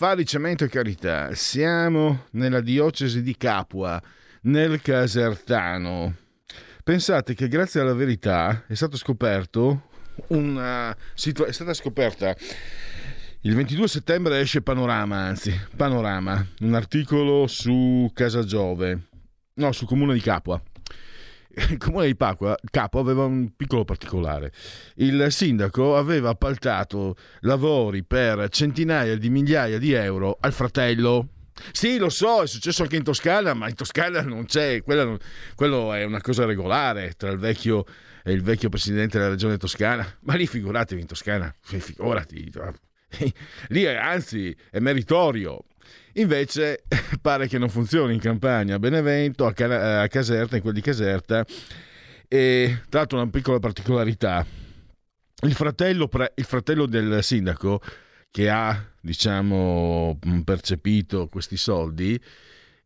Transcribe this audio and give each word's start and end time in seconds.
Affari, 0.00 0.24
cemento 0.24 0.62
e 0.62 0.68
carità. 0.68 1.34
Siamo 1.34 2.26
nella 2.30 2.60
diocesi 2.60 3.20
di 3.20 3.36
Capua, 3.36 4.00
nel 4.42 4.80
Casertano. 4.80 6.14
Pensate 6.84 7.34
che 7.34 7.48
grazie 7.48 7.80
alla 7.80 7.94
verità 7.94 8.62
è 8.68 8.74
stato 8.74 8.96
scoperto 8.96 9.88
una 10.28 10.96
situazione, 11.14 11.50
è 11.50 11.52
stata 11.52 11.74
scoperta 11.74 12.36
il 13.40 13.54
22 13.56 13.88
settembre 13.88 14.38
esce 14.38 14.62
Panorama, 14.62 15.16
anzi, 15.16 15.52
Panorama, 15.74 16.46
un 16.60 16.74
articolo 16.74 17.48
su 17.48 18.08
Casa 18.14 18.44
Giove, 18.44 19.00
no, 19.54 19.72
sul 19.72 19.88
comune 19.88 20.14
di 20.14 20.20
Capua 20.20 20.62
il 21.70 21.76
comune 21.78 22.06
di 22.06 22.16
Pacqua, 22.16 22.56
Capo 22.70 22.98
aveva 22.98 23.24
un 23.24 23.54
piccolo 23.56 23.84
particolare. 23.84 24.52
Il 24.96 25.26
sindaco 25.30 25.96
aveva 25.96 26.30
appaltato 26.30 27.16
lavori 27.40 28.04
per 28.04 28.48
centinaia 28.50 29.16
di 29.16 29.28
migliaia 29.30 29.78
di 29.78 29.92
euro 29.92 30.36
al 30.40 30.52
fratello. 30.52 31.28
Sì, 31.72 31.98
lo 31.98 32.08
so, 32.08 32.42
è 32.42 32.46
successo 32.46 32.82
anche 32.82 32.96
in 32.96 33.02
Toscana, 33.02 33.52
ma 33.52 33.68
in 33.68 33.74
Toscana 33.74 34.22
non 34.22 34.44
c'è, 34.44 34.82
non, 34.86 35.18
quello 35.56 35.92
è 35.92 36.04
una 36.04 36.20
cosa 36.20 36.44
regolare 36.44 37.14
tra 37.16 37.30
il 37.30 37.38
vecchio 37.38 37.84
e 38.22 38.32
il 38.32 38.42
vecchio 38.42 38.68
presidente 38.68 39.18
della 39.18 39.30
regione 39.30 39.56
toscana. 39.56 40.06
Ma 40.20 40.34
lì 40.34 40.46
figuratevi 40.46 41.00
in 41.00 41.06
Toscana, 41.06 41.52
figurati, 41.60 42.52
lì 43.68 43.86
anzi 43.86 44.54
è 44.70 44.78
meritorio 44.80 45.64
Invece 46.14 46.84
pare 47.20 47.48
che 47.48 47.58
non 47.58 47.68
funzioni 47.68 48.14
in 48.14 48.20
campagna. 48.20 48.76
A 48.76 48.78
Benevento, 48.78 49.46
a, 49.46 49.52
Caserta, 49.52 50.56
in 50.56 50.62
quel 50.62 50.74
di 50.74 50.80
Caserta. 50.80 51.44
E 52.26 52.82
tra 52.88 53.00
l'altro 53.00 53.18
una 53.20 53.30
piccola 53.30 53.58
particolarità, 53.58 54.44
il 55.42 55.54
fratello, 55.54 56.10
il 56.34 56.44
fratello 56.44 56.86
del 56.86 57.22
sindaco 57.22 57.80
che 58.30 58.50
ha 58.50 58.84
diciamo 59.00 60.18
percepito 60.44 61.28
questi 61.28 61.56
soldi 61.56 62.20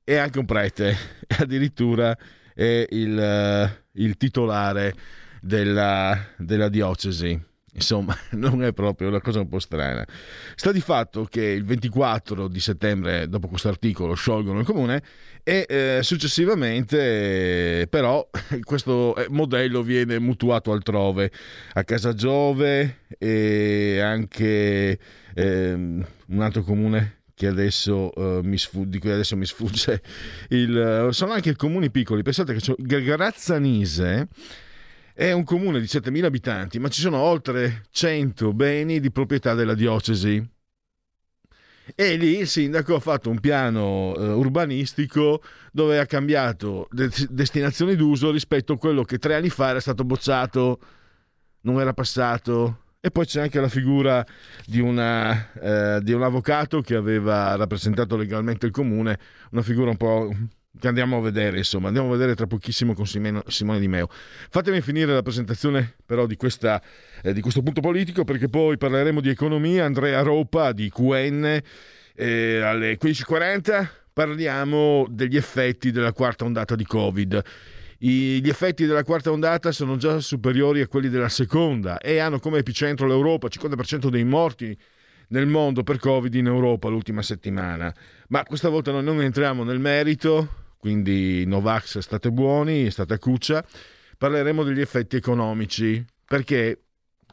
è 0.05 0.17
anche 0.17 0.39
un 0.39 0.47
prete, 0.47 0.97
addirittura 1.39 2.17
è 2.55 2.87
il, 2.91 3.79
il 3.93 4.17
titolare 4.17 4.95
della, 5.41 6.17
della 6.37 6.69
diocesi 6.69 7.51
Insomma, 7.75 8.17
non 8.33 8.63
è 8.63 8.73
proprio 8.73 9.09
una 9.09 9.21
cosa 9.21 9.41
un 9.41 9.49
po' 9.49 9.59
strana. 9.59 10.07
Sta 10.55 10.73
di 10.73 10.81
fatto 10.81 11.25
che 11.25 11.43
il 11.43 11.65
24 11.65 12.49
di 12.49 12.61
settembre, 12.61 13.29
dopo 13.29 13.49
questo 13.49 13.69
articolo, 13.69 14.15
sciolgono 14.15 14.61
il 14.61 14.67
comune 14.67 15.03
e 15.43 15.67
eh, 15.69 16.01
successivamente, 16.03 17.87
però, 17.89 18.29
questo 18.63 19.17
eh, 19.17 19.27
modello 19.31 19.83
viene 19.83 20.19
mutuato 20.19 20.73
altrove, 20.73 21.31
a 21.75 21.85
Casa 21.85 22.15
Giove 22.15 22.99
e 23.19 24.01
anche 24.01 24.99
eh, 25.35 25.73
un 25.73 26.41
altro 26.41 26.63
comune 26.63 27.21
adesso, 27.43 28.13
mi 28.45 28.57
sfugge, 28.57 28.89
di 28.89 28.99
cui 29.01 29.11
adesso 29.11 29.37
mi 29.37 29.47
sfugge, 29.47 30.01
il, 30.51 31.09
sono 31.11 31.33
anche 31.33 31.57
comuni 31.57 31.91
piccoli. 31.91 32.23
Pensate 32.23 32.55
che 32.55 33.03
Grazzanise 33.03 34.29
è 35.15 35.33
un 35.33 35.45
comune 35.45 35.81
di 35.81 35.87
7.000 35.87 36.25
abitanti, 36.25 36.79
ma 36.79 36.89
ci 36.89 37.01
sono 37.01 37.19
oltre 37.19 37.85
100 37.91 38.53
beni 38.53 39.01
di 39.01 39.11
proprietà 39.11 39.55
della 39.55 39.75
diocesi. 39.75 40.45
E 41.95 42.17
lì 42.17 42.39
il 42.39 42.47
sindaco 42.49 42.95
ha 42.95 43.01
fatto 43.01 43.29
un 43.29 43.41
piano 43.41 44.15
eh, 44.17 44.29
urbanistico 44.29 45.43
dove 45.73 45.99
ha 45.99 46.07
cambiato 46.07 46.87
de- 46.91 47.11
destinazioni 47.29 47.97
d'uso 47.97 48.31
rispetto 48.31 48.75
a 48.75 48.79
quello 48.79 49.03
che 49.03 49.19
tre 49.19 49.35
anni 49.35 49.51
fa 49.51 49.71
era 49.71 49.81
stato 49.81 50.05
bocciato, 50.05 50.79
non 51.63 51.81
era 51.81 51.93
passato. 51.93 52.79
E 53.01 53.11
poi 53.11 53.27
c'è 53.27 53.41
anche 53.41 53.61
la 53.61 53.69
figura 53.69 54.25
di, 54.65 54.79
una, 54.79 55.53
eh, 55.55 56.01
di 56.03 56.13
un 56.13 56.23
avvocato 56.23 56.81
che 56.83 56.95
aveva 56.95 57.57
rappresentato 57.57 58.17
legalmente 58.17 58.67
il 58.67 58.73
comune, 58.73 59.19
una 59.51 59.63
figura 59.63 59.91
un 59.91 59.97
po' 59.97 60.33
che 60.79 60.89
andiamo 60.89 61.19
a 61.19 61.21
vedere, 61.21 61.59
insomma, 61.59 61.89
andiamo 61.89 62.09
a 62.09 62.13
vedere 62.13 62.35
tra 62.35 62.47
pochissimo 62.47 62.95
con 62.95 63.07
Simone 63.07 63.79
Di 63.79 63.89
Meo. 63.89 64.09
Fatemi 64.09 64.81
finire 64.81 65.13
la 65.13 65.23
presentazione 65.23 65.97
però 66.05 66.27
di, 66.27 66.37
questa, 66.37 66.83
eh, 67.23 67.33
di 67.33 67.41
questo 67.41 67.63
punto 67.63 67.81
politico 67.81 68.25
perché 68.25 68.49
poi 68.49 68.79
parleremo 68.79 69.21
di 69.21 69.29
economia, 69.29 69.85
Andrea 69.85 70.23
Ropa 70.23 70.73
di 70.73 70.91
QN 70.91 71.61
eh, 72.15 72.61
alle 72.61 72.99
15.40 72.99 73.89
parliamo 74.13 75.07
degli 75.09 75.37
effetti 75.37 75.91
della 75.91 76.13
quarta 76.13 76.45
ondata 76.45 76.75
di 76.75 76.85
Covid. 76.85 77.43
I, 77.99 78.41
gli 78.43 78.49
effetti 78.49 78.85
della 78.85 79.05
quarta 79.05 79.31
ondata 79.31 79.71
sono 79.73 79.97
già 79.97 80.19
superiori 80.21 80.81
a 80.81 80.89
quelli 80.89 81.09
della 81.09 81.29
seconda 81.29 81.99
e 81.99 82.19
hanno 82.19 82.41
come 82.41 82.59
epicentro 82.59 83.07
l'Europa, 83.07 83.49
50% 83.49 84.09
dei 84.09 84.25
morti 84.25 84.77
nel 85.29 85.47
mondo 85.47 85.83
per 85.83 85.99
Covid 85.99 86.35
in 86.35 86.47
Europa 86.47 86.89
l'ultima 86.89 87.23
settimana. 87.23 87.95
Ma 88.29 88.43
questa 88.43 88.69
volta 88.69 88.91
noi 88.91 89.05
non 89.05 89.23
entriamo 89.23 89.63
nel 89.63 89.79
merito, 89.79 90.62
quindi 90.83 91.47
Novax 91.47 91.99
state 91.99 92.33
buoni, 92.33 92.91
state 92.91 93.15
a 93.15 93.19
cuccia, 93.21 93.65
parleremo 94.19 94.65
degli 94.65 94.81
effetti 94.81 95.15
economici, 95.15 96.05
perché 96.27 96.81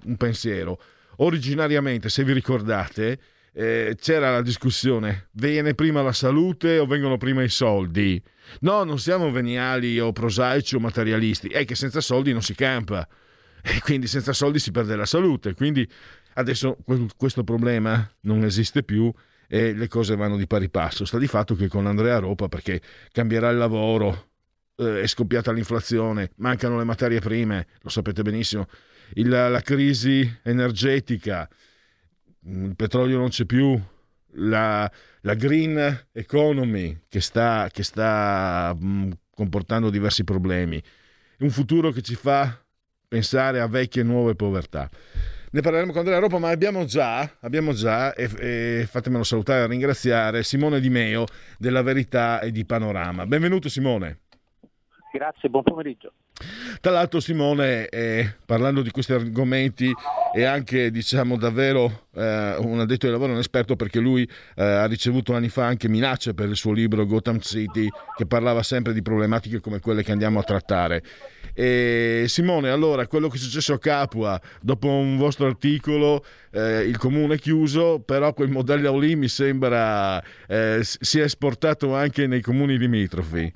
un 0.04 0.18
pensiero, 0.18 0.80
originariamente 1.16 2.09
se 2.09 2.24
vi 2.24 2.34
ricordate 2.34 3.20
eh, 3.54 3.98
c'era 4.00 4.30
la 4.30 4.44
discussione, 4.44 5.30
viene 5.32 5.74
prima 5.74 6.04
la 6.04 6.14
salute 6.14 6.78
o 6.78 6.86
vengono 6.86 7.18
prima 7.18 7.42
i 7.42 7.50
soldi? 7.50 8.22
No, 8.59 8.84
non 8.84 9.00
siamo 9.00 9.32
veniali 9.32 10.00
o 10.00 10.12
prosaici 10.12 10.76
o 10.76 10.80
materialisti, 10.80 11.48
è 11.48 11.66
che 11.66 11.74
senza 11.74 12.02
soldi 12.02 12.32
non 12.32 12.44
si 12.44 12.54
campa. 12.54 13.08
E 13.64 13.80
quindi 13.82 14.06
senza 14.06 14.32
soldi 14.32 14.59
si 14.59 14.70
perde 14.70 14.96
la 14.96 15.08
salute, 15.08 15.56
quindi 15.56 15.90
adesso 16.36 16.78
questo 17.18 17.44
problema 17.44 18.08
non 18.22 18.44
esiste 18.44 18.84
più 18.84 19.12
e 19.51 19.73
le 19.73 19.87
cose 19.87 20.16
vanno 20.16 20.37
di 20.37 20.46
pari 20.46 20.69
passo. 20.69 21.05
Sta 21.05 21.17
di 21.17 21.25
fatto 21.25 21.55
che 21.55 21.67
con 21.67 21.87
Andrea 21.87 22.19
Ropa, 22.19 22.47
perché 22.47 22.79
cambierà 23.11 23.49
il 23.49 23.57
lavoro, 23.57 24.29
eh, 24.75 25.01
è 25.01 25.07
scoppiata 25.07 25.51
l'inflazione, 25.51 26.31
mancano 26.35 26.78
le 26.78 26.84
materie 26.84 27.19
prime, 27.19 27.66
lo 27.81 27.90
sapete 27.90 28.22
benissimo, 28.22 28.67
il, 29.16 29.28
la 29.28 29.61
crisi 29.61 30.40
energetica, 30.43 31.49
il 32.43 32.75
petrolio 32.75 33.17
non 33.17 33.29
c'è 33.29 33.46
più, 33.46 33.78
la, 34.34 34.90
la 35.22 35.34
green 35.34 36.07
economy 36.11 37.05
che 37.09 37.19
sta, 37.19 37.69
che 37.72 37.81
sta 37.81 38.75
mh, 38.79 38.87
mm, 38.87 39.11
comportando 39.34 39.90
diversi 39.90 40.23
problemi, 40.23 40.81
un 41.40 41.49
futuro 41.49 41.90
che 41.90 42.03
ci 42.03 42.13
fa 42.13 42.55
pensare 43.07 43.59
a 43.59 43.67
vecchie 43.67 44.03
e 44.03 44.05
nuove 44.05 44.35
povertà 44.35 44.87
ne 45.51 45.61
parleremo 45.61 45.91
con 45.91 46.01
Andrea 46.01 46.19
Ropa, 46.19 46.37
ma 46.37 46.49
abbiamo 46.49 46.85
già, 46.85 47.29
abbiamo 47.41 47.73
già 47.73 48.13
e, 48.13 48.29
e 48.40 48.87
fatemelo 48.90 49.23
salutare 49.23 49.63
e 49.63 49.67
ringraziare, 49.67 50.43
Simone 50.43 50.79
Di 50.79 50.90
Meo 50.90 51.25
della 51.57 51.81
Verità 51.81 52.40
e 52.40 52.51
di 52.51 52.66
Panorama. 52.66 53.25
Benvenuto 53.25 53.69
Simone. 53.69 54.19
Grazie, 55.11 55.49
buon 55.49 55.63
pomeriggio. 55.63 56.13
Tra 56.79 56.91
l'altro 56.91 57.19
Simone, 57.19 57.87
eh, 57.87 58.35
parlando 58.46 58.81
di 58.81 58.91
questi 58.91 59.11
argomenti, 59.11 59.91
è 60.31 60.43
anche 60.43 60.91
diciamo 60.91 61.35
davvero 61.35 62.07
eh, 62.13 62.55
un 62.59 62.79
addetto 62.79 63.07
ai 63.07 63.11
lavori, 63.11 63.31
un 63.31 63.40
esperto 63.40 63.75
perché 63.75 63.99
lui 63.99 64.29
eh, 64.55 64.63
ha 64.63 64.85
ricevuto 64.85 65.34
anni 65.34 65.49
fa 65.49 65.66
anche 65.66 65.90
minacce 65.90 66.34
per 66.34 66.47
il 66.47 66.55
suo 66.55 66.72
libro 66.72 67.05
Gotham 67.05 67.40
City 67.40 67.90
che 68.16 68.25
parlava 68.25 68.63
sempre 68.63 68.93
di 68.93 69.01
problematiche 69.01 69.59
come 69.59 69.79
quelle 69.79 70.03
che 70.03 70.11
andiamo 70.11 70.40
a 70.40 70.43
trattare. 70.43 71.03
E 71.53 72.25
Simone, 72.28 72.69
allora, 72.69 73.07
quello 73.07 73.28
che 73.28 73.35
è 73.35 73.40
successo 73.40 73.73
a 73.73 73.79
Capua, 73.79 74.40
dopo 74.61 74.87
un 74.87 75.17
vostro 75.17 75.47
articolo, 75.47 76.23
eh, 76.51 76.81
il 76.81 76.97
comune 76.97 77.35
è 77.35 77.37
chiuso, 77.37 77.99
però 77.99 78.34
quel 78.34 78.49
modello 78.49 78.97
lì 78.97 79.16
mi 79.16 79.28
sembra 79.28 80.22
eh, 80.47 80.79
sia 80.81 81.23
esportato 81.23 81.96
anche 81.96 82.28
nei 82.28 82.41
comuni 82.41 82.78
limitrofi. 82.78 83.53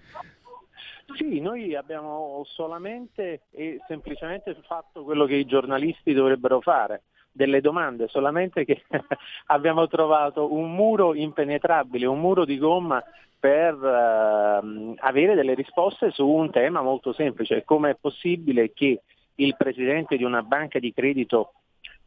Sì, 1.15 1.39
noi 1.39 1.75
abbiamo 1.75 2.43
solamente 2.45 3.41
e 3.51 3.79
semplicemente 3.87 4.55
fatto 4.65 5.03
quello 5.03 5.25
che 5.25 5.35
i 5.35 5.45
giornalisti 5.45 6.13
dovrebbero 6.13 6.59
fare, 6.59 7.03
delle 7.31 7.61
domande, 7.61 8.07
solamente 8.07 8.63
che 8.63 8.83
abbiamo 9.47 9.87
trovato 9.87 10.53
un 10.53 10.73
muro 10.73 11.13
impenetrabile, 11.13 12.05
un 12.05 12.19
muro 12.19 12.45
di 12.45 12.57
gomma 12.57 13.03
per 13.43 13.73
uh, 13.73 14.95
avere 14.99 15.35
delle 15.35 15.53
risposte 15.53 16.11
su 16.11 16.25
un 16.25 16.49
tema 16.49 16.81
molto 16.81 17.11
semplice, 17.11 17.65
come 17.65 17.89
è 17.89 17.97
possibile 17.99 18.71
che 18.71 19.01
il 19.35 19.55
presidente 19.57 20.15
di 20.15 20.23
una 20.23 20.41
banca 20.41 20.79
di 20.79 20.93
credito 20.93 21.51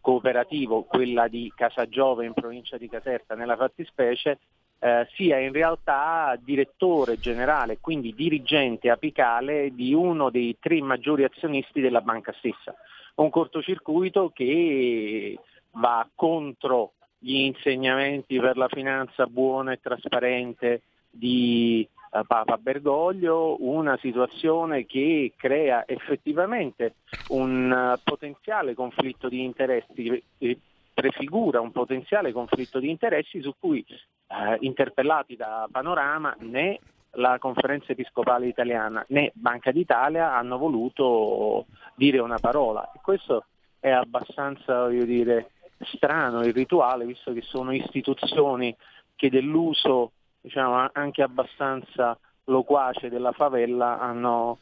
cooperativo, 0.00 0.84
quella 0.84 1.28
di 1.28 1.52
Casagiove 1.54 2.24
in 2.24 2.32
provincia 2.32 2.78
di 2.78 2.88
Caserta 2.88 3.34
nella 3.34 3.54
fattispecie, 3.54 4.38
eh, 4.78 5.06
sia 5.12 5.38
in 5.38 5.52
realtà 5.52 6.38
direttore 6.42 7.18
generale, 7.18 7.80
quindi 7.82 8.14
dirigente 8.14 8.88
apicale 8.88 9.74
di 9.74 9.92
uno 9.92 10.30
dei 10.30 10.56
tre 10.58 10.80
maggiori 10.80 11.24
azionisti 11.24 11.82
della 11.82 12.00
banca 12.00 12.32
stessa. 12.38 12.74
Un 13.16 13.28
cortocircuito 13.28 14.30
che 14.32 15.38
va 15.72 16.08
contro 16.14 16.92
gli 17.18 17.40
insegnamenti 17.40 18.40
per 18.40 18.56
la 18.56 18.68
finanza 18.68 19.26
buona 19.26 19.72
e 19.72 19.80
trasparente 19.82 20.80
di 21.16 21.88
eh, 22.10 22.22
Papa 22.26 22.56
Bergoglio, 22.56 23.56
una 23.60 23.96
situazione 23.98 24.86
che 24.86 25.32
crea 25.36 25.84
effettivamente 25.86 26.94
un 27.28 27.70
uh, 27.70 28.00
potenziale 28.02 28.74
conflitto 28.74 29.28
di 29.28 29.42
interessi, 29.44 30.22
eh, 30.38 30.58
prefigura 30.94 31.60
un 31.60 31.72
potenziale 31.72 32.32
conflitto 32.32 32.78
di 32.78 32.90
interessi 32.90 33.42
su 33.42 33.54
cui 33.58 33.84
eh, 33.88 34.56
interpellati 34.60 35.36
da 35.36 35.68
Panorama 35.70 36.34
né 36.40 36.78
la 37.16 37.38
conferenza 37.38 37.92
episcopale 37.92 38.46
italiana 38.46 39.04
né 39.08 39.30
Banca 39.34 39.72
d'Italia 39.72 40.34
hanno 40.34 40.58
voluto 40.58 41.66
dire 41.94 42.19
una 42.19 42.38
parola. 42.38 42.90
E 42.92 43.00
questo 43.02 43.46
è 43.78 43.90
abbastanza 43.90 44.88
dire, 44.88 45.50
strano, 45.80 46.44
irrituale, 46.44 47.04
visto 47.04 47.32
che 47.32 47.42
sono 47.42 47.72
istituzioni 47.72 48.74
che 49.14 49.30
dell'uso 49.30 50.12
diciamo, 50.46 50.88
anche 50.93 51.22
abbastanza 51.22 52.16
loquace 52.44 53.08
della 53.08 53.32
favela 53.32 53.98
hanno, 53.98 54.58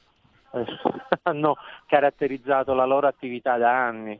eh, 0.54 0.64
hanno 1.24 1.56
caratterizzato 1.86 2.72
la 2.72 2.86
loro 2.86 3.06
attività 3.06 3.58
da 3.58 3.84
anni. 3.86 4.18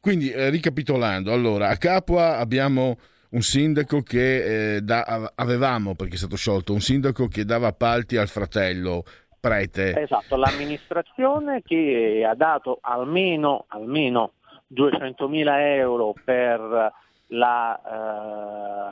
Quindi, 0.00 0.30
eh, 0.30 0.50
ricapitolando, 0.50 1.32
allora, 1.32 1.68
a 1.70 1.78
Capua 1.78 2.36
abbiamo 2.36 2.98
un 3.30 3.40
sindaco 3.40 4.02
che 4.02 4.76
eh, 4.76 4.80
da, 4.82 5.32
avevamo, 5.34 5.94
perché 5.94 6.16
è 6.16 6.18
stato 6.18 6.36
sciolto, 6.36 6.74
un 6.74 6.80
sindaco 6.80 7.26
che 7.26 7.46
dava 7.46 7.68
appalti 7.68 8.18
al 8.18 8.28
fratello 8.28 9.04
prete. 9.40 9.98
Esatto, 9.98 10.36
l'amministrazione 10.36 11.62
che 11.62 12.22
ha 12.28 12.34
dato 12.34 12.78
almeno, 12.82 13.64
almeno 13.68 14.32
200.000 14.74 15.46
euro 15.78 16.14
per 16.22 16.92
la 17.28 17.80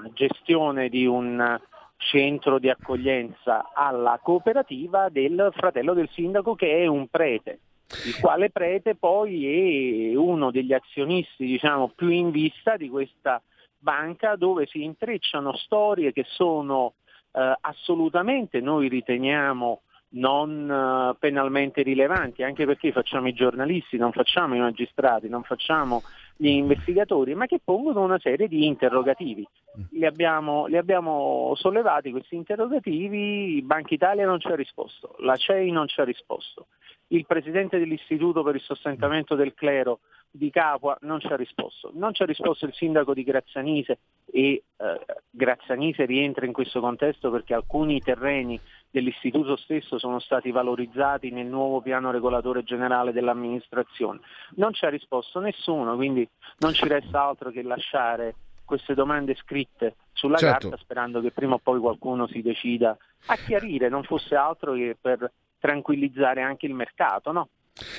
eh, 0.03 0.11
gestione 0.15 0.89
di 0.89 1.05
un 1.05 1.61
centro 2.01 2.59
di 2.59 2.71
accoglienza 2.71 3.71
alla 3.75 4.19
cooperativa 4.23 5.09
del 5.09 5.51
fratello 5.55 5.93
del 5.93 6.09
sindaco 6.11 6.55
che 6.55 6.79
è 6.79 6.87
un 6.87 7.09
prete 7.09 7.61
il 8.07 8.19
quale 8.21 8.51
prete 8.51 8.95
poi 8.95 10.13
è 10.13 10.17
uno 10.17 10.51
degli 10.51 10.73
azionisti 10.73 11.45
diciamo, 11.45 11.93
più 11.95 12.09
in 12.09 12.31
vista 12.31 12.77
di 12.77 12.89
questa 12.89 13.43
banca 13.79 14.37
dove 14.37 14.67
si 14.67 14.85
intrecciano 14.85 15.57
storie 15.57 16.13
che 16.13 16.25
sono 16.29 16.95
eh, 17.33 17.57
assolutamente, 17.61 18.61
noi 18.61 18.89
riteniamo, 18.89 19.83
non 20.13 20.69
uh, 20.69 21.17
penalmente 21.19 21.83
rilevanti, 21.83 22.43
anche 22.43 22.67
perché 22.67 22.93
facciamo 22.93 23.29
i 23.29 23.33
giornalisti, 23.33 23.97
non 23.97 24.13
facciamo 24.13 24.55
i 24.55 24.61
magistrati, 24.61 25.29
non 25.29 25.43
facciamo 25.43 26.03
gli 26.37 26.49
investigatori, 26.49 27.35
ma 27.35 27.47
che 27.47 27.61
pongono 27.63 28.03
una 28.03 28.19
serie 28.19 28.49
di 28.49 28.67
interrogativi. 28.67 29.47
Li 29.91 30.07
abbiamo, 30.07 30.67
li 30.67 30.77
abbiamo 30.77 31.53
sollevati 31.57 32.11
questi 32.11 32.35
interrogativi, 32.35 33.61
Banca 33.63 33.95
Italia 33.95 34.27
non 34.27 34.41
ci 34.41 34.49
ha 34.49 34.55
risposto, 34.57 35.17
la 35.19 35.37
CEI 35.37 35.71
non 35.71 35.87
ci 35.87 36.01
ha 36.01 36.05
risposto, 36.05 36.69
il 37.09 37.27
presidente 37.27 37.79
dell'Istituto 37.79 38.43
per 38.43 38.55
il 38.55 38.63
sostentamento 38.63 39.35
del 39.35 39.55
clero 39.55 40.01
di 40.31 40.51
Capua 40.51 40.97
non 41.03 41.21
ci 41.21 41.27
ha 41.27 41.37
risposto. 41.37 41.91
Non 41.95 42.15
ci 42.15 42.23
ha 42.23 42.27
risposto 42.27 42.65
il 42.65 42.73
sindaco 42.73 43.15
di 43.15 43.25
Grazzanise 43.25 43.99
e 44.31 44.63
eh, 44.77 45.01
Grazzanise 45.29 46.05
rientra 46.05 46.47
in 46.47 46.53
questo 46.53 46.81
contesto 46.81 47.31
perché 47.31 47.55
alcuni 47.55 48.01
terreni 48.01 48.59
dell'istituto 48.91 49.57
stesso 49.57 49.99
sono 49.99 50.19
stati 50.19 50.51
valorizzati 50.51 51.31
nel 51.31 51.47
nuovo 51.47 51.81
piano 51.81 52.11
regolatore 52.11 52.63
generale 52.65 53.13
dell'amministrazione. 53.13 54.21
Non 54.57 54.73
ci 54.73 54.85
ha 54.85 54.89
risposto 54.89 55.39
nessuno, 55.41 55.95
quindi 55.97 56.29
non 56.59 56.73
ci 56.73 56.87
resta 56.89 57.23
altro 57.23 57.51
che 57.51 57.63
lasciare 57.63 58.35
queste 58.65 58.95
domande 58.95 59.35
scritte 59.35 59.97
sulla 60.13 60.37
certo. 60.37 60.69
carta 60.69 60.83
sperando 60.83 61.21
che 61.21 61.33
prima 61.33 61.55
o 61.55 61.59
poi 61.59 61.81
qualcuno 61.81 62.27
si 62.29 62.41
decida 62.43 62.97
a 63.27 63.37
chiarire, 63.37 63.89
non 63.89 64.05
fosse 64.05 64.35
altro 64.35 64.75
che 64.75 64.97
per 65.01 65.31
tranquillizzare 65.59 66.43
anche 66.43 66.67
il 66.67 66.75
mercato, 66.75 67.33
no? 67.33 67.49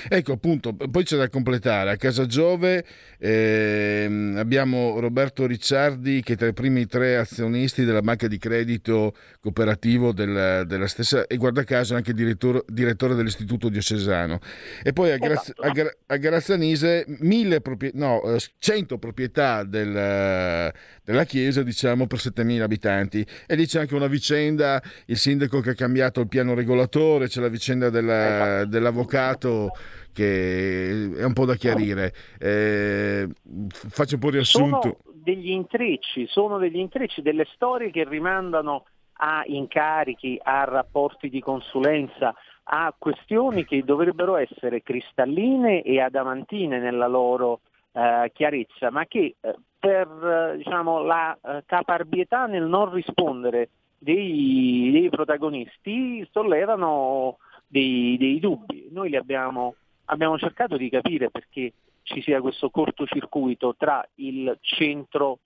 Ecco 0.08 0.32
appunto, 0.32 0.74
poi 0.74 1.04
c'è 1.04 1.16
da 1.16 1.28
completare. 1.28 1.90
A 1.90 1.96
Casa 1.96 2.26
Giove 2.26 2.84
eh, 3.18 4.32
abbiamo 4.36 4.98
Roberto 5.00 5.46
Ricciardi 5.46 6.22
che 6.22 6.34
è 6.34 6.36
tra 6.36 6.48
i 6.48 6.52
primi 6.52 6.86
tre 6.86 7.16
azionisti 7.16 7.84
della 7.84 8.02
banca 8.02 8.26
di 8.26 8.38
credito 8.38 9.14
cooperativo 9.40 10.12
della, 10.12 10.64
della 10.64 10.86
stessa 10.86 11.26
e 11.26 11.36
guarda 11.36 11.64
caso 11.64 11.94
anche 11.94 12.12
direttore, 12.12 12.64
direttore 12.66 13.14
dell'istituto 13.14 13.68
diocesano. 13.68 14.40
E 14.82 14.92
poi 14.92 15.12
a, 15.12 15.16
Graz, 15.16 15.52
esatto. 15.56 15.62
a, 15.62 16.14
a 16.14 16.16
Grazzanise 16.16 17.04
mille 17.20 17.60
proprie, 17.60 17.92
no, 17.94 18.22
100 18.58 18.94
eh, 18.94 18.98
proprietà 18.98 19.64
del, 19.64 20.72
della 21.04 21.24
chiesa 21.24 21.62
diciamo 21.62 22.06
per 22.06 22.18
7.000 22.18 22.60
abitanti 22.60 23.26
e 23.46 23.54
lì 23.54 23.66
c'è 23.66 23.80
anche 23.80 23.94
una 23.94 24.06
vicenda, 24.06 24.80
il 25.06 25.16
sindaco 25.16 25.60
che 25.60 25.70
ha 25.70 25.74
cambiato 25.74 26.20
il 26.20 26.28
piano 26.28 26.54
regolatore, 26.54 27.28
c'è 27.28 27.40
la 27.40 27.48
vicenda 27.48 27.90
della, 27.90 28.24
esatto. 28.24 28.68
dell'avvocato 28.68 29.70
che 30.12 31.10
è 31.16 31.24
un 31.24 31.32
po' 31.32 31.46
da 31.46 31.54
chiarire. 31.54 32.12
Eh, 32.38 33.28
faccio 33.70 34.14
un 34.14 34.20
po' 34.20 34.30
riassunto. 34.30 34.80
Sono 34.80 34.96
degli 35.14 35.50
intrecci, 35.50 36.26
sono 36.28 36.58
degli 36.58 36.78
intrecci, 36.78 37.22
delle 37.22 37.46
storie 37.54 37.90
che 37.90 38.04
rimandano 38.06 38.84
a 39.14 39.42
incarichi, 39.46 40.38
a 40.42 40.64
rapporti 40.64 41.28
di 41.28 41.40
consulenza, 41.40 42.34
a 42.64 42.94
questioni 42.96 43.64
che 43.64 43.82
dovrebbero 43.84 44.36
essere 44.36 44.82
cristalline 44.82 45.82
e 45.82 46.00
adamantine 46.00 46.78
nella 46.78 47.06
loro 47.06 47.60
eh, 47.92 48.30
chiarezza, 48.34 48.90
ma 48.90 49.06
che 49.06 49.36
eh, 49.40 49.54
per 49.82 50.54
diciamo, 50.58 51.02
la 51.02 51.36
eh, 51.42 51.64
caparbietà 51.66 52.46
nel 52.46 52.62
non 52.62 52.92
rispondere 52.92 53.70
dei, 53.98 54.90
dei 54.92 55.08
protagonisti 55.08 56.24
sollevano 56.30 57.38
dei, 57.66 58.16
dei 58.16 58.38
dubbi. 58.38 58.86
Noi 58.92 59.10
li 59.10 59.16
abbiamo, 59.16 59.74
abbiamo 60.04 60.38
cercato 60.38 60.76
di 60.76 60.88
capire 60.88 61.30
perché 61.30 61.72
ci 62.04 62.22
sia 62.22 62.40
questo 62.40 62.70
cortocircuito 62.70 63.74
tra 63.76 64.08
il 64.16 64.56
centro, 64.60 65.40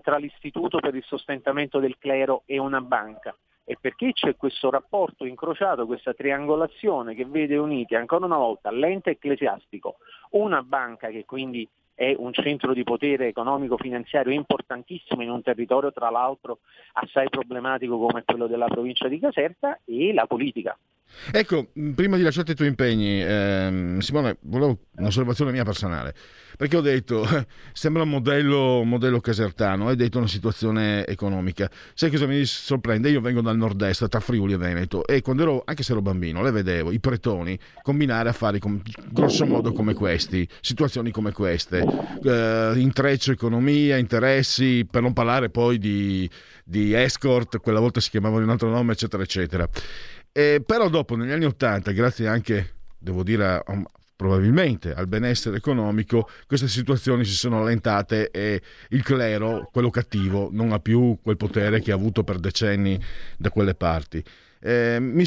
tra 0.00 0.16
l'istituto 0.16 0.78
per 0.78 0.94
il 0.94 1.04
sostentamento 1.04 1.78
del 1.78 1.98
clero 1.98 2.44
e 2.46 2.56
una 2.56 2.80
banca 2.80 3.36
e 3.62 3.76
perché 3.78 4.12
c'è 4.14 4.36
questo 4.36 4.70
rapporto 4.70 5.26
incrociato, 5.26 5.84
questa 5.84 6.14
triangolazione 6.14 7.14
che 7.14 7.26
vede 7.26 7.58
uniti 7.58 7.94
ancora 7.94 8.24
una 8.24 8.38
volta 8.38 8.70
l'ente 8.70 9.10
ecclesiastico, 9.10 9.96
una 10.30 10.62
banca 10.62 11.08
che 11.08 11.26
quindi 11.26 11.68
è 11.96 12.14
un 12.16 12.30
centro 12.34 12.74
di 12.74 12.84
potere 12.84 13.28
economico-finanziario 13.28 14.30
importantissimo 14.30 15.22
in 15.22 15.30
un 15.30 15.40
territorio 15.40 15.92
tra 15.92 16.10
l'altro 16.10 16.58
assai 16.92 17.30
problematico 17.30 17.98
come 17.98 18.22
quello 18.22 18.46
della 18.46 18.66
provincia 18.66 19.08
di 19.08 19.18
Caserta 19.18 19.80
e 19.86 20.12
la 20.12 20.26
politica. 20.26 20.78
Ecco, 21.32 21.68
prima 21.94 22.16
di 22.16 22.22
lasciare 22.22 22.52
i 22.52 22.54
tuoi 22.54 22.68
impegni, 22.68 23.22
ehm, 23.22 23.98
Simone, 23.98 24.36
volevo 24.42 24.78
un'osservazione 24.96 25.50
mia 25.50 25.64
personale, 25.64 26.14
perché 26.56 26.76
ho 26.76 26.80
detto, 26.80 27.24
sembra 27.72 28.02
un 28.02 28.10
modello, 28.10 28.80
un 28.80 28.88
modello 28.88 29.20
casertano, 29.20 29.88
hai 29.88 29.96
detto 29.96 30.18
una 30.18 30.28
situazione 30.28 31.06
economica. 31.06 31.70
Sai 31.94 32.10
cosa 32.10 32.26
mi 32.26 32.44
sorprende? 32.44 33.10
Io 33.10 33.20
vengo 33.20 33.40
dal 33.40 33.56
nord-est, 33.56 34.08
tra 34.08 34.20
Friuli 34.20 34.52
e 34.52 34.56
Veneto, 34.56 35.06
e 35.06 35.20
quando 35.22 35.42
ero, 35.42 35.62
anche 35.64 35.82
se 35.82 35.92
ero 35.92 36.02
bambino, 36.02 36.42
le 36.42 36.50
vedevo, 36.50 36.92
i 36.92 37.00
pretoni, 37.00 37.58
combinare 37.82 38.28
affari 38.28 38.58
com- 38.58 38.80
grosso 39.10 39.46
modo 39.46 39.72
come 39.72 39.94
questi, 39.94 40.48
situazioni 40.60 41.10
come 41.10 41.32
queste, 41.32 41.84
eh, 42.22 42.72
intreccio 42.76 43.32
economia, 43.32 43.96
interessi, 43.96 44.86
per 44.88 45.02
non 45.02 45.12
parlare 45.12 45.50
poi 45.50 45.78
di, 45.78 46.28
di 46.64 46.94
escort, 46.94 47.58
quella 47.58 47.80
volta 47.80 48.00
si 48.00 48.10
chiamavano 48.10 48.40
in 48.40 48.46
un 48.46 48.50
altro 48.52 48.70
nome, 48.70 48.92
eccetera, 48.92 49.22
eccetera. 49.22 49.68
Eh, 50.36 50.62
però 50.66 50.90
dopo, 50.90 51.16
negli 51.16 51.30
anni 51.30 51.46
Ottanta, 51.46 51.92
grazie 51.92 52.28
anche 52.28 52.74
devo 52.98 53.22
dire 53.22 53.64
probabilmente 54.14 54.92
al 54.92 55.06
benessere 55.06 55.56
economico, 55.56 56.28
queste 56.46 56.68
situazioni 56.68 57.24
si 57.24 57.32
sono 57.32 57.60
allentate 57.60 58.30
e 58.30 58.60
il 58.90 59.02
clero, 59.02 59.66
quello 59.72 59.88
cattivo, 59.88 60.50
non 60.52 60.72
ha 60.72 60.78
più 60.78 61.18
quel 61.22 61.38
potere 61.38 61.80
che 61.80 61.90
ha 61.90 61.94
avuto 61.94 62.22
per 62.22 62.38
decenni 62.38 63.02
da 63.38 63.48
quelle 63.48 63.74
parti. 63.74 64.22
Eh, 64.60 64.98
mi, 65.00 65.24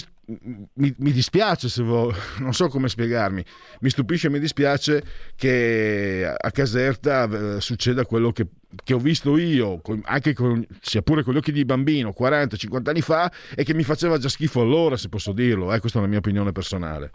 mi, 0.74 0.94
mi, 0.98 1.12
dispiace 1.12 1.70
se 1.70 1.84
vo, 1.84 2.12
non 2.40 2.54
so 2.54 2.68
come 2.68 2.88
spiegarmi, 2.88 3.44
mi 3.82 3.90
stupisce 3.90 4.28
e 4.28 4.30
mi 4.30 4.40
dispiace 4.40 5.04
che 5.36 6.26
a 6.36 6.52
Caserta 6.52 7.24
eh, 7.24 7.62
succeda 7.62 8.06
quello 8.06 8.32
che, 8.32 8.48
che, 8.84 8.94
ho 8.94 8.98
visto 8.98 9.38
io, 9.38 9.82
anche 10.04 10.34
con, 10.34 10.66
sia 10.82 11.02
pure 11.02 11.24
con 11.24 11.34
gli 11.34 11.38
occhi 11.38 11.52
di 11.52 11.66
bambino 11.66 12.14
40-50 12.18 12.90
anni 12.90 13.02
fa 13.02 13.32
e 13.56 13.64
che 13.64 13.74
mi 13.74 13.84
faceva 13.84 14.18
già 14.18 14.30
schifo 14.30 14.62
allora, 14.62 14.98
se 14.98 15.10
posso 15.10 15.32
dirlo, 15.32 15.74
eh, 15.74 15.80
questa 15.80 16.00
è 16.00 16.02
la 16.02 16.08
mia 16.08 16.20
opinione 16.20 16.52
personale. 16.52 17.12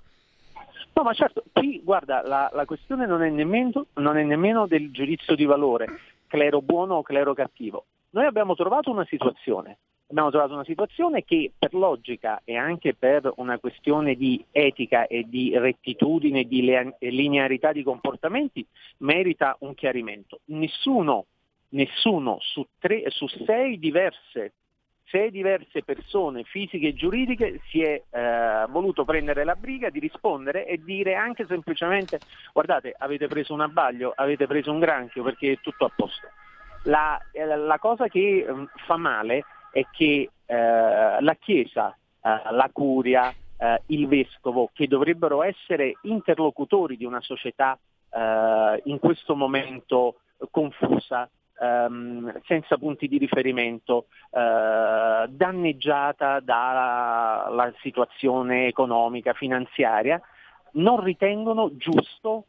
No, 0.94 1.02
ma 1.02 1.12
certo, 1.12 1.42
qui 1.52 1.80
guarda, 1.82 2.22
la, 2.22 2.48
la 2.52 2.64
questione 2.64 3.04
non 3.04 3.22
è, 3.22 3.28
nemmeno, 3.28 3.86
non 3.94 4.16
è 4.16 4.22
nemmeno 4.22 4.66
del 4.68 4.92
giudizio 4.92 5.34
di 5.34 5.44
valore, 5.44 5.88
clero 6.28 6.62
buono 6.62 6.94
o 6.94 7.02
clero 7.02 7.34
cattivo. 7.34 7.86
Noi 8.10 8.26
abbiamo 8.26 8.54
trovato 8.54 8.92
una 8.92 9.04
situazione 9.06 9.78
abbiamo 10.08 10.30
trovato 10.30 10.54
una 10.54 10.64
situazione 10.64 11.24
che 11.24 11.52
per 11.58 11.74
logica 11.74 12.40
e 12.44 12.56
anche 12.56 12.94
per 12.94 13.32
una 13.36 13.58
questione 13.58 14.14
di 14.14 14.44
etica 14.50 15.06
e 15.06 15.24
di 15.26 15.56
rettitudine, 15.56 16.44
di 16.44 16.62
linearità 16.98 17.72
di 17.72 17.82
comportamenti, 17.82 18.64
merita 18.98 19.56
un 19.60 19.74
chiarimento. 19.74 20.40
Nessuno, 20.46 21.26
nessuno 21.70 22.38
su, 22.40 22.66
tre, 22.78 23.04
su 23.08 23.26
sei 23.26 23.78
diverse 23.78 24.52
sei 25.06 25.30
diverse 25.30 25.84
persone 25.84 26.44
fisiche 26.44 26.88
e 26.88 26.94
giuridiche 26.94 27.60
si 27.68 27.82
è 27.82 28.02
eh, 28.10 28.66
voluto 28.68 29.04
prendere 29.04 29.44
la 29.44 29.54
briga 29.54 29.90
di 29.90 30.00
rispondere 30.00 30.66
e 30.66 30.80
dire 30.82 31.14
anche 31.14 31.46
semplicemente 31.46 32.18
guardate 32.52 32.94
avete 32.98 33.28
preso 33.28 33.52
un 33.52 33.60
abbaglio, 33.60 34.12
avete 34.16 34.46
preso 34.46 34.72
un 34.72 34.80
granchio 34.80 35.22
perché 35.22 35.52
è 35.52 35.60
tutto 35.60 35.84
a 35.84 35.92
posto. 35.94 36.26
La, 36.84 37.20
eh, 37.32 37.44
la 37.44 37.78
cosa 37.78 38.08
che 38.08 38.46
eh, 38.48 38.66
fa 38.86 38.96
male 38.96 39.44
è 39.74 39.84
che 39.90 40.30
eh, 40.46 41.20
la 41.20 41.36
Chiesa, 41.40 41.90
eh, 42.22 42.52
la 42.52 42.70
Curia, 42.72 43.34
eh, 43.56 43.82
il 43.86 44.06
Vescovo, 44.06 44.70
che 44.72 44.86
dovrebbero 44.86 45.42
essere 45.42 45.96
interlocutori 46.02 46.96
di 46.96 47.04
una 47.04 47.20
società 47.20 47.78
in 48.84 49.00
questo 49.00 49.34
momento 49.34 50.20
confusa, 50.52 51.28
ehm, 51.60 52.42
senza 52.44 52.76
punti 52.76 53.08
di 53.08 53.18
riferimento, 53.18 54.06
eh, 54.30 55.26
danneggiata 55.28 56.38
dalla 56.38 57.72
situazione 57.80 58.68
economica, 58.68 59.32
finanziaria, 59.32 60.20
non 60.74 61.02
ritengono 61.02 61.76
giusto 61.76 62.44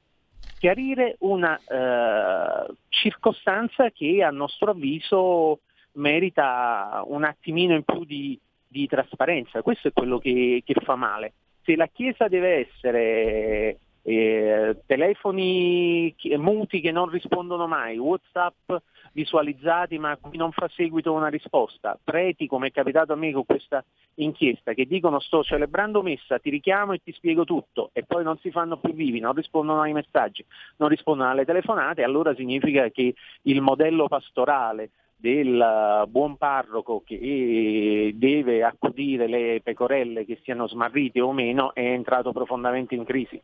chiarire 0.59 1.15
una 1.21 1.57
eh, 1.57 2.73
circostanza 2.89 3.89
che 3.89 4.23
a 4.23 4.29
nostro 4.29 4.69
avviso 4.69 5.61
merita 5.95 7.03
un 7.05 7.23
attimino 7.23 7.73
in 7.73 7.83
più 7.83 8.05
di, 8.05 8.39
di 8.67 8.87
trasparenza, 8.87 9.61
questo 9.61 9.89
è 9.89 9.93
quello 9.93 10.19
che, 10.19 10.61
che, 10.65 10.73
fa 10.81 10.95
male. 10.95 11.33
Se 11.63 11.75
la 11.75 11.87
Chiesa 11.87 12.27
deve 12.27 12.67
essere 12.67 13.79
eh, 14.03 14.77
telefoni 14.85 16.13
muti 16.37 16.79
che 16.79 16.91
non 16.91 17.09
rispondono 17.09 17.67
mai, 17.67 17.97
Whatsapp 17.97 18.71
visualizzati 19.15 19.97
ma 19.97 20.17
non 20.33 20.51
fa 20.51 20.67
seguito 20.67 21.13
una 21.13 21.29
risposta, 21.29 21.97
preti 22.03 22.47
come 22.47 22.67
è 22.67 22.71
capitato 22.71 23.13
a 23.13 23.15
me 23.15 23.31
con 23.31 23.45
questa 23.45 23.83
inchiesta 24.15 24.73
che 24.73 24.85
dicono 24.85 25.19
sto 25.19 25.41
celebrando 25.41 26.03
messa, 26.03 26.37
ti 26.37 26.49
richiamo 26.49 26.91
e 26.91 27.01
ti 27.01 27.13
spiego 27.13 27.45
tutto 27.45 27.91
e 27.93 28.03
poi 28.03 28.25
non 28.25 28.37
si 28.39 28.51
fanno 28.51 28.77
più 28.77 28.93
vivi, 28.93 29.19
non 29.19 29.33
rispondono 29.33 29.81
ai 29.81 29.93
messaggi, 29.93 30.45
non 30.77 30.89
rispondono 30.89 31.29
alle 31.29 31.45
telefonate, 31.45 32.03
allora 32.03 32.35
significa 32.35 32.89
che 32.89 33.15
il 33.43 33.61
modello 33.61 34.07
pastorale 34.07 34.89
del 35.25 36.05
buon 36.07 36.37
parroco 36.37 37.01
che 37.03 38.13
deve 38.13 38.63
accudire 38.63 39.27
le 39.27 39.59
pecorelle 39.63 40.23
che 40.23 40.39
siano 40.43 40.67
smarrite 40.67 41.19
o 41.19 41.33
meno 41.33 41.73
è 41.73 41.81
entrato 41.81 42.31
profondamente 42.31 42.93
in 42.93 43.05
crisi. 43.05 43.41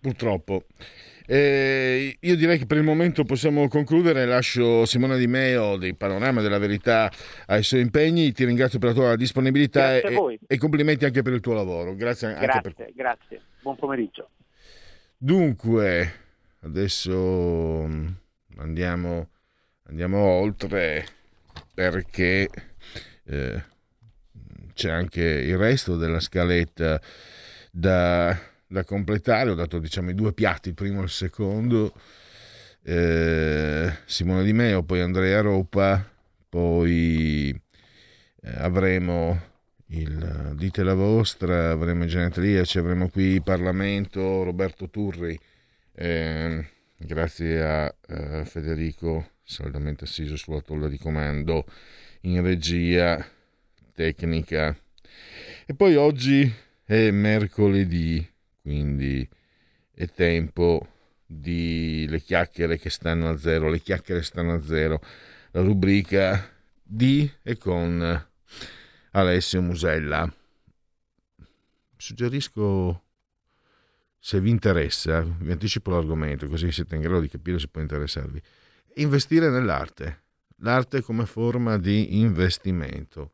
Purtroppo. 0.00 0.62
Eh, 1.26 2.16
io 2.20 2.36
direi 2.36 2.58
che 2.58 2.66
per 2.66 2.76
il 2.76 2.84
momento 2.84 3.24
possiamo 3.24 3.66
concludere. 3.66 4.24
Lascio 4.24 4.84
Simona 4.84 5.16
Di 5.16 5.26
Meo 5.26 5.76
di 5.76 5.94
Panorama 5.94 6.40
della 6.40 6.58
Verità 6.58 7.10
ai 7.46 7.64
suoi 7.64 7.80
impegni. 7.80 8.30
Ti 8.30 8.44
ringrazio 8.44 8.78
per 8.78 8.90
la 8.90 8.94
tua 8.94 9.16
disponibilità 9.16 9.96
e, 9.96 10.38
e, 10.46 10.58
complimenti 10.58 11.04
anche 11.04 11.22
per 11.22 11.32
il 11.32 11.40
tuo 11.40 11.54
lavoro. 11.54 11.96
Grazie. 11.96 12.34
Grazie, 12.34 12.72
per... 12.72 12.92
grazie. 12.94 13.40
Buon 13.62 13.76
pomeriggio. 13.76 14.30
Dunque, 15.16 16.12
adesso 16.60 17.88
andiamo 18.58 19.28
andiamo 19.84 20.18
oltre 20.18 21.06
perché 21.74 22.48
eh, 23.24 23.62
c'è 24.74 24.90
anche 24.90 25.22
il 25.22 25.56
resto 25.56 25.96
della 25.96 26.20
scaletta 26.20 27.00
da, 27.70 28.38
da, 28.66 28.84
completare. 28.84 29.50
Ho 29.50 29.54
dato 29.54 29.78
diciamo 29.78 30.10
i 30.10 30.14
due 30.14 30.32
piatti, 30.32 30.68
il 30.68 30.74
primo 30.74 31.00
e 31.00 31.04
il 31.04 31.10
secondo. 31.10 31.92
Eh, 32.82 33.92
Simone 34.06 34.44
Di 34.44 34.52
Meo, 34.52 34.82
poi 34.82 35.00
Andrea 35.00 35.40
Ropa, 35.40 36.04
poi 36.48 37.50
eh, 38.42 38.52
avremo 38.56 39.50
il 39.88 40.52
Dite 40.56 40.82
la 40.82 40.94
vostra, 40.94 41.70
avremo 41.70 42.06
Genetriaci, 42.06 42.78
avremo 42.78 43.08
qui 43.08 43.40
Parlamento, 43.42 44.42
Roberto 44.42 44.88
Turri, 44.88 45.38
eh, 45.94 46.66
grazie 46.96 47.62
a 47.62 47.94
eh, 48.08 48.44
Federico 48.44 49.31
saldamente 49.42 50.04
assiso 50.04 50.36
sulla 50.36 50.60
tolla 50.60 50.88
di 50.88 50.98
comando, 50.98 51.64
in 52.22 52.42
regia 52.42 53.24
tecnica. 53.94 54.76
E 55.66 55.74
poi 55.74 55.96
oggi 55.96 56.52
è 56.84 57.10
mercoledì, 57.10 58.26
quindi 58.60 59.28
è 59.94 60.06
tempo 60.08 60.88
di 61.26 62.06
le 62.08 62.20
chiacchiere 62.20 62.78
che 62.78 62.90
stanno 62.90 63.28
a 63.28 63.38
zero, 63.38 63.68
le 63.68 63.80
chiacchiere 63.80 64.22
stanno 64.22 64.54
a 64.54 64.62
zero, 64.62 65.00
la 65.52 65.62
rubrica 65.62 66.50
di 66.82 67.30
e 67.42 67.56
con 67.56 68.28
Alessio 69.12 69.62
Musella. 69.62 70.32
Suggerisco, 71.96 73.02
se 74.18 74.40
vi 74.40 74.50
interessa, 74.50 75.20
vi 75.20 75.52
anticipo 75.52 75.90
l'argomento, 75.90 76.48
così 76.48 76.72
siete 76.72 76.96
in 76.96 77.02
grado 77.02 77.20
di 77.20 77.28
capire 77.28 77.58
se 77.58 77.68
può 77.68 77.80
interessarvi 77.80 78.42
investire 78.96 79.48
nell'arte, 79.50 80.22
l'arte 80.58 81.02
come 81.02 81.26
forma 81.26 81.78
di 81.78 82.20
investimento, 82.20 83.32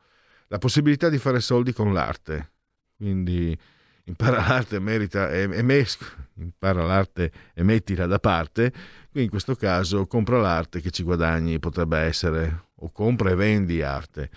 la 0.49 0.59
possibilità 0.59 1.09
di 1.09 1.19
fare 1.19 1.41
soldi 1.41 1.73
con 1.73 1.93
l'arte, 1.93 2.53
quindi 2.97 3.57
impara 4.05 4.39
l'arte, 4.47 4.79
merita, 4.79 5.31
e, 5.31 5.43
e 5.43 5.63
mes- 5.63 5.99
impara 6.35 6.85
l'arte 6.85 7.31
e 7.55 7.63
mettila 7.63 8.07
da 8.07 8.19
parte, 8.19 8.73
qui 9.11 9.25
in 9.25 9.29
questo 9.31 9.55
caso 9.55 10.07
compra 10.07 10.41
l'arte 10.41 10.81
che 10.81 10.91
ci 10.91 11.03
guadagni 11.03 11.59
potrebbe 11.59 11.99
essere, 11.99 12.67
o 12.77 12.91
compra 12.91 13.31
e 13.31 13.35
vendi 13.35 13.83
arte, 13.83 14.31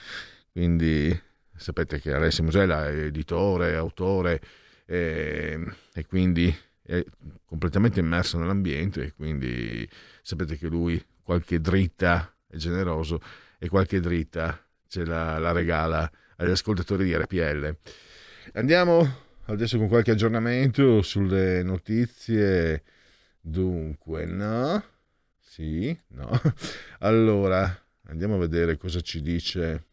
quindi 0.51 1.17
sapete 1.55 1.99
che 1.99 2.13
Alessio 2.13 2.43
Musella 2.43 2.87
è 2.87 3.05
editore, 3.05 3.75
autore 3.75 4.41
e, 4.85 5.63
e 5.93 6.05
quindi 6.05 6.53
è 6.81 7.03
completamente 7.45 7.99
immerso 7.99 8.37
nell'ambiente 8.37 9.03
e 9.03 9.13
quindi 9.13 9.87
sapete 10.21 10.57
che 10.57 10.67
lui 10.67 11.01
qualche 11.31 11.61
dritta 11.61 12.35
è 12.45 12.57
generoso 12.57 13.21
e 13.57 13.69
qualche 13.69 14.01
dritta 14.01 14.61
ce 14.85 15.05
la, 15.05 15.39
la 15.39 15.53
regala 15.53 16.11
agli 16.35 16.49
ascoltatori 16.49 17.05
di 17.05 17.15
RPL. 17.15 17.73
Andiamo 18.55 19.07
adesso 19.45 19.77
con 19.77 19.87
qualche 19.87 20.11
aggiornamento 20.11 21.01
sulle 21.01 21.63
notizie. 21.63 22.83
Dunque, 23.39 24.25
no? 24.25 24.83
Sì, 25.39 25.97
no. 26.09 26.29
Allora, 26.99 27.81
andiamo 28.07 28.35
a 28.35 28.39
vedere 28.39 28.75
cosa 28.75 28.99
ci 28.99 29.21
dice. 29.21 29.85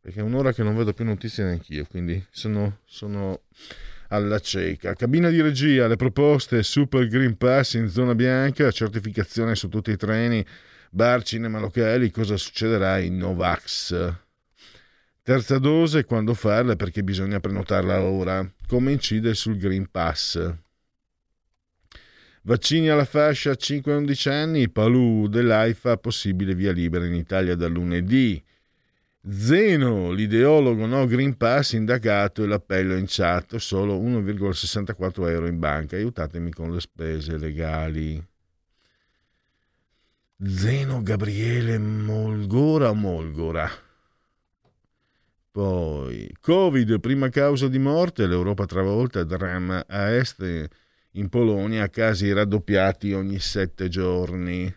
Perché 0.00 0.18
è 0.18 0.24
un'ora 0.24 0.52
che 0.52 0.64
non 0.64 0.76
vedo 0.76 0.92
più 0.92 1.04
notizie 1.04 1.44
neanch'io, 1.44 1.86
quindi 1.86 2.26
sono, 2.30 2.80
sono 2.84 3.42
alla 4.10 4.38
cieca. 4.38 4.94
Cabina 4.94 5.30
di 5.30 5.40
regia, 5.40 5.86
le 5.86 5.96
proposte 5.96 6.62
Super 6.62 7.06
Green 7.06 7.36
Pass 7.36 7.74
in 7.74 7.88
zona 7.88 8.14
bianca, 8.14 8.70
certificazione 8.70 9.54
su 9.54 9.68
tutti 9.68 9.90
i 9.90 9.96
treni, 9.96 10.44
bar, 10.90 11.22
cinema 11.22 11.58
locali, 11.58 12.10
cosa 12.10 12.36
succederà 12.36 12.98
in 12.98 13.16
Novax? 13.16 14.14
Terza 15.22 15.58
dose, 15.58 16.04
quando 16.04 16.34
farla 16.34 16.76
perché 16.76 17.04
bisogna 17.04 17.40
prenotarla 17.40 18.02
ora. 18.02 18.48
Come 18.66 18.92
incide 18.92 19.34
sul 19.34 19.56
Green 19.56 19.88
Pass? 19.90 20.54
Vaccini 22.42 22.88
alla 22.88 23.04
fascia 23.04 23.52
5-11 23.52 24.28
anni, 24.30 24.70
Palù 24.70 25.28
dell'AIFA, 25.28 25.98
possibile 25.98 26.54
via 26.54 26.72
libera 26.72 27.04
in 27.04 27.14
Italia 27.14 27.54
da 27.54 27.68
lunedì. 27.68 28.42
Zeno, 29.28 30.12
l'ideologo 30.12 30.86
no 30.86 31.04
Green 31.06 31.36
Pass, 31.36 31.72
indagato 31.72 32.42
e 32.42 32.46
l'appello 32.46 32.96
in 32.96 33.04
chat, 33.06 33.56
solo 33.56 33.98
1,64 33.98 35.28
euro 35.28 35.46
in 35.46 35.58
banca, 35.58 35.96
aiutatemi 35.96 36.50
con 36.50 36.72
le 36.72 36.80
spese 36.80 37.36
legali. 37.36 38.26
Zeno 40.42 41.02
Gabriele 41.02 41.76
Molgora 41.76 42.94
Molgora. 42.94 43.68
Poi 45.50 46.34
Covid, 46.40 46.98
prima 46.98 47.28
causa 47.28 47.68
di 47.68 47.78
morte, 47.78 48.26
l'Europa 48.26 48.64
travolta, 48.64 49.22
dramma 49.22 49.84
a 49.86 50.12
est 50.12 50.68
in 51.12 51.28
Polonia, 51.28 51.90
casi 51.90 52.32
raddoppiati 52.32 53.12
ogni 53.12 53.38
sette 53.38 53.88
giorni. 53.88 54.74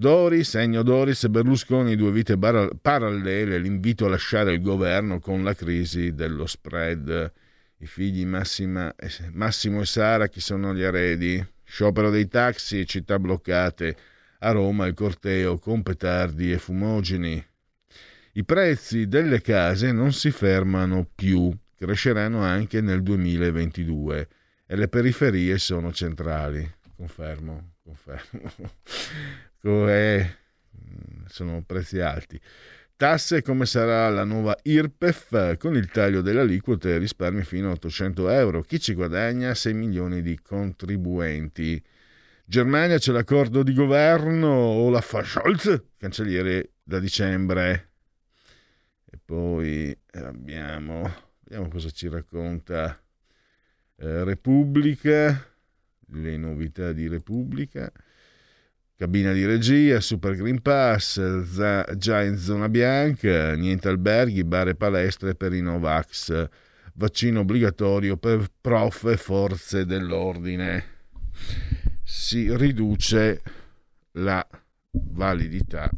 Doris, 0.00 0.48
segno 0.48 0.82
Doris 0.82 1.26
Berlusconi, 1.26 1.94
due 1.94 2.10
vite 2.10 2.38
bar- 2.38 2.70
parallele, 2.80 3.58
l'invito 3.58 4.06
a 4.06 4.08
lasciare 4.08 4.54
il 4.54 4.62
governo 4.62 5.18
con 5.18 5.44
la 5.44 5.54
crisi 5.54 6.14
dello 6.14 6.46
spread. 6.46 7.30
I 7.76 7.86
figli 7.86 8.24
Massima, 8.24 8.94
Massimo 9.32 9.82
e 9.82 9.84
Sara, 9.84 10.28
chi 10.28 10.40
sono 10.40 10.74
gli 10.74 10.80
eredi? 10.80 11.46
Sciopero 11.62 12.08
dei 12.08 12.28
taxi, 12.28 12.86
città 12.86 13.18
bloccate. 13.18 13.94
A 14.38 14.52
Roma 14.52 14.86
il 14.86 14.94
corteo 14.94 15.58
con 15.58 15.82
petardi 15.82 16.50
e 16.50 16.56
fumogeni. 16.56 17.46
I 18.32 18.44
prezzi 18.46 19.06
delle 19.06 19.42
case 19.42 19.92
non 19.92 20.14
si 20.14 20.30
fermano 20.30 21.06
più, 21.14 21.54
cresceranno 21.76 22.40
anche 22.40 22.80
nel 22.80 23.02
2022 23.02 24.28
e 24.64 24.76
le 24.76 24.88
periferie 24.88 25.58
sono 25.58 25.92
centrali. 25.92 26.66
Confermo, 26.96 27.72
confermo. 27.82 28.50
È, 29.62 30.36
sono 31.26 31.62
prezzi 31.66 32.00
alti. 32.00 32.40
Tasse 32.96 33.40
come 33.40 33.64
sarà 33.64 34.10
la 34.10 34.24
nuova 34.24 34.54
IRPEF 34.62 35.56
con 35.56 35.74
il 35.74 35.90
taglio 35.90 36.20
delle 36.20 36.40
aliquote 36.40 36.98
risparmi 36.98 37.42
fino 37.44 37.68
a 37.68 37.72
800 37.72 38.28
euro. 38.28 38.60
Chi 38.60 38.78
ci 38.78 38.92
guadagna 38.92 39.54
6 39.54 39.72
milioni 39.72 40.20
di 40.20 40.38
contribuenti. 40.38 41.82
Germania 42.44 42.98
c'è 42.98 43.12
l'accordo 43.12 43.62
di 43.62 43.72
governo 43.72 44.48
o 44.48 44.90
la 44.90 45.00
fa 45.00 45.22
Scholz, 45.22 45.82
cancelliere 45.96 46.72
da 46.82 46.98
dicembre. 46.98 47.92
E 49.10 49.18
poi 49.24 49.96
abbiamo, 50.12 51.10
vediamo 51.40 51.70
cosa 51.70 51.88
ci 51.88 52.08
racconta 52.08 53.00
eh, 53.96 54.24
Repubblica, 54.24 55.42
le 56.06 56.36
novità 56.36 56.92
di 56.92 57.08
Repubblica. 57.08 57.90
Cabina 59.00 59.32
di 59.32 59.46
regia, 59.46 59.98
Super 59.98 60.36
Green 60.36 60.60
Pass, 60.60 61.42
za, 61.44 61.86
già 61.96 62.22
in 62.22 62.36
zona 62.36 62.68
bianca, 62.68 63.54
niente 63.54 63.88
alberghi, 63.88 64.44
bar 64.44 64.68
e 64.68 64.74
palestre 64.74 65.34
per 65.34 65.54
i 65.54 65.62
Novax, 65.62 66.48
vaccino 66.92 67.40
obbligatorio 67.40 68.18
per 68.18 68.50
prof 68.60 69.04
e 69.04 69.16
forze 69.16 69.86
dell'ordine. 69.86 70.84
Si 72.02 72.54
riduce 72.54 73.40
la 74.12 74.46
validità 74.90 75.88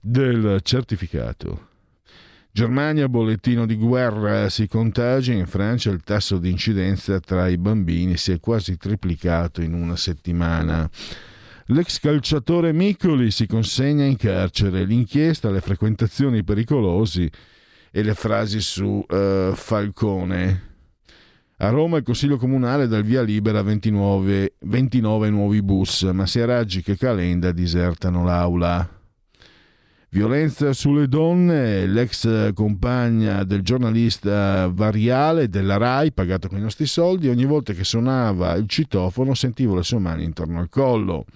del 0.00 0.60
certificato. 0.62 1.68
Germania, 2.50 3.10
bollettino 3.10 3.66
di 3.66 3.76
guerra, 3.76 4.48
si 4.48 4.66
contagia. 4.66 5.34
In 5.34 5.46
Francia 5.46 5.90
il 5.90 6.02
tasso 6.02 6.38
di 6.38 6.50
incidenza 6.50 7.20
tra 7.20 7.46
i 7.46 7.58
bambini 7.58 8.16
si 8.16 8.32
è 8.32 8.40
quasi 8.40 8.78
triplicato 8.78 9.60
in 9.60 9.74
una 9.74 9.96
settimana. 9.96 10.88
L'ex 11.72 12.00
calciatore 12.00 12.72
Miccoli 12.72 13.30
si 13.30 13.46
consegna 13.46 14.04
in 14.04 14.16
carcere. 14.16 14.84
L'inchiesta, 14.84 15.50
le 15.50 15.60
frequentazioni 15.60 16.42
pericolosi 16.42 17.30
e 17.92 18.02
le 18.02 18.14
frasi 18.14 18.60
su 18.60 19.04
uh, 19.08 19.54
Falcone. 19.54 20.68
A 21.58 21.68
Roma 21.68 21.98
il 21.98 22.02
Consiglio 22.02 22.38
Comunale 22.38 22.88
dà 22.88 22.96
il 22.96 23.04
via 23.04 23.22
libera 23.22 23.60
a 23.60 23.62
29, 23.62 24.54
29 24.62 25.30
nuovi 25.30 25.62
bus, 25.62 26.02
ma 26.12 26.26
sia 26.26 26.44
Raggi 26.44 26.82
che 26.82 26.96
Calenda 26.96 27.52
disertano 27.52 28.24
l'aula. 28.24 28.99
Violenza 30.12 30.72
sulle 30.72 31.06
donne, 31.06 31.86
l'ex 31.86 32.52
compagna 32.52 33.44
del 33.44 33.62
giornalista 33.62 34.66
Variale 34.66 35.48
della 35.48 35.76
RAI, 35.76 36.10
pagato 36.10 36.48
con 36.48 36.58
i 36.58 36.62
nostri 36.62 36.86
soldi, 36.86 37.28
ogni 37.28 37.44
volta 37.44 37.72
che 37.72 37.84
suonava 37.84 38.54
il 38.54 38.66
citofono 38.66 39.34
sentivo 39.34 39.76
le 39.76 39.84
sue 39.84 40.00
mani 40.00 40.24
intorno 40.24 40.58
al 40.58 40.68
collo. 40.68 41.26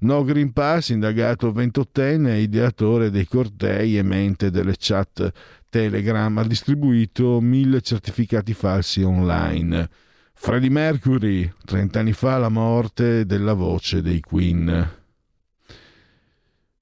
No 0.00 0.24
Green 0.24 0.52
Pass, 0.52 0.90
indagato 0.90 1.52
ventottenne, 1.52 2.38
ideatore 2.38 3.10
dei 3.10 3.26
cortei 3.26 3.96
e 3.96 4.02
mente 4.02 4.50
delle 4.50 4.74
chat 4.76 5.32
Telegram, 5.70 6.36
ha 6.36 6.44
distribuito 6.44 7.40
mille 7.40 7.80
certificati 7.80 8.52
falsi 8.52 9.02
online. 9.04 9.88
Freddie 10.34 10.68
Mercury, 10.68 11.50
30 11.64 11.98
anni 11.98 12.12
fa 12.12 12.36
la 12.36 12.50
morte 12.50 13.24
della 13.24 13.54
voce 13.54 14.02
dei 14.02 14.20
Queen. 14.20 15.04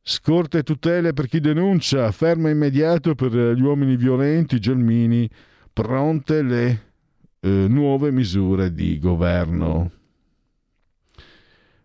Scorte 0.06 0.62
tutele 0.62 1.14
per 1.14 1.28
chi 1.28 1.40
denuncia, 1.40 2.12
fermo 2.12 2.50
immediato 2.50 3.14
per 3.14 3.32
gli 3.32 3.62
uomini 3.62 3.96
violenti, 3.96 4.60
Gelmini, 4.60 5.26
pronte 5.72 6.42
le 6.42 6.82
eh, 7.40 7.48
nuove 7.48 8.10
misure 8.10 8.74
di 8.74 8.98
governo. 8.98 9.90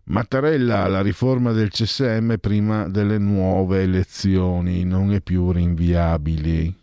Mattarella, 0.04 0.86
la 0.86 1.00
riforma 1.00 1.52
del 1.52 1.70
CSM 1.70 2.36
prima 2.36 2.88
delle 2.88 3.16
nuove 3.16 3.84
elezioni 3.84 4.84
non 4.84 5.14
è 5.14 5.22
più 5.22 5.50
rinviabile. 5.50 6.74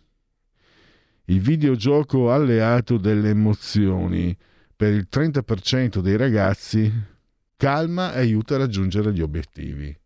Il 1.26 1.40
videogioco 1.40 2.32
alleato 2.32 2.98
delle 2.98 3.28
emozioni 3.28 4.36
per 4.74 4.92
il 4.92 5.06
30% 5.08 6.00
dei 6.00 6.16
ragazzi 6.16 6.92
calma 7.56 8.12
e 8.14 8.18
aiuta 8.18 8.56
a 8.56 8.58
raggiungere 8.58 9.12
gli 9.12 9.20
obiettivi. 9.20 9.96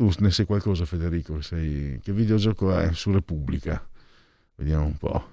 Tu 0.00 0.10
ne 0.20 0.30
sai 0.30 0.46
qualcosa 0.46 0.86
Federico? 0.86 1.42
Sei... 1.42 2.00
Che 2.02 2.12
videogioco 2.14 2.74
è 2.74 2.90
su 2.94 3.12
Repubblica? 3.12 3.86
Vediamo 4.54 4.86
un 4.86 4.96
po'. 4.96 5.28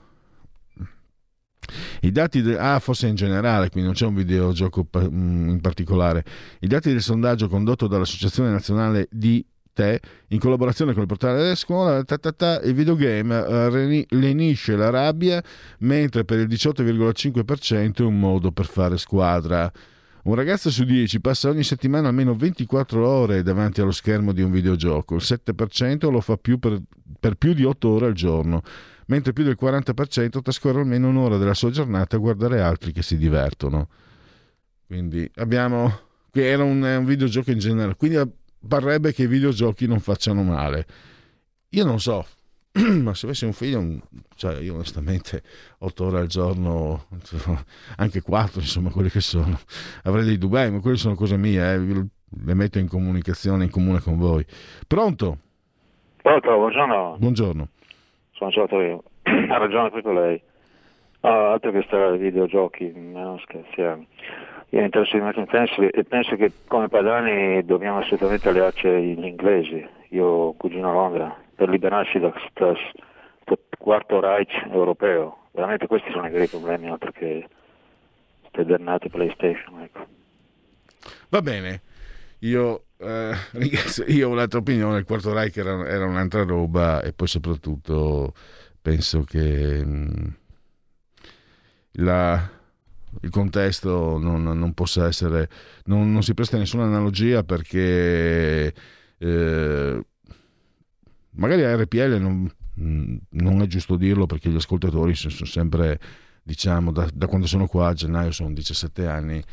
I 2.01 2.12
dati 2.12 2.41
de- 2.41 2.58
ah, 2.58 2.77
forse 2.80 3.08
in 3.08 3.15
generale, 3.15 3.69
quindi 3.69 3.88
non 3.88 3.93
c'è 3.93 4.06
un 4.06 4.15
videogioco 4.15 4.86
mm, 4.93 5.49
in 5.51 5.62
particolare. 5.62 6.25
I 6.60 6.67
dati 6.67 6.89
del 6.89 7.01
sondaggio 7.01 7.47
condotto 7.47 7.88
dall'Associazione 7.88 8.49
Nazionale 8.49 9.08
di 9.10 9.45
Te, 9.71 10.01
in 10.27 10.39
collaborazione 10.39 10.91
con 10.91 11.03
il 11.03 11.08
portale 11.08 11.38
della 11.38 11.56
scuola, 11.56 12.03
ta 12.03 12.17
ta 12.17 12.34
ta, 12.34 12.60
il 12.60 12.73
videogame 12.73 13.38
uh, 13.38 14.06
lenisce 14.17 14.75
la 14.75 14.89
rabbia, 14.89 15.41
mentre 15.80 16.25
per 16.25 16.39
il 16.39 16.47
18,5% 16.47 17.95
è 17.95 18.01
un 18.01 18.19
modo 18.19 18.51
per 18.51 18.65
fare 18.65 18.97
squadra. 18.97 19.71
Un 20.27 20.35
ragazzo 20.35 20.69
su 20.69 20.83
10 20.83 21.21
passa 21.21 21.47
ogni 21.47 21.63
settimana 21.63 22.09
almeno 22.09 22.35
24 22.35 23.07
ore 23.07 23.43
davanti 23.43 23.79
allo 23.79 23.91
schermo 23.91 24.33
di 24.33 24.41
un 24.41 24.51
videogioco, 24.51 25.15
il 25.15 25.21
7% 25.23 26.11
lo 26.11 26.19
fa 26.19 26.35
più 26.35 26.59
per, 26.59 26.81
per 27.17 27.35
più 27.35 27.53
di 27.53 27.63
8 27.63 27.87
ore 27.87 28.07
al 28.07 28.13
giorno 28.13 28.61
mentre 29.05 29.31
più 29.31 29.45
del 29.45 29.57
40% 29.57 30.41
trascorre 30.41 30.81
almeno 30.81 31.07
un'ora 31.07 31.37
della 31.37 31.53
sua 31.53 31.69
giornata 31.69 32.17
a 32.17 32.19
guardare 32.19 32.59
altri 32.59 32.91
che 32.91 33.03
si 33.03 33.15
divertono. 33.15 33.87
Quindi 34.85 35.31
abbiamo... 35.35 35.97
che 36.29 36.45
era 36.45 36.65
un, 36.65 36.83
un 36.83 37.05
videogioco 37.05 37.51
in 37.51 37.59
generale, 37.59 37.95
quindi 37.95 38.21
parrebbe 38.67 39.13
che 39.13 39.23
i 39.23 39.27
videogiochi 39.27 39.87
non 39.87 40.01
facciano 40.01 40.43
male. 40.43 40.85
Io 41.69 41.85
non 41.85 42.01
so, 42.01 42.25
ma 43.01 43.13
se 43.13 43.25
avessi 43.25 43.45
un 43.45 43.53
figlio, 43.53 44.01
cioè 44.35 44.59
io 44.59 44.75
onestamente 44.75 45.41
8 45.79 46.05
ore 46.05 46.19
al 46.19 46.27
giorno, 46.27 47.05
anche 47.97 48.21
4, 48.21 48.59
insomma, 48.59 48.89
quelle 48.89 49.09
che 49.09 49.21
sono, 49.21 49.59
avrei 50.03 50.25
dei 50.25 50.37
dubbi, 50.37 50.69
ma 50.69 50.79
quelle 50.79 50.97
sono 50.97 51.15
cose 51.15 51.37
mie, 51.37 51.73
eh, 51.73 51.77
le 51.77 52.53
metto 52.53 52.79
in 52.79 52.87
comunicazione 52.87 53.63
in 53.63 53.69
comune 53.69 53.99
con 53.99 54.17
voi. 54.17 54.45
Pronto? 54.87 55.37
Pronto, 56.21 56.55
buongiorno. 56.55 57.15
Buongiorno 57.19 57.69
sono 58.37 58.51
stato 58.51 58.79
io. 58.81 59.03
ha 59.23 59.57
ragione 59.57 59.89
proprio 59.89 60.13
lei. 60.13 60.41
Oh, 61.21 61.51
altro 61.51 61.71
che 61.71 61.83
stare 61.87 62.11
ai 62.11 62.17
videogiochi, 62.17 62.91
non 62.95 63.39
scherziamo. 63.39 64.05
Io 64.69 64.79
mi 64.79 64.85
interesso 64.85 65.17
di 65.17 65.39
in 65.39 65.45
penso 65.45 65.81
e 65.81 66.03
penso 66.03 66.35
che 66.35 66.51
come 66.67 66.87
padani 66.87 67.65
dobbiamo 67.65 67.99
assolutamente 67.99 68.49
allearci 68.49 68.87
agli 68.87 69.25
inglesi. 69.25 69.85
Io 70.09 70.53
cugino 70.53 70.89
a 70.89 70.93
Londra 70.93 71.46
per 71.58 71.70
liberarci 71.70 72.20
da 72.20 72.32
questo 72.32 72.78
quarto 73.80 74.20
Reich 74.20 74.54
europeo. 74.70 75.48
Veramente 75.52 75.88
questi 75.88 76.12
sono 76.12 76.28
i 76.28 76.30
veri 76.30 76.48
problemi, 76.48 76.89
oltre 76.89 77.12
che 77.12 77.48
queste 78.41 78.63
dannate 78.63 79.10
PlayStation. 79.10 79.82
Ecco. 79.82 80.06
Va 81.30 81.41
bene, 81.41 81.82
io, 82.39 82.84
eh, 82.98 83.34
io 84.08 84.30
ho 84.30 84.32
un'altra 84.32 84.60
opinione, 84.60 85.00
il 85.00 85.06
quarto 85.06 85.34
Reich 85.34 85.58
era, 85.58 85.88
era, 85.88 86.06
un'altra 86.06 86.43
roba 86.43 87.02
e 87.02 87.12
poi 87.13 87.28
soprattutto 87.28 88.34
penso 88.80 89.24
che 89.24 89.84
mh, 89.84 89.89
mm, 89.89 90.28
la, 92.04 92.50
il 93.22 93.30
contesto 93.32 94.20
non, 94.20 94.43
non, 94.43 94.74
possa 94.74 95.08
essere, 95.08 95.50
non, 95.86 96.12
non, 96.12 96.22
si 96.22 96.36
presta 96.36 96.58
nessuna 96.58 96.84
analogia 96.84 97.43
perché 97.43 98.74
eh, 99.17 100.06
magari 101.38 101.63
a 101.63 101.76
RPL 101.76 102.17
non, 102.19 102.52
mm, 102.80 103.17
non, 103.30 103.62
è 103.62 103.67
giusto 103.67 103.95
dirlo 103.95 104.26
perché 104.26 104.50
gli 104.50 104.56
ascoltatori 104.56 105.15
sono 105.15 105.34
sempre, 105.45 106.00
diciamo, 106.43 106.91
da, 106.91 107.08
da 107.13 107.28
quando 107.28 107.47
sono 107.47 107.67
qua 107.67 107.89
a 107.89 107.93
gennaio 107.93 108.32
sono 108.32 108.54
17 108.54 109.08
anni, 109.08 109.43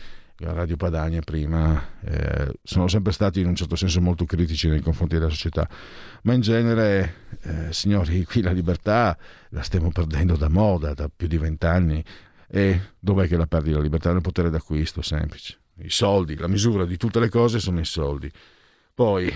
a 0.40 0.52
Radio 0.52 0.76
Padania 0.76 1.20
prima, 1.20 1.80
eh, 2.00 2.52
sono 2.62 2.88
sempre 2.88 3.12
stati 3.12 3.40
in 3.40 3.46
un 3.46 3.54
certo 3.54 3.76
senso 3.76 4.00
molto 4.00 4.24
critici 4.24 4.68
nei 4.68 4.80
confronti 4.80 5.14
della 5.14 5.30
società, 5.30 5.68
ma 6.22 6.34
in 6.34 6.40
genere, 6.40 7.14
eh, 7.42 7.72
signori, 7.72 8.24
qui 8.24 8.42
la 8.42 8.50
libertà 8.50 9.16
la 9.50 9.62
stiamo 9.62 9.90
perdendo 9.90 10.36
da 10.36 10.48
moda, 10.48 10.92
da 10.92 11.08
più 11.14 11.28
di 11.28 11.38
vent'anni, 11.38 12.04
e 12.48 12.80
dov'è 12.98 13.26
che 13.26 13.36
la 13.36 13.46
perdi 13.46 13.72
la 13.72 13.80
libertà? 13.80 14.12
Nel 14.12 14.20
potere 14.20 14.50
d'acquisto, 14.50 15.02
semplice. 15.02 15.58
I 15.78 15.90
soldi, 15.90 16.36
la 16.36 16.46
misura 16.46 16.84
di 16.84 16.96
tutte 16.96 17.18
le 17.18 17.28
cose 17.28 17.58
sono 17.58 17.80
i 17.80 17.84
soldi. 17.84 18.30
Poi, 18.94 19.26
eh, 19.26 19.34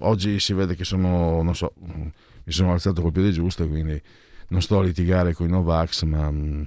oggi 0.00 0.40
si 0.40 0.52
vede 0.52 0.74
che 0.74 0.82
sono, 0.82 1.42
non 1.42 1.54
so, 1.54 1.74
mi 1.76 2.12
sono 2.52 2.72
alzato 2.72 3.02
col 3.02 3.12
piede 3.12 3.30
giusto, 3.30 3.68
quindi 3.68 4.02
non 4.48 4.60
sto 4.62 4.80
a 4.80 4.82
litigare 4.82 5.32
con 5.32 5.46
i 5.46 5.50
Novax, 5.50 6.02
ma 6.02 6.28
mm, 6.28 6.62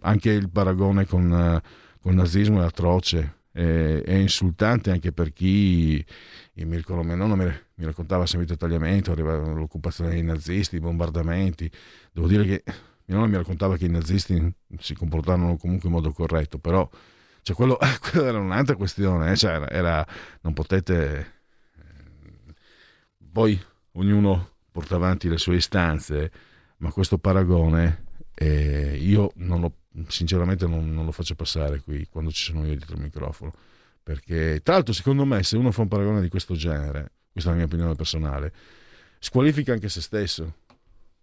anche 0.00 0.30
il 0.30 0.48
paragone 0.48 1.04
con, 1.04 1.30
uh, 1.30 1.60
con, 2.00 2.12
il 2.12 2.16
nazismo 2.16 2.62
è 2.62 2.64
atroce, 2.64 3.40
è, 3.52 4.00
è, 4.06 4.14
insultante 4.14 4.90
anche 4.90 5.12
per 5.12 5.34
chi, 5.34 6.02
Mirko 6.54 6.94
Romenone 6.94 7.34
mi, 7.34 7.52
mi 7.74 7.84
raccontava 7.84 8.24
sempre 8.24 8.50
il 8.50 8.58
tagliamento, 8.58 9.14
l'occupazione 9.14 10.08
dei 10.10 10.22
nazisti, 10.22 10.76
i 10.76 10.80
bombardamenti. 10.80 11.70
Devo 12.10 12.26
dire 12.26 12.44
che 12.44 12.62
mio 13.04 13.18
nonno 13.18 13.28
mi 13.28 13.36
raccontava 13.36 13.76
che 13.76 13.84
i 13.84 13.90
nazisti 13.90 14.50
si 14.78 14.94
comportavano 14.94 15.58
comunque 15.58 15.88
in 15.88 15.94
modo 15.94 16.10
corretto, 16.10 16.58
però 16.58 16.88
cioè, 17.48 17.56
quello, 17.56 17.78
quello, 18.00 18.26
era 18.26 18.38
un'altra 18.38 18.76
questione, 18.76 19.32
eh? 19.32 19.36
cioè, 19.36 19.52
era, 19.52 19.70
era, 19.70 20.06
non 20.42 20.52
potete... 20.52 21.32
Eh, 21.76 22.54
poi 23.32 23.58
ognuno 23.92 24.50
porta 24.70 24.96
avanti 24.96 25.28
le 25.28 25.38
sue 25.38 25.56
istanze, 25.56 26.30
ma 26.78 26.92
questo 26.92 27.16
paragone 27.18 28.04
eh, 28.34 28.96
io 29.00 29.32
non 29.36 29.60
lo, 29.60 29.72
sinceramente 30.08 30.66
non, 30.66 30.92
non, 30.92 31.06
lo 31.06 31.10
faccio 31.10 31.34
passare 31.34 31.80
qui 31.80 32.06
quando 32.08 32.30
ci 32.30 32.44
sono 32.44 32.66
io 32.66 32.76
dietro 32.76 32.96
il 32.96 33.02
microfono, 33.02 33.52
perché 34.02 34.60
tra 34.62 34.74
l'altro 34.74 34.92
secondo 34.92 35.24
me 35.24 35.42
se 35.42 35.56
uno 35.56 35.72
fa 35.72 35.80
un 35.80 35.88
paragone 35.88 36.20
di 36.20 36.28
questo 36.28 36.54
genere, 36.54 37.12
questa 37.32 37.50
è 37.50 37.52
la 37.52 37.58
mia 37.58 37.66
opinione 37.66 37.94
personale, 37.94 38.52
squalifica 39.18 39.72
anche 39.72 39.88
se 39.88 40.02
stesso, 40.02 40.54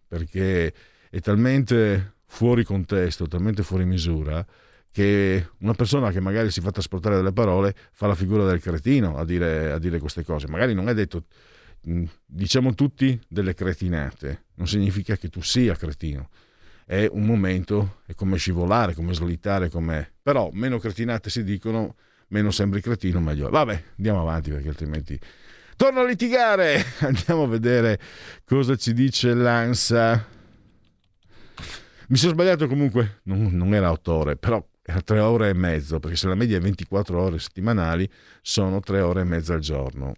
perché 0.08 0.74
è 1.10 1.20
talmente 1.22 2.16
fuori 2.26 2.64
contesto, 2.64 3.28
talmente 3.28 3.62
fuori 3.62 3.86
misura, 3.86 4.46
che 4.96 5.50
una 5.58 5.74
persona 5.74 6.10
che 6.10 6.22
magari 6.22 6.50
si 6.50 6.62
fa 6.62 6.72
trasportare 6.72 7.18
delle 7.18 7.34
parole 7.34 7.76
fa 7.92 8.08
la 8.08 8.16
figura 8.16 8.46
del 8.46 8.62
cretino 8.62 9.18
a 9.18 9.26
dire, 9.26 9.74
a 9.74 9.78
dire 9.78 10.00
queste 10.00 10.24
cose. 10.24 10.48
Magari 10.48 10.74
non 10.74 10.88
è 10.88 10.94
detto, 10.94 11.26
diciamo 12.26 12.74
tutti 12.76 13.20
delle 13.28 13.54
cretinate, 13.54 14.46
non 14.54 14.70
significa 14.70 15.18
che 15.18 15.28
tu 15.28 15.42
sia 15.42 15.76
cretino. 15.76 16.30
È 16.86 17.10
un 17.12 17.26
momento, 17.26 17.98
è 18.06 18.16
come 18.16 18.38
scivolare, 18.38 18.94
come 18.94 19.14
slittare, 19.14 19.70
come... 19.70 20.14
però 20.22 20.50
meno 20.54 20.80
cretinate 20.80 21.30
si 21.30 21.44
dicono, 21.44 21.98
meno 22.30 22.50
sembri 22.52 22.80
cretino, 22.80 23.20
meglio. 23.20 23.50
Vabbè, 23.50 23.84
andiamo 23.98 24.22
avanti 24.22 24.52
perché 24.52 24.70
altrimenti... 24.70 25.20
Torno 25.76 26.00
a 26.00 26.06
litigare! 26.06 26.82
Andiamo 27.04 27.44
a 27.44 27.48
vedere 27.48 28.00
cosa 28.46 28.78
ci 28.78 28.94
dice 28.94 29.34
l'ANSA 29.34 30.26
mi 32.08 32.18
sono 32.18 32.32
sbagliato 32.32 32.68
comunque, 32.68 33.20
non, 33.24 33.50
non 33.52 33.74
era 33.74 33.92
8 33.92 34.14
ore, 34.14 34.36
però 34.38 34.66
3 34.86 35.20
ore 35.20 35.50
e 35.50 35.54
mezzo, 35.54 36.00
perché 36.00 36.16
se 36.16 36.28
la 36.28 36.36
media 36.36 36.58
è 36.58 36.62
24 36.62 37.20
ore 37.20 37.40
settimanali, 37.40 38.08
sono 38.42 38.80
3 38.80 39.02
ore 39.02 39.22
e 39.22 39.24
mezzo 39.24 39.54
al 39.54 39.60
giorno. 39.60 40.14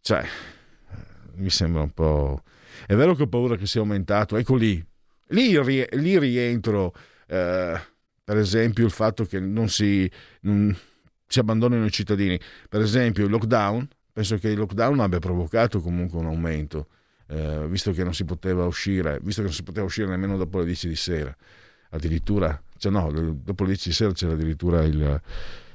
Cioè, 0.00 0.26
mi 1.34 1.50
sembra 1.50 1.82
un 1.82 1.90
po'... 1.90 2.42
È 2.86 2.94
vero 2.94 3.14
che 3.14 3.22
ho 3.22 3.28
paura 3.28 3.56
che 3.56 3.66
sia 3.66 3.80
aumentato, 3.80 4.36
ecco 4.36 4.54
lì, 4.56 4.84
lì, 5.28 5.86
lì 5.90 6.18
rientro, 6.18 6.94
eh, 7.26 7.80
per 8.24 8.36
esempio, 8.36 8.84
il 8.84 8.90
fatto 8.90 9.24
che 9.24 9.38
non 9.38 9.68
si, 9.68 10.10
non 10.42 10.76
si 11.26 11.38
abbandonino 11.38 11.84
i 11.84 11.90
cittadini. 11.90 12.40
Per 12.68 12.80
esempio, 12.80 13.24
il 13.24 13.30
lockdown, 13.30 13.86
penso 14.12 14.36
che 14.38 14.48
il 14.48 14.58
lockdown 14.58 14.98
abbia 15.00 15.18
provocato 15.18 15.80
comunque 15.80 16.18
un 16.18 16.26
aumento 16.26 16.88
eh, 17.28 17.66
visto 17.68 17.92
che 17.92 18.04
non 18.04 18.14
si 18.14 18.24
poteva 18.24 18.64
uscire, 18.64 19.18
visto 19.22 19.40
che 19.40 19.48
non 19.48 19.56
si 19.56 19.62
poteva 19.62 19.86
uscire 19.86 20.08
nemmeno 20.08 20.36
dopo 20.36 20.58
le 20.58 20.64
10 20.64 20.88
di 20.88 20.96
sera, 20.96 21.34
addirittura, 21.90 22.60
cioè 22.78 22.90
no, 22.90 23.10
dopo 23.10 23.64
le 23.64 23.70
10 23.70 23.88
di 23.88 23.94
sera 23.94 24.12
c'era 24.12 24.32
addirittura 24.32 24.82
il, 24.82 25.20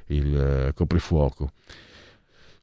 il 0.08 0.36
eh, 0.36 0.74
coprifuoco. 0.74 1.52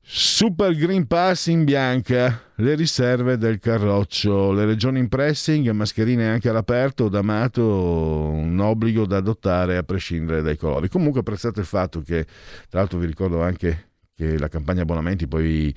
Super 0.03 0.75
Green 0.75 1.07
Pass 1.07 1.47
in 1.47 1.63
bianca, 1.63 2.51
le 2.57 2.75
riserve 2.75 3.37
del 3.39 3.61
carroccio, 3.61 4.51
le 4.51 4.65
regioni 4.65 4.99
in 4.99 5.09
pressing, 5.09 5.71
mascherine 5.71 6.29
anche 6.29 6.49
all'aperto, 6.49 7.09
d'amato, 7.09 7.63
un 7.63 8.59
obbligo 8.59 9.07
da 9.07 9.19
adottare 9.19 9.77
a 9.77 9.85
prescindere 9.85 10.43
dai 10.43 10.57
colori. 10.57 10.89
Comunque 10.89 11.21
apprezzate 11.21 11.61
il 11.61 11.67
fatto 11.67 12.01
che, 12.01 12.25
tra 12.69 12.81
l'altro 12.81 12.99
vi 12.99 13.07
ricordo 13.07 13.41
anche 13.41 13.91
che 14.17 14.37
la 14.37 14.49
campagna 14.49 14.83
abbonamenti 14.83 15.29
poi... 15.29 15.73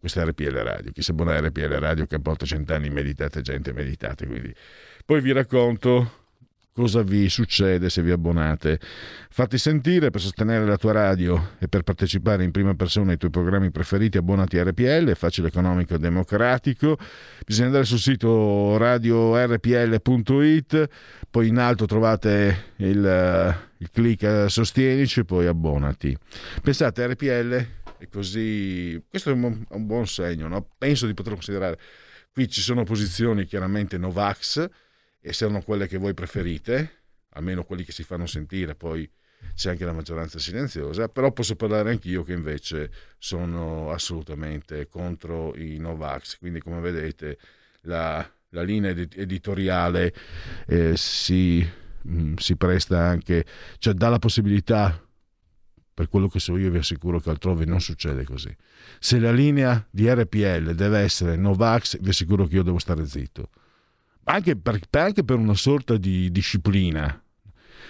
Questa 0.00 0.22
è 0.22 0.24
RPL 0.24 0.56
Radio, 0.62 0.92
chi 0.92 1.02
sa 1.02 1.12
buona 1.12 1.38
RPL 1.38 1.74
Radio 1.74 2.06
che 2.06 2.18
porta 2.20 2.46
cent'anni 2.46 2.88
meditate 2.88 3.42
gente, 3.42 3.74
meditate. 3.74 4.26
Quindi. 4.26 4.50
Poi 5.04 5.20
vi 5.20 5.30
racconto 5.30 6.12
cosa 6.72 7.02
vi 7.02 7.28
succede 7.28 7.90
se 7.90 8.00
vi 8.00 8.10
abbonate. 8.10 8.80
Fatti 9.28 9.58
sentire 9.58 10.08
per 10.08 10.22
sostenere 10.22 10.64
la 10.64 10.78
tua 10.78 10.92
radio 10.92 11.50
e 11.58 11.68
per 11.68 11.82
partecipare 11.82 12.44
in 12.44 12.50
prima 12.50 12.74
persona 12.74 13.10
ai 13.10 13.18
tuoi 13.18 13.30
programmi 13.30 13.70
preferiti. 13.70 14.16
Abbonati 14.16 14.58
a 14.58 14.64
RPL, 14.64 15.14
facile, 15.14 15.48
economico 15.48 15.96
e 15.96 15.98
democratico. 15.98 16.96
Bisogna 17.44 17.66
andare 17.66 17.84
sul 17.84 17.98
sito 17.98 18.78
radiorpl.it, 18.78 20.88
poi 21.30 21.48
in 21.48 21.58
alto 21.58 21.84
trovate 21.84 22.72
il, 22.76 23.54
il 23.76 23.90
clic 23.92 24.46
sostienici, 24.48 25.26
poi 25.26 25.46
abbonati. 25.46 26.16
Pensate, 26.62 27.06
RPL 27.06 27.79
e 28.00 28.08
così 28.08 29.00
questo 29.06 29.28
è 29.28 29.32
un, 29.34 29.66
buon 29.84 30.06
segno, 30.06 30.48
no? 30.48 30.66
penso 30.78 31.06
di 31.06 31.12
poterlo 31.12 31.36
considerare. 31.36 31.78
Qui 32.32 32.48
ci 32.48 32.62
sono 32.62 32.82
posizioni 32.84 33.44
chiaramente 33.44 33.98
Novax 33.98 34.66
e 35.20 35.32
sono 35.34 35.60
quelle 35.60 35.86
che 35.86 35.98
voi 35.98 36.14
preferite, 36.14 37.02
almeno 37.32 37.64
quelli 37.64 37.84
che 37.84 37.92
si 37.92 38.02
fanno 38.02 38.24
sentire, 38.24 38.74
poi 38.74 39.08
c'è 39.54 39.70
anche 39.70 39.84
la 39.84 39.92
maggioranza 39.92 40.38
silenziosa, 40.38 41.08
però 41.08 41.30
posso 41.32 41.56
parlare 41.56 41.90
anch'io 41.90 42.22
che 42.22 42.32
invece 42.32 42.90
sono 43.18 43.90
assolutamente 43.90 44.86
contro 44.88 45.54
i 45.56 45.76
Novax, 45.76 46.38
quindi 46.38 46.60
come 46.60 46.80
vedete 46.80 47.38
la, 47.82 48.26
la 48.50 48.62
linea 48.62 48.92
editoriale 48.92 50.14
eh, 50.66 50.96
si, 50.96 51.68
mh, 52.02 52.22
mm, 52.22 52.34
si 52.36 52.56
presta 52.56 52.98
anche, 52.98 53.44
cioè 53.76 53.92
dà 53.92 54.08
la 54.08 54.18
possibilità 54.18 55.04
per 56.00 56.08
quello 56.08 56.28
che 56.28 56.38
so 56.38 56.56
io 56.56 56.70
vi 56.70 56.78
assicuro 56.78 57.20
che 57.20 57.28
altrove 57.28 57.66
non 57.66 57.78
succede 57.78 58.24
così. 58.24 58.56
Se 58.98 59.18
la 59.18 59.32
linea 59.32 59.86
di 59.90 60.08
RPL 60.08 60.72
deve 60.72 61.00
essere 61.00 61.36
Novax, 61.36 61.98
vi 62.00 62.08
assicuro 62.08 62.46
che 62.46 62.54
io 62.54 62.62
devo 62.62 62.78
stare 62.78 63.04
zitto. 63.04 63.50
Anche 64.24 64.56
per, 64.56 64.80
anche 64.92 65.24
per 65.24 65.36
una 65.36 65.52
sorta 65.52 65.98
di 65.98 66.30
disciplina. 66.30 67.22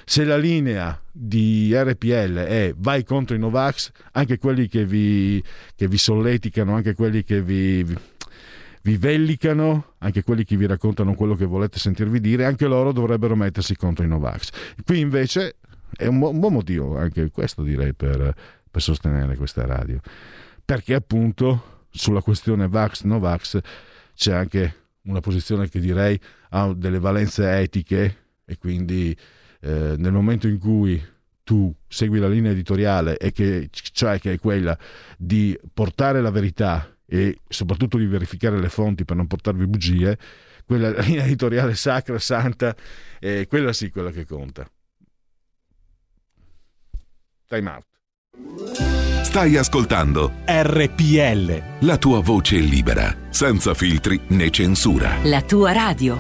Se 0.05 0.25
la 0.25 0.37
linea 0.37 1.01
di 1.13 1.71
RPL 1.73 2.35
è 2.35 2.75
vai 2.77 3.05
contro 3.05 3.37
i 3.37 3.39
Novax, 3.39 3.93
anche 4.11 4.39
quelli 4.39 4.67
che 4.67 4.85
vi, 4.85 5.41
che 5.77 5.87
vi 5.87 5.97
solleticano, 5.97 6.75
anche 6.75 6.95
quelli 6.95 7.23
che 7.23 7.41
vi, 7.43 7.85
vi 8.83 8.97
vellicano, 8.97 9.93
anche 9.99 10.25
quelli 10.25 10.43
che 10.43 10.57
vi 10.57 10.67
raccontano 10.67 11.15
quello 11.15 11.37
che 11.37 11.45
volete 11.45 11.79
sentirvi 11.79 12.19
dire, 12.19 12.45
anche 12.45 12.67
loro 12.67 12.91
dovrebbero 12.91 13.37
mettersi 13.37 13.77
contro 13.77 14.05
i 14.05 14.09
Novax. 14.09 14.51
Qui 14.85 14.99
invece 14.99 15.59
è 15.97 16.07
un, 16.07 16.19
buon 16.19 16.53
motivo 16.53 16.97
anche 16.97 17.31
questo 17.31 17.63
direi 17.63 17.95
per, 17.95 18.35
per 18.71 18.83
sostenere 18.83 19.37
questa 19.37 19.67
radio, 19.67 20.01
perché 20.65 20.95
appunto 20.95 21.87
sulla 21.91 22.23
questione 22.23 22.69
Vax-Novax 22.69 23.59
c'è 24.15 24.33
anche 24.33 24.75
una 25.03 25.21
posizione 25.21 25.69
che 25.69 25.81
direi 25.81 26.19
ha 26.51 26.73
delle 26.73 26.99
valenze 26.99 27.59
etiche 27.59 28.17
e 28.45 28.59
quindi 28.59 29.17
eh, 29.61 29.95
nel 29.97 30.13
momento 30.13 30.47
in 30.47 30.59
cui 30.59 31.03
tu 31.43 31.75
segui 31.89 32.19
la 32.19 32.29
linea 32.29 32.53
editoriale 32.53 33.17
e 33.17 33.33
che, 33.33 33.69
cioè 33.71 34.21
che 34.21 34.35
è 34.35 34.39
quella 34.39 34.79
di 35.17 35.59
portare 35.73 36.21
la 36.21 36.31
verità 36.31 36.97
e 37.07 37.39
soprattutto 37.49 37.99
di 37.99 38.07
verificare 38.07 38.61
le 38.61 38.69
fonti 38.69 39.05
per 39.05 39.17
non 39.17 39.27
portarvi 39.27 39.67
bugie, 39.67 40.17
quella 40.65 40.91
linea 41.01 41.25
editoriale 41.25 41.75
sacra, 41.75 42.19
santa, 42.21 42.75
è 43.19 43.47
quella 43.49 43.73
sì 43.73 43.91
quella 43.91 44.13
che 44.13 44.25
conta. 44.25 44.71
Time 47.51 47.69
out. 47.69 47.85
Stai 49.25 49.57
ascoltando 49.57 50.35
RPL. 50.47 51.85
La 51.85 51.97
tua 51.97 52.21
voce 52.21 52.59
libera, 52.59 53.13
senza 53.31 53.75
filtri 53.75 54.21
né 54.29 54.51
censura. 54.51 55.17
La 55.25 55.43
tua 55.43 55.73
radio. 55.73 56.17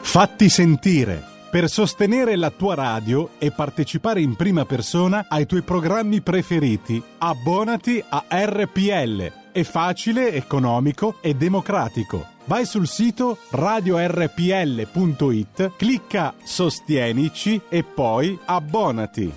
Fatti 0.00 0.48
sentire 0.48 1.34
Per 1.50 1.70
sostenere 1.70 2.36
la 2.36 2.50
tua 2.50 2.74
radio 2.74 3.30
e 3.38 3.50
partecipare 3.50 4.20
in 4.20 4.36
prima 4.36 4.64
persona 4.66 5.26
ai 5.28 5.46
tuoi 5.46 5.62
programmi 5.62 6.20
preferiti, 6.20 7.02
abbonati 7.18 8.04
a 8.06 8.24
RPL. 8.28 9.32
È 9.52 9.62
facile, 9.62 10.32
economico 10.32 11.16
e 11.22 11.34
democratico. 11.34 12.35
Vai 12.46 12.64
sul 12.64 12.86
sito 12.86 13.36
radiorpl.it, 13.50 15.72
clicca 15.76 16.32
Sostienici 16.44 17.60
e 17.68 17.82
poi 17.82 18.38
abbonati. 18.44 19.32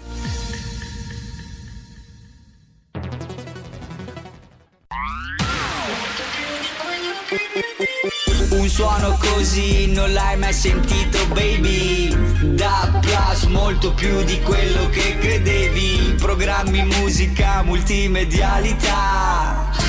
Un 8.52 8.68
suono 8.68 9.18
così 9.20 9.92
non 9.92 10.14
l'hai 10.14 10.38
mai 10.38 10.54
sentito 10.54 11.18
baby. 11.34 12.16
Da 12.56 13.00
Plus 13.02 13.46
molto 13.46 13.92
più 13.94 14.24
di 14.24 14.40
quello 14.42 14.88
che 14.90 15.18
credevi. 15.18 16.14
Programmi, 16.16 16.86
musica, 16.86 17.64
multimedialità 17.64 19.89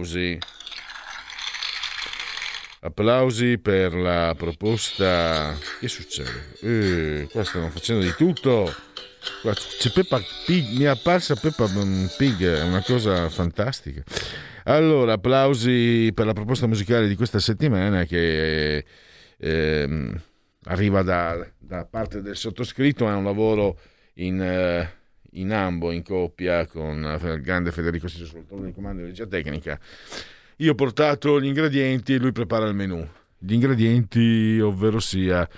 Applausi. 0.00 0.38
Applausi 2.80 3.58
per 3.58 3.94
la 3.94 4.34
proposta. 4.34 5.54
Che 5.78 5.88
succede? 5.88 6.56
Eh, 6.62 7.28
qua 7.30 7.44
stanno 7.44 7.68
facendo 7.68 8.02
di 8.02 8.14
tutto. 8.16 8.72
Qua 9.42 9.52
c'è 9.52 9.90
Peppa 9.92 10.18
Pig, 10.46 10.78
mi 10.78 10.84
è 10.84 10.86
apparsa 10.86 11.34
Peppa 11.36 11.66
Pig, 12.16 12.42
è 12.42 12.62
una 12.62 12.82
cosa 12.82 13.28
fantastica. 13.28 14.02
Allora, 14.64 15.12
applausi 15.12 16.10
per 16.14 16.24
la 16.24 16.32
proposta 16.32 16.66
musicale 16.66 17.06
di 17.06 17.14
questa 17.14 17.38
settimana 17.38 18.04
che 18.04 18.84
ehm, 19.36 20.22
arriva 20.64 21.02
da, 21.02 21.46
da 21.58 21.84
parte 21.84 22.22
del 22.22 22.36
sottoscritto, 22.36 23.06
è 23.06 23.12
un 23.12 23.24
lavoro 23.24 23.78
in, 24.14 24.40
eh, 24.40 24.99
in 25.32 25.52
ambo, 25.52 25.92
in 25.92 26.02
coppia, 26.02 26.66
con 26.66 27.18
il 27.22 27.40
grande 27.40 27.72
Federico 27.72 28.08
Siso 28.08 28.26
Soltone 28.26 28.66
di 28.66 28.72
comando 28.72 29.02
di 29.02 29.08
regia 29.08 29.26
tecnica. 29.26 29.78
Io 30.56 30.72
ho 30.72 30.74
portato 30.74 31.40
gli 31.40 31.46
ingredienti 31.46 32.14
e 32.14 32.18
lui 32.18 32.32
prepara 32.32 32.66
il 32.66 32.74
menù. 32.74 33.06
Gli 33.38 33.54
ingredienti, 33.54 34.58
ovvero 34.60 35.00
sia 35.00 35.48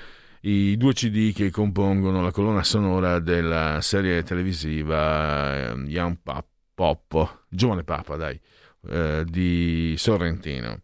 i 0.42 0.76
due 0.76 0.92
CD 0.92 1.32
che 1.32 1.50
compongono 1.50 2.22
la 2.22 2.30
colonna 2.30 2.62
sonora 2.62 3.18
della 3.18 3.80
serie 3.80 4.22
televisiva 4.22 5.70
eh, 5.70 5.74
Young 5.87 6.18
Pop, 6.22 6.46
Pop, 6.74 7.44
Giovane 7.48 7.85
Papa, 7.85 8.16
dai, 8.16 8.40
eh, 8.88 9.24
di 9.28 9.94
Sorrentino. 9.96 10.80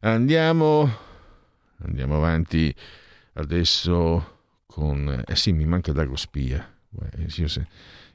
Andiamo, 0.00 0.88
andiamo 1.78 2.16
avanti 2.16 2.74
adesso 3.34 4.38
con... 4.66 5.22
Eh 5.26 5.36
sì, 5.36 5.52
mi 5.52 5.64
manca 5.66 5.92
Dago 5.92 6.16
Spia. 6.16 6.72
Eh, 7.16 7.26
Io, 7.36 7.48
se- 7.48 7.66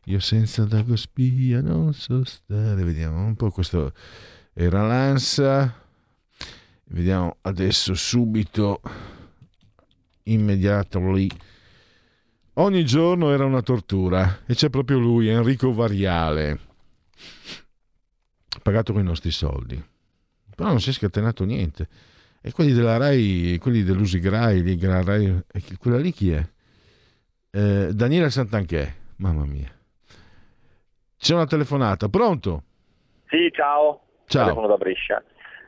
io 0.09 0.19
senza 0.19 0.65
Dago 0.65 0.95
Spia 0.95 1.61
non 1.61 1.93
so 1.93 2.23
stare. 2.23 2.83
Vediamo 2.83 3.23
un 3.23 3.35
po' 3.35 3.51
questo 3.51 3.93
era 4.53 4.85
l'ansa. 4.85 5.85
Vediamo 6.85 7.37
adesso 7.41 7.93
subito, 7.93 8.81
immediately. 10.23 11.27
Ogni 12.53 12.83
giorno 12.85 13.31
era 13.31 13.45
una 13.45 13.61
tortura 13.61 14.39
e 14.47 14.55
c'è 14.55 14.71
proprio 14.71 14.97
lui, 14.97 15.29
Enrico 15.29 15.71
Variale, 15.71 16.59
pagato 18.63 18.91
con 18.91 19.03
i 19.03 19.05
nostri 19.05 19.29
soldi. 19.29 19.81
Però 20.55 20.69
non 20.69 20.81
si 20.81 20.89
è 20.89 20.93
scatenato 20.93 21.45
niente. 21.45 21.87
E 22.41 22.51
quelli 22.51 22.73
della 22.73 22.97
Rai, 22.97 23.57
quelli 23.61 23.83
dell'Usigrai, 23.83 24.63
lì, 24.63 24.77
Rai, 24.81 25.43
e 25.51 25.61
chi- 25.61 25.77
quella 25.77 25.99
lì 25.99 26.11
chi 26.11 26.31
è? 26.31 26.49
Eh, 27.51 27.91
Daniele 27.93 28.29
Santanchè, 28.31 28.95
mamma 29.17 29.45
mia. 29.45 29.78
C'è 31.19 31.33
una 31.33 31.45
telefonata, 31.45 32.07
pronto? 32.07 32.63
Sì, 33.27 33.49
ciao. 33.51 34.01
Ciao. 34.25 34.43
Telefono 34.43 34.67
da 34.67 34.77
Brescia. 34.77 35.21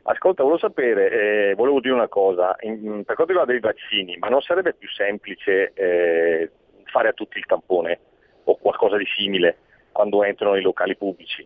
Ascolta, 0.04 0.44
volevo 0.44 0.60
sapere, 0.62 1.50
eh, 1.50 1.54
volevo 1.56 1.80
dire 1.80 1.94
una 1.94 2.08
cosa, 2.08 2.56
in- 2.62 3.04
per 3.06 3.16
quanto 3.16 3.34
riguarda 3.34 3.54
i 3.54 3.60
vaccini, 3.60 4.18
ma 4.18 4.30
non 4.30 4.42
sarebbe 4.42 4.74
più 4.74 4.88
semplice 4.90 5.74
eh, 5.74 6.50
fare 6.86 7.10
a 7.10 7.14
tutti 7.14 7.38
il 7.38 7.46
tampone 7.46 8.00
o 8.46 8.58
qualcosa 8.58 8.98
di 8.98 9.06
simile 9.16 9.58
quando 9.92 10.24
entrano 10.24 10.54
nei 10.54 10.62
locali 10.64 10.96
pubblici? 10.96 11.46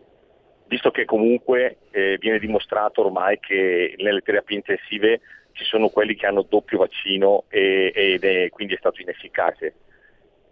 Visto 0.68 0.90
che 0.90 1.04
comunque 1.04 1.78
eh, 1.90 2.16
viene 2.18 2.38
dimostrato 2.38 3.04
ormai 3.04 3.38
che 3.40 3.94
nelle 3.98 4.20
terapie 4.22 4.56
intensive 4.56 5.20
ci 5.52 5.64
sono 5.64 5.88
quelli 5.88 6.14
che 6.14 6.26
hanno 6.26 6.46
doppio 6.48 6.78
vaccino 6.78 7.44
e- 7.48 7.92
ed 7.94 8.24
è 8.24 8.48
quindi 8.50 8.74
è 8.74 8.78
stato 8.78 9.00
inefficace. 9.02 9.74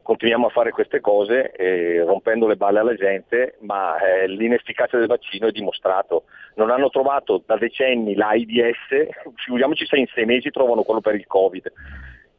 Continuiamo 0.04 0.48
a 0.48 0.50
fare 0.50 0.70
queste 0.70 1.00
cose 1.00 1.50
eh, 1.52 2.04
rompendo 2.04 2.46
le 2.46 2.56
balle 2.56 2.80
alla 2.80 2.94
gente, 2.94 3.56
ma 3.60 3.96
eh, 3.96 4.28
l'inefficacia 4.28 4.98
del 4.98 5.06
vaccino 5.06 5.46
è 5.46 5.50
dimostrato. 5.50 6.24
Non 6.56 6.68
hanno 6.68 6.90
trovato 6.90 7.42
da 7.46 7.56
decenni 7.56 8.14
l'AIDS, 8.14 9.32
figuriamoci 9.36 9.86
se 9.86 9.96
in 9.96 10.06
sei 10.08 10.26
mesi 10.26 10.50
trovano 10.50 10.82
quello 10.82 11.00
per 11.00 11.14
il 11.14 11.26
Covid. 11.26 11.72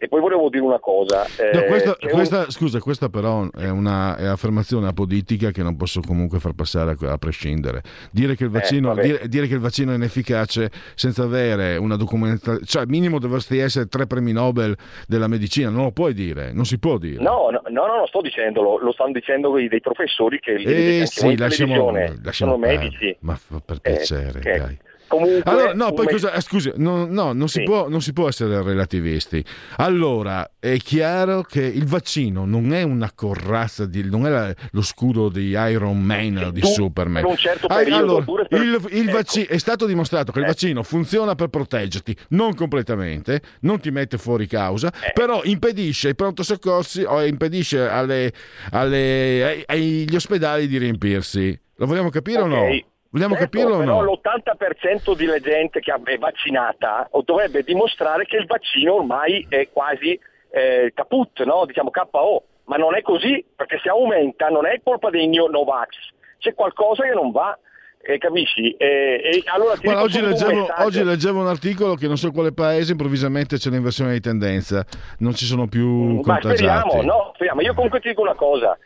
E 0.06 0.08
poi 0.08 0.22
volevo 0.22 0.50
dire 0.50 0.64
una 0.64 0.78
cosa. 0.80 1.26
No, 1.52 1.60
eh, 1.62 1.66
questa, 1.66 1.96
c'è 1.96 2.06
un- 2.06 2.12
questa- 2.12 2.52
scusa, 2.52 2.80
questa 2.80 3.10
però 3.10 3.50
è 3.52 3.70
una 3.70 4.16
è 4.16 4.26
affermazione 4.26 4.88
apodittica 4.88 5.50
che 5.50 5.64
non 5.64 5.76
posso 5.78 6.00
comunque 6.02 6.40
far 6.40 6.54
passare 6.54 6.96
a, 7.00 7.12
a 7.12 7.18
prescindere. 7.18 7.82
Dire 8.12 8.36
che, 8.36 8.44
il 8.44 8.52
vaccino, 8.52 8.90
vabbè. 8.90 9.02
dire, 9.02 9.28
dire 9.28 9.48
che 9.48 9.56
il 9.56 9.60
vaccino 9.60 9.94
è 9.94 9.96
inefficace 9.96 10.70
senza 10.94 11.24
avere 11.24 11.78
una 11.78 11.96
documentazione, 11.96 12.60
cioè 12.66 12.86
minimo 12.86 13.18
dovresti 13.18 13.58
essere 13.58 13.88
tre 13.88 14.06
premi 14.06 14.32
Nobel 14.32 14.76
della 15.08 15.28
medicina, 15.28 15.70
non 15.70 15.86
lo 15.86 15.92
puoi 15.92 16.14
dire, 16.14 16.54
non 16.54 16.66
si 16.66 16.78
può 16.78 17.00
dire. 17.00 17.22
No, 17.24 17.50
no, 17.50 17.62
no, 17.68 17.86
no, 17.88 17.96
non 17.98 18.06
sto 18.06 18.22
dicendolo, 18.22 18.78
lo 18.78 18.92
stanno 18.92 19.12
dicendo 19.12 19.50
quei- 19.50 19.68
dei 19.68 19.82
professori 19.82 20.40
che 20.40 20.54
Eh 20.54 21.06
sì, 21.08 21.36
lasciamo, 21.36 21.90
lasciamo 22.22 22.52
sono 22.54 22.58
medici. 22.58 23.16
Ma 23.22 23.36
per 23.66 23.78
Eh, 23.82 23.92
piacere, 23.92 24.40
che- 24.40 24.58
dai. 24.60 24.78
Comunque, 25.08 25.44
Allora, 25.52 25.74
no, 25.74 25.94
poi 25.94 26.08
cosa, 26.08 26.34
eh, 26.34 26.42
scusi, 26.42 26.72
no, 26.78 27.06
no, 27.06 27.32
non, 27.32 27.48
si 27.48 27.60
Sì. 27.60 27.64
può, 27.64 27.88
non 27.88 28.02
si 28.02 28.12
può 28.12 28.28
essere 28.28 28.62
relativisti. 28.64 29.44
Allora, 29.78 30.50
è 30.60 30.78
chiaro 30.78 31.44
che 31.44 31.62
il 31.64 31.86
vaccino 31.86 32.46
non 32.46 32.74
è 32.74 32.82
una 32.82 33.12
corazza, 33.14 33.86
di, 33.86 34.04
non 34.10 34.26
è 34.26 34.30
la- 34.30 34.54
lo 34.72 34.82
scudo 34.82 35.30
di 35.30 35.50
Iron 35.50 36.00
Man 36.02 36.38
o 36.38 36.52
di 36.52 36.62
tu, 36.62 36.68
Superman. 36.68 37.22
per 37.22 37.32
un 37.32 37.38
certo 37.38 37.68
periodo, 37.68 38.18
allora, 38.18 38.46
per- 38.46 38.62
il, 38.62 38.80
il 38.92 39.10
ecco. 39.10 39.40
è 39.48 39.58
stato 39.58 39.86
dimostrato 39.86 40.32
che 40.32 40.40
il 40.40 40.46
Eh. 40.46 40.48
vaccino 40.48 40.82
funziona 40.84 41.36
per 41.36 41.50
proteggerti, 41.50 42.16
non 42.30 42.56
completamente, 42.56 43.42
non 43.62 43.80
ti 43.80 43.92
mette 43.92 44.18
fuori 44.18 44.48
causa, 44.48 44.92
Eh. 44.92 45.12
però 45.14 45.42
impedisce 45.44 46.10
ai 46.10 46.16
pronto 46.16 46.42
soccorsi 46.44 47.04
o 47.04 47.24
impedisce 47.24 47.88
alle- 47.88 48.34
alle- 48.72 49.44
ai- 49.46 49.64
agli 49.68 50.16
ospedali 50.16 50.68
di 50.68 50.78
riempirsi. 50.78 51.58
Lo 51.78 51.86
vogliamo 51.86 52.10
capire 52.10 52.42
o 52.42 52.48
no? 52.48 52.66
Vogliamo 53.16 53.38
Certo, 53.38 53.50
capirlo 53.50 53.76
o 53.76 53.80
però 53.80 54.02
no? 54.04 54.12
l'80% 54.12 55.16
della 55.16 55.40
gente 55.40 55.80
che 55.80 55.94
è 55.94 56.18
vaccinata 56.18 57.08
o 57.12 57.22
dovrebbe 57.22 57.64
dimostrare 57.64 58.26
che 58.26 58.36
il 58.36 58.46
vaccino 58.46 58.96
ormai 58.96 59.46
è 59.48 59.70
quasi 59.72 60.20
eh, 60.52 60.92
caput, 60.94 61.42
no? 61.46 61.64
diciamo 61.66 61.92
KO, 61.92 62.44
ma 62.66 62.76
non 62.76 62.94
è 62.94 63.02
così, 63.02 63.42
perché 63.56 63.80
se 63.82 63.88
aumenta 63.88 64.50
non 64.50 64.66
è 64.66 64.82
colpa 64.84 65.10
dei 65.12 65.30
Novax, 65.30 65.96
c'è 66.40 66.54
qualcosa 66.54 67.04
che 67.04 67.14
non 67.14 67.32
va, 67.32 67.58
eh, 68.02 68.18
capisci? 68.18 68.72
E, 68.72 69.22
e 69.24 69.44
allora 69.46 69.76
Guarda, 69.82 70.02
oggi, 70.02 70.20
leggevo, 70.20 70.68
oggi 70.80 71.02
leggevo 71.02 71.40
un 71.40 71.48
articolo 71.48 71.96
che 71.96 72.08
non 72.08 72.18
so 72.18 72.32
quale 72.32 72.52
paese 72.52 72.92
improvvisamente 72.92 73.56
c'è 73.56 73.70
l'inversione 73.70 74.12
di 74.12 74.20
tendenza, 74.20 74.86
non 75.20 75.34
ci 75.34 75.46
sono 75.46 75.68
più 75.68 76.16
Ma 76.16 76.22
contagiati. 76.22 76.90
speriamo, 76.90 77.02
no, 77.02 77.32
speriamo. 77.34 77.62
Io 77.62 77.74
comunque 77.74 78.02
ti 78.02 78.10
dico 78.10 78.22
una 78.24 78.36
cosa, 78.36 78.78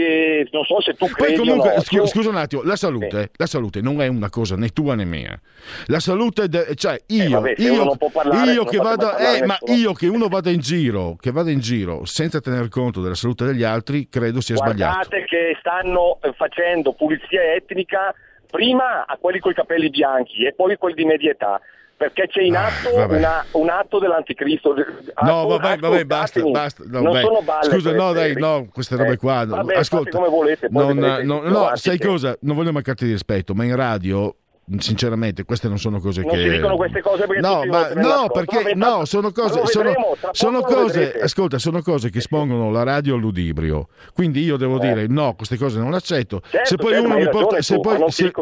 eh, 0.00 0.48
non 0.52 0.64
so 0.64 0.80
se 0.80 0.92
tu 0.94 1.06
Poi 1.06 1.14
credi 1.14 1.36
comunque, 1.36 1.70
o 1.70 1.74
no. 1.76 1.80
scu- 1.80 2.06
scusa 2.06 2.28
un 2.28 2.36
attimo, 2.36 2.62
la 2.62 2.76
salute, 2.76 3.30
la 3.36 3.46
salute 3.46 3.80
non 3.80 4.00
è 4.00 4.06
una 4.06 4.30
cosa 4.30 4.56
né 4.56 4.68
tua 4.68 4.94
né 4.94 5.04
mia. 5.04 5.38
La 5.86 6.00
salute, 6.00 6.48
de- 6.48 6.74
cioè 6.74 7.00
io, 7.08 7.24
Eh, 7.24 7.28
vabbè, 7.28 7.54
io, 7.58 7.96
parlare, 8.12 8.52
io 8.52 8.64
che 8.64 8.76
vado, 8.78 9.16
eh, 9.16 9.44
ma 9.46 9.58
nessuno. 9.60 9.78
io 9.78 9.92
che 9.92 10.06
uno 10.08 10.28
vada 10.28 10.50
in 10.50 10.60
giro, 10.60 11.16
che 11.20 11.30
vada 11.30 11.50
in 11.50 11.60
giro 11.60 12.04
senza 12.04 12.40
tener 12.40 12.68
conto 12.68 13.00
della 13.00 13.14
salute 13.14 13.44
degli 13.44 13.62
altri, 13.62 14.08
credo 14.08 14.40
sia 14.40 14.56
sbagliato. 14.56 14.94
Guardate 15.08 15.24
che 15.26 15.56
stanno 15.60 16.18
eh, 16.22 16.32
facendo 16.34 16.92
pulizia 16.92 17.54
etnica 17.54 18.14
prima 18.50 19.04
a 19.06 19.16
quelli 19.20 19.38
con 19.40 19.50
i 19.50 19.54
capelli 19.54 19.90
bianchi 19.90 20.44
e 20.46 20.54
poi 20.54 20.72
a 20.72 20.76
quelli 20.78 20.94
di 20.94 21.04
media 21.04 21.30
età. 21.30 21.60
Perché 21.98 22.28
c'è 22.28 22.42
in 22.42 22.54
Ah, 22.54 22.66
atto 22.66 22.94
vabbè. 22.94 23.16
una- 23.16 23.44
un 23.52 23.68
atto 23.68 23.98
dell'anticristo. 23.98 24.72
No, 24.72 24.84
Ascol- 25.14 25.58
vabbè, 25.58 25.78
vabbè, 25.78 26.04
basta, 26.04 26.40
basta. 26.42 26.84
no, 26.86 27.00
non 27.00 27.12
beh, 27.12 27.20
sono 27.22 27.42
balle. 27.42 27.70
Scusa, 27.72 27.92
no, 27.92 28.12
dai, 28.12 28.34
no, 28.34 28.68
queste 28.72 28.94
robe 28.94 29.12
eh, 29.14 29.16
qua. 29.16 29.44
Vabbè, 29.44 29.74
ascolta, 29.74 30.16
come 30.16 30.28
volete. 30.28 30.68
poi 30.68 30.86
non, 30.86 30.96
vedrete 30.96 31.22
no, 31.24 31.40
no, 31.42 31.70
sai 31.74 31.98
cosa? 31.98 32.36
Non 32.42 32.54
voglio 32.54 32.70
mancarti 32.70 33.04
di 33.04 33.10
rispetto, 33.10 33.52
ma 33.52 33.64
in 33.64 33.74
radio, 33.74 34.32
sinceramente, 34.78 35.44
queste 35.44 35.68
non 35.68 35.78
sono 35.78 36.00
cose 36.00 36.22
Non 36.22 36.30
che. 36.34 36.42
si 36.42 36.48
dicono 36.50 36.76
queste 36.76 37.00
cose 37.00 37.26
perché 37.26 37.40
no, 37.40 37.64
ma, 37.64 37.88
no, 37.94 38.28
perché 38.32 38.74
no, 38.74 39.04
sono 39.04 39.32
cose. 39.32 39.62
Sono, 39.66 39.92
sono 40.32 40.60
cose. 40.60 41.18
Ascolta, 41.20 41.58
sono 41.58 41.82
cose 41.82 42.10
che 42.10 42.18
espongono 42.18 42.70
la 42.70 42.82
radio 42.82 43.14
all'udibrio. 43.14 43.88
Quindi 44.12 44.42
io 44.42 44.56
devo 44.56 44.78
dire 44.78 45.06
no, 45.06 45.34
queste 45.34 45.56
cose 45.56 45.78
non 45.78 45.90
le 45.90 45.96
accetto. 45.96 46.40
Certo, 46.50 46.68
se 46.68 46.76
poi 46.76 46.92
certo, 46.92 47.06
uno 47.06 47.16
mi 47.16 47.28
porta. 47.28 47.62
Se 47.62 47.74
tu, 47.74 47.80
poi, 47.80 47.98
non 47.98 48.10
se, 48.10 48.32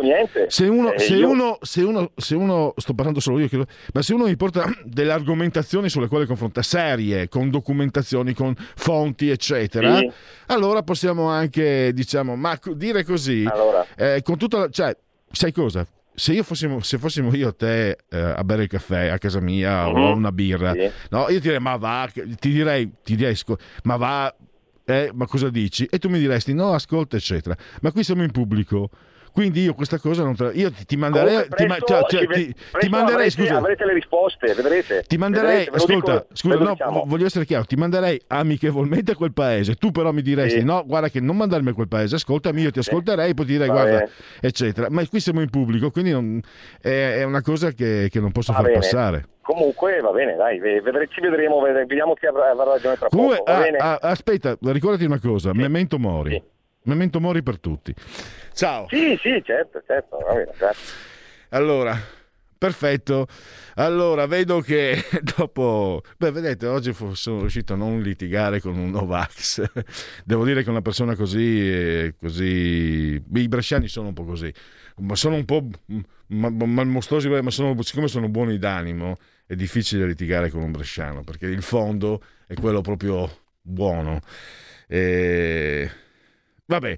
se 0.48 0.64
uno, 0.66 0.92
Eh, 0.92 0.98
se, 0.98 1.14
io- 1.14 1.28
uno, 1.28 1.58
se, 1.62 1.82
uno, 1.82 2.10
se 2.16 2.34
uno, 2.34 2.74
sto 2.76 2.94
parlando 2.94 3.20
solo 3.20 3.38
io, 3.38 3.48
credo, 3.48 3.66
ma 3.92 4.02
se 4.02 4.14
uno 4.14 4.24
mi 4.24 4.36
porta 4.36 4.64
delle 4.84 5.12
argomentazioni 5.12 5.88
sulle 5.88 6.08
quali 6.08 6.26
confronta 6.26 6.62
serie, 6.62 7.28
con 7.28 7.50
documentazioni, 7.50 8.34
con 8.34 8.54
fonti, 8.74 9.30
eccetera, 9.30 9.96
Sì. 9.98 10.10
allora 10.46 10.82
possiamo 10.82 11.28
anche, 11.28 11.92
diciamo, 11.94 12.36
ma 12.36 12.58
dire 12.74 13.04
così, 13.04 13.44
Allora. 13.50 13.84
eh, 13.96 14.22
con 14.22 14.36
tutta 14.36 14.58
la, 14.58 14.68
cioè, 14.70 14.96
sai 15.30 15.52
cosa? 15.52 15.86
Se, 16.18 16.32
io 16.32 16.42
fossimo, 16.42 16.80
se 16.80 16.96
fossimo 16.96 17.34
io 17.34 17.50
e 17.50 17.56
te 17.56 17.98
eh, 18.08 18.18
a 18.18 18.42
bere 18.42 18.62
il 18.62 18.68
caffè 18.68 19.08
a 19.08 19.18
casa 19.18 19.38
mia 19.40 19.86
Mhm. 19.86 19.94
o 19.96 20.12
una 20.14 20.32
birra, 20.32 20.72
Sì. 20.72 20.90
no, 21.10 21.20
io 21.28 21.36
ti 21.36 21.40
direi, 21.40 21.60
ma 21.60 21.76
va, 21.76 22.08
ti 22.12 22.50
direi, 22.50 22.90
ti 23.04 23.16
direi 23.16 23.34
ma 23.84 23.96
va, 23.96 24.34
eh, 24.86 25.10
ma 25.12 25.26
cosa 25.26 25.50
dici? 25.50 25.84
E 25.84 25.98
tu 25.98 26.08
mi 26.08 26.18
diresti, 26.18 26.54
no, 26.54 26.72
ascolta, 26.72 27.16
eccetera. 27.16 27.54
Ma 27.82 27.92
qui 27.92 28.02
siamo 28.02 28.22
in 28.22 28.30
pubblico. 28.30 28.88
Quindi 29.36 29.64
io 29.64 29.74
questa 29.74 29.98
cosa 29.98 30.22
non 30.24 30.34
te 30.34 30.44
la... 30.44 30.52
Io 30.54 30.72
ti, 30.86 30.96
manderei... 30.96 31.46
Ti, 31.54 31.66
ma- 31.66 31.76
cioè, 31.84 32.04
cioè, 32.08 32.26
ti- 32.26 32.54
ti 32.78 32.88
manderei, 32.88 33.26
avrete, 33.26 33.30
scusa, 33.30 33.56
avrete 33.58 33.84
le 33.84 33.92
risposte, 33.92 34.54
vedrete. 34.54 35.02
ti 35.06 35.18
manderei, 35.18 35.66
Vedrete, 35.66 35.76
ascolta, 35.76 36.12
dico- 36.12 36.26
scusa, 36.32 36.54
no, 36.56 36.70
diciamo. 36.70 37.04
voglio 37.06 37.26
essere 37.26 37.44
chiaro, 37.44 37.64
ti 37.66 37.76
manderei 37.76 38.18
amichevolmente 38.28 39.12
a 39.12 39.14
quel 39.14 39.34
paese, 39.34 39.74
tu 39.74 39.90
però 39.90 40.10
mi 40.10 40.22
diresti 40.22 40.60
Sì. 40.60 40.64
no, 40.64 40.84
guarda 40.86 41.10
che 41.10 41.20
non 41.20 41.36
mandarmi 41.36 41.68
a 41.68 41.74
quel 41.74 41.86
paese, 41.86 42.14
ascoltami, 42.14 42.62
io 42.62 42.70
ti 42.70 42.78
ascolterei, 42.78 43.34
poi 43.34 43.44
ti 43.44 43.52
direi 43.52 43.66
Va 43.68 43.74
guarda, 43.74 43.90
bene. 43.98 44.10
eccetera. 44.40 44.86
Ma 44.88 45.06
qui 45.06 45.20
siamo 45.20 45.42
in 45.42 45.50
pubblico, 45.50 45.90
quindi 45.90 46.12
non- 46.12 46.40
è, 46.80 47.16
è 47.18 47.22
una 47.24 47.42
cosa 47.42 47.72
che, 47.72 48.08
che 48.10 48.20
non 48.20 48.32
posso 48.32 48.52
Va 48.52 48.60
far 48.60 48.66
bene. 48.68 48.78
passare. 48.80 49.26
Comunque 49.42 50.00
va 50.00 50.12
bene, 50.12 50.34
dai, 50.34 50.58
ve- 50.58 50.80
vedre- 50.80 51.08
ci 51.10 51.20
vedremo, 51.20 51.60
vedre- 51.60 51.84
vediamo 51.84 52.14
chi 52.14 52.24
avrà, 52.24 52.48
avrà 52.52 52.64
ragione 52.72 52.96
tra 52.96 53.08
Comunque, 53.08 53.36
poco. 53.44 53.50
Ah, 53.50 53.92
ah, 53.92 53.98
aspetta, 54.00 54.56
ricordati 54.62 55.04
una 55.04 55.20
cosa, 55.20 55.50
Sì. 55.52 55.58
memento 55.58 55.98
mori. 55.98 56.30
Sì. 56.30 56.42
Memento 56.86 57.18
mori 57.20 57.42
per 57.42 57.58
tutti. 57.58 57.92
Ciao. 58.56 58.86
Sì, 58.88 59.18
sì, 59.20 59.42
certo, 59.44 59.82
certo, 59.86 60.16
bene, 60.26 60.50
allora, 61.50 61.94
perfetto. 62.56 63.26
Allora, 63.74 64.24
vedo 64.26 64.60
che 64.60 64.96
dopo... 65.36 66.00
Beh, 66.16 66.30
vedete, 66.30 66.66
oggi 66.66 66.94
sono 67.12 67.40
riuscito 67.40 67.74
a 67.74 67.76
non 67.76 68.00
litigare 68.00 68.60
con 68.60 68.78
un 68.78 68.88
Novax. 68.92 69.62
Devo 70.24 70.46
dire 70.46 70.62
che 70.64 70.70
una 70.70 70.80
persona 70.80 71.14
così... 71.14 71.70
eh, 71.70 72.14
così... 72.18 73.22
I 73.34 73.48
bresciani 73.48 73.88
sono 73.88 74.08
un 74.08 74.14
po' 74.14 74.24
così. 74.24 74.50
Ma 75.00 75.14
sono 75.16 75.34
un 75.34 75.44
po' 75.44 75.68
ma- 76.28 76.48
ma- 76.48 76.64
malmostosi, 76.64 77.28
ma 77.28 77.50
sono- 77.50 77.80
siccome 77.82 78.08
sono 78.08 78.30
buoni 78.30 78.56
d'animo, 78.56 79.16
è 79.44 79.54
difficile 79.54 80.06
litigare 80.06 80.48
con 80.48 80.62
un 80.62 80.72
bresciano, 80.72 81.22
perché 81.24 81.44
il 81.44 81.60
fondo 81.62 82.22
è 82.46 82.54
quello 82.54 82.80
proprio 82.80 83.30
buono. 83.60 84.20
E... 84.88 85.90
Vabbè, 86.64 86.96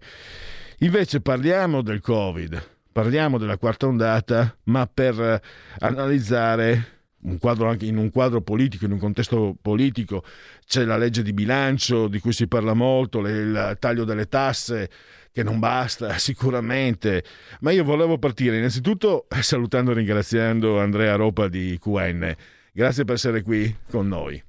invece 0.78 1.20
parliamo 1.20 1.82
del 1.82 2.00
Covid, 2.00 2.76
parliamo 2.92 3.38
della 3.38 3.56
quarta 3.56 3.86
ondata, 3.86 4.56
ma 4.64 4.86
per 4.86 5.20
eh, 5.20 5.40
analizzare 5.78 6.96
un 7.20 7.38
quadro 7.38 7.68
anche 7.68 7.86
in 7.86 7.96
un 7.96 8.10
quadro 8.10 8.40
politico, 8.40 8.84
in 8.84 8.92
un 8.92 8.98
contesto 8.98 9.56
politico, 9.60 10.22
c'è 10.64 10.84
la 10.84 10.96
legge 10.96 11.22
di 11.22 11.32
bilancio 11.32 12.06
di 12.08 12.20
cui 12.20 12.32
si 12.32 12.46
parla 12.46 12.74
molto, 12.74 13.20
il 13.20 13.76
taglio 13.80 14.04
delle 14.04 14.28
tasse 14.28 14.90
che 15.32 15.42
non 15.42 15.58
basta 15.58 16.16
sicuramente, 16.18 17.24
ma 17.60 17.70
io 17.70 17.84
volevo 17.84 18.18
partire 18.18 18.58
innanzitutto 18.58 19.26
salutando 19.40 19.90
e 19.90 19.94
ringraziando 19.94 20.78
Andrea 20.78 21.16
Ropa 21.16 21.48
di 21.48 21.78
QN. 21.80 22.34
Grazie 22.72 23.04
per 23.04 23.16
essere 23.16 23.42
qui 23.42 23.76
con 23.90 24.06
noi. 24.06 24.42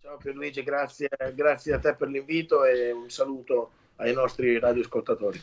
Ciao 0.00 0.16
Pierluigi, 0.16 0.62
grazie, 0.62 1.08
grazie 1.34 1.74
a 1.74 1.78
te 1.78 1.94
per 1.94 2.08
l'invito 2.08 2.64
e 2.64 2.90
un 2.90 3.08
saluto 3.08 3.70
ai 3.98 4.12
nostri 4.12 4.58
radioascoltatori. 4.58 5.40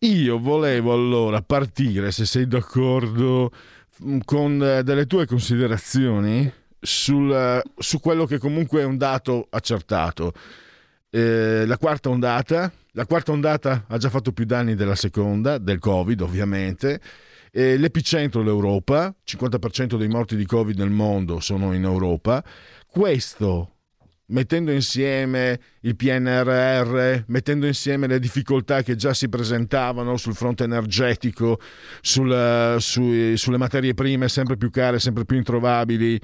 Io 0.00 0.38
volevo 0.40 0.92
allora 0.92 1.42
partire, 1.42 2.10
se 2.10 2.26
sei 2.26 2.48
d'accordo, 2.48 3.52
mh, 3.98 4.18
con 4.24 4.62
eh, 4.62 4.82
delle 4.82 5.06
tue 5.06 5.26
considerazioni 5.26 6.52
sul, 6.80 7.32
eh, 7.32 7.62
su 7.78 8.00
quello 8.00 8.26
che 8.26 8.38
comunque 8.38 8.80
è 8.80 8.84
un 8.84 8.96
dato 8.96 9.46
accertato. 9.50 10.32
Eh, 11.08 11.64
la 11.66 11.78
quarta 11.78 12.08
ondata, 12.08 12.72
la 12.92 13.06
quarta 13.06 13.32
ondata 13.32 13.84
ha 13.86 13.96
già 13.98 14.10
fatto 14.10 14.32
più 14.32 14.44
danni 14.44 14.74
della 14.74 14.96
seconda, 14.96 15.58
del 15.58 15.78
Covid 15.78 16.20
ovviamente. 16.20 17.00
Eh, 17.52 17.76
l'epicentro 17.76 18.42
l'Europa, 18.42 19.14
50% 19.24 19.96
dei 19.96 20.08
morti 20.08 20.36
di 20.36 20.46
Covid 20.46 20.78
nel 20.78 20.90
mondo 20.90 21.38
sono 21.38 21.74
in 21.74 21.84
Europa. 21.84 22.42
Questo 22.86 23.72
mettendo 24.26 24.70
insieme 24.70 25.60
il 25.80 25.96
PNRR, 25.96 27.24
mettendo 27.26 27.66
insieme 27.66 28.06
le 28.06 28.18
difficoltà 28.18 28.82
che 28.82 28.96
già 28.96 29.12
si 29.12 29.28
presentavano 29.28 30.16
sul 30.16 30.34
fronte 30.34 30.64
energetico, 30.64 31.58
sul- 32.00 32.76
sui- 32.78 33.36
sulle 33.36 33.58
materie 33.58 33.94
prime 33.94 34.28
sempre 34.28 34.56
più 34.56 34.70
care, 34.70 34.98
sempre 34.98 35.24
più 35.24 35.36
introvabili, 35.36 36.20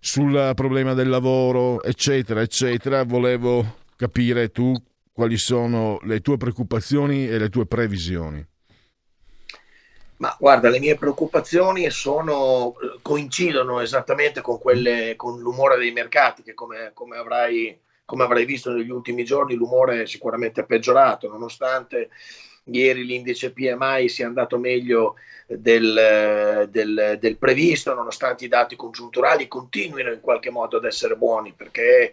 sul 0.00 0.52
problema 0.54 0.94
del 0.94 1.08
lavoro, 1.08 1.82
eccetera, 1.82 2.40
eccetera, 2.40 3.04
volevo 3.04 3.78
capire 3.96 4.50
tu 4.50 4.74
quali 5.12 5.36
sono 5.36 5.98
le 6.04 6.20
tue 6.20 6.38
preoccupazioni 6.38 7.28
e 7.28 7.38
le 7.38 7.48
tue 7.48 7.66
previsioni. 7.66 8.44
Ma 10.22 10.32
guarda, 10.38 10.68
le 10.68 10.78
mie 10.78 10.94
preoccupazioni 10.94 11.90
sono, 11.90 12.72
coincidono 13.02 13.80
esattamente 13.80 14.40
con, 14.40 14.56
quelle, 14.56 15.14
con 15.16 15.40
l'umore 15.40 15.76
dei 15.76 15.90
mercati, 15.90 16.42
che 16.42 16.54
come, 16.54 16.90
come 16.94 17.16
avrai, 17.16 17.76
come 18.04 18.22
avrai 18.22 18.44
visto 18.44 18.70
negli 18.70 18.90
ultimi 18.90 19.24
giorni 19.24 19.54
l'umore 19.54 20.02
è 20.02 20.06
sicuramente 20.06 20.62
peggiorato, 20.62 21.26
nonostante 21.26 22.08
ieri 22.66 23.04
l'indice 23.04 23.50
PMI 23.50 24.08
sia 24.08 24.26
andato 24.28 24.58
meglio 24.58 25.14
del, 25.48 26.66
del- 26.68 27.16
del 27.18 27.36
previsto, 27.36 27.92
nonostante 27.92 28.44
i 28.44 28.48
dati 28.48 28.76
congiunturali 28.76 29.48
continuino 29.48 30.12
in 30.12 30.20
qualche 30.20 30.50
modo 30.50 30.76
ad 30.76 30.84
essere 30.84 31.16
buoni, 31.16 31.52
perché, 31.52 32.12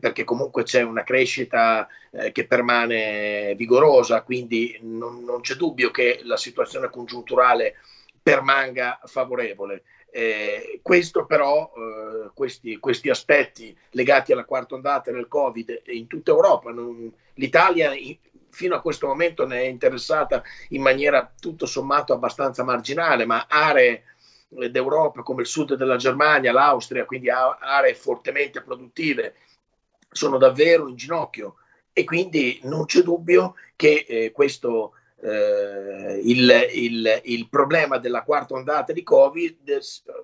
perché 0.00 0.24
comunque 0.24 0.64
c'è 0.64 0.82
una 0.82 1.02
crescita 1.02 1.88
eh, 2.10 2.32
che 2.32 2.46
permane 2.46 3.54
vigorosa, 3.56 4.22
quindi 4.22 4.78
non, 4.82 5.24
non 5.24 5.40
c'è 5.40 5.54
dubbio 5.54 5.90
che 5.90 6.20
la 6.24 6.36
situazione 6.36 6.90
congiunturale 6.90 7.76
permanga 8.22 9.00
favorevole. 9.04 9.84
Eh, 10.10 10.80
questo 10.82 11.26
però, 11.26 11.70
eh, 11.76 12.30
questi, 12.34 12.78
questi 12.78 13.10
aspetti 13.10 13.76
legati 13.90 14.32
alla 14.32 14.44
quarta 14.44 14.74
ondata 14.74 15.10
del 15.10 15.28
Covid 15.28 15.82
in 15.86 16.06
tutta 16.06 16.30
Europa, 16.30 16.70
non- 16.70 17.12
l'Italia 17.34 17.94
in- 17.94 18.16
fino 18.50 18.74
a 18.74 18.80
questo 18.80 19.06
momento 19.06 19.46
ne 19.46 19.60
è 19.60 19.64
interessata 19.66 20.42
in 20.70 20.82
maniera 20.82 21.30
tutto 21.38 21.66
sommato 21.66 22.12
abbastanza 22.12 22.64
marginale, 22.64 23.24
ma 23.26 23.46
aree 23.48 24.04
eh, 24.58 24.70
d'Europa 24.70 25.22
come 25.22 25.42
il 25.42 25.46
sud 25.46 25.74
della 25.74 25.96
Germania, 25.96 26.52
l'Austria, 26.52 27.04
quindi 27.04 27.28
aree 27.30 27.94
fortemente 27.94 28.62
produttive, 28.62 29.34
sono 30.10 30.38
davvero 30.38 30.88
in 30.88 30.96
ginocchio 30.96 31.56
e 31.92 32.04
quindi 32.04 32.60
non 32.64 32.84
c'è 32.86 33.02
dubbio 33.02 33.54
che 33.76 34.04
eh, 34.08 34.32
questo 34.32 34.92
eh, 35.20 36.20
il, 36.22 36.68
il- 36.74 37.20
il 37.24 37.48
problema 37.48 37.98
della 37.98 38.22
quarta 38.22 38.54
ondata 38.54 38.92
di 38.92 39.02
Covid 39.02 39.78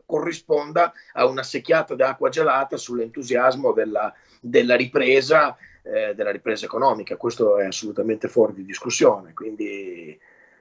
corrisponda 0.06 0.92
a 1.14 1.26
una 1.26 1.42
secchiata 1.42 1.94
d'acqua 1.94 2.28
gelata 2.28 2.76
sull'entusiasmo 2.76 3.72
della, 3.72 4.14
della 4.40 4.76
ripresa, 4.76 5.56
eh, 5.82 6.14
della 6.14 6.30
ripresa 6.30 6.64
economica. 6.66 7.16
Questo 7.16 7.58
è 7.58 7.66
assolutamente 7.66 8.28
fuori 8.28 8.54
di 8.54 8.64
discussione. 8.64 9.32
Quindi 9.34 10.16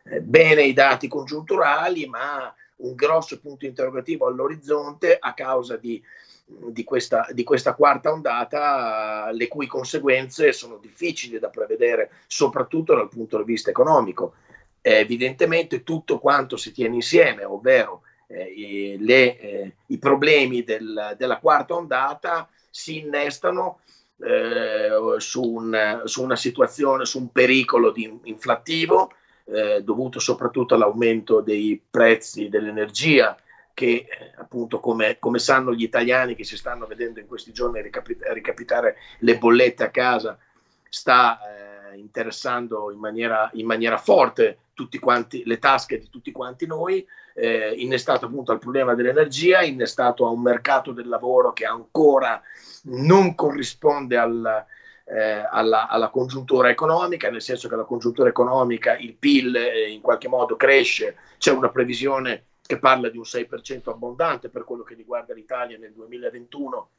eh, 0.05 0.21
bene 0.21 0.63
i 0.63 0.73
dati 0.73 1.07
congiunturali, 1.07 2.07
ma 2.07 2.53
un 2.77 2.95
grosso 2.95 3.39
punto 3.39 3.65
interrogativo 3.67 4.25
all'orizzonte 4.25 5.15
a 5.19 5.33
causa 5.35 5.77
di 5.77 6.01
di 6.45 6.83
questa, 6.83 7.27
di 7.31 7.43
questa 7.43 7.73
quarta 7.73 8.11
ondata, 8.11 9.31
le 9.31 9.47
cui 9.47 9.65
conseguenze 9.67 10.51
sono 10.51 10.77
difficili 10.77 11.39
da 11.39 11.49
prevedere, 11.49 12.11
soprattutto 12.27 12.95
dal 12.95 13.09
punto 13.09 13.37
di 13.37 13.43
vista 13.43 13.69
economico. 13.69 14.35
Eh, 14.81 14.99
evidentemente 14.99 15.83
tutto 15.83 16.19
quanto 16.19 16.57
si 16.57 16.71
tiene 16.71 16.95
insieme, 16.95 17.45
ovvero 17.45 18.01
eh, 18.27 18.43
i, 18.43 18.97
le, 18.99 19.39
eh, 19.39 19.75
i 19.87 19.97
problemi 19.97 20.63
del- 20.63 21.15
della 21.17 21.39
quarta 21.39 21.75
ondata, 21.75 22.49
si 22.69 22.99
innestano 22.99 23.79
eh, 24.23 25.15
su, 25.17 25.41
un- 25.41 26.01
su 26.05 26.23
una 26.23 26.35
situazione, 26.35 27.05
su 27.05 27.19
un 27.19 27.31
pericolo 27.31 27.91
di 27.91 28.19
inflattivo 28.23 29.11
eh, 29.45 29.81
dovuto 29.83 30.19
soprattutto 30.19 30.75
all'aumento 30.75 31.41
dei 31.41 31.81
prezzi 31.89 32.47
dell'energia 32.47 33.35
che 33.73 34.05
appunto 34.37 34.79
come, 34.79 35.17
come 35.19 35.39
sanno 35.39 35.73
gli 35.73 35.83
italiani 35.83 36.35
che 36.35 36.43
si 36.43 36.57
stanno 36.57 36.85
vedendo 36.85 37.19
in 37.19 37.27
questi 37.27 37.51
giorni 37.51 37.81
ricapi- 37.81 38.17
ricapitare 38.31 38.97
le 39.19 39.37
bollette 39.37 39.83
a 39.83 39.89
casa 39.89 40.37
sta 40.87 41.39
eh, 41.91 41.97
interessando 41.97 42.91
in 42.91 42.99
maniera, 42.99 43.49
in 43.53 43.65
maniera 43.65 43.97
forte 43.97 44.57
tutti 44.73 44.99
quanti, 44.99 45.43
le 45.45 45.59
tasche 45.59 45.99
di 45.99 46.09
tutti 46.09 46.31
quanti 46.31 46.65
noi, 46.65 47.05
eh, 47.35 47.73
innestato 47.77 48.25
appunto 48.25 48.51
al 48.51 48.59
problema 48.59 48.93
dell'energia, 48.93 49.63
innestato 49.63 50.25
a 50.25 50.29
un 50.29 50.41
mercato 50.41 50.91
del 50.91 51.07
lavoro 51.07 51.53
che 51.53 51.65
ancora 51.65 52.41
non 52.83 53.33
corrisponde 53.35 54.17
al, 54.17 54.65
eh, 55.05 55.47
alla, 55.49 55.87
alla 55.87 56.09
congiuntura 56.09 56.69
economica, 56.69 57.29
nel 57.29 57.41
senso 57.41 57.67
che 57.67 57.75
la 57.75 57.85
congiuntura 57.85 58.29
economica, 58.29 58.97
il 58.97 59.15
PIL 59.15 59.55
eh, 59.55 59.89
in 59.89 60.01
qualche 60.01 60.27
modo 60.27 60.55
cresce, 60.55 61.17
c'è 61.37 61.51
una 61.51 61.69
previsione 61.69 62.45
che 62.65 62.79
parla 62.79 63.09
di 63.09 63.17
un 63.17 63.23
6% 63.23 63.89
abbondante 63.89 64.49
per 64.49 64.63
quello 64.63 64.83
che 64.83 64.95
riguarda 64.95 65.33
l'Italia 65.33 65.77
nel 65.77 65.91
2021, 65.91 66.89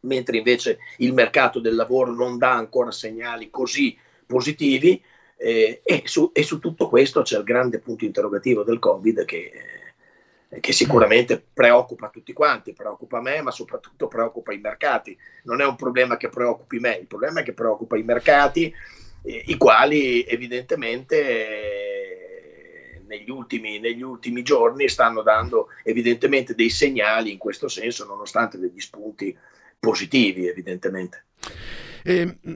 mentre 0.00 0.38
invece 0.38 0.78
il 0.98 1.12
mercato 1.12 1.60
del 1.60 1.74
lavoro 1.74 2.12
non 2.12 2.38
dà 2.38 2.52
ancora 2.52 2.90
segnali 2.90 3.50
così 3.50 3.96
positivi 4.26 5.02
eh, 5.36 5.80
e, 5.84 6.02
su, 6.06 6.30
e 6.32 6.42
su 6.42 6.58
tutto 6.58 6.88
questo 6.88 7.22
c'è 7.22 7.36
il 7.36 7.44
grande 7.44 7.80
punto 7.80 8.04
interrogativo 8.04 8.62
del 8.62 8.78
Covid 8.78 9.24
che, 9.26 9.52
eh, 10.48 10.60
che 10.60 10.72
sicuramente 10.72 11.42
preoccupa 11.52 12.08
tutti 12.08 12.32
quanti, 12.32 12.72
preoccupa 12.72 13.20
me, 13.20 13.42
ma 13.42 13.50
soprattutto 13.50 14.08
preoccupa 14.08 14.54
i 14.54 14.58
mercati. 14.58 15.16
Non 15.44 15.60
è 15.60 15.66
un 15.66 15.76
problema 15.76 16.16
che 16.16 16.30
preoccupi 16.30 16.78
me, 16.78 16.96
il 16.96 17.06
problema 17.06 17.40
è 17.40 17.42
che 17.42 17.52
preoccupa 17.52 17.98
i 17.98 18.02
mercati, 18.02 18.72
eh, 19.22 19.42
i 19.46 19.56
quali 19.56 20.24
evidentemente 20.24 21.18
eh, 21.18 21.93
negli 23.06 23.30
ultimi, 23.30 23.78
negli 23.78 24.02
ultimi 24.02 24.42
giorni 24.42 24.88
stanno 24.88 25.22
dando 25.22 25.68
evidentemente 25.82 26.54
dei 26.54 26.70
segnali 26.70 27.32
in 27.32 27.38
questo 27.38 27.68
senso, 27.68 28.04
nonostante 28.06 28.58
degli 28.58 28.80
spunti 28.80 29.36
positivi, 29.78 30.46
evidentemente. 30.46 31.24
E, 32.02 32.38
mh, 32.40 32.52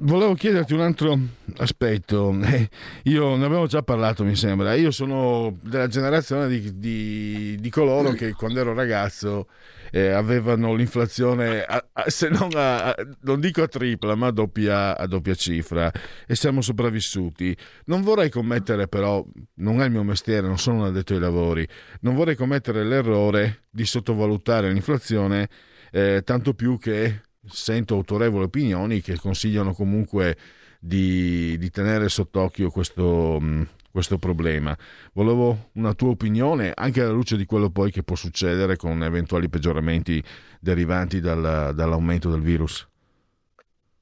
volevo 0.00 0.34
chiederti 0.34 0.74
un 0.74 0.80
altro 0.80 1.18
aspetto. 1.56 2.36
Eh, 2.42 2.68
io 3.04 3.36
ne 3.36 3.44
avevo 3.44 3.66
già 3.66 3.82
parlato, 3.82 4.24
mi 4.24 4.36
sembra. 4.36 4.74
Io 4.74 4.90
sono 4.90 5.56
della 5.62 5.88
generazione 5.88 6.48
di, 6.48 6.78
di, 6.78 7.56
di 7.58 7.70
coloro 7.70 8.10
che 8.10 8.32
quando 8.32 8.60
ero 8.60 8.74
ragazzo 8.74 9.48
eh, 9.90 10.10
avevano 10.10 10.74
l'inflazione, 10.74 11.62
a, 11.62 11.84
a, 11.92 12.10
se 12.10 12.28
non, 12.28 12.50
a, 12.54 12.94
non 13.22 13.40
dico 13.40 13.62
a 13.62 13.68
tripla, 13.68 14.14
ma 14.14 14.28
a 14.28 14.30
doppia, 14.30 14.96
a 14.96 15.06
doppia 15.06 15.34
cifra 15.34 15.90
e 16.26 16.34
siamo 16.34 16.60
sopravvissuti. 16.60 17.56
Non 17.86 18.02
vorrei 18.02 18.30
commettere, 18.30 18.88
però, 18.88 19.24
non 19.54 19.80
è 19.80 19.84
il 19.84 19.90
mio 19.90 20.04
mestiere, 20.04 20.46
non 20.46 20.58
sono 20.58 20.78
un 20.78 20.84
addetto 20.86 21.14
ai 21.14 21.20
lavori, 21.20 21.66
non 22.00 22.14
vorrei 22.14 22.36
commettere 22.36 22.84
l'errore 22.84 23.64
di 23.70 23.84
sottovalutare 23.84 24.72
l'inflazione, 24.72 25.48
eh, 25.90 26.22
tanto 26.24 26.54
più 26.54 26.78
che 26.78 27.22
sento 27.50 27.94
autorevoli 27.94 28.44
opinioni 28.44 29.00
che 29.00 29.18
consigliano 29.18 29.72
comunque 29.72 30.36
di, 30.80 31.58
di 31.58 31.70
tenere 31.70 32.08
sott'occhio 32.08 32.70
questo, 32.70 33.38
mm, 33.40 33.62
questo 33.90 34.18
problema. 34.18 34.76
Volevo 35.12 35.70
una 35.74 35.94
tua 35.94 36.10
opinione 36.10 36.72
anche 36.74 37.02
alla 37.02 37.12
luce 37.12 37.36
di 37.36 37.44
quello 37.44 37.70
poi 37.70 37.90
che 37.90 38.02
può 38.02 38.16
succedere 38.16 38.76
con 38.76 39.02
eventuali 39.02 39.48
peggioramenti 39.48 40.22
derivanti 40.58 41.20
dal, 41.20 41.72
dall'aumento 41.74 42.30
del 42.30 42.40
virus. 42.40 42.88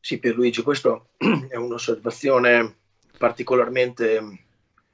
Sì, 0.01 0.19
Pierluigi, 0.19 0.63
questa 0.63 1.03
è 1.49 1.57
un'osservazione 1.57 2.77
particolarmente 3.19 4.45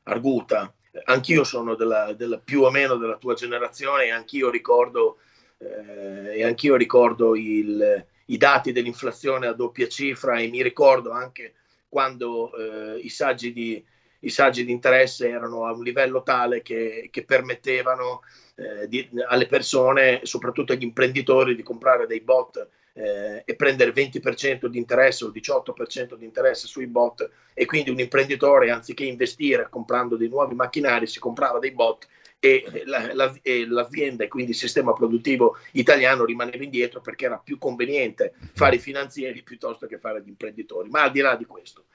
arguta. 0.04 0.72
Anch'io 1.04 1.44
sono 1.44 1.74
della, 1.74 2.12
della, 2.14 2.38
più 2.38 2.62
o 2.62 2.70
meno 2.70 2.96
della 2.96 3.16
tua 3.16 3.34
generazione 3.34 4.04
e 4.04 4.10
anch'io 4.10 4.48
ricordo, 4.48 5.18
eh, 5.58 6.38
e 6.38 6.44
anch'io 6.44 6.76
ricordo 6.76 7.34
il, 7.36 8.06
i 8.26 8.36
dati 8.36 8.72
dell'inflazione 8.72 9.46
a 9.46 9.52
doppia 9.52 9.88
cifra 9.88 10.38
e 10.38 10.48
mi 10.48 10.62
ricordo 10.62 11.10
anche 11.10 11.54
quando 11.88 12.50
eh, 12.56 12.98
i, 12.98 13.08
saggi 13.08 13.52
di, 13.52 13.84
i, 14.20 14.30
saggi 14.30 14.64
di, 14.64 14.72
interesse 14.72 15.28
erano 15.28 15.66
a 15.66 15.72
un 15.72 15.82
livello 15.82 16.22
tale 16.22 16.62
che, 16.62 17.08
che 17.10 17.24
permettevano 17.24 18.22
eh, 18.56 18.88
di, 18.88 19.08
alle 19.28 19.46
persone, 19.46 20.20
soprattutto 20.24 20.72
agli 20.72 20.82
imprenditori, 20.82 21.54
di 21.54 21.62
comprare 21.62 22.06
dei 22.06 22.20
bot 22.20 22.68
eh, 22.94 23.42
e 23.44 23.54
prendere 23.54 23.92
20% 23.92 24.66
di 24.66 24.78
interesse 24.78 25.24
o 25.24 25.28
18% 25.28 26.14
di 26.16 26.24
interesse 26.24 26.66
sui 26.66 26.86
bot. 26.86 27.30
E 27.52 27.66
quindi 27.66 27.90
un 27.90 28.00
imprenditore 28.00 28.70
anziché 28.70 29.04
investire 29.04 29.68
comprando 29.68 30.16
dei 30.16 30.28
nuovi 30.28 30.54
macchinari 30.54 31.06
si 31.06 31.20
comprava 31.20 31.58
dei 31.58 31.72
bot 31.72 32.08
e, 32.44 32.82
la, 32.84 33.14
la, 33.14 33.34
e 33.40 33.66
l'azienda 33.66 34.24
e 34.24 34.28
quindi 34.28 34.50
il 34.50 34.56
sistema 34.56 34.92
produttivo 34.92 35.56
italiano 35.72 36.26
rimaneva 36.26 36.62
indietro 36.62 37.00
perché 37.00 37.24
era 37.24 37.38
più 37.38 37.56
conveniente 37.56 38.34
fare 38.52 38.76
i 38.76 38.80
finanzieri 38.80 39.42
piuttosto 39.42 39.86
che 39.86 39.98
fare 39.98 40.22
gli 40.22 40.28
imprenditori. 40.28 40.90
Ma 40.90 41.04
al 41.04 41.10
di 41.10 41.20
là 41.20 41.36
di 41.36 41.46
questo, 41.46 41.86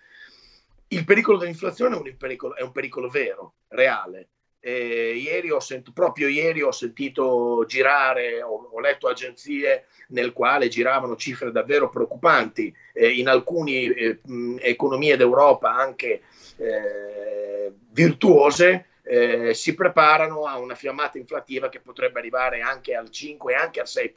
il 0.87 1.05
pericolo 1.05 1.37
dell'inflazione 1.37 1.95
è 1.95 1.99
un 1.99 2.15
pericolo, 2.17 2.55
è 2.55 2.63
un 2.63 2.71
pericolo 2.71 3.09
vero, 3.09 3.53
reale. 3.67 4.29
Eh, 4.59 5.13
ieri 5.15 5.49
sent- 5.59 5.93
proprio 5.93 6.27
ieri 6.27 6.63
ho 6.63 6.71
sentito 6.71 7.63
girare, 7.67 8.41
ho, 8.41 8.69
ho, 8.73 8.79
letto 8.79 9.07
agenzie 9.07 9.85
nel 10.09 10.33
quale 10.33 10.67
giravano 10.67 11.15
cifre 11.15 11.51
davvero 11.51 11.89
preoccupanti 11.89 12.75
eh, 12.93 13.09
in 13.11 13.29
alcune 13.29 13.71
eh, 13.71 14.19
economie 14.59 15.15
d'Europa 15.15 15.73
anche 15.73 16.23
eh, 16.57 17.71
virtuose 17.91 18.87
eh, 19.09 19.55
si 19.55 19.73
preparano 19.73 20.45
a 20.45 20.59
una 20.59 20.75
fiammata 20.75 21.17
inflattiva 21.17 21.67
che 21.69 21.79
potrebbe 21.79 22.19
arrivare 22.19 22.61
anche 22.61 22.93
al 22.93 23.09
5 23.09 23.53
e 23.53 23.55
anche 23.55 23.79
al 23.79 23.87
6%. 23.87 24.11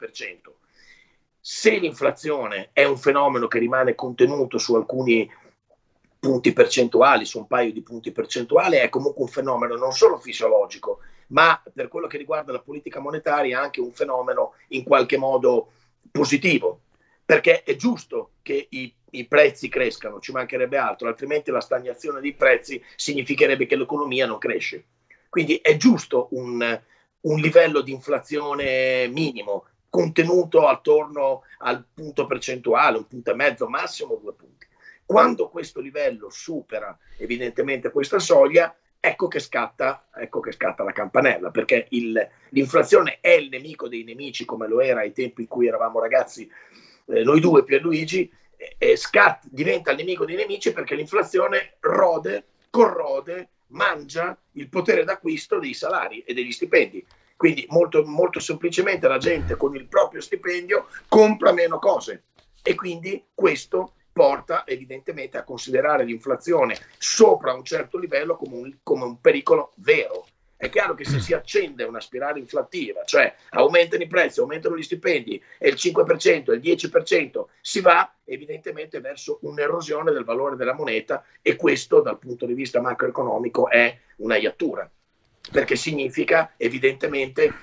Se 1.39 1.71
l'inflazione 1.79 2.69
è 2.73 2.83
un 2.83 2.97
fenomeno 2.97 3.47
che 3.47 3.57
rimane 3.57 3.95
contenuto 3.95 4.59
su 4.59 4.75
alcuni 4.75 5.27
punti 6.19 6.53
percentuali, 6.53 7.25
su 7.25 7.39
un 7.39 7.47
paio 7.47 7.73
di 7.73 7.81
punti 7.81 8.11
percentuali, 8.11 8.77
è 8.77 8.89
comunque 8.89 9.23
un 9.23 9.29
fenomeno 9.29 9.75
non 9.75 9.93
solo 9.93 10.19
fisiologico, 10.19 10.99
ma 11.29 11.59
per 11.73 11.87
quello 11.87 12.05
che 12.05 12.19
riguarda 12.19 12.51
la 12.51 12.61
politica 12.61 12.99
monetaria 12.99 13.59
anche 13.59 13.81
un 13.81 13.93
fenomeno 13.93 14.53
in 14.69 14.83
qualche 14.83 15.17
modo 15.17 15.71
positivo, 16.11 16.81
perché 17.25 17.63
è 17.63 17.75
giusto 17.75 18.33
che 18.43 18.67
i 18.69 18.93
i 19.13 19.25
prezzi 19.25 19.69
crescano, 19.69 20.19
ci 20.19 20.31
mancherebbe 20.31 20.77
altro, 20.77 21.07
altrimenti 21.07 21.51
la 21.51 21.61
stagnazione 21.61 22.21
dei 22.21 22.33
prezzi 22.33 22.83
significherebbe 22.95 23.65
che 23.65 23.75
l'economia 23.75 24.25
non 24.25 24.37
cresce. 24.37 24.85
Quindi 25.29 25.57
è 25.57 25.77
giusto 25.77 26.27
un, 26.31 26.81
un 27.21 27.39
livello 27.39 27.81
di 27.81 27.91
inflazione 27.91 29.07
minimo, 29.07 29.65
contenuto 29.89 30.67
attorno 30.67 31.43
al 31.59 31.85
punto 31.93 32.25
percentuale, 32.25 32.97
un 32.97 33.07
punto 33.07 33.31
e 33.31 33.35
mezzo, 33.35 33.67
massimo 33.67 34.15
due 34.15 34.33
punti. 34.33 34.67
Quando 35.05 35.49
questo 35.49 35.79
livello 35.79 36.29
supera 36.29 36.97
evidentemente 37.17 37.91
questa 37.91 38.19
soglia, 38.19 38.75
ecco 38.99 39.27
che 39.27 39.39
scatta, 39.39 40.07
ecco 40.15 40.39
che 40.39 40.53
scatta 40.53 40.83
la 40.83 40.93
campanella, 40.93 41.51
perché 41.51 41.87
il, 41.89 42.29
l'inflazione 42.49 43.17
è 43.19 43.31
il 43.31 43.49
nemico 43.49 43.87
dei 43.87 44.03
nemici, 44.03 44.45
come 44.45 44.67
lo 44.67 44.79
era 44.81 45.01
ai 45.01 45.11
tempi 45.11 45.41
in 45.41 45.47
cui 45.47 45.67
eravamo 45.67 45.99
ragazzi, 45.99 46.49
eh, 47.07 47.23
noi 47.23 47.39
due, 47.39 47.63
Pierluigi, 47.63 48.31
Scat 48.95 49.43
diventa 49.49 49.91
il 49.91 49.97
nemico 49.97 50.25
dei 50.25 50.35
nemici 50.35 50.73
perché 50.73 50.95
l'inflazione 50.95 51.75
rode, 51.79 52.45
corrode, 52.69 53.49
mangia 53.67 54.37
il 54.53 54.69
potere 54.69 55.03
d'acquisto 55.03 55.59
dei 55.59 55.73
salari 55.73 56.19
e 56.21 56.33
degli 56.33 56.51
stipendi. 56.51 57.05
Quindi 57.35 57.65
molto, 57.69 58.03
molto 58.05 58.39
semplicemente 58.39 59.07
la 59.07 59.17
gente 59.17 59.55
con 59.57 59.75
il 59.75 59.87
proprio 59.87 60.21
stipendio 60.21 60.87
compra 61.07 61.51
meno 61.51 61.79
cose 61.79 62.23
e 62.61 62.75
quindi 62.75 63.23
questo 63.33 63.93
porta 64.13 64.65
evidentemente 64.65 65.37
a 65.37 65.43
considerare 65.43 66.05
l'inflazione 66.05 66.77
sopra 66.97 67.53
un 67.53 67.63
certo 67.65 67.97
livello 67.97 68.37
come 68.37 68.55
un, 68.55 68.77
come 68.83 69.03
un 69.03 69.19
pericolo 69.19 69.73
vero 69.77 70.27
è 70.63 70.69
chiaro 70.69 70.95
che 70.95 71.03
se 71.03 71.19
si 71.19 71.33
accende 71.33 71.83
una 71.83 71.99
spirale 71.99 72.39
inflattiva, 72.39 73.03
cioè 73.03 73.35
aumentano 73.49 74.01
i 74.01 74.07
prezzi, 74.07 74.39
aumentano 74.39 74.77
gli 74.77 74.81
stipendi 74.81 75.41
e 75.57 75.67
il 75.67 75.75
5% 75.75 76.51
e 76.51 76.55
il 76.55 76.61
10%, 76.61 77.45
si 77.59 77.81
va 77.81 78.15
evidentemente 78.23 79.01
verso 79.01 79.39
un'erosione 79.41 80.13
del 80.13 80.23
valore 80.23 80.55
della 80.55 80.73
moneta 80.73 81.25
e 81.41 81.57
questo 81.57 81.99
dal 81.99 82.17
punto 82.17 82.45
di 82.45 82.53
vista 82.53 82.79
macroeconomico 82.79 83.69
è 83.69 83.99
una 84.17 84.37
iattura, 84.37 84.89
perché 85.51 85.75
significa 85.75 86.53
evidentemente, 86.55 87.53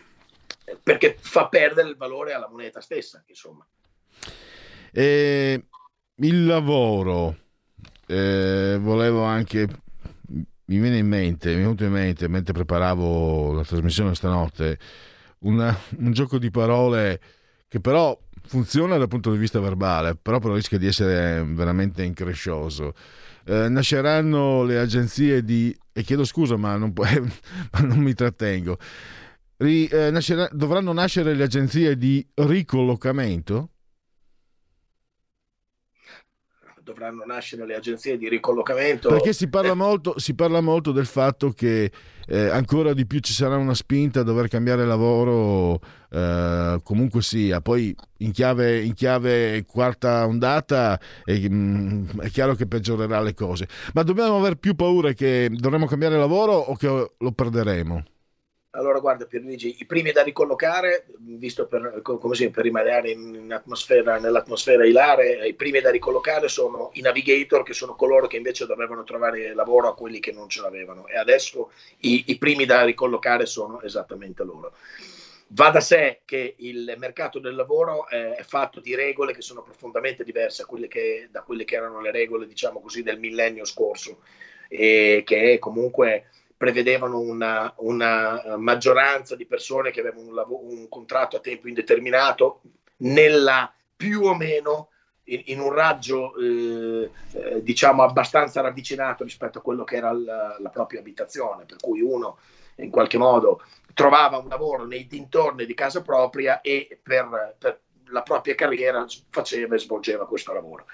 perché 0.83 1.17
fa 1.19 1.49
perdere 1.49 1.89
il 1.89 1.97
valore 1.97 2.35
alla 2.35 2.49
moneta 2.51 2.83
stessa, 2.83 3.25
insomma. 3.29 3.67
E 4.93 5.65
il 6.17 6.45
lavoro, 6.45 7.35
eh, 8.07 8.77
volevo 8.79 9.23
anche 9.23 9.69
mi 10.71 10.79
viene 10.79 10.99
in 10.99 11.07
mente, 11.09 11.49
mi 11.49 11.57
è 11.57 11.59
venuto 11.59 11.85
in 11.85 11.91
mente 11.91 12.29
mentre 12.29 12.53
preparavo 12.53 13.53
la 13.53 13.65
trasmissione 13.65 14.15
stanotte, 14.15 14.79
una, 15.41 15.77
un 15.99 16.13
gioco 16.13 16.39
di 16.39 16.51
parole 16.51 17.21
che 17.67 17.81
però 17.81 18.17
funziona 18.43 18.97
dal 18.97 19.09
punto 19.09 19.33
di 19.33 19.39
vista 19.39 19.59
verbale, 19.59 20.15
però, 20.15 20.39
però 20.39 20.55
rischia 20.55 20.79
di 20.79 20.87
essere 20.87 21.45
veramente 21.45 22.05
increscioso. 22.05 22.95
Eh, 23.45 23.69
nasceranno 23.69 24.63
le 24.63 24.79
agenzie 24.79 25.43
di, 25.43 25.77
e 25.93 26.03
chiedo 26.03 26.25
scusa 26.25 26.57
ma 26.57 26.77
non, 26.77 26.93
ma 26.95 27.81
non 27.81 27.99
mi 27.99 28.15
trattengo, 28.15 28.79
Ri, 29.57 29.87
eh, 29.87 30.11
nascerà, 30.11 30.49
dovranno 30.53 30.93
nascere 30.93 31.35
le 31.35 31.43
agenzie 31.43 31.97
di 31.97 32.25
ricollocamento? 32.35 33.71
Dovranno 36.91 37.25
nascere 37.25 37.65
le 37.65 37.75
agenzie 37.75 38.17
di 38.17 38.29
ricollocamento. 38.29 39.09
Perché 39.09 39.33
si 39.33 39.49
parla, 39.49 39.75
molto, 39.75 40.19
si 40.19 40.35
parla 40.35 40.61
molto, 40.61 40.93
del 40.93 41.07
fatto 41.07 41.51
che 41.51 41.91
eh, 42.27 42.49
ancora 42.49 42.93
di 42.93 43.07
più 43.07 43.21
ci 43.21 43.33
sarà 43.33 43.57
una 43.57 43.75
spinta 43.75 44.21
a 44.21 44.23
dover 44.25 44.49
cambiare 44.49 44.85
lavoro, 44.85 45.81
eh, 46.11 46.81
comunque 46.83 47.23
sia. 47.23 47.61
Poi 47.61 47.95
in 48.19 48.33
chiave, 48.33 48.81
in 48.81 48.95
chiave 48.95 49.65
quarta 49.65 50.27
ondata 50.27 50.99
è, 51.25 51.39
mh, 51.39 51.55
mm, 51.55 52.21
è, 52.21 52.31
chiaro 52.31 52.55
che 52.55 52.67
peggiorerà 52.67 53.21
le 53.21 53.35
cose. 53.35 53.69
Ma 53.95 54.03
dobbiamo 54.03 54.37
aver 54.37 54.57
più 54.57 54.75
paura 54.75 55.13
che 55.13 55.49
dovremo 55.53 55.87
cambiare 55.87 56.19
lavoro 56.19 56.53
o 56.53 56.77
che 56.77 57.13
lo 57.17 57.33
perderemo? 57.33 58.03
Allora, 58.73 59.01
guarda 59.01 59.27
Pierluigi, 59.27 59.79
i 59.81 59.85
primi 59.85 60.13
da 60.13 60.23
ricollocare, 60.23 61.07
visto 61.19 61.67
per, 61.67 62.03
come 62.03 62.37
si, 62.37 62.51
per 62.51 62.63
rimanere 62.63 63.17
nell'atmosfera 63.17 64.87
ilare, 64.87 65.49
i 65.49 65.55
primi 65.55 65.81
da 65.81 65.91
ricollocare 65.91 66.47
sono 66.47 66.91
i 66.93 67.01
navigator, 67.01 67.65
che 67.65 67.73
sono 67.73 67.97
coloro 67.97 68.29
che 68.29 68.37
invece 68.37 68.67
dovevano 68.67 69.03
trovare 69.03 69.55
lavoro 69.55 69.89
a 69.89 69.95
quelli 69.97 70.21
che 70.21 70.31
non 70.31 70.49
ce 70.49 70.61
l'avevano. 70.61 71.09
E 71.09 71.19
adesso 71.19 71.73
i, 72.03 72.23
i 72.29 72.39
primi 72.39 72.65
da 72.65 72.85
ricollocare 72.85 73.45
sono 73.45 73.83
esattamente 73.83 74.45
loro. 74.45 74.73
Va 75.49 75.71
da 75.71 75.81
sé 75.81 76.21
che 76.25 76.55
il 76.59 76.95
mercato 76.97 77.41
del 77.41 77.57
lavoro 77.57 78.07
è 78.09 78.45
fatto 78.47 78.79
di 78.79 78.95
regole 78.95 79.35
che 79.35 79.43
sono 79.43 79.63
profondamente 79.63 80.23
diverse 80.23 80.65
quelle 80.65 80.87
che, 80.87 81.27
da 81.29 81.43
quelle 81.43 81.65
che 81.65 81.75
erano 81.75 82.01
le 82.01 82.13
regole, 82.13 82.47
diciamo 82.47 82.81
così, 82.81 83.03
del 83.03 83.19
millennio 83.19 83.65
scorso, 83.65 84.21
e 84.69 85.25
che 85.27 85.59
comunque 85.59 86.27
prevedevano 86.61 87.19
una, 87.21 87.73
una, 87.79 88.59
maggioranza 88.59 89.35
di 89.35 89.47
persone 89.47 89.91
che 89.91 90.01
avevano 90.01 90.27
un, 90.27 90.35
lavoro, 90.35 90.63
un, 90.67 90.91
contratto 90.91 91.37
a 91.37 91.41
tempo 91.41 91.69
indeterminato 91.69 92.61
nella 92.99 93.73
più 93.97 94.25
o 94.25 94.35
meno 94.35 94.91
in, 95.25 95.41
in 95.47 95.59
un 95.59 95.73
raggio 95.73 96.37
eh, 96.37 97.11
eh, 97.33 97.63
diciamo 97.63 98.03
abbastanza 98.03 98.61
ravvicinato 98.61 99.25
rispetto 99.25 99.57
a 99.57 99.63
quello 99.63 99.85
che 99.85 99.97
era 99.97 100.13
la, 100.13 100.59
la 100.59 100.69
propria 100.69 101.01
abitazione, 101.01 101.65
per 101.65 101.79
cui 101.79 102.03
uno 102.03 102.37
in 102.77 102.91
qualche 102.91 103.17
modo 103.17 103.63
trovava 103.95 104.37
un 104.37 104.49
lavoro 104.49 104.85
nei 104.85 105.07
dintorni 105.07 105.65
di 105.65 105.73
casa 105.73 106.03
propria 106.03 106.61
e 106.61 107.01
per, 107.03 107.57
per 107.59 107.81
la 108.09 108.21
propria 108.21 108.55
carriera 108.55 109.07
faceva 109.31 109.77
e 109.77 109.79
svolgeva 109.79 110.27
questo 110.27 110.53
lavoro. 110.53 110.85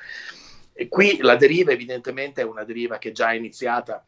E 0.73 0.87
qui 0.87 1.19
la 1.23 1.35
deriva 1.35 1.73
evidentemente 1.73 2.43
è 2.43 2.45
una 2.45 2.62
deriva 2.62 2.99
che 2.99 3.11
già 3.11 3.33
è 3.33 3.35
iniziata 3.35 4.07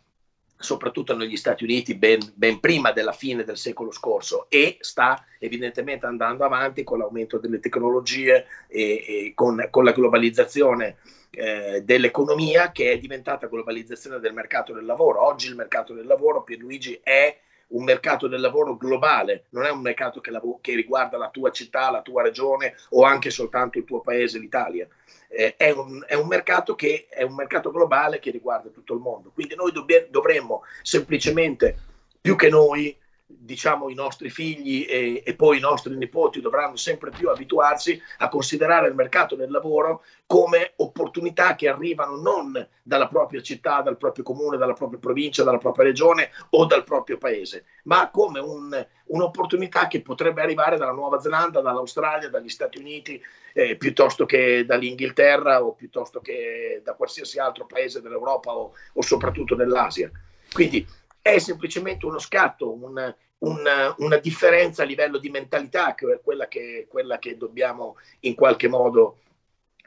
soprattutto 0.59 1.17
negli 1.17 1.37
Stati 1.37 1.63
Uniti 1.63 1.95
ben, 1.95 2.19
ben, 2.35 2.59
prima 2.59 2.91
della 2.91 3.13
fine 3.13 3.45
del 3.45 3.57
secolo 3.57 3.93
scorso 3.93 4.47
e 4.49 4.79
sta 4.81 5.25
evidentemente 5.39 6.07
andando 6.07 6.45
avanti 6.45 6.83
con 6.83 6.99
l'aumento 6.99 7.39
delle 7.39 7.61
tecnologie 7.61 8.47
e, 8.67 9.05
e 9.07 9.33
con, 9.35 9.69
con, 9.71 9.85
la 9.85 9.93
globalizzazione 9.93 10.97
eh, 11.31 11.83
dell'economia 11.85 12.73
che 12.73 12.91
è 12.91 12.99
diventata 12.99 13.47
globalizzazione 13.47 14.19
del 14.19 14.35
mercato 14.35 14.73
del 14.73 14.85
lavoro. 14.85 15.25
Oggi 15.25 15.49
il 15.49 15.55
mercato 15.55 15.95
del 15.95 16.07
lavoro, 16.07 16.43
Pierluigi, 16.43 16.99
è 17.03 17.39
un 17.69 17.85
mercato 17.85 18.29
del 18.29 18.41
lavoro 18.41 18.77
globale, 18.77 19.45
non 19.51 19.65
è 19.65 19.71
un 19.71 19.81
mercato 19.81 20.21
che, 20.21 20.31
lav- 20.31 20.61
che 20.61 20.75
riguarda 20.75 21.19
la 21.19 21.29
tua 21.29 21.51
città, 21.51 21.91
la 21.91 22.03
tua 22.03 22.23
regione 22.23 22.75
o 22.91 23.05
anche 23.05 23.31
soltanto 23.31 23.79
il 23.79 23.85
tuo 23.85 24.01
paese, 24.01 24.39
l'Italia 24.39 24.89
eh, 25.29 25.57
è, 25.57 25.71
un, 25.71 26.03
è, 26.07 26.15
un, 26.15 26.27
mercato 26.27 26.75
che 26.75 27.07
è 27.09 27.23
un 27.23 27.35
mercato 27.35 27.71
globale 27.71 28.19
che 28.19 28.31
riguarda 28.31 28.71
tutto 28.71 28.95
il 28.95 29.01
mondo. 29.01 29.31
Quindi 29.33 29.55
noi 29.55 29.73
dobbia, 29.73 30.07
dovremmo 30.09 30.63
semplicemente, 30.83 31.77
più 32.21 32.35
che 32.35 32.49
noi, 32.49 32.97
diciamo 33.31 33.91
i 33.91 33.95
nostri 33.95 34.31
figli 34.31 34.87
e, 34.89 35.23
e, 35.23 35.35
poi 35.35 35.59
i 35.59 35.61
nostri 35.61 35.95
nipoti 35.95 36.41
dovranno 36.41 36.77
sempre 36.77 37.11
più 37.11 37.29
abituarsi 37.29 38.01
a 38.19 38.29
considerare 38.31 38.89
il 38.89 38.95
mercato 38.95 39.37
del 39.37 39.51
lavoro 39.51 40.03
come 40.25 40.73
opportunità 40.77 41.55
che 41.55 41.69
arrivano 41.69 42.17
non 42.17 42.69
dalla 42.83 43.07
propria 43.07 43.43
città, 43.43 43.83
dal 43.83 43.99
proprio 43.99 44.25
comune, 44.25 44.57
dalla 44.57 44.73
propria 44.73 44.99
provincia, 44.99 45.45
dalla 45.45 45.59
propria 45.59 45.85
regione 45.85 46.31
o 46.51 46.65
dal 46.65 46.85
proprio 46.85 47.19
paese, 47.19 47.65
ma 47.85 48.11
come 48.11 48.41
un, 48.41 48.87
un'opportunità 49.07 49.89
che 49.89 50.01
potrebbe 50.01 50.41
arrivare 50.41 50.79
dalla 50.79 50.93
Nuova 50.93 51.21
Zelanda, 51.21 51.61
dall'Australia, 51.61 52.31
dagli 52.31 52.49
Stati 52.49 52.79
Uniti, 52.79 53.21
eh, 53.53 53.77
piuttosto 53.77 54.25
che 54.25 54.65
dall'Inghilterra 54.65 55.63
o 55.63 55.75
piuttosto 55.75 56.21
che 56.21 56.81
da 56.83 56.95
qualsiasi 56.95 57.39
altro 57.39 57.67
paese 57.67 58.01
dell'Europa 58.01 58.53
o, 58.55 58.73
o 58.95 59.03
soprattutto 59.03 59.55
dell'Asia. 59.55 60.11
Quindi 60.51 60.87
è 61.35 61.39
semplicemente 61.39 62.07
uno 62.07 62.19
scatto, 62.19 62.73
un, 62.73 63.15
una, 63.39 63.95
una, 63.99 64.17
differenza 64.17 64.83
a 64.83 64.87
livello 64.87 65.19
di 65.19 65.31
mentalità, 65.31 65.95
che 65.95 66.13
è 66.13 66.21
quella 66.23 66.49
che, 66.49 66.87
quella 66.89 67.19
che 67.19 67.37
dobbiamo 67.37 67.97
in 68.21 68.35
qualche 68.35 68.69
modo 68.69 69.19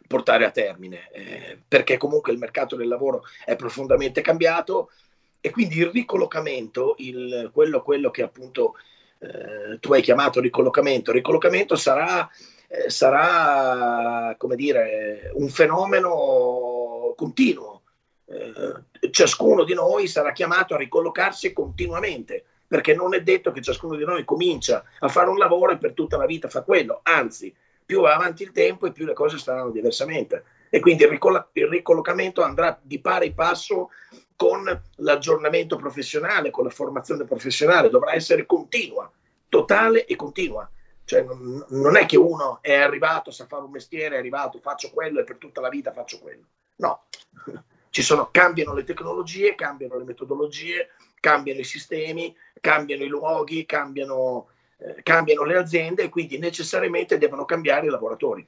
portare 0.08 0.46
a 0.46 0.52
termine, 0.52 1.10
eh, 1.12 1.60
perché 1.68 1.98
comunque 1.98 2.32
il 2.32 2.38
mercato 2.38 2.76
del 2.76 2.88
lavoro 2.88 3.24
è 3.46 3.56
profondamente 3.56 4.22
cambiato 4.22 4.92
e 5.40 5.50
quindi 5.50 5.78
il 5.80 5.90
ricollocamento, 5.90 6.96
il, 6.98 7.50
quello, 7.54 7.82
quello, 7.82 8.12
che 8.12 8.22
appunto 8.22 8.76
eh, 9.20 9.80
tu 9.80 9.94
hai 9.94 10.02
chiamato 10.02 10.40
ricollocamento, 10.40 11.12
ricollocamento 11.12 11.76
sarà, 11.76 12.30
eh, 12.68 12.90
sarà 12.90 14.36
come 14.38 14.56
dire, 14.56 15.32
un 15.36 15.50
fenomeno 15.50 17.14
continuo 17.16 17.81
ciascuno 19.10 19.64
di 19.64 19.74
noi 19.74 20.08
sarà 20.08 20.32
chiamato 20.32 20.74
a 20.74 20.78
ricollocarsi 20.78 21.54
continuamente, 21.54 22.44
perché 22.68 22.94
non 22.94 23.14
è 23.14 23.22
detto 23.22 23.52
che 23.52 23.62
ciascuno 23.62 23.96
di 23.96 24.06
noi 24.06 24.24
comincia 24.24 24.84
a 25.00 25.08
fare 25.08 25.30
un 25.30 25.38
lavoro 25.38 25.74
e 25.74 25.78
per 25.78 25.94
tutta 25.94 26.18
la 26.18 26.26
vita 26.26 26.48
fa 26.48 26.62
quello, 26.62 27.02
anzi, 27.04 27.54
più 27.86 28.02
va 28.02 28.16
avanti 28.16 28.44
il 28.44 28.52
tempo 28.52 28.86
e 28.86 28.92
più 28.92 29.06
le 29.06 29.14
cose 29.14 29.38
saranno 29.38 29.72
diversamente. 29.72 30.44
E 30.70 30.80
quindi 30.80 31.04
il, 31.04 31.10
ricoll- 31.10 31.50
il 31.54 31.68
ricollocamento 31.68 32.42
andrà 32.42 32.80
di 32.82 33.00
pari 33.00 33.34
passo 33.34 33.90
con 34.38 34.64
l'aggiornamento 34.96 35.76
professionale, 35.76 36.50
con 36.50 36.64
la 36.64 36.70
formazione 36.70 37.26
professionale, 37.26 37.90
dovrà 37.90 38.14
essere 38.14 38.46
continua, 38.46 39.12
totale 39.50 40.06
e 40.06 40.16
continua. 40.16 40.70
Cioè, 41.04 41.24
non, 41.24 41.66
non, 41.72 41.98
è 41.98 42.06
che 42.06 42.16
uno 42.16 42.60
è 42.62 42.74
arrivato, 42.74 43.32
sa 43.32 43.46
fare 43.46 43.66
un 43.66 43.72
mestiere, 43.72 44.16
è 44.16 44.20
arrivato, 44.20 44.60
faccio 44.60 44.92
quello 44.92 45.20
e 45.20 45.26
per 45.26 45.36
tutta 45.36 45.60
la 45.60 45.68
vita 45.68 45.92
faccio 45.92 46.20
quello. 46.20 46.46
No, 46.78 47.04
sono, 47.92 48.30
cambiano 48.32 48.74
le 48.74 48.86
tecnologie, 48.86 49.54
cambiano 49.56 49.98
le 49.98 50.06
metodologie, 50.06 50.92
cambiano 51.20 51.60
i 51.60 51.66
sistemi, 51.66 52.34
cambiano 52.62 53.04
i 53.04 53.08
luoghi, 53.08 53.66
cambiano, 53.66 54.48
eh, 54.78 55.04
cambiano 55.04 55.44
le 55.44 55.58
aziende 55.58 56.04
e 56.04 56.10
quindi 56.10 56.38
necessariamente 56.38 57.18
devono 57.18 57.44
cambiare 57.44 57.88
i 57.88 57.90
lavoratori. 57.90 58.48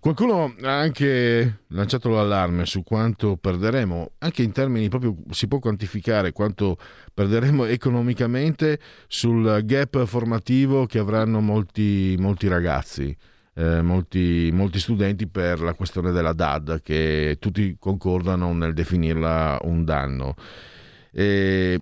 Qualcuno 0.00 0.54
ha 0.62 0.78
anche 0.78 1.60
lanciato 1.68 2.08
l'allarme 2.08 2.66
su 2.66 2.82
quanto 2.82 3.36
perderemo, 3.36 4.12
anche 4.18 4.42
in 4.42 4.52
termini 4.52 4.88
proprio 4.88 5.14
si 5.30 5.46
può 5.46 5.58
quantificare 5.58 6.32
quanto 6.32 6.76
perderemo 7.12 7.64
economicamente 7.66 8.80
sul 9.06 9.60
gap 9.64 10.04
formativo 10.04 10.86
che 10.86 10.98
avranno 10.98 11.40
molti, 11.40 12.16
molti 12.18 12.48
ragazzi 12.48 13.16
eh, 13.54 13.82
molti, 13.82 14.50
molti, 14.52 14.78
studenti 14.78 15.26
per 15.28 15.60
la 15.60 15.74
questione 15.74 16.10
della 16.10 16.32
DAD, 16.32 16.82
che 16.82 17.36
tutti 17.38 17.76
concordano 17.78 18.52
nel 18.52 18.74
definirla 18.74 19.58
un 19.62 19.84
danno. 19.84 20.34
E, 21.12 21.80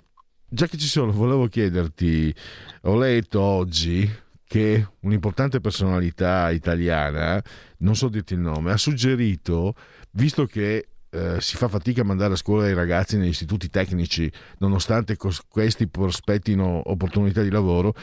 già 0.49 0.67
che 0.67 0.77
ci 0.77 0.87
sono, 0.87 1.13
volevo 1.13 1.47
chiederti, 1.47 2.35
ho 2.83 2.97
letto 2.97 3.41
oggi 3.41 4.11
che 4.45 4.87
un'importante 5.01 5.61
personalità 5.61 6.51
italiana, 6.51 7.43
non 7.79 7.97
so 7.97 8.09
dirti 8.09 8.35
il 8.35 8.41
nome, 8.41 8.73
ha 8.73 8.77
suggerito, 8.77 9.75
visto 10.11 10.45
che 10.45 10.89
eh, 11.13 11.41
si 11.41 11.57
fa 11.57 11.69
fatica 11.69 12.01
a 12.01 12.05
mandare 12.05 12.33
a 12.33 12.37
scuola 12.37 12.69
i 12.69 12.75
ragazzi 12.75 13.19
negli 13.19 13.29
istituti 13.29 13.69
tecnici, 13.69 14.33
nonostante 14.59 15.17
cos- 15.17 15.43
questi 15.47 15.87
prospettino 15.87 16.83
opportunità 16.87 17.43
di 17.43 17.51
lavoro, 17.51 17.95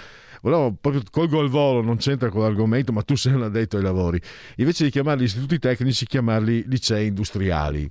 volevo 0.42 0.76
proprio 0.80 1.02
colgo 1.10 1.40
al 1.40 1.50
volo, 1.50 1.82
non 1.82 1.98
c'entra 1.98 2.30
con 2.30 2.42
l'argomento, 2.42 2.92
ma 2.92 3.02
tu 3.02 3.16
sei 3.16 3.34
un 3.34 3.42
addetto 3.42 3.78
ai 3.78 3.84
lavori. 3.84 4.22
Invece 4.58 4.84
di 4.84 4.92
chiamarli 4.92 5.24
istituti 5.24 5.58
tecnici, 5.58 6.06
chiamarli 6.06 6.66
licei 6.68 7.08
industriali. 7.08 7.90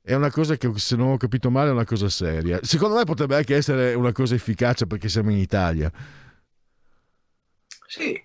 È 0.00 0.14
una 0.14 0.30
cosa 0.30 0.56
che, 0.56 0.70
se 0.76 0.96
non 0.96 1.12
ho 1.12 1.16
capito 1.18 1.50
male, 1.50 1.68
è 1.68 1.72
una 1.72 1.84
cosa 1.84 2.08
seria. 2.08 2.58
Secondo 2.62 2.96
me 2.96 3.04
potrebbe 3.04 3.36
anche 3.36 3.54
essere 3.54 3.92
una 3.92 4.12
cosa 4.12 4.34
efficace 4.34 4.86
perché 4.86 5.08
siamo 5.08 5.30
in 5.30 5.36
Italia. 5.36 5.92
Sì, 7.86 8.20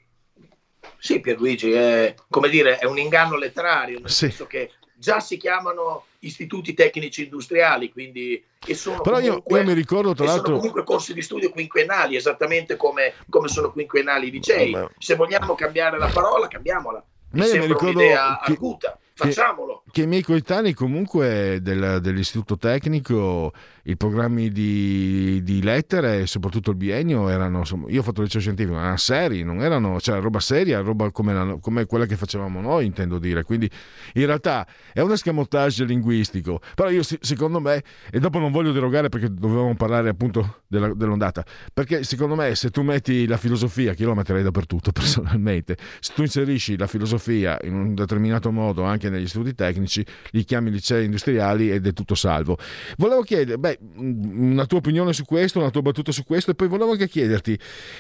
sì, 0.98 1.20
Pierluigi, 1.20 1.72
è, 1.72 2.16
come 2.30 2.50
dire, 2.50 2.80
è 2.80 2.86
un 2.86 2.98
inganno 2.98 3.38
letterario, 3.38 4.00
nel 4.00 4.10
sì. 4.10 4.28
senso 4.30 4.48
che 4.48 4.72
già 4.98 5.20
si 5.20 5.38
chiamano 5.38 6.06
istituti 6.20 6.74
tecnici 6.74 7.24
industriali, 7.24 7.92
quindi 7.92 8.44
e 8.66 8.74
sono, 8.74 9.02
Però 9.02 9.20
comunque, 9.20 9.60
io, 9.60 9.64
io 9.64 9.68
mi 9.70 9.74
ricordo 9.74 10.14
tra 10.14 10.26
l'altro 10.26 10.46
sono 10.46 10.58
comunque 10.58 10.84
corsi 10.84 11.14
di 11.14 11.22
studio 11.22 11.52
quinquennali, 11.52 12.16
esattamente 12.16 12.76
come, 12.76 13.14
come 13.30 13.48
sono 13.48 13.72
quinquennali 13.72 14.28
i 14.28 14.32
licei. 14.32 14.72
Vabbè. 14.72 14.94
Se 14.98 15.16
vogliamo 15.16 15.56
cambiare 15.56 15.98
la 15.98 16.08
parola, 16.08 16.48
cambiamola. 16.48 17.04
Mi, 17.30 17.42
mi 17.42 17.46
sembra 17.46 17.78
un'idea 17.80 18.42
che, 18.44 18.52
arguta 18.52 19.00
facciamolo. 19.18 19.84
Che, 19.86 19.92
che, 19.92 20.02
i 20.04 20.08
miei 20.08 20.22
coetanei 20.22 20.74
comunque 20.74 21.60
del, 21.62 22.00
dell'istituto 22.02 22.58
tecnico, 22.58 23.52
i 23.88 23.96
programmi 23.96 24.52
di, 24.52 25.42
di, 25.44 25.62
lettere 25.62 26.28
soprattutto 26.28 26.72
il 26.72 26.76
biennio 26.76 27.30
erano, 27.30 27.60
insomma, 27.60 27.90
io 27.90 28.02
ho 28.02 28.04
fatto 28.04 28.22
liceo 28.22 28.42
scientifico, 28.42 28.78
erano 28.78 28.98
seri, 28.98 29.44
non 29.44 29.62
erano, 29.62 30.00
cioè 30.02 30.20
roba 30.20 30.42
seria, 30.42 30.82
roba 30.82 31.10
come, 31.12 31.34
la, 31.34 31.58
come, 31.62 31.86
quella 31.86 32.06
che 32.06 32.18
facevamo 32.18 32.60
noi, 32.60 32.86
intendo 32.86 33.18
dire. 33.18 33.44
Quindi 33.44 33.70
in 34.14 34.26
realtà 34.26 34.68
è 34.92 35.00
un 35.00 35.12
escamotage 35.12 35.86
linguistico, 35.86 36.60
però 36.76 36.90
io 36.90 37.02
secondo 37.02 37.62
me, 37.62 37.82
e 38.12 38.20
dopo 38.20 38.40
non 38.40 38.52
voglio 38.52 38.74
derogare 38.74 39.08
perché 39.08 39.34
dovevamo 39.34 39.74
parlare 39.76 40.10
appunto 40.10 40.64
della, 40.68 40.94
dell'ondata, 40.94 41.46
perché 41.74 42.04
secondo 42.04 42.36
me 42.36 42.56
se 42.56 42.70
tu 42.72 42.82
metti 42.82 43.26
la 43.26 43.38
filosofia, 43.38 43.94
che 43.94 44.02
io 44.02 44.10
la 44.10 44.16
metterei 44.16 44.44
dappertutto 44.44 44.92
personalmente, 44.94 45.78
se 46.02 46.12
tu 46.14 46.24
inserisci 46.24 46.78
la 46.78 46.88
filosofia 46.88 47.58
in 47.64 47.74
un 47.74 47.96
determinato 47.96 48.52
modo 48.52 48.84
anche 48.84 49.10
negli 49.10 49.24
istituti 49.24 49.56
tecnici, 49.56 50.06
li 50.32 50.44
chiami 50.44 50.72
licei 50.72 51.06
industriali 51.06 51.72
ed 51.72 51.88
è 51.88 51.94
tutto 51.94 52.16
salvo. 52.16 52.58
Volevo 52.98 53.22
chiedere, 53.22 53.58
beh, 53.58 53.77
una 53.96 54.66
tua 54.66 54.80
opinione 54.80 55.14
su 55.14 55.26
questo, 55.26 55.60
una 55.60 55.70
tua 55.70 55.82
battuta 55.82 56.12
su 56.12 56.24
questo, 56.24 56.52
e 56.52 56.56
poi 56.56 56.68
volevo 56.68 56.92
anche 56.92 57.08
chiederti, 57.08 57.60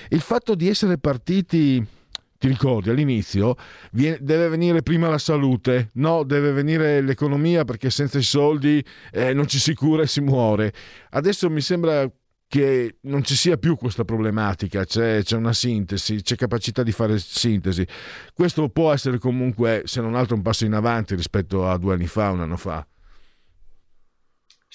il 0.09 0.21
fatto 0.21 0.55
di 0.55 0.67
essere 0.67 0.97
partiti 0.97 1.85
ti 2.39 2.47
ricordi 2.47 2.89
all'inizio 2.89 3.55
deve 3.89 4.47
venire 4.47 4.83
prima 4.83 5.09
la 5.09 5.17
salute, 5.17 5.89
no, 5.93 6.23
deve 6.23 6.51
venire 6.51 7.01
l'economia 7.01 7.63
perché 7.65 7.89
senza 7.89 8.19
i 8.19 8.23
soldi 8.23 8.83
eh, 9.11 9.33
non 9.33 9.47
ci 9.47 9.59
si 9.59 9.73
cura 9.73 10.03
e 10.03 10.07
si 10.07 10.21
muore. 10.21 10.71
Adesso 11.09 11.49
mi 11.49 11.61
sembra 11.61 12.09
che 12.47 12.97
non 13.01 13.23
ci 13.23 13.35
sia 13.35 13.57
più 13.57 13.75
questa 13.75 14.05
problematica, 14.05 14.85
c'è, 14.85 15.21
c'è, 15.21 15.35
una 15.35 15.51
sintesi, 15.51 16.21
c'è 16.21 16.35
capacità 16.35 16.83
di 16.83 16.91
fare 16.91 17.19
sintesi. 17.19 17.85
Questo 18.33 18.69
può 18.69 18.93
essere 18.93 19.17
comunque, 19.17 19.81
se 19.85 19.99
non 19.99 20.15
altro, 20.15 20.35
un 20.35 20.41
passo 20.41 20.65
in 20.65 20.73
avanti 20.73 21.15
rispetto 21.15 21.67
a 21.67 21.77
due 21.77 21.95
anni 21.95 22.07
fa, 22.07 22.29
un 22.29 22.41
anno 22.41 22.57
fa. 22.57 22.85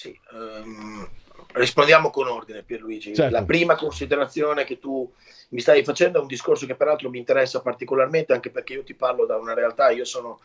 Sì, 0.03 0.19
um, 0.33 1.07
rispondiamo 1.53 2.09
con 2.09 2.27
ordine 2.27 2.61
Pierluigi. 2.61 3.15
Certo. 3.15 3.33
La 3.33 3.45
prima 3.45 3.75
considerazione 3.77 4.65
che 4.65 4.77
tu 4.77 5.09
mi 5.51 5.61
stai 5.61 5.81
facendo 5.85 6.17
è 6.17 6.21
un 6.21 6.27
discorso 6.27 6.65
che 6.65 6.75
peraltro 6.75 7.09
mi 7.09 7.19
interessa 7.19 7.61
particolarmente, 7.61 8.33
anche 8.33 8.49
perché 8.49 8.73
io 8.73 8.83
ti 8.83 8.95
parlo 8.95 9.25
da 9.25 9.37
una 9.37 9.53
realtà, 9.53 9.91
io 9.91 10.03
sono 10.03 10.41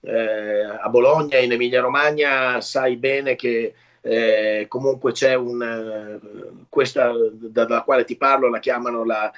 eh, 0.00 0.62
a 0.62 0.88
Bologna, 0.88 1.36
in 1.36 1.52
Emilia 1.52 1.82
Romagna, 1.82 2.62
sai 2.62 2.96
bene 2.96 3.36
che 3.36 3.74
eh, 4.00 4.64
comunque 4.68 5.12
c'è 5.12 5.34
un 5.34 5.62
eh, 5.62 6.64
questa 6.70 7.12
da- 7.30 7.66
dalla 7.66 7.82
quale 7.82 8.04
ti 8.04 8.16
parlo 8.16 8.48
la 8.48 8.58
chiamano 8.58 9.04
la, 9.04 9.30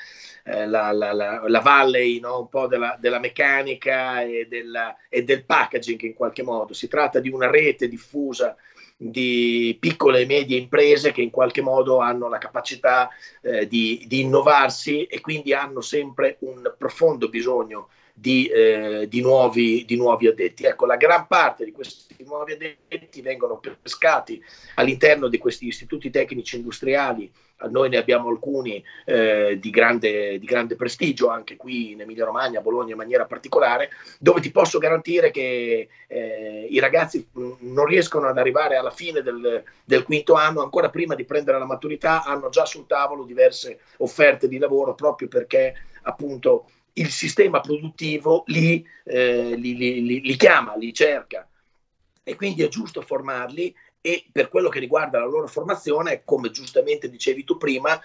eh, 0.45 0.69
la, 0.69 0.93
la, 0.93 1.13
la, 1.13 1.43
la 1.45 1.61
valley 1.61 2.21
no? 2.21 2.39
un 2.39 2.49
po' 2.49 2.69
della, 2.69 2.97
della 3.01 3.19
meccanica 3.19 4.23
e, 4.23 4.47
della- 4.49 4.97
e 5.09 5.25
del 5.25 5.45
packaging 5.45 6.03
in 6.03 6.15
qualche 6.15 6.45
modo. 6.45 6.73
Si 6.73 6.87
tratta 6.87 7.19
di 7.19 7.31
una 7.31 7.51
rete 7.51 7.89
diffusa 7.89 8.57
di 8.97 9.77
piccole 9.79 10.21
e 10.21 10.27
medie 10.27 10.59
imprese 10.59 11.13
che 11.13 11.21
in 11.21 11.31
qualche 11.31 11.61
modo 11.61 11.99
hanno 11.99 12.29
la 12.29 12.39
capacità 12.39 13.11
eh, 13.43 13.67
di, 13.69 14.05
di 14.07 14.21
innovarsi 14.21 15.05
e 15.05 15.21
quindi 15.21 15.53
hanno 15.53 15.83
sempre 15.83 16.39
un 16.41 16.75
profondo 16.79 17.29
bisogno 17.29 17.89
di, 18.19 18.47
eh, 18.47 19.07
di 19.09 19.21
nuovi, 19.21 19.85
di 19.85 19.95
nuovi 19.95 20.27
addetti. 20.27 20.65
Ecco, 20.65 20.87
la 20.87 20.97
gran 20.97 21.27
parte 21.27 21.67
di 21.67 21.73
questi 21.73 22.25
nuovi 22.25 22.53
addetti 22.53 23.21
vengono 23.21 23.61
pescati 23.61 24.43
all'interno 24.77 25.29
di 25.29 25.37
questi 25.37 25.67
istituti 25.67 26.09
tecnici 26.09 26.57
industriali. 26.57 27.31
Noi 27.69 27.89
ne 27.89 27.99
abbiamo 27.99 28.29
alcuni 28.29 28.83
eh, 29.05 29.59
di, 29.61 29.71
grande, 29.71 30.39
di 30.39 30.47
grande 30.47 30.77
prestigio, 30.77 31.29
anche 31.29 31.57
qui 31.57 31.93
in 31.93 32.01
Emilia 32.01 32.25
Romagna, 32.25 32.59
a 32.59 32.63
Bologna 32.63 32.93
in 32.93 32.99
maniera 32.99 33.27
particolare, 33.27 33.91
dove 34.19 34.41
ti 34.41 34.51
posso 34.51 34.79
garantire 34.79 35.31
che 35.31 35.89
eh, 36.07 36.67
i 36.71 36.79
ragazzi 36.79 37.27
non 37.33 37.85
riescono 37.87 38.29
ad 38.29 38.39
arrivare 38.39 38.77
alla 38.77 38.91
fine 38.91 39.23
del, 39.23 39.63
del 39.85 40.03
quinto 40.03 40.35
anno, 40.35 40.63
ancora 40.63 40.91
prima 40.91 41.15
di 41.15 41.25
prendere 41.25 41.59
la 41.59 41.65
maturità, 41.65 42.25
hanno 42.25 42.49
già 42.51 42.65
sul 42.65 42.87
tavolo 42.87 43.25
diverse 43.25 43.81
offerte 43.99 44.49
di 44.49 44.59
lavoro 44.59 44.95
proprio 44.95 45.29
perché 45.29 45.75
appunto 46.03 46.67
il 46.99 47.11
sistema 47.11 47.61
produttivo 47.61 48.45
li, 48.47 48.87
eh, 49.05 49.55
li, 49.57 49.77
li, 49.77 50.21
li, 50.21 50.37
chiama, 50.37 50.77
li 50.77 50.93
cerca. 50.93 51.49
E 52.23 52.35
quindi 52.35 52.63
è 52.63 52.69
giusto 52.69 53.03
formarli 53.03 53.75
e 54.01 54.25
per 54.31 54.49
quello 54.49 54.69
che 54.69 54.79
riguarda 54.79 55.19
la 55.19 55.27
loro 55.27 55.49
formazione, 55.49 56.23
come 56.25 56.51
giustamente 56.51 57.11
dicevi 57.11 57.43
tu 57.43 57.57
prima, 57.57 58.01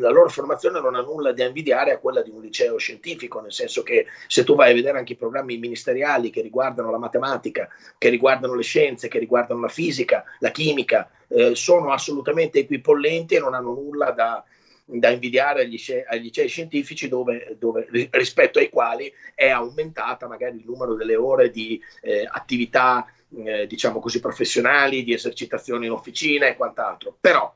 la 0.00 0.10
loro 0.10 0.28
formazione 0.28 0.80
non 0.80 0.96
ha 0.96 1.00
nulla 1.02 1.32
da 1.32 1.44
invidiare 1.44 1.92
a 1.92 1.98
quella 1.98 2.20
di 2.20 2.30
un 2.30 2.40
liceo 2.40 2.78
scientifico, 2.78 3.40
nel 3.40 3.52
senso 3.52 3.84
che 3.84 4.06
se 4.26 4.42
tu 4.42 4.56
vai 4.56 4.72
a 4.72 4.74
vedere 4.74 4.98
anche 4.98 5.12
i 5.12 5.16
programmi 5.16 5.56
ministeriali 5.56 6.30
che 6.30 6.42
riguardano 6.42 6.90
la 6.90 6.98
matematica, 6.98 7.68
che 7.96 8.08
riguardano 8.08 8.54
le 8.54 8.64
scienze, 8.64 9.06
che 9.06 9.20
riguardano 9.20 9.60
la 9.60 9.68
fisica, 9.68 10.24
la 10.40 10.50
chimica, 10.50 11.08
eh, 11.28 11.54
sono 11.54 11.92
assolutamente 11.92 12.58
equipollenti 12.58 13.36
e 13.36 13.38
non 13.38 13.54
hanno 13.54 13.72
nulla 13.72 14.10
da, 14.10 14.44
da 14.88 15.10
invidiare 15.10 15.62
agli, 15.62 15.76
agli 16.06 16.22
licei 16.22 16.48
scientifici 16.48 17.08
dove, 17.08 17.56
dove, 17.58 17.88
rispetto 18.12 18.60
ai 18.60 18.70
quali 18.70 19.12
è 19.34 19.48
aumentata 19.48 20.28
magari 20.28 20.58
il 20.58 20.64
numero 20.64 20.94
delle 20.94 21.16
ore 21.16 21.50
di 21.50 21.82
eh, 22.00 22.26
attività 22.30 23.04
eh, 23.34 23.66
diciamo 23.66 23.98
così 23.98 24.20
professionali, 24.20 25.02
di 25.02 25.12
esercitazioni 25.12 25.86
in 25.86 25.92
officina 25.92 26.46
e 26.46 26.56
quant'altro. 26.56 27.16
Però 27.20 27.52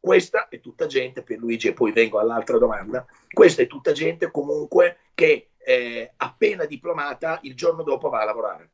questa 0.00 0.48
è 0.48 0.60
tutta 0.60 0.86
gente, 0.86 1.22
per 1.22 1.38
Luigi, 1.38 1.68
e 1.68 1.72
poi 1.72 1.92
vengo 1.92 2.18
all'altra 2.18 2.58
domanda, 2.58 3.06
questa 3.32 3.62
è 3.62 3.66
tutta 3.66 3.92
gente 3.92 4.30
comunque 4.30 4.98
che 5.14 5.50
eh, 5.58 6.12
appena 6.16 6.66
diplomata 6.66 7.38
il 7.44 7.54
giorno 7.54 7.82
dopo 7.82 8.08
va 8.08 8.20
a 8.20 8.24
lavorare. 8.24 8.70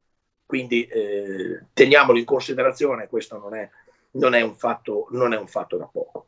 Quindi 0.46 0.86
eh, 0.86 1.66
teniamolo 1.72 2.18
in 2.18 2.24
considerazione, 2.24 3.06
questo 3.06 3.38
non 3.38 3.54
è, 3.54 3.70
non 4.12 4.34
è, 4.34 4.50
fatto, 4.54 5.06
non 5.10 5.32
è 5.32 5.36
un 5.36 5.46
fatto 5.46 5.76
da 5.76 5.86
poco. 5.86 6.26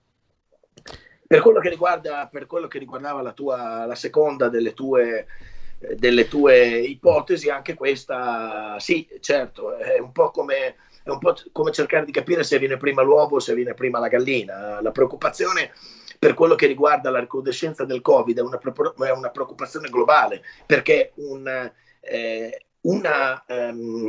Per 1.32 1.40
quello 1.40 1.60
che, 1.60 1.70
riguarda, 1.70 2.28
per 2.30 2.44
quello 2.44 2.68
che 2.68 2.78
riguardava 2.78 3.22
la, 3.22 3.32
tua, 3.32 3.86
la 3.86 3.94
seconda 3.94 4.50
delle 4.50 4.74
tue, 4.74 5.26
delle 5.96 6.28
tue 6.28 6.80
ipotesi, 6.80 7.48
anche 7.48 7.72
questa, 7.72 8.76
sì, 8.78 9.08
certo, 9.18 9.74
è 9.78 9.98
un 9.98 10.12
po' 10.12 10.30
come 10.30 10.76
è 11.02 11.08
un 11.08 11.18
po' 11.18 11.34
come 11.50 11.72
cercare 11.72 12.04
di 12.04 12.12
capire 12.12 12.44
se 12.44 12.58
viene 12.58 12.76
prima 12.76 13.00
l'uovo 13.00 13.36
o 13.36 13.40
se 13.40 13.54
viene 13.54 13.72
prima 13.72 13.98
la 13.98 14.08
gallina. 14.08 14.82
La 14.82 14.90
preoccupazione 14.90 15.72
per 16.18 16.34
quello 16.34 16.54
che 16.54 16.66
riguarda 16.66 17.10
la 17.10 17.20
recrudescenza 17.20 17.86
del 17.86 18.02
Covid 18.02 18.36
è 18.36 18.42
una, 18.42 18.60
è 18.60 19.10
una 19.10 19.30
preoccupazione 19.30 19.88
globale, 19.88 20.42
perché 20.66 21.12
un, 21.14 21.72
eh, 22.00 22.66
una, 22.82 23.42
um, 23.48 24.06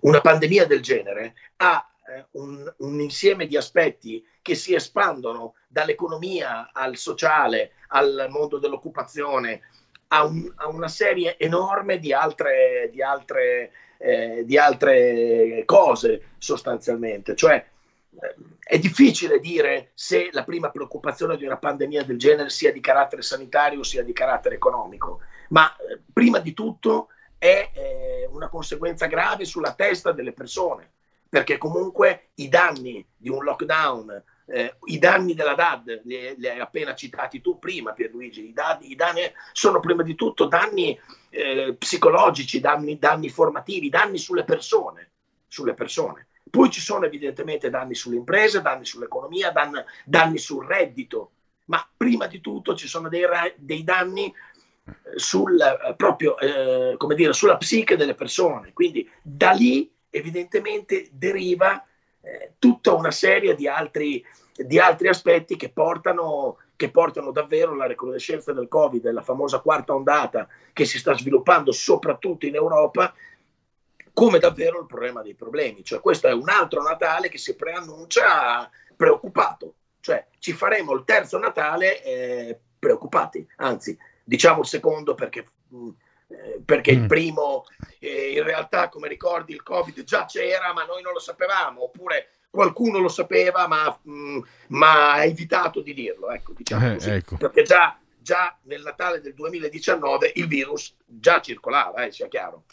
una, 0.00 0.20
pandemia 0.20 0.66
del 0.66 0.82
genere 0.82 1.34
ha 1.58 1.88
eh, 2.08 2.26
un, 2.32 2.74
un, 2.78 3.00
insieme 3.00 3.46
di 3.46 3.56
aspetti 3.56 4.22
che 4.48 4.54
si 4.54 4.72
espandono 4.74 5.56
dall'economia 5.68 6.70
al 6.72 6.96
sociale, 6.96 7.72
al 7.88 8.28
mondo 8.30 8.56
dell'occupazione, 8.56 9.60
a, 10.08 10.24
un, 10.24 10.50
a 10.56 10.68
una 10.68 10.88
serie 10.88 11.36
enorme 11.36 11.98
di 11.98 12.14
altre, 12.14 12.88
di, 12.90 13.02
altre, 13.02 13.72
eh, 13.98 14.44
di 14.46 14.56
altre 14.56 15.64
cose 15.66 16.30
sostanzialmente. 16.38 17.36
Cioè, 17.36 17.62
eh, 18.22 18.34
è 18.62 18.78
difficile 18.78 19.38
dire 19.38 19.90
se 19.92 20.30
la 20.32 20.44
prima 20.44 20.70
preoccupazione 20.70 21.36
di 21.36 21.44
una 21.44 21.58
pandemia 21.58 22.04
del 22.04 22.18
genere 22.18 22.48
sia 22.48 22.72
di 22.72 22.80
carattere 22.80 23.20
sanitario 23.20 23.80
o 23.80 23.82
sia 23.82 24.02
di 24.02 24.14
carattere 24.14 24.54
economico, 24.54 25.20
ma 25.50 25.70
eh, 25.76 26.00
prima 26.10 26.38
di 26.38 26.54
tutto 26.54 27.08
è 27.36 27.70
eh, 27.74 28.26
una 28.32 28.48
conseguenza 28.48 29.04
grave 29.04 29.44
sulla 29.44 29.74
testa 29.74 30.12
delle 30.12 30.32
persone 30.32 30.92
perché 31.28 31.58
comunque 31.58 32.30
i 32.36 32.48
danni 32.48 33.06
di 33.14 33.28
un 33.28 33.44
lockdown, 33.44 34.22
eh, 34.50 34.76
i 34.86 34.98
danni 34.98 35.34
della 35.34 35.54
DAD, 35.54 36.02
li, 36.04 36.34
li, 36.36 36.48
hai 36.48 36.58
appena 36.58 36.94
citati 36.94 37.40
tu 37.40 37.58
prima 37.58 37.92
Pierluigi, 37.92 38.48
i, 38.48 38.52
dad, 38.52 38.82
i 38.82 38.94
danni 38.94 39.20
sono 39.52 39.78
prima 39.78 40.02
di 40.02 40.14
tutto 40.14 40.46
danni 40.46 40.98
eh, 41.30 41.74
psicologici, 41.78 42.60
danni, 42.60 42.98
danni, 42.98 43.28
formativi, 43.28 43.90
danni 43.90 44.18
sulle 44.18 44.44
persone, 44.44 45.10
sulle 45.46 45.74
persone. 45.74 46.28
Poi 46.48 46.70
ci 46.70 46.80
sono 46.80 47.04
evidentemente 47.04 47.68
danni 47.68 47.94
sulle 47.94 48.16
imprese, 48.16 48.62
danni 48.62 48.86
sull'economia, 48.86 49.50
danni, 49.50 49.84
danni 50.04 50.38
sul 50.38 50.66
reddito, 50.66 51.32
ma 51.66 51.86
prima 51.94 52.26
di 52.26 52.40
tutto 52.40 52.74
ci 52.74 52.88
sono 52.88 53.10
dei, 53.10 53.24
dei 53.56 53.84
danni 53.84 54.26
eh, 54.26 55.18
sul, 55.18 55.60
eh, 55.60 55.94
proprio, 55.94 56.38
eh, 56.38 56.96
dire, 57.14 57.34
sulla 57.34 57.58
psiche 57.58 57.96
delle 57.96 58.14
persone. 58.14 58.72
Quindi 58.72 59.06
da 59.20 59.50
lì 59.50 59.92
evidentemente 60.08 61.08
deriva 61.12 61.84
tutta 62.58 62.94
una 62.94 63.10
serie 63.10 63.54
di 63.54 63.68
altri, 63.68 64.24
di 64.54 64.78
altri 64.78 65.08
aspetti 65.08 65.56
che 65.56 65.70
portano, 65.70 66.58
che 66.76 66.90
portano 66.90 67.30
davvero 67.30 67.72
alla 67.72 67.86
recrudescenza 67.86 68.52
del 68.52 68.68
Covid, 68.68 69.10
la 69.10 69.22
famosa 69.22 69.60
quarta 69.60 69.94
ondata 69.94 70.48
che 70.72 70.84
si 70.84 70.98
sta 70.98 71.16
sviluppando 71.16 71.72
soprattutto 71.72 72.46
in 72.46 72.54
Europa, 72.54 73.14
come 74.12 74.38
davvero 74.38 74.80
il 74.80 74.86
problema 74.86 75.22
dei 75.22 75.34
problemi. 75.34 75.84
Cioè, 75.84 76.00
questo 76.00 76.26
è 76.26 76.32
un 76.32 76.48
altro 76.48 76.82
Natale 76.82 77.28
che 77.28 77.38
si 77.38 77.54
preannuncia 77.54 78.68
preoccupato. 78.96 79.74
Cioè, 80.00 80.26
ci 80.38 80.52
faremo 80.52 80.92
il 80.94 81.04
terzo 81.04 81.38
Natale 81.38 82.02
eh, 82.02 82.58
preoccupati, 82.78 83.46
anzi, 83.56 83.96
diciamo 84.24 84.60
il 84.60 84.66
secondo 84.66 85.14
perché 85.14 85.46
mh, 85.68 85.88
eh, 86.30 86.60
perché 86.62 86.94
mm. 86.94 87.00
il 87.00 87.06
primo 87.06 87.64
eh, 87.98 88.32
in 88.36 88.42
realtà 88.42 88.90
come 88.90 89.08
ricordi 89.08 89.52
il 89.52 89.62
covid 89.62 90.04
già 90.04 90.26
c'era 90.26 90.74
ma 90.74 90.84
noi 90.84 91.00
non 91.00 91.14
lo 91.14 91.20
sapevamo 91.20 91.84
oppure 91.84 92.28
qualcuno 92.50 92.98
lo 92.98 93.08
sapeva 93.08 93.66
ma, 93.66 93.98
mh, 94.02 94.12
mm, 94.12 94.40
ma 94.68 95.12
ha 95.12 95.24
evitato 95.24 95.80
di 95.80 95.94
dirlo 95.94 96.30
ecco, 96.30 96.52
diciamo 96.54 96.98
eh, 96.98 97.14
ecco. 97.14 97.36
perché 97.38 97.62
già, 97.62 97.98
già, 98.18 98.54
nel 98.64 98.82
Natale 98.82 99.22
del 99.22 99.32
2019 99.32 100.32
il 100.34 100.46
virus 100.46 100.94
già 101.06 101.40
circolava 101.40 102.04
eh, 102.04 102.12
sia 102.12 102.28
chiaro 102.28 102.64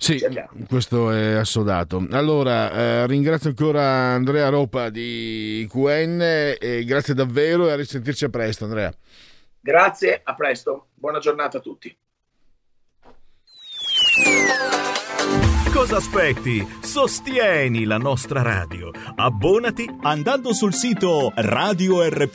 sì, 0.00 0.24
questo 0.68 1.10
è 1.10 1.34
assodato. 1.34 2.06
Allora, 2.12 2.70
eh, 2.70 3.06
ringrazio 3.08 3.48
ancora 3.48 3.82
Andrea 3.82 4.48
Ropa 4.48 4.90
di 4.90 5.66
QN 5.68 6.20
e 6.56 6.84
grazie 6.86 7.14
davvero 7.14 7.66
e 7.66 7.72
a 7.72 7.74
risentirci 7.74 8.24
a 8.24 8.28
presto 8.28 8.62
Andrea. 8.62 8.94
Grazie, 9.60 10.20
a 10.22 10.36
presto. 10.36 10.90
Buona 10.94 11.18
giornata 11.18 11.58
a 11.58 11.60
tutti. 11.60 11.94
Cosa 15.88 15.96
aspetti? 15.96 16.66
Sostieni 16.80 17.84
la 17.84 17.98
nostra 17.98 18.42
radio. 18.42 18.90
Abbonati 19.14 19.88
andando 20.02 20.52
sul 20.52 20.74
sito 20.74 21.32
radiorpl.it. 21.34 22.32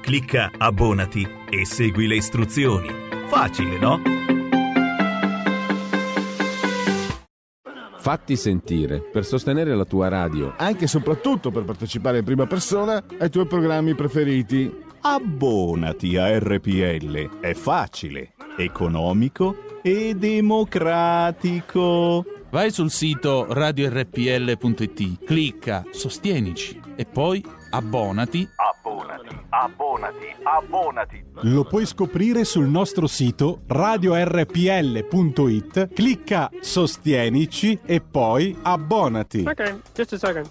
Clicca 0.00 0.50
Abbonati 0.58 1.26
e 1.48 1.64
segui 1.64 2.06
le 2.06 2.16
istruzioni. 2.16 2.88
Facile, 3.28 3.78
no? 3.78 4.02
Fatti 7.98 8.36
sentire 8.36 9.00
per 9.00 9.24
sostenere 9.24 9.74
la 9.74 9.84
tua 9.84 10.08
radio. 10.08 10.54
Anche 10.56 10.84
e 10.84 10.88
soprattutto 10.88 11.50
per 11.50 11.64
partecipare 11.64 12.18
in 12.18 12.24
prima 12.24 12.46
persona 12.46 13.02
ai 13.18 13.30
tuoi 13.30 13.46
programmi 13.46 13.94
preferiti. 13.94 14.70
Abbonati 15.00 16.16
a 16.16 16.36
RPL. 16.36 17.38
È 17.40 17.54
facile, 17.54 18.34
economico 18.56 19.65
e 19.86 20.14
democratico. 20.16 22.24
Vai 22.50 22.72
sul 22.72 22.90
sito 22.90 23.46
radiorpl.it, 23.48 25.24
clicca 25.24 25.84
Sostienici 25.92 26.80
e 26.96 27.04
poi 27.04 27.40
abbonati. 27.70 28.48
Abbonati 28.56 29.44
Abbonati, 29.48 30.34
abbonati. 30.42 31.24
Lo 31.42 31.62
puoi 31.64 31.86
scoprire 31.86 32.42
sul 32.44 32.66
nostro 32.66 33.06
sito 33.06 33.60
radiorpl.it, 33.68 35.92
clicca 35.94 36.50
Sostienici 36.60 37.78
e 37.86 38.00
poi 38.00 38.58
abbonati. 38.62 39.44
Ok, 39.46 39.80
just 39.94 40.14
a 40.14 40.18
second. 40.18 40.50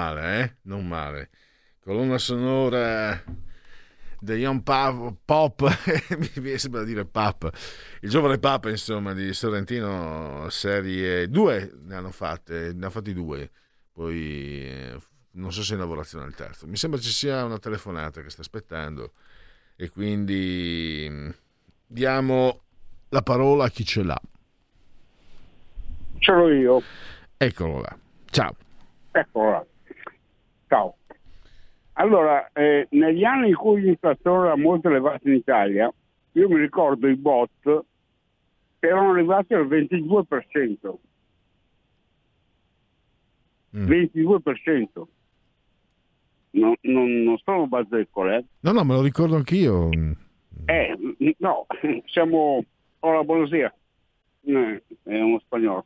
Male, 0.00 0.40
eh? 0.40 0.54
Non 0.62 0.86
male. 0.86 1.30
Colonna 1.82 2.18
sonora 2.18 3.22
The 4.20 4.34
Young 4.34 4.62
Pop, 4.62 5.14
Pop 5.24 5.62
mi 6.36 6.58
sembra 6.58 6.84
dire 6.84 7.04
Pap, 7.04 7.50
il 8.02 8.10
giovane 8.10 8.38
Papa 8.38 8.68
insomma 8.68 9.14
di 9.14 9.32
Sorrentino 9.32 10.46
serie 10.50 11.26
due 11.28 11.72
ne 11.84 11.94
hanno 11.94 12.10
fatte, 12.10 12.72
ne 12.74 12.86
ha 12.86 12.90
fatti 12.90 13.14
due, 13.14 13.50
poi 13.92 14.66
eh, 14.66 14.98
non 15.32 15.52
so 15.52 15.62
se 15.62 15.72
in 15.72 15.80
lavorazione 15.80 16.26
al 16.26 16.34
terzo, 16.34 16.66
mi 16.66 16.76
sembra 16.76 17.00
ci 17.00 17.10
sia 17.10 17.44
una 17.44 17.58
telefonata 17.58 18.20
che 18.20 18.28
sta 18.28 18.42
aspettando 18.42 19.12
e 19.74 19.88
quindi 19.88 21.06
mm, 21.08 21.30
diamo 21.86 22.60
la 23.08 23.22
parola 23.22 23.64
a 23.64 23.70
chi 23.70 23.86
ce 23.86 24.02
l'ha. 24.02 24.20
Ce 26.18 26.32
l'ho 26.32 26.50
io. 26.50 26.82
Eccolo 27.38 27.80
là, 27.80 27.98
ciao. 28.26 28.54
Eccolo 29.12 29.50
là. 29.50 29.64
Ciao. 30.70 30.98
Allora, 31.94 32.48
eh, 32.52 32.86
negli 32.90 33.24
anni 33.24 33.48
in 33.48 33.56
cui 33.56 33.80
l'inflazione 33.80 34.46
era 34.46 34.56
molto 34.56 34.86
elevata 34.86 35.28
in 35.28 35.34
Italia, 35.34 35.92
io 36.32 36.48
mi 36.48 36.60
ricordo 36.60 37.08
i 37.08 37.16
bot 37.16 37.84
che 38.78 38.86
erano 38.86 39.10
arrivati 39.10 39.52
al 39.52 39.66
22%. 39.66 40.94
22%. 43.72 45.06
No, 46.52 46.74
non, 46.82 47.22
non 47.22 47.38
sono 47.38 47.66
bazzecole. 47.66 48.36
Eh. 48.36 48.44
No, 48.60 48.70
no, 48.70 48.84
me 48.84 48.94
lo 48.94 49.02
ricordo 49.02 49.34
anch'io. 49.34 49.88
Eh, 50.66 51.34
no, 51.38 51.66
siamo... 52.06 52.64
Hola, 53.00 53.24
buenos 53.24 53.50
días. 53.50 53.72
Eh, 54.42 54.82
è 55.02 55.18
uno 55.20 55.40
spagnolo. 55.40 55.84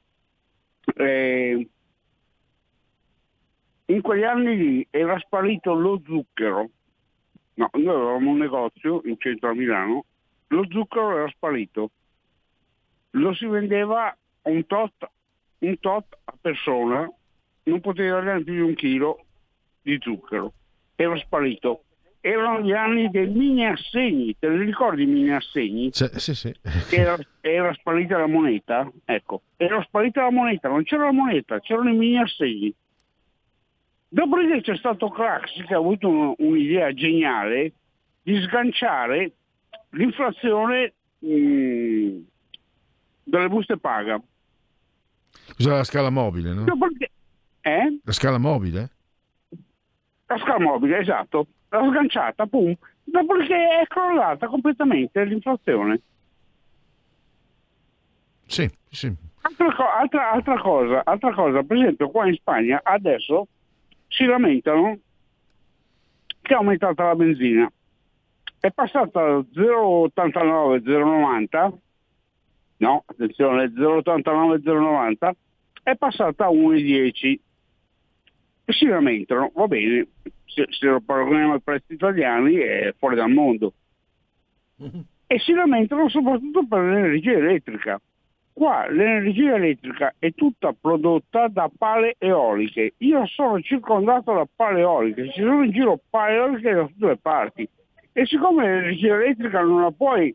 Eh, 0.97 1.69
in 3.87 4.01
quegli 4.01 4.23
anni 4.23 4.57
lì 4.57 4.87
era 4.91 5.19
sparito 5.19 5.75
lo 5.75 6.01
zucchero. 6.05 6.71
No, 7.55 7.71
noi 7.75 7.95
avevamo 7.95 8.31
un 8.31 8.39
negozio 8.39 9.03
in 9.05 9.17
centro 9.19 9.51
a 9.51 9.55
Milano, 9.55 10.05
lo 10.49 10.67
zucchero 10.69 11.17
era 11.17 11.29
sparito. 11.29 11.91
Lo 13.11 13.33
si 13.35 13.47
vendeva 13.47 14.17
un 14.43 14.67
tot, 14.67 15.09
un 15.59 15.79
tot 15.79 16.19
a 16.25 16.35
persona, 16.41 17.09
non 17.65 17.81
poteva 17.81 18.19
avere 18.19 18.43
più 18.43 18.55
di 18.55 18.61
un 18.61 18.75
chilo 18.75 19.25
di 19.83 19.99
zucchero. 20.01 20.53
Era 20.97 21.17
sparito. 21.19 21.85
Erano 22.21 22.63
gli 22.63 22.73
anni 22.73 23.11
dei 23.11 23.27
mini 23.27 23.67
assegni, 23.67 24.35
te 24.39 24.49
li 24.49 24.65
ricordi 24.65 25.03
i 25.03 25.07
mini 25.07 25.31
assegni? 25.31 25.91
Sì, 25.93 26.09
sì, 26.15 26.35
sì. 26.35 26.55
Era, 26.91 27.19
era 27.43 27.73
sparita 27.75 28.17
la 28.17 28.27
moneta, 28.27 28.91
ecco, 29.05 29.43
era 29.59 29.83
sparita 29.83 30.23
la 30.23 30.31
moneta, 30.31 30.69
non 30.69 30.85
c'era 30.85 31.05
la 31.05 31.13
moneta, 31.13 31.61
c'erano 31.61 31.91
i 31.91 31.97
mini 31.97 32.19
assegni. 32.19 32.75
Dopodiché 34.15 34.61
c'è 34.61 34.77
stato 34.77 35.09
Craxi 35.09 35.65
che 35.65 35.75
ha 35.75 35.79
avuto 35.79 36.09
un- 36.09 36.35
un'idea 36.39 36.93
geniale 36.95 37.73
di 38.23 38.41
sganciare 38.43 39.33
l'inflazione 39.91 40.93
mh, 41.19 42.19
delle 43.25 43.49
buste 43.49 43.77
paga. 43.77 44.23
Cos'è 45.57 45.69
la 45.71 45.83
scala 45.83 46.11
mobile, 46.11 46.53
no? 46.53 46.63
Dopodiché, 46.63 47.11
eh? 47.63 47.99
La 48.05 48.13
scala 48.13 48.39
mobile? 48.39 48.91
La 50.27 50.39
scala 50.39 50.61
mobile, 50.61 50.99
esatto, 50.99 51.47
l'ha 51.71 51.85
sganciata, 51.91 52.47
pum. 52.47 52.73
Dopodiché 53.03 53.81
è 53.81 53.87
crollata 53.89 54.47
completamente 54.47 55.25
l'inflazione. 55.25 56.01
Sì, 58.47 58.71
sì. 58.91 59.13
Altra, 59.41 59.97
altra- 59.99 60.31
altra 60.31 60.61
cosa, 60.61 61.03
altra 61.05 61.35
cosa, 61.35 61.65
per 61.65 61.77
esempio 61.79 62.11
qua 62.11 62.29
in 62.29 62.35
Spagna 62.35 62.81
adesso 62.85 63.49
si 64.15 64.25
lamentano 64.25 64.99
che 66.41 66.53
è 66.53 66.57
aumentata 66.57 67.05
la 67.05 67.17
benzina. 67.17 67.71
È 68.61 68.71
passata 68.71 69.21
da 69.23 69.39
0,89, 69.39 70.83
0,90, 70.83 71.73
no, 72.79 73.03
attenzione, 73.07 73.67
0,89, 73.67 74.63
0,90, 74.63 75.31
è 75.83 75.97
passata 75.97 76.47
a 76.47 76.51
1,10. 76.51 77.39
E 78.67 78.73
si 78.73 78.87
lamentano, 78.87 79.51
va 79.55 79.67
bene, 79.67 80.07
se, 80.47 80.67
se 80.71 80.87
lo 80.87 81.01
paragoniamo 81.01 81.55
ai 81.55 81.61
prezzi 81.61 81.93
italiani 81.93 82.55
è 82.55 82.95
fuori 82.99 83.17
dal 83.17 83.31
mondo. 83.31 83.73
E 85.27 85.39
si 85.39 85.53
lamentano 85.53 86.09
soprattutto 86.11 86.67
per 86.67 86.81
l'energia 86.81 87.33
elettrica. 87.33 87.99
Qua 88.55 88.89
l'energia 88.89 89.57
elettrica 89.57 90.15
è 90.17 90.33
tutta 90.33 90.73
prodotta 90.73 91.49
da 91.49 91.69
pale 91.77 92.15
eoliche. 92.19 92.95
Io 92.99 93.27
sono 93.27 93.61
circondato 93.61 94.33
da 94.33 94.47
pale 94.55 94.79
eoliche, 94.81 95.33
ci 95.33 95.41
sono 95.41 95.65
in 95.65 95.73
giro 95.73 95.99
pale 96.09 96.35
eoliche 96.37 96.73
da 96.73 96.87
tutte 96.87 97.07
le 97.07 97.17
parti. 97.17 97.69
E 98.13 98.27
siccome 98.27 98.65
l'energia 98.65 99.17
elettrica 99.17 99.61
non 99.61 99.83
la 99.83 99.91
puoi 99.91 100.33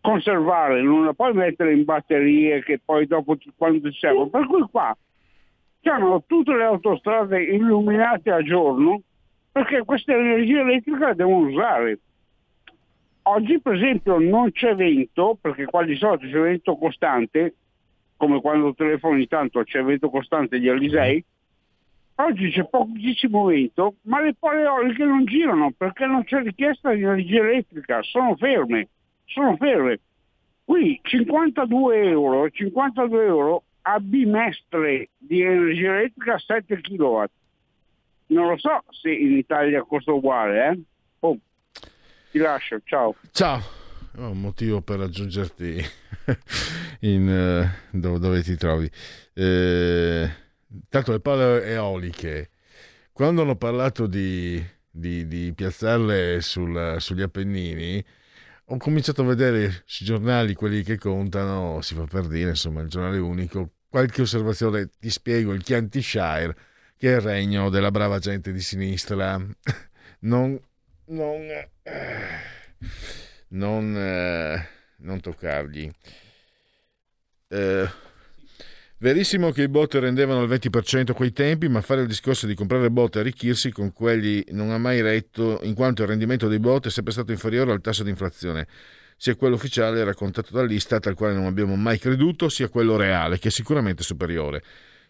conservare, 0.00 0.80
non 0.80 1.04
la 1.04 1.12
puoi 1.12 1.34
mettere 1.34 1.74
in 1.74 1.84
batterie 1.84 2.62
che 2.62 2.80
poi 2.82 3.06
dopo 3.06 3.36
ti- 3.36 3.52
quando 3.54 3.86
ti 3.86 3.96
servono, 3.98 4.30
per 4.30 4.46
cui 4.46 4.62
qua 4.70 4.96
hanno 5.82 6.24
tutte 6.26 6.54
le 6.54 6.64
autostrade 6.64 7.42
illuminate 7.42 8.30
a 8.30 8.42
giorno 8.42 9.02
perché 9.52 9.84
questa 9.84 10.14
energia 10.14 10.60
elettrica 10.60 11.08
la 11.08 11.14
devono 11.14 11.48
usare. 11.48 11.98
Oggi 13.28 13.60
per 13.60 13.74
esempio 13.74 14.18
non 14.18 14.52
c'è 14.52 14.76
vento, 14.76 15.36
perché 15.40 15.64
qua 15.64 15.82
di 15.84 15.96
solito 15.96 16.26
c'è 16.26 16.38
vento 16.38 16.76
costante, 16.76 17.54
come 18.16 18.40
quando 18.40 18.72
telefoni 18.72 19.26
tanto 19.26 19.64
c'è 19.64 19.82
vento 19.82 20.10
costante 20.10 20.60
di 20.60 20.68
Alisei, 20.68 21.24
oggi 22.16 22.50
c'è 22.50 22.64
pochissimo 22.68 23.46
vento, 23.46 23.96
ma 24.02 24.20
le 24.20 24.34
pale 24.38 24.62
eoliche 24.62 25.04
non 25.04 25.24
girano 25.24 25.72
perché 25.76 26.06
non 26.06 26.22
c'è 26.22 26.40
richiesta 26.40 26.92
di 26.92 27.02
energia 27.02 27.40
elettrica, 27.40 28.00
sono 28.02 28.36
ferme, 28.36 28.88
sono 29.24 29.56
ferme. 29.56 29.98
Qui 30.64 31.00
52 31.02 32.02
euro, 32.08 32.48
52 32.48 33.24
euro 33.24 33.62
a 33.82 33.98
bimestre 33.98 35.08
di 35.18 35.40
energia 35.40 35.96
elettrica 35.98 36.38
7 36.38 36.80
kW. 36.80 37.24
Non 38.28 38.48
lo 38.48 38.56
so 38.56 38.84
se 38.90 39.10
in 39.12 39.36
Italia 39.36 39.82
costa 39.82 40.12
uguale, 40.12 40.68
eh? 40.68 40.78
Oh, 42.26 42.30
ti 42.30 42.38
lascio, 42.38 42.80
ciao. 42.84 43.14
Ciao. 43.32 43.62
Ho 44.18 44.30
un 44.30 44.40
motivo 44.40 44.80
per 44.80 44.98
raggiungerti 44.98 45.84
in, 47.00 47.28
eh, 47.28 47.88
dove, 47.90 48.18
dove 48.18 48.42
ti 48.42 48.56
trovi. 48.56 48.90
Eh, 49.34 50.30
tanto 50.88 51.12
le 51.12 51.20
pale 51.20 51.64
eoliche, 51.66 52.50
quando 53.12 53.42
hanno 53.42 53.56
parlato 53.56 54.06
di, 54.06 54.62
di- 54.90 55.26
di 55.26 55.52
piazzarle 55.54 56.40
sul- 56.40 56.96
sugli 56.98 57.20
Appennini, 57.22 58.02
ho 58.68 58.76
cominciato 58.78 59.20
a 59.22 59.26
vedere 59.26 59.82
sui 59.84 60.06
giornali 60.06 60.54
quelli 60.54 60.82
che 60.82 60.96
contano, 60.98 61.80
si 61.82 61.94
fa 61.94 62.04
per 62.04 62.26
dire, 62.26 62.50
insomma, 62.50 62.80
il 62.80 62.88
giornale 62.88 63.18
unico, 63.18 63.72
qualche 63.88 64.22
osservazione, 64.22 64.88
ti 64.98 65.10
spiego, 65.10 65.52
il 65.52 65.62
Chianti 65.62 66.00
Shire, 66.02 66.56
che 66.96 67.12
è 67.12 67.16
il 67.16 67.20
regno 67.20 67.68
della 67.68 67.90
brava 67.90 68.18
gente 68.18 68.50
di 68.52 68.60
sinistra. 68.60 69.38
Non... 70.20 70.58
non 71.06 71.40
eh, 71.40 71.70
non, 73.48 73.96
eh, 73.96 74.68
non 74.98 75.20
toccargli. 75.20 75.90
Eh, 77.48 77.88
verissimo 78.98 79.50
che 79.52 79.62
i 79.62 79.68
bot 79.68 79.94
rendevano 79.94 80.42
il 80.42 80.50
20% 80.50 81.10
a 81.10 81.14
quei 81.14 81.32
tempi, 81.32 81.68
ma 81.68 81.80
fare 81.80 82.02
il 82.02 82.08
discorso 82.08 82.46
di 82.46 82.54
comprare 82.54 82.90
bot 82.90 83.16
e 83.16 83.20
arricchirsi 83.20 83.70
con 83.70 83.92
quelli 83.92 84.44
non 84.50 84.70
ha 84.70 84.78
mai 84.78 85.00
retto, 85.00 85.60
in 85.62 85.74
quanto 85.74 86.02
il 86.02 86.08
rendimento 86.08 86.48
dei 86.48 86.58
bot 86.58 86.86
è 86.86 86.90
sempre 86.90 87.12
stato 87.12 87.32
inferiore 87.32 87.72
al 87.72 87.80
tasso 87.80 88.02
di 88.02 88.10
inflazione, 88.10 88.66
sia 89.16 89.36
quello 89.36 89.54
ufficiale 89.54 90.02
raccontato 90.04 90.52
dall'Istat, 90.52 91.06
al 91.06 91.14
quale 91.14 91.34
non 91.34 91.46
abbiamo 91.46 91.76
mai 91.76 91.98
creduto, 91.98 92.48
sia 92.48 92.68
quello 92.68 92.96
reale, 92.96 93.38
che 93.38 93.48
è 93.48 93.50
sicuramente 93.50 94.02
superiore. 94.02 94.62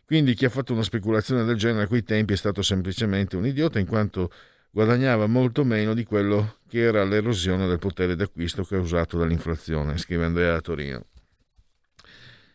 Quindi 0.04 0.34
chi 0.34 0.44
ha 0.44 0.50
fatto 0.50 0.72
una 0.72 0.84
speculazione 0.84 1.42
del 1.42 1.56
genere 1.56 1.84
a 1.84 1.86
quei 1.88 2.04
tempi 2.04 2.34
è 2.34 2.36
stato 2.36 2.62
semplicemente 2.62 3.36
un 3.36 3.44
idiota, 3.44 3.80
in 3.80 3.86
quanto 3.86 4.30
guadagnava 4.76 5.26
molto 5.26 5.64
meno 5.64 5.94
di 5.94 6.04
quello 6.04 6.58
che 6.68 6.80
era 6.80 7.02
l'erosione 7.02 7.66
del 7.66 7.78
potere 7.78 8.14
d'acquisto 8.14 8.62
causato 8.62 9.16
dall'inflazione, 9.16 9.96
scrive 9.96 10.26
Andrea 10.26 10.52
da 10.52 10.60
Torino. 10.60 11.06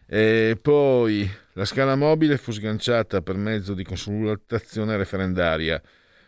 E 0.05 0.55
poi 0.61 1.27
la 1.53 1.65
scala 1.65 1.95
mobile 1.95 2.37
fu 2.37 2.51
sganciata 2.51 3.23
per 3.23 3.37
mezzo 3.37 3.73
di 3.73 3.83
consultazione 3.83 4.97
referendaria. 4.97 5.81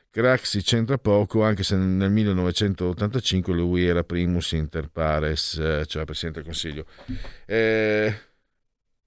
Craxi 0.10 0.64
c'entra 0.64 0.98
poco, 0.98 1.44
anche 1.44 1.62
se 1.62 1.76
nel 1.76 2.10
1985 2.10 3.54
lui 3.54 3.86
era 3.86 4.04
primus 4.04 4.54
inter 4.54 4.88
pares, 4.88 5.60
eh, 5.60 5.86
cioè 5.86 6.06
Presidente 6.06 6.40
del 6.40 6.50
Consiglio. 6.50 6.86
Eh, 7.46 8.12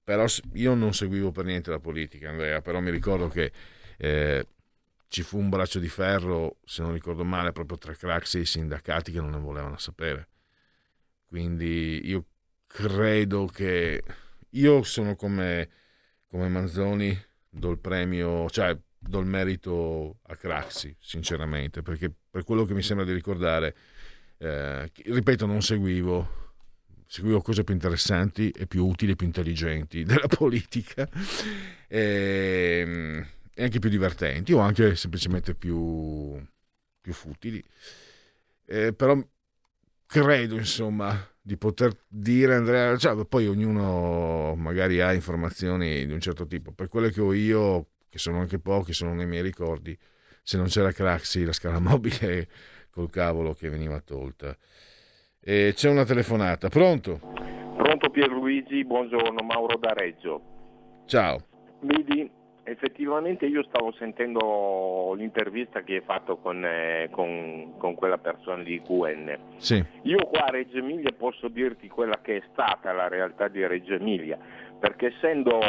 però 0.01 0.25
io 0.53 0.73
non 0.73 0.93
seguivo 0.93 1.31
per 1.31 1.43
niente 1.43 1.69
la 1.69 1.79
politica, 1.79 2.29
Andrea, 2.29 2.61
però 2.61 2.79
mi 2.79 2.91
ricordo 2.91 3.27
che 3.27 3.51
eh, 3.97 4.45
ci 5.07 5.23
fu 5.23 5.37
un 5.37 5.49
braccio 5.49 5.79
di 5.79 5.87
ferro, 5.87 6.57
se 6.63 6.81
non 6.81 6.93
ricordo 6.93 7.23
male, 7.23 7.51
proprio 7.51 7.77
tra 7.77 7.93
Craxi 7.93 8.37
e 8.37 8.41
i 8.41 8.45
sindacati 8.45 9.11
che 9.11 9.19
non 9.19 9.31
ne 9.31 9.39
volevano 9.39 9.77
sapere. 9.77 10.27
Quindi 11.25 12.07
io 12.07 12.25
credo 12.67 13.45
che 13.45 14.03
io 14.51 14.83
sono 14.83 15.15
come, 15.15 15.69
come 16.27 16.47
Manzoni, 16.47 17.17
do 17.49 17.69
il 17.71 17.79
premio, 17.79 18.49
cioè 18.49 18.77
do 18.99 19.19
il 19.19 19.25
merito 19.25 20.19
a 20.23 20.35
Craxi, 20.35 20.95
sinceramente, 20.99 21.81
perché 21.81 22.11
per 22.29 22.43
quello 22.43 22.65
che 22.65 22.73
mi 22.73 22.81
sembra 22.81 23.05
di 23.05 23.13
ricordare, 23.13 23.75
eh, 24.37 24.91
ripeto, 24.93 25.45
non 25.45 25.61
seguivo 25.61 26.45
seguivo 27.09 27.41
cose 27.41 27.63
più 27.63 27.73
interessanti 27.73 28.49
e 28.49 28.67
più 28.67 28.85
utili 28.85 29.13
e 29.13 29.15
più 29.15 29.25
intelligenti 29.25 30.03
della 30.05 30.27
politica 30.27 31.07
e, 31.87 33.25
e 33.59 33.63
anche 33.63 33.79
più 33.79 33.89
divertenti 33.89 34.53
o 34.53 34.59
anche 34.59 34.95
semplicemente 34.95 35.55
più, 35.55 36.39
più 37.01 37.11
futili. 37.11 37.63
Eh, 38.67 38.93
però 38.93 39.19
credo, 40.05 40.57
insomma, 40.57 41.27
di 41.41 41.57
poter 41.57 41.97
dire 42.07 42.53
Andrea, 42.53 42.95
cioè, 42.97 43.25
poi 43.25 43.47
ognuno 43.47 44.53
magari 44.55 45.01
ha 45.01 45.11
informazioni 45.11 46.05
di 46.05 46.13
un 46.13 46.19
certo 46.19 46.45
tipo, 46.45 46.71
per 46.71 46.87
quelle 46.87 47.09
che 47.09 47.19
ho 47.19 47.33
io, 47.33 47.87
che 48.07 48.19
sono 48.19 48.39
anche 48.39 48.59
pochi, 48.59 48.93
sono 48.93 49.15
nei 49.15 49.25
miei 49.25 49.41
ricordi, 49.41 49.97
se 50.43 50.57
non 50.57 50.67
c'era 50.67 50.91
Craxi, 50.91 51.43
la 51.43 51.51
scala 51.51 51.79
mobile 51.81 52.47
col 52.91 53.09
cavolo 53.09 53.55
che 53.55 53.69
veniva 53.69 53.99
tolta. 54.01 54.55
E 55.39 55.71
c'è 55.75 55.89
una 55.89 56.05
telefonata, 56.05 56.69
pronto? 56.69 57.19
Pronto 57.75 58.11
Pierluigi, 58.11 58.85
buongiorno, 58.85 59.41
Mauro 59.41 59.79
da 59.79 59.93
Reggio. 59.93 61.05
Ciao. 61.07 61.43
Vedi, 61.81 62.36
effettivamente 62.67 63.45
io 63.45 63.63
stavo 63.63 63.93
sentendo 63.93 65.13
l'intervista 65.15 65.81
che 65.83 65.95
hai 65.95 66.01
fatto 66.01 66.37
con, 66.37 66.63
eh, 66.65 67.07
con, 67.11 67.75
con 67.77 67.95
quella 67.95 68.17
persona 68.17 68.61
di 68.61 68.81
QN. 68.81 69.37
Sì. 69.55 69.83
Io 70.03 70.25
qua 70.27 70.45
a 70.45 70.51
Reggio 70.51 70.77
Emilia 70.77 71.13
posso 71.17 71.47
dirti 71.47 71.87
quella 71.87 72.19
che 72.21 72.37
è 72.37 72.43
stata 72.51 72.91
la 72.91 73.07
realtà 73.07 73.47
di 73.47 73.65
Reggio 73.65 73.93
Emilia, 73.93 74.37
perché 74.77 75.13
essendo, 75.15 75.59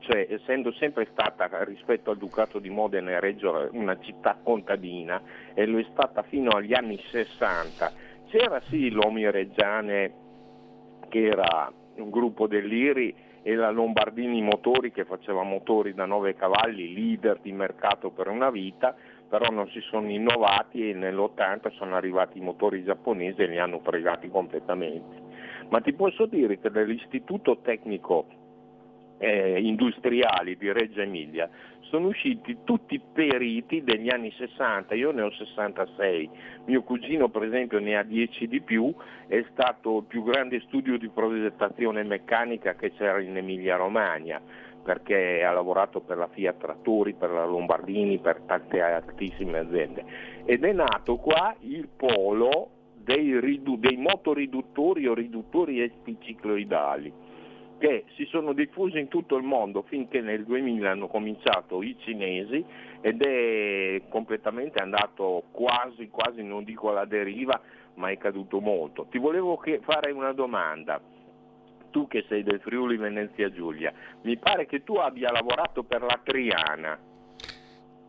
cioè, 0.00 0.26
essendo 0.30 0.72
sempre 0.72 1.06
stata 1.12 1.48
rispetto 1.64 2.10
al 2.10 2.16
Ducato 2.16 2.58
di 2.58 2.70
Modena 2.70 3.10
e 3.10 3.20
Reggio 3.20 3.68
una 3.72 3.98
città 4.00 4.38
contadina 4.42 5.20
e 5.52 5.66
lo 5.66 5.78
è 5.78 5.86
stata 5.92 6.22
fino 6.22 6.50
agli 6.50 6.72
anni 6.72 6.98
60, 7.10 7.92
c'era 8.28 8.60
sì 8.68 8.90
l'Omi 8.90 9.30
Reggiane 9.30 10.12
che 11.08 11.26
era 11.26 11.70
un 11.96 12.10
gruppo 12.10 12.46
dell'IRI 12.46 13.26
e 13.48 13.54
la 13.54 13.70
Lombardini 13.70 14.42
Motori 14.42 14.92
che 14.92 15.06
faceva 15.06 15.42
motori 15.42 15.94
da 15.94 16.04
9 16.04 16.34
cavalli, 16.34 16.92
leader 16.92 17.38
di 17.40 17.50
mercato 17.50 18.10
per 18.10 18.28
una 18.28 18.50
vita, 18.50 18.94
però 19.26 19.48
non 19.50 19.66
si 19.70 19.80
sono 19.80 20.10
innovati 20.10 20.90
e 20.90 20.92
nell'80 20.92 21.72
sono 21.72 21.96
arrivati 21.96 22.36
i 22.36 22.42
motori 22.42 22.84
giapponesi 22.84 23.40
e 23.40 23.46
li 23.46 23.58
hanno 23.58 23.80
fregati 23.80 24.28
completamente. 24.28 25.22
Ma 25.70 25.80
ti 25.80 25.94
posso 25.94 26.26
dire 26.26 26.58
che 26.58 26.70
dall'istituto 26.70 27.60
tecnico 27.62 28.26
eh, 29.16 29.58
industriali 29.62 30.58
di 30.58 30.70
Reggio 30.70 31.00
Emilia 31.00 31.48
sono 31.88 32.08
usciti 32.08 32.58
tutti 32.64 33.00
periti 33.00 33.82
degli 33.82 34.08
anni 34.10 34.32
60, 34.36 34.94
io 34.94 35.10
ne 35.10 35.22
ho 35.22 35.30
66, 35.30 36.30
mio 36.66 36.82
cugino 36.82 37.28
per 37.28 37.44
esempio 37.44 37.78
ne 37.78 37.96
ha 37.96 38.02
10 38.02 38.46
di 38.46 38.60
più, 38.60 38.94
è 39.26 39.44
stato 39.52 39.98
il 39.98 40.04
più 40.04 40.22
grande 40.22 40.60
studio 40.66 40.98
di 40.98 41.08
progettazione 41.08 42.02
meccanica 42.04 42.74
che 42.74 42.92
c'era 42.92 43.20
in 43.20 43.36
Emilia 43.36 43.76
Romagna 43.76 44.40
perché 44.82 45.44
ha 45.44 45.52
lavorato 45.52 46.00
per 46.00 46.16
la 46.16 46.28
Fiat 46.28 46.56
Trattori, 46.56 47.12
per 47.12 47.30
la 47.30 47.44
Lombardini, 47.44 48.20
per 48.20 48.40
tante 48.46 48.80
altissime 48.80 49.58
aziende. 49.58 50.02
Ed 50.46 50.64
è 50.64 50.72
nato 50.72 51.16
qua 51.16 51.54
il 51.60 51.88
polo 51.94 52.70
dei, 52.94 53.38
ridu- 53.38 53.78
dei 53.78 53.98
motoriduttori 53.98 55.06
o 55.06 55.12
riduttori 55.12 55.80
epicicloidali 55.80 57.12
che 57.78 58.04
si 58.16 58.26
sono 58.26 58.52
diffusi 58.52 58.98
in 58.98 59.08
tutto 59.08 59.36
il 59.36 59.44
mondo 59.44 59.82
finché 59.88 60.20
nel 60.20 60.44
2000 60.44 60.90
hanno 60.90 61.06
cominciato 61.06 61.82
i 61.82 61.96
cinesi 62.00 62.64
ed 63.00 63.22
è 63.22 64.02
completamente 64.08 64.80
andato 64.80 65.44
quasi, 65.52 66.08
quasi 66.08 66.42
non 66.42 66.64
dico 66.64 66.90
alla 66.90 67.04
deriva, 67.04 67.60
ma 67.94 68.10
è 68.10 68.18
caduto 68.18 68.60
molto. 68.60 69.06
Ti 69.10 69.18
volevo 69.18 69.60
fare 69.82 70.10
una 70.10 70.32
domanda. 70.32 71.00
Tu 71.90 72.06
che 72.06 72.24
sei 72.28 72.42
del 72.42 72.60
Friuli 72.60 72.96
Venezia 72.96 73.50
Giulia, 73.50 73.92
mi 74.22 74.36
pare 74.36 74.66
che 74.66 74.84
tu 74.84 74.94
abbia 74.96 75.30
lavorato 75.30 75.84
per 75.84 76.02
la 76.02 76.20
Triana. 76.22 76.98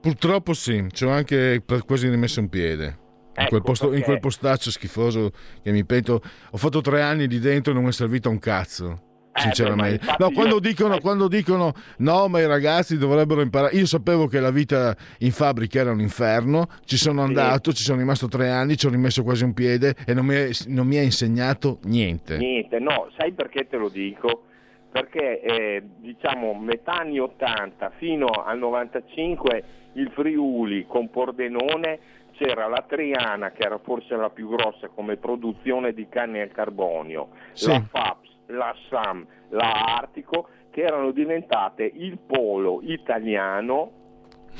Purtroppo 0.01 0.53
sì, 0.53 0.85
ci 0.91 1.05
ho 1.05 1.09
anche 1.09 1.63
quasi 1.85 2.09
rimesso 2.09 2.39
un 2.39 2.49
piede. 2.49 2.85
In, 2.85 3.45
Ecco, 3.45 3.49
quel 3.49 3.61
posto- 3.61 3.93
in 3.93 4.01
quel 4.01 4.19
postaccio 4.19 4.69
schifoso 4.69 5.31
che 5.61 5.71
mi 5.71 5.85
pento, 5.85 6.21
ho 6.51 6.57
fatto 6.57 6.81
tre 6.81 7.01
anni 7.01 7.27
lì 7.27 7.39
dentro 7.39 7.71
e 7.71 7.75
non 7.75 7.83
mi 7.83 7.89
è 7.89 7.93
servito 7.93 8.27
a 8.27 8.31
un 8.31 8.39
cazzo. 8.39 9.08
Sinceramente, 9.41 10.03
Eh, 10.03 10.05
ma 10.05 10.11
infatti 10.11 10.23
no, 10.23 10.31
quando, 10.31 10.53
io- 10.55 10.59
dicono, 10.59 10.99
quando 10.99 11.27
dicono 11.27 11.73
no, 11.97 12.27
ma 12.27 12.39
i 12.39 12.45
ragazzi 12.47 12.97
dovrebbero 12.97 13.41
imparare. 13.41 13.75
Io 13.75 13.85
sapevo 13.85 14.27
che 14.27 14.39
la 14.39 14.51
vita 14.51 14.95
in 15.19 15.31
fabbrica 15.31 15.79
era 15.79 15.91
un 15.91 15.99
inferno, 16.01 16.67
ci 16.85 16.97
sono 16.97 17.21
andato, 17.23 17.73
ci 17.73 17.83
sono 17.83 17.99
rimasto 17.99 18.27
tre 18.27 18.49
anni, 18.49 18.77
ci 18.77 18.87
ho 18.87 18.89
rimesso 18.89 19.23
quasi 19.23 19.43
un 19.43 19.53
piede 19.53 19.95
e 20.05 20.13
non 20.13 20.25
mi, 20.25 20.35
è- 20.35 20.49
non 20.67 20.87
mi 20.87 20.97
ha 20.97 21.01
insegnato 21.03 21.79
niente. 21.83 22.37
Niente, 22.37 22.79
no, 22.79 23.09
sai 23.17 23.31
perché 23.33 23.67
te 23.67 23.77
lo 23.77 23.89
dico? 23.89 24.43
Perché 24.91 25.41
eh, 25.41 25.83
diciamo 25.97 26.53
metà 26.55 26.93
anni 26.99 27.19
80 27.19 27.91
fino 27.97 28.25
al 28.25 28.57
95 28.57 29.63
il 29.93 30.09
Friuli 30.13 30.85
con 30.87 31.09
Pordenone 31.09 31.99
c'era 32.33 32.67
la 32.67 32.83
Triana 32.87 33.51
che 33.51 33.63
era 33.63 33.77
forse 33.83 34.15
la 34.15 34.29
più 34.29 34.49
grossa 34.49 34.87
come 34.87 35.17
produzione 35.17 35.93
di 35.93 36.07
canne 36.09 36.41
al 36.41 36.51
carbonio, 36.51 37.29
Sì. 37.53 37.67
la 37.69 37.83
FAPS, 37.89 38.29
la 38.49 38.75
SAM, 38.89 39.25
la 39.49 39.97
Artico 39.97 40.49
che 40.69 40.81
erano 40.81 41.11
diventate 41.11 41.89
il 41.93 42.17
polo 42.17 42.79
italiano 42.83 43.91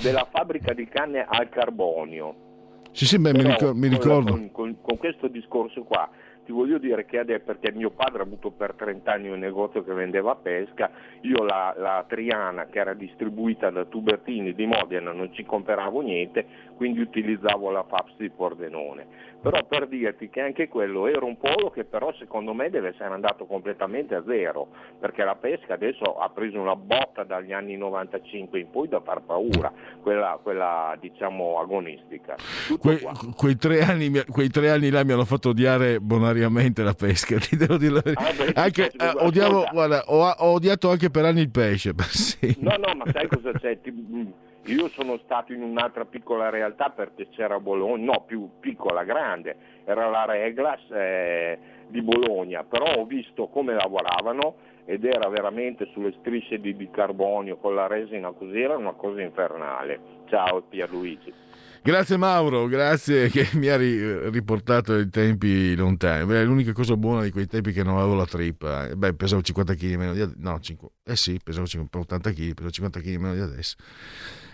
della 0.02 0.28
fabbrica 0.30 0.74
di 0.74 0.88
canne 0.88 1.26
al 1.28 1.50
carbonio. 1.50 2.48
Sì, 2.92 3.06
sì, 3.06 3.20
beh, 3.20 3.32
mi, 3.34 3.42
Però, 3.42 3.50
ricor- 3.50 3.76
mi 3.76 3.88
ricordo. 3.88 4.32
Con, 4.32 4.52
con- 4.52 4.78
con 4.82 4.98
questo 4.98 5.28
discorso 5.28 5.84
qua 5.84 6.10
ti 6.50 6.52
voglio 6.52 6.80
dire 6.80 7.06
che 7.06 7.20
adesso, 7.20 7.44
perché 7.46 7.72
mio 7.72 7.92
padre 7.92 8.22
ha 8.22 8.26
avuto 8.26 8.50
per 8.50 8.74
30 8.74 9.12
anni 9.12 9.30
un 9.30 9.38
negozio 9.38 9.84
che 9.84 9.94
vendeva 9.94 10.36
pesca, 10.36 10.90
io 11.22 11.44
la, 11.44 11.76
la 11.78 12.04
Triana 12.08 12.66
che 12.66 12.80
era 12.80 12.96
distribuita 12.96 13.70
da 13.70 13.86
Tubertini 13.86 14.56
di 14.56 14.66
Modena 14.66 15.12
non 15.12 15.32
ci 15.32 15.46
compravo 15.46 16.02
niente, 16.02 16.48
quindi 16.80 17.02
utilizzavo 17.02 17.72
la 17.72 17.84
FAPS 17.84 18.14
di 18.16 18.30
Pordenone. 18.30 19.28
Però 19.42 19.66
per 19.66 19.88
dirti 19.90 20.30
che 20.30 20.40
anche 20.40 20.70
quello 20.70 21.08
era 21.08 21.26
un 21.26 21.38
polo 21.38 21.72
che 21.72 21.84
però 21.84 22.14
secondo 22.18 22.54
me 22.54 22.70
deve 22.70 22.90
essere 22.90 23.14
andato 23.14 23.46
completamente 23.46 24.16
a 24.16 24.24
zero, 24.26 24.70
perché 24.98 25.26
la 25.26 25.36
pesca 25.36 25.74
adesso 25.74 26.18
ha 26.18 26.30
preso 26.30 26.58
una 26.58 26.78
botta 26.78 27.26
dagli 27.26 27.52
anni 27.52 27.76
95 27.76 28.60
in 28.60 28.70
poi 28.70 28.88
da 28.88 29.02
far 29.02 29.24
paura, 29.24 29.74
quella, 30.02 30.40
quella 30.42 30.96
diciamo 31.02 31.60
agonistica. 31.60 32.36
Que- 32.80 33.02
quei, 33.36 33.58
tre 33.58 33.82
anni, 33.82 34.10
quei 34.30 34.48
tre 34.48 34.70
anni 34.70 34.90
là 34.90 35.04
mi 35.04 35.12
hanno 35.12 35.26
fatto 35.26 35.50
odiare 35.50 36.00
bonariamente 36.00 36.82
la 36.82 36.94
pesca, 36.94 37.36
ti 37.44 37.58
devo 37.58 37.76
dire 37.76 38.02
la. 38.06 38.12
Ah, 38.14 38.32
beh, 38.32 38.52
Anche, 38.56 38.92
scusa, 38.92 39.12
eh, 39.12 39.26
odiavo, 39.26 39.68
guarda, 39.70 40.04
ho, 40.08 40.30
ho 40.30 40.54
odiato 40.54 40.90
anche 40.90 41.10
per 41.10 41.26
anni 41.26 41.42
il 41.42 41.52
pesce. 41.52 41.92
sì. 42.08 42.56
No, 42.60 42.76
no, 42.78 42.94
ma 42.96 43.04
sai 43.12 43.28
cosa 43.28 43.52
c'è? 43.52 43.82
Ti- 43.82 43.92
mm, 43.92 44.28
Io 44.70 44.88
sono 44.90 45.20
stato 45.24 45.52
in 45.52 45.64
un'altra 45.64 46.06
piccola 46.06 46.50
realtà 46.50 46.90
perché 46.90 47.28
c'era 47.30 47.60
Bologna, 47.60 48.12
no, 48.12 48.24
più 48.28 48.50
piccola, 48.60 49.04
grande, 49.04 49.56
era 49.84 50.08
la 50.10 50.26
Reglas 50.26 50.80
eh, 50.92 51.58
di 51.88 52.04
Bologna, 52.04 52.64
però 52.64 52.94
ho 52.94 53.06
visto 53.06 53.48
come 53.48 53.74
lavoravano 53.74 54.56
ed 54.86 55.06
era 55.06 55.28
veramente 55.28 55.90
sulle 55.92 56.14
strisce 56.20 56.60
di 56.60 56.74
bicarbonio 56.74 57.58
con 57.58 57.74
la 57.74 57.88
resina 57.88 58.32
così, 58.32 58.60
era 58.60 58.78
una 58.78 58.94
cosa 58.94 59.22
infernale. 59.22 60.00
Ciao 60.28 60.62
Pierluigi. 60.62 61.34
Grazie 61.82 62.18
Mauro, 62.18 62.68
grazie 62.68 63.30
che 63.32 63.48
mi 63.54 63.70
ha 63.70 63.78
ri- 63.78 64.30
riportato 64.30 64.94
ai 64.94 65.10
tempi 65.10 65.76
lontani. 65.76 66.26
Beh, 66.26 66.44
l'unica 66.44 66.74
cosa 66.74 66.96
buona 66.96 67.24
di 67.24 67.32
quei 67.32 67.48
tempi 67.48 67.72
è 67.72 67.74
che 67.74 67.84
non 67.84 67.98
avevo 67.98 68.16
la 68.16 68.26
trippa. 68.26 68.88
Eh, 68.88 68.96
Beh, 68.96 69.16
pesavo 69.16 69.42
50 69.42 69.74
kg 69.74 69.96
meno 69.96 70.14
di 70.14 70.22
adesso. 70.22 70.38
No, 70.40 70.60
5, 70.60 70.90
eh 71.06 71.16
sì, 71.16 71.40
pesavo 71.44 71.66
50 71.66 71.98
80 72.00 72.32
kg, 72.32 72.54
pesavo 72.54 72.70
50 72.70 73.00
kg 73.00 73.16
meno 73.16 73.34
di 73.34 73.40
adesso. 73.40 73.76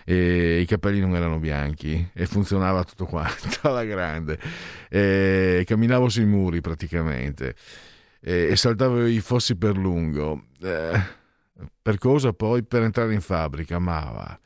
E 0.08 0.60
i 0.60 0.66
capelli 0.66 1.00
non 1.00 1.16
erano 1.16 1.40
bianchi 1.40 2.10
e 2.14 2.26
funzionava 2.26 2.84
tutto 2.84 3.06
quanto 3.06 3.58
alla 3.62 3.84
grande. 3.84 4.38
E 4.88 5.64
camminavo 5.66 6.08
sui 6.08 6.26
muri 6.26 6.60
praticamente 6.60 7.56
e, 8.20 8.48
e 8.50 8.56
saltavo 8.56 9.06
i 9.06 9.20
fossi 9.20 9.56
per 9.56 9.76
lungo. 9.76 10.46
Eh, 10.60 11.24
per 11.80 11.98
cosa 11.98 12.32
poi? 12.32 12.62
Per 12.64 12.82
entrare 12.82 13.14
in 13.14 13.20
fabbrica, 13.20 13.78
ma 13.78 14.00
va. 14.00 14.40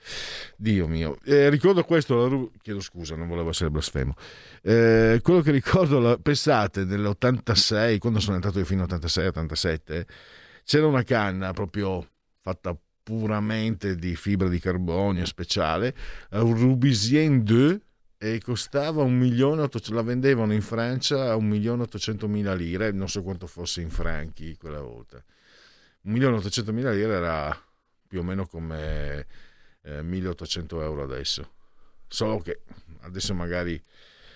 Dio 0.57 0.87
mio. 0.87 1.19
Eh, 1.25 1.49
ricordo 1.49 1.83
questo, 1.85 2.29
ru- 2.29 2.53
chiedo 2.61 2.81
scusa, 2.81 3.17
non 3.17 3.27
volevo 3.27 3.51
essere 3.51 3.71
blasfemo. 3.71 4.15
Eh, 4.63 5.21
quello 5.23 5.41
che 5.41 5.51
ricordo, 5.51 5.99
la- 5.99 6.19
pensate, 6.19 6.85
nell'86, 6.85 7.99
quando 7.99 8.21
sono 8.21 8.37
entrato 8.37 8.59
io 8.59 8.65
fino 8.65 8.85
all'86-87, 8.85 10.07
c'era 10.65 10.87
una 10.87 11.03
canna 11.03 11.53
proprio 11.53 12.07
fatta 12.43 12.77
puramente 13.03 13.97
di 13.97 14.15
fibra 14.17 14.49
di 14.49 14.59
carbonio 14.59 15.25
speciale, 15.25 15.95
un 16.31 16.55
Rubisien 16.57 17.43
2 17.43 17.81
e 18.19 18.41
costava 18.43 19.03
un 19.03 19.17
milione, 19.17 19.63
otto- 19.63 19.81
la 19.95 20.03
vendevano 20.03 20.53
in 20.53 20.61
Francia 20.61 21.31
a 21.31 21.37
un 21.37 21.47
milione 21.47 21.83
800 21.85 22.29
mila 22.29 22.55
lire, 22.55 22.93
non 22.93 23.09
so 23.09 23.23
quanto 23.23 23.47
fosse 23.47 23.81
in 23.81 23.91
franchi 23.91 24.57
quella 24.59 24.83
volta. 24.83 25.23
Un 26.03 26.13
milione 26.13 26.37
800 26.37 26.73
mila 26.73 26.93
lire 26.93 27.15
era 27.15 27.59
più 28.07 28.21
o 28.21 28.23
meno 28.23 28.47
come 28.47 29.27
eh, 29.83 30.03
1800 30.03 30.83
euro 30.83 31.03
adesso. 31.03 31.51
Solo 32.09 32.41
che 32.41 32.61
adesso 33.01 33.33
magari 33.35 33.83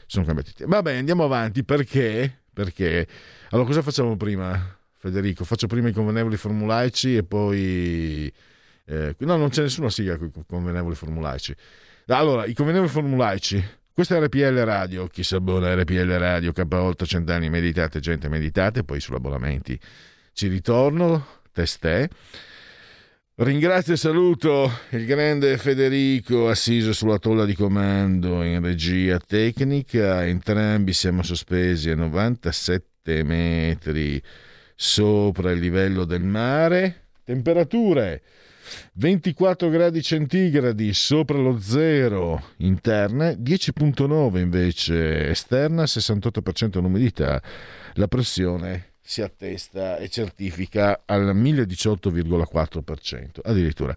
sono 0.06 0.24
cambiati. 0.24 0.64
Vabbè, 0.64 0.96
andiamo 0.96 1.24
avanti 1.24 1.62
perché? 1.62 2.42
Perché? 2.52 3.06
Allora, 3.50 3.66
cosa 3.66 3.82
facciamo 3.82 4.16
prima, 4.16 4.78
Federico? 4.96 5.44
Faccio 5.44 5.66
prima 5.66 5.88
i 5.88 5.92
convenevoli 5.92 6.36
formulaici 6.36 7.16
e 7.16 7.22
poi... 7.22 8.32
Eh, 8.86 9.16
no, 9.18 9.36
non 9.36 9.48
c'è 9.48 9.62
nessuna 9.62 9.90
sigla 9.90 10.16
con 10.16 10.30
i 10.34 10.44
convenevoli 10.46 10.94
formulaici. 10.94 11.54
Allora, 12.08 12.44
i 12.44 12.54
convenevoli 12.54 12.90
formulaici. 12.90 13.62
Questa 13.92 14.16
è 14.16 14.20
RPL 14.20 14.64
Radio, 14.64 15.06
chi 15.06 15.22
si 15.22 15.36
abbona 15.36 15.70
a 15.70 15.74
RPL 15.74 16.18
Radio, 16.18 16.50
K8 16.50 17.04
cent'anni, 17.06 17.48
meditate 17.48 18.00
gente, 18.00 18.28
meditate, 18.28 18.82
poi 18.82 19.00
sull'abbonamenti 19.00 19.78
ci 20.32 20.48
ritorno, 20.48 21.26
testè. 21.52 22.08
Ringrazio 23.36 23.94
e 23.94 23.96
saluto 23.96 24.70
il 24.90 25.06
grande 25.06 25.56
Federico 25.58 26.48
assiso 26.48 26.92
sulla 26.92 27.18
tolla 27.18 27.44
di 27.44 27.54
comando 27.54 28.42
in 28.42 28.60
regia 28.60 29.18
tecnica. 29.18 30.26
Entrambi 30.26 30.92
siamo 30.92 31.22
sospesi 31.22 31.90
a 31.90 31.96
97 31.96 33.22
metri 33.22 34.20
sopra 34.74 35.52
il 35.52 35.60
livello 35.60 36.04
del 36.04 36.22
mare. 36.22 37.06
Temperature 37.24 38.22
24 38.94 39.68
gradi 39.68 40.02
centigradi 40.02 40.92
sopra 40.92 41.38
lo 41.38 41.58
zero 41.58 42.42
interne, 42.58 43.36
10.9 43.40 44.38
invece 44.38 45.28
esterna, 45.28 45.84
68% 45.84 46.80
l'umidità. 46.80 47.42
La 47.94 48.08
pressione 48.08 48.92
si 49.00 49.20
attesta 49.20 49.98
e 49.98 50.08
certifica 50.08 51.02
al 51.04 51.36
1018,4%. 51.36 53.40
Addirittura 53.42 53.94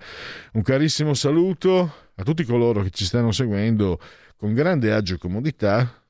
un 0.54 0.62
carissimo 0.62 1.14
saluto 1.14 1.94
a 2.16 2.24
tutti 2.24 2.44
coloro 2.44 2.84
che 2.84 2.90
ci 2.90 3.06
stanno 3.06 3.32
seguendo 3.32 4.00
con 4.36 4.54
grande 4.54 4.92
agio 4.92 5.16
e 5.16 5.18
comodità 5.18 6.02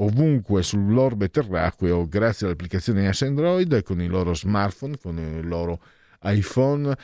ovunque 0.00 0.62
sull'orbe 0.62 1.28
terracqueo 1.28 2.08
grazie 2.08 2.46
alle 2.46 2.54
applicazioni 2.54 3.12
S 3.12 3.22
Android 3.22 3.82
con 3.82 4.00
i 4.00 4.06
loro 4.06 4.34
smartphone, 4.34 4.98
con 4.98 5.18
il 5.18 5.46
loro 5.46 5.80
iPhone, 6.22 6.96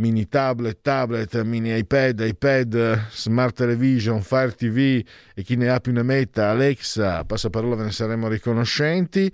mini 0.00 0.28
tablet, 0.28 0.80
tablet, 0.80 1.42
mini 1.42 1.76
iPad, 1.76 2.20
iPad, 2.20 3.08
smart 3.10 3.54
television, 3.54 4.22
Fire 4.22 4.52
TV 4.52 5.04
e 5.34 5.42
chi 5.42 5.56
ne 5.56 5.68
ha 5.68 5.78
più 5.78 5.92
ne 5.92 6.02
metta, 6.02 6.48
Alexa, 6.48 7.24
passaparola 7.24 7.76
ve 7.76 7.84
ne 7.84 7.92
saremo 7.92 8.26
riconoscenti. 8.26 9.30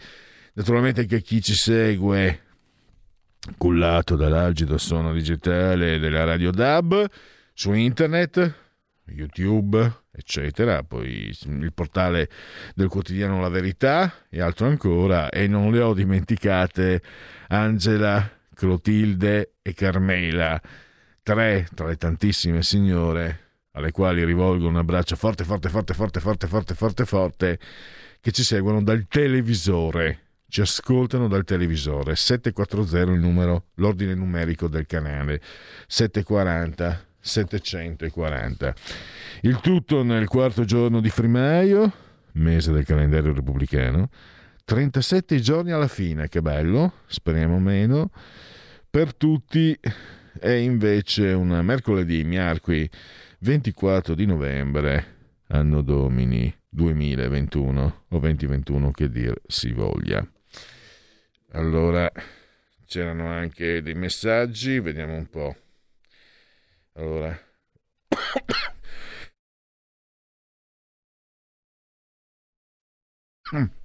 Naturalmente 0.55 1.03
anche 1.03 1.23
chi 1.23 1.41
ci 1.41 1.55
segue 1.55 2.41
cullato 3.57 4.17
dall'algido 4.17 4.77
suono 4.77 5.13
digitale 5.13 5.99
della 5.99 6.25
Radio 6.25 6.51
DAB 6.51 7.07
su 7.53 7.73
internet, 7.73 8.55
YouTube, 9.07 10.01
eccetera, 10.11 10.83
poi 10.83 11.33
il 11.47 11.73
portale 11.73 12.29
del 12.75 12.89
quotidiano 12.89 13.41
La 13.41 13.49
Verità 13.49 14.13
e 14.29 14.41
altro 14.41 14.67
ancora, 14.67 15.29
e 15.29 15.47
non 15.47 15.71
le 15.71 15.81
ho 15.81 15.95
dimenticate 15.95 17.01
Angela, 17.49 18.36
Clotilde 18.57 19.57
e 19.61 19.75
Carmela, 19.75 20.59
tre 21.23 21.69
tra 21.75 21.87
le 21.87 21.97
tantissime 21.97 22.63
signore 22.63 23.41
alle 23.73 23.91
quali 23.91 24.25
rivolgo 24.25 24.67
un 24.67 24.77
abbraccio 24.77 25.15
forte, 25.15 25.45
forte, 25.45 25.69
forte, 25.69 25.93
forte, 25.93 26.21
forte, 26.21 26.47
forte, 26.47 26.75
forte, 26.75 27.05
forte, 27.05 27.59
che 28.19 28.33
ci 28.33 28.43
seguono 28.43 28.83
dal 28.83 29.07
televisore. 29.09 30.21
Ci 30.49 30.63
ascoltano 30.63 31.29
dal 31.29 31.45
televisore. 31.45 32.17
740 32.17 33.13
il 33.13 33.21
numero 33.21 33.67
l'ordine 33.75 34.15
numerico 34.15 34.69
del 34.69 34.87
canale. 34.87 35.41
740 35.87 37.05
740 37.21 38.75
il 39.43 39.59
tutto 39.61 40.05
nel 40.05 40.29
quarto 40.29 40.65
giorno 40.65 41.01
di 41.01 41.11
Frimaio 41.11 41.93
mese 42.37 42.73
del 42.73 42.85
calendario 42.85 43.33
repubblicano. 43.33 44.09
37 44.65 45.41
giorni 45.41 45.71
alla 45.71 45.89
fine 45.89 46.29
che 46.29 46.43
bello 46.43 46.95
speriamo 47.07 47.59
meno 47.59 48.11
per 48.97 49.15
tutti 49.15 49.79
è 50.41 50.49
invece 50.49 51.33
un 51.33 51.49
mercoledì 51.63 52.25
miarqui 52.25 52.89
24 53.41 54.15
di 54.15 54.25
novembre 54.25 55.35
anno 55.49 55.83
domini 55.83 56.51
2021 56.67 58.05
o 58.09 58.19
2021 58.19 58.91
che 58.93 59.11
dir 59.11 59.39
si 59.47 59.71
voglia 59.73 60.27
allora, 61.51 62.11
c'erano 62.87 63.29
anche 63.29 63.83
dei 63.83 63.95
messaggi, 63.95 64.81
vediamo 64.81 65.15
un 65.15 65.29
po'. 65.29 65.55
Allora. 66.95 67.39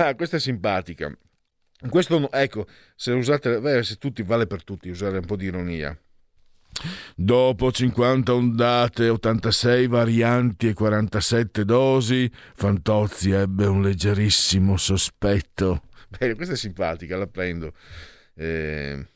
Ah, 0.00 0.14
questa 0.14 0.36
è 0.36 0.40
simpatica. 0.40 1.12
Questo, 1.88 2.30
ecco, 2.32 2.66
se 2.96 3.12
usate, 3.12 3.60
beh, 3.60 3.82
se 3.84 3.96
tutti, 3.96 4.22
vale 4.22 4.46
per 4.46 4.64
tutti, 4.64 4.88
usare 4.88 5.18
un 5.18 5.24
po' 5.24 5.36
di 5.36 5.46
ironia. 5.46 5.96
Dopo 7.14 7.72
50 7.72 8.34
ondate, 8.34 9.08
86 9.08 9.86
varianti 9.86 10.68
e 10.68 10.74
47 10.74 11.64
dosi, 11.64 12.30
Fantozzi 12.54 13.30
ebbe 13.30 13.66
un 13.66 13.82
leggerissimo 13.82 14.76
sospetto. 14.76 15.82
Bene, 16.08 16.34
questa 16.34 16.54
è 16.54 16.56
simpatica, 16.56 17.16
la 17.16 17.26
prendo. 17.26 17.72
Eh... 18.34 19.06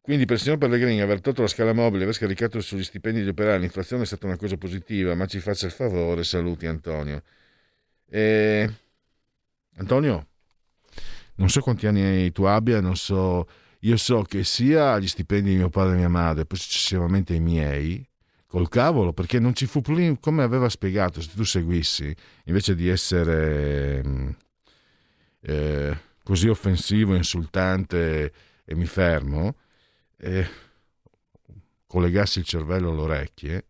Quindi 0.00 0.24
per 0.24 0.36
il 0.36 0.42
signor 0.42 0.58
Pellegrini 0.58 1.00
aver 1.00 1.20
tolto 1.20 1.42
la 1.42 1.48
scala 1.48 1.72
mobile 1.72 2.00
e 2.00 2.02
aver 2.04 2.14
scaricato 2.14 2.60
sugli 2.60 2.82
stipendi 2.82 3.20
degli 3.20 3.28
operai 3.28 3.60
l'inflazione 3.60 4.02
è 4.02 4.06
stata 4.06 4.26
una 4.26 4.36
cosa 4.36 4.56
positiva, 4.56 5.14
ma 5.14 5.26
ci 5.26 5.38
faccia 5.38 5.66
il 5.66 5.72
favore, 5.72 6.24
saluti 6.24 6.66
Antonio. 6.66 7.22
Eh... 8.08 8.68
Antonio, 9.76 10.29
non 11.40 11.48
so 11.48 11.60
quanti 11.62 11.86
anni 11.86 12.30
tu 12.32 12.44
abbia, 12.44 12.80
non 12.80 12.96
so... 12.96 13.48
Io 13.84 13.96
so 13.96 14.22
che 14.24 14.44
sia 14.44 14.98
gli 14.98 15.08
stipendi 15.08 15.52
di 15.52 15.56
mio 15.56 15.70
padre 15.70 15.94
e 15.94 15.96
mia 15.96 16.10
madre, 16.10 16.44
poi 16.44 16.58
successivamente 16.58 17.32
i 17.32 17.40
miei, 17.40 18.06
col 18.46 18.68
cavolo, 18.68 19.14
perché 19.14 19.38
non 19.38 19.54
ci 19.54 19.64
fu 19.64 19.80
più, 19.80 20.18
come 20.20 20.42
aveva 20.42 20.68
spiegato, 20.68 21.22
se 21.22 21.30
tu 21.34 21.44
seguissi, 21.44 22.14
invece 22.44 22.74
di 22.74 22.90
essere 22.90 24.36
eh, 25.40 25.98
così 26.22 26.48
offensivo, 26.48 27.14
insultante 27.14 28.32
e 28.66 28.74
mi 28.74 28.84
fermo, 28.84 29.56
eh, 30.18 30.46
collegassi 31.86 32.40
il 32.40 32.44
cervello 32.44 32.90
alle 32.90 33.00
orecchie, 33.00 33.64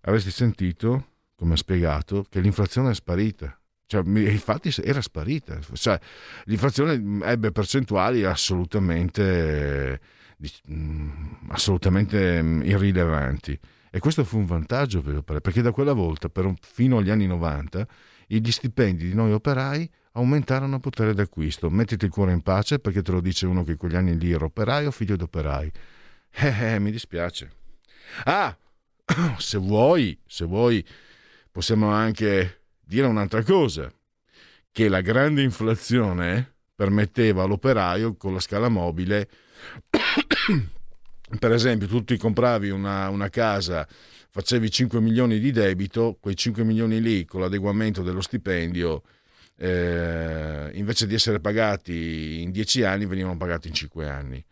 avresti 0.00 0.32
sentito, 0.32 1.10
come 1.36 1.52
ha 1.52 1.56
spiegato, 1.56 2.26
che 2.28 2.40
l'inflazione 2.40 2.90
è 2.90 2.94
sparita. 2.94 3.56
Cioè, 3.86 4.02
infatti 4.04 4.74
era 4.82 5.00
sparita. 5.00 5.58
Cioè, 5.72 5.98
l'inflazione 6.44 7.24
ebbe 7.24 7.52
percentuali 7.52 8.24
assolutamente, 8.24 10.00
assolutamente 11.48 12.18
irrilevanti. 12.64 13.58
E 13.90 13.98
questo 13.98 14.24
fu 14.24 14.38
un 14.38 14.46
vantaggio 14.46 15.00
perché 15.22 15.62
da 15.62 15.70
quella 15.70 15.92
volta, 15.92 16.30
un, 16.34 16.54
fino 16.60 16.98
agli 16.98 17.10
anni 17.10 17.26
90, 17.26 17.86
gli 18.26 18.50
stipendi 18.50 19.08
di 19.08 19.14
noi 19.14 19.32
operai 19.32 19.88
aumentarono 20.12 20.74
il 20.74 20.80
potere 20.80 21.14
d'acquisto. 21.14 21.70
Mettiti 21.70 22.06
il 22.06 22.10
cuore 22.10 22.32
in 22.32 22.42
pace 22.42 22.78
perché 22.78 23.02
te 23.02 23.12
lo 23.12 23.20
dice 23.20 23.46
uno 23.46 23.62
che 23.62 23.76
quegli 23.76 23.96
anni 23.96 24.18
lì 24.18 24.32
era 24.32 24.44
operaio 24.44 24.90
figlio 24.90 25.16
d'operai. 25.16 25.72
Eh, 26.32 26.74
eh, 26.74 26.78
mi 26.80 26.90
dispiace. 26.90 27.50
Ah, 28.24 28.56
se 29.38 29.58
vuoi, 29.58 30.18
se 30.26 30.44
vuoi, 30.44 30.84
possiamo 31.50 31.90
anche 31.90 32.65
dire 32.86 33.06
un'altra 33.06 33.42
cosa, 33.42 33.92
che 34.70 34.88
la 34.88 35.00
grande 35.00 35.42
inflazione 35.42 36.54
permetteva 36.74 37.42
all'operaio 37.42 38.14
con 38.14 38.32
la 38.32 38.40
scala 38.40 38.68
mobile, 38.68 39.28
per 41.38 41.52
esempio, 41.52 41.88
tu 41.88 42.04
ti 42.04 42.16
compravi 42.16 42.70
una, 42.70 43.08
una 43.08 43.28
casa 43.28 43.86
facevi 44.30 44.70
5 44.70 45.00
milioni 45.00 45.38
di 45.38 45.50
debito, 45.50 46.18
quei 46.20 46.36
5 46.36 46.62
milioni 46.62 47.00
lì 47.00 47.24
con 47.24 47.40
l'adeguamento 47.40 48.02
dello 48.02 48.20
stipendio 48.20 49.02
eh, 49.56 50.70
invece 50.74 51.06
di 51.06 51.14
essere 51.14 51.40
pagati 51.40 52.42
in 52.42 52.50
dieci 52.50 52.82
anni 52.82 53.06
venivano 53.06 53.36
pagati 53.36 53.68
in 53.68 53.74
cinque 53.74 54.08
anni. 54.08 54.44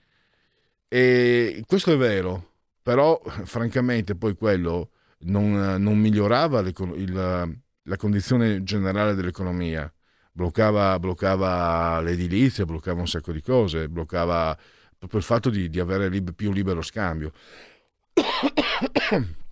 E 0.89 1.63
questo 1.67 1.93
è 1.93 1.97
vero, 1.97 2.53
però 2.83 3.21
francamente 3.45 4.15
poi 4.15 4.35
quello 4.35 4.91
non, 5.21 5.83
non 5.83 5.99
migliorava 5.99 6.61
il, 6.61 7.59
la 7.85 7.97
condizione 7.97 8.63
generale 8.63 9.15
dell'economia, 9.15 9.93
bloccava, 10.33 10.99
bloccava 10.99 12.01
l'edilizia, 12.01 12.65
bloccava 12.65 13.01
un 13.01 13.09
sacco 13.09 13.33
di 13.33 13.41
cose, 13.41 13.89
bloccava 13.89 14.57
proprio 14.99 15.21
il 15.21 15.27
fatto 15.27 15.51
di, 15.51 15.69
di 15.69 15.81
avere 15.81 16.09
lib- 16.09 16.35
più 16.35 16.53
libero 16.53 16.83
scambio. 16.83 17.33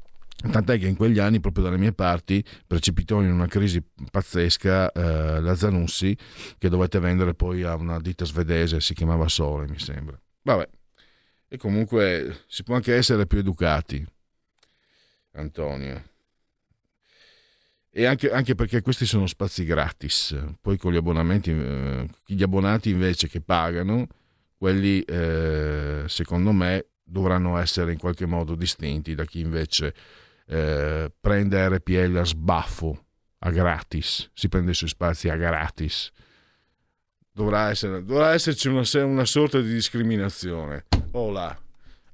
Tant'è 0.51 0.77
che 0.77 0.89
in 0.89 0.97
quegli 0.97 1.21
anni, 1.21 1.39
proprio 1.39 1.65
dalle 1.65 1.79
mie 1.79 1.93
parti, 1.93 2.45
precipitò 2.67 3.21
in 3.23 3.31
una 3.31 3.47
crisi 3.47 3.81
pazzesca 4.11 4.91
eh, 4.91 5.41
la 5.41 5.55
Zanussi, 5.55 6.17
che 6.59 6.69
dovette 6.69 6.99
vendere 6.99 7.35
poi 7.35 7.63
a 7.63 7.77
una 7.77 8.01
ditta 8.01 8.25
svedese, 8.25 8.81
si 8.81 8.93
chiamava 8.93 9.29
Sole, 9.29 9.69
mi 9.69 9.79
sembra. 9.79 10.21
Vabbè. 10.43 10.69
E 11.47 11.57
comunque 11.59 12.45
si 12.49 12.65
può 12.65 12.75
anche 12.75 12.95
essere 12.95 13.27
più 13.27 13.39
educati, 13.39 14.05
Antonio. 15.33 16.12
E 17.95 18.07
anche, 18.07 18.31
anche 18.31 18.55
perché 18.55 18.81
questi 18.81 19.05
sono 19.05 19.27
spazi 19.27 19.65
gratis. 19.65 20.35
Poi 20.61 20.79
con 20.79 20.93
gli 20.93 20.97
abbonamenti, 20.97 21.51
eh, 21.51 22.09
gli 22.25 22.43
abbonati 22.43 22.89
invece 22.89 23.29
che 23.29 23.43
pagano, 23.43 24.07
quelli 24.57 25.03
eh, 25.03 26.05
secondo 26.07 26.53
me 26.53 26.87
dovranno 27.05 27.59
essere 27.59 27.93
in 27.93 27.99
qualche 27.99 28.25
modo 28.25 28.55
distinti 28.55 29.15
da 29.15 29.27
chi 29.27 29.41
invece 29.41 29.95
eh, 30.47 31.13
prende 31.21 31.69
RPL 31.69 32.17
a 32.17 32.25
sbaffo, 32.25 33.05
a 33.41 33.51
gratis, 33.51 34.31
si 34.33 34.49
prende 34.49 34.71
i 34.71 34.75
suoi 34.75 34.89
spazi 34.89 35.29
a 35.29 35.37
gratis. 35.37 36.11
Dovrà, 37.31 37.69
essere, 37.71 38.05
dovrà 38.05 38.33
esserci 38.33 38.69
una, 38.69 38.83
una, 39.05 39.25
sorta 39.25 39.61
di 39.61 39.73
discriminazione. 39.73 40.87
Oh 41.13 41.31
là. 41.31 41.59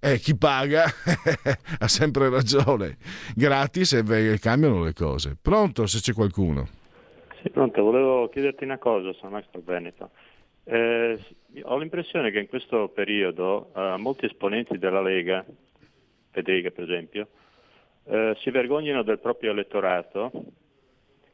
Eh, 0.01 0.19
chi 0.19 0.37
paga 0.37 0.85
ha 1.81 1.89
sempre 1.89 2.31
ragione. 2.31 2.99
Gratis 3.35 3.95
e 3.95 4.39
cambiano 4.39 4.85
le 4.85 4.93
cose. 4.93 5.37
Pronto 5.41 5.87
se 5.87 5.99
c'è 5.99 6.13
qualcuno? 6.13 6.69
Sì, 7.43 7.51
pronto. 7.51 7.83
Volevo 7.83 8.29
chiederti 8.29 8.65
una 8.65 8.79
cosa, 8.79 9.13
sono 9.15 9.33
Maestro 9.33 9.61
Veneto. 9.65 10.11
Eh, 10.65 11.19
ho 11.63 11.79
l'impressione 11.79 12.31
che 12.31 12.39
in 12.39 12.47
questo 12.47 12.89
periodo 12.89 13.73
eh, 13.75 13.97
molti 13.97 14.27
esponenti 14.27 14.79
della 14.79 15.03
Lega, 15.03 15.45
Federica 16.31 16.71
per 16.71 16.85
esempio, 16.85 17.29
eh, 18.05 18.37
si 18.41 18.51
vergognano 18.51 19.03
del 19.03 19.19
proprio 19.19 19.51
elettorato 19.51 20.31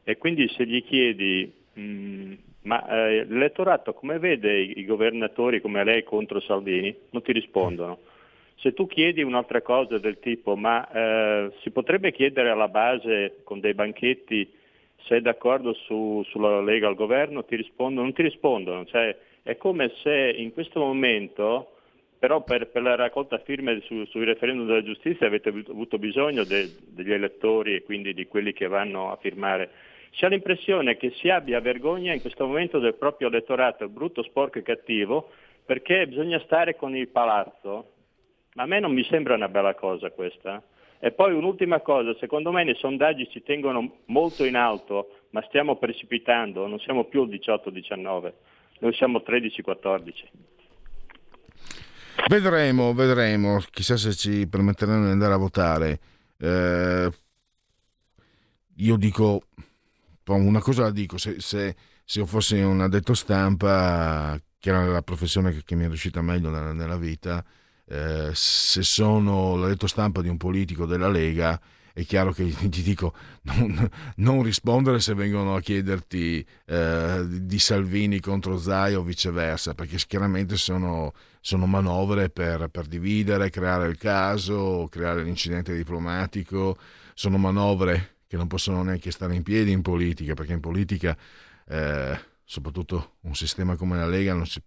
e 0.03 0.17
quindi 0.17 0.47
se 0.49 0.65
gli 0.65 0.83
chiedi 0.83 1.53
mh, 1.73 1.81
mm, 1.81 2.33
ma 2.61 2.87
eh, 2.87 3.25
l'elettorato 3.25 3.93
come 3.93 4.19
vede 4.19 4.57
i, 4.57 4.79
i, 4.79 4.85
governatori 4.85 5.61
come 5.61 5.83
lei 5.83 6.03
contro 6.03 6.39
Salvini, 6.41 6.95
non 7.11 7.21
ti 7.21 7.31
rispondono. 7.31 7.99
Se 8.55 8.73
tu 8.73 8.87
chiedi 8.87 9.21
un'altra 9.21 9.61
cosa 9.61 9.97
del 9.97 10.19
tipo 10.19 10.55
ma 10.55 10.89
eh, 10.89 11.51
si 11.61 11.71
potrebbe 11.71 12.11
chiedere 12.11 12.49
alla 12.49 12.67
base 12.67 13.41
con 13.43 13.59
dei 13.59 13.73
banchetti 13.73 14.49
se 15.05 15.17
è 15.17 15.21
d'accordo 15.21 15.73
su, 15.73 16.23
sulla 16.29 16.61
Lega 16.61 16.87
al 16.87 16.95
governo, 16.95 17.45
ti 17.45 17.55
rispondono, 17.55 18.03
non 18.03 18.13
ti 18.13 18.23
rispondono. 18.23 18.85
Cioè, 18.85 19.15
è 19.43 19.57
come 19.57 19.91
se 20.01 20.33
in 20.35 20.51
questo 20.51 20.79
momento 20.79 21.69
però 22.17 22.41
per, 22.41 22.67
per, 22.69 22.81
la 22.81 22.95
raccolta 22.95 23.37
firme 23.39 23.81
su, 23.81 24.03
sul 24.05 24.25
referendum 24.25 24.65
della 24.65 24.81
giustizia 24.81 25.27
avete 25.27 25.49
avuto 25.49 25.99
bisogno 25.99 26.43
de, 26.43 26.71
degli 26.87 27.11
elettori 27.11 27.75
e 27.75 27.83
quindi 27.83 28.15
di 28.15 28.25
quelli 28.25 28.51
che 28.51 28.67
vanno 28.67 29.11
a 29.11 29.17
firmare. 29.17 29.69
Si 30.11 30.25
ha 30.25 30.29
l'impressione 30.29 30.97
che 30.97 31.11
si 31.17 31.29
abbia 31.29 31.59
vergogna 31.59 32.13
in 32.13 32.21
questo 32.21 32.47
momento 32.47 32.79
del 32.79 32.95
proprio 32.95 33.27
elettorato, 33.27 33.87
brutto, 33.89 34.23
sporco 34.23 34.57
e 34.57 34.63
cattivo, 34.63 35.29
perché 35.65 36.07
bisogna 36.07 36.39
stare 36.39 36.75
con 36.75 36.95
il 36.95 37.09
palazzo. 37.09 37.91
Ma 38.55 38.63
a 38.63 38.65
me 38.65 38.79
non 38.79 38.93
mi 38.93 39.05
sembra 39.09 39.35
una 39.35 39.49
bella 39.49 39.75
cosa 39.75 40.11
questa. 40.11 40.63
E 40.99 41.11
poi 41.11 41.33
un'ultima 41.33 41.81
cosa, 41.81 42.15
secondo 42.19 42.51
me 42.51 42.63
nei 42.63 42.75
sondaggi 42.75 43.29
ci 43.29 43.43
tengono 43.43 43.97
molto 44.05 44.45
in 44.45 44.55
alto, 44.55 45.25
ma 45.31 45.43
stiamo 45.47 45.75
precipitando, 45.75 46.65
non 46.67 46.79
siamo 46.79 47.03
più 47.03 47.25
il 47.25 47.39
18-19, 47.39 48.33
noi 48.79 48.93
siamo 48.93 49.19
13-14. 49.19 50.11
Vedremo, 52.29 52.93
vedremo, 52.93 53.59
chissà 53.71 53.97
se 53.97 54.13
ci 54.13 54.47
permetteranno 54.47 55.05
di 55.05 55.11
andare 55.11 55.33
a 55.33 55.37
votare. 55.37 55.99
Eh, 56.39 57.09
io 58.77 58.95
dico, 58.95 59.41
una 60.27 60.61
cosa 60.61 60.83
la 60.83 60.91
dico, 60.91 61.17
se, 61.17 61.41
se, 61.41 61.75
se, 62.03 62.19
io 62.19 62.25
fossi 62.25 62.57
un 62.61 62.79
addetto 62.79 63.13
stampa, 63.13 64.39
che 64.57 64.69
era 64.69 64.85
la 64.85 65.01
professione 65.01 65.51
che, 65.51 65.61
che 65.63 65.75
mi 65.75 65.83
è 65.83 65.87
riuscita 65.87 66.21
meglio 66.21 66.49
nella, 66.49 66.71
nella 66.71 66.97
vita, 66.97 67.43
eh, 67.87 68.31
se 68.33 68.83
sono 68.83 69.55
l'addetto 69.55 69.87
stampa 69.87 70.21
di 70.21 70.29
un 70.29 70.37
politico 70.37 70.85
della 70.85 71.09
Lega, 71.09 71.59
è 71.93 72.03
chiaro 72.05 72.33
che 72.33 72.51
ti 72.69 72.81
dico 72.81 73.13
non, 73.43 73.89
non 74.17 74.43
rispondere 74.43 74.99
se 74.99 75.13
vengono 75.13 75.55
a 75.55 75.61
chiederti 75.61 76.45
eh, 76.65 77.25
di 77.25 77.57
Salvini 77.57 78.19
contro 78.19 78.57
Zai 78.57 78.95
o 78.95 79.01
viceversa, 79.01 79.73
perché 79.73 79.95
chiaramente 80.05 80.57
sono, 80.57 81.13
sono 81.39 81.65
manovre 81.65 82.29
per, 82.29 82.67
per, 82.67 82.87
dividere, 82.87 83.49
creare 83.49 83.87
il 83.87 83.97
caso, 83.97 84.87
creare 84.91 85.23
l'incidente 85.23 85.73
diplomatico, 85.73 86.77
sono 87.13 87.37
manovre 87.37 88.15
che 88.27 88.35
non 88.35 88.47
possono 88.47 88.83
neanche 88.83 89.11
stare 89.11 89.33
in 89.35 89.43
piedi 89.43 89.71
in 89.71 89.81
politica, 89.81 90.33
perché 90.33 90.51
in 90.51 90.59
politica, 90.59 91.15
eh, 91.67 92.19
soprattutto 92.45 93.15
un 93.21 93.35
sistema 93.35 93.75
come 93.75 93.97
la 93.97 94.07
Lega, 94.07 94.33
non 94.33 94.45
si 94.45 94.61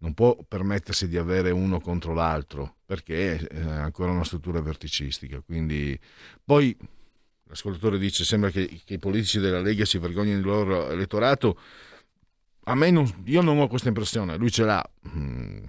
non 0.00 0.14
può 0.14 0.36
permettersi 0.48 1.08
di 1.08 1.18
avere 1.18 1.50
uno 1.50 1.78
contro 1.78 2.14
l'altro 2.14 2.76
perché 2.86 3.36
è 3.36 3.60
ancora 3.60 4.10
una 4.10 4.24
struttura 4.24 4.60
verticistica. 4.60 5.40
Quindi, 5.40 5.98
poi 6.42 6.76
l'ascoltatore 7.44 7.98
dice: 7.98 8.24
Sembra 8.24 8.50
che, 8.50 8.80
che 8.84 8.94
i 8.94 8.98
politici 8.98 9.38
della 9.38 9.60
Lega 9.60 9.84
si 9.84 9.98
vergognino 9.98 10.36
del 10.36 10.44
loro 10.44 10.90
elettorato. 10.90 11.58
A 12.64 12.74
me 12.74 12.90
non, 12.90 13.22
io 13.24 13.42
non 13.42 13.58
ho 13.58 13.68
questa 13.68 13.88
impressione, 13.88 14.36
lui 14.36 14.50
ce 14.50 14.64
l'ha. 14.64 14.90
Mm, 15.08 15.64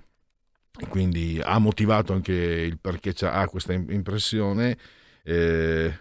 quindi 0.88 1.40
ha 1.44 1.60
motivato 1.60 2.14
anche 2.14 2.34
il 2.34 2.80
perché 2.80 3.14
ha 3.26 3.48
questa 3.48 3.74
impressione. 3.74 4.78
Eh, 5.24 5.94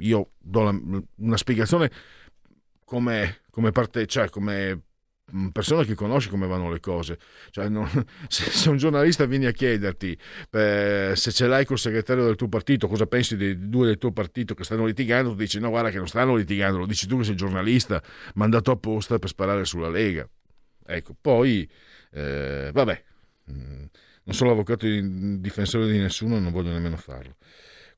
io 0.00 0.30
do 0.38 0.62
la, 0.62 0.80
una 1.16 1.36
spiegazione 1.36 1.90
come, 2.84 3.41
come 3.52 3.70
parte, 3.70 4.06
cioè 4.06 4.30
come 4.30 4.82
persona 5.50 5.84
che 5.84 5.94
conosce 5.94 6.28
come 6.28 6.46
vanno 6.46 6.70
le 6.70 6.80
cose. 6.80 7.18
Cioè, 7.50 7.68
non, 7.68 7.88
se, 8.28 8.50
se, 8.50 8.68
un 8.68 8.76
giornalista 8.76 9.24
viene 9.26 9.46
a 9.46 9.52
chiederti 9.52 10.18
eh, 10.50 11.12
se 11.14 11.32
ce 11.32 11.46
l'hai 11.46 11.64
col 11.64 11.78
segretario 11.78 12.24
del 12.24 12.36
tuo 12.36 12.48
partito, 12.48 12.88
cosa 12.88 13.06
pensi 13.06 13.36
dei 13.36 13.68
due 13.68 13.86
del 13.86 13.98
tuo 13.98 14.12
partito 14.12 14.54
che 14.54 14.64
stanno 14.64 14.86
litigando, 14.86 15.30
tu 15.30 15.36
dici 15.36 15.60
no, 15.60 15.68
guarda 15.68 15.90
che 15.90 15.98
non 15.98 16.08
stanno 16.08 16.34
litigando, 16.34 16.78
lo 16.78 16.86
dici 16.86 17.06
tu 17.06 17.18
che 17.18 17.24
sei 17.24 17.36
giornalista, 17.36 18.02
mandato 18.34 18.70
apposta 18.70 19.18
per 19.18 19.28
sparare 19.28 19.64
sulla 19.64 19.88
Lega. 19.88 20.28
Ecco, 20.84 21.14
poi, 21.20 21.68
eh, 22.10 22.70
vabbè, 22.72 23.04
mm, 23.52 23.84
non 24.24 24.34
sono 24.34 24.50
avvocato 24.50 24.86
difensore 24.86 25.90
di 25.90 25.98
nessuno 25.98 26.36
e 26.36 26.40
non 26.40 26.52
voglio 26.52 26.70
nemmeno 26.70 26.96
farlo. 26.96 27.36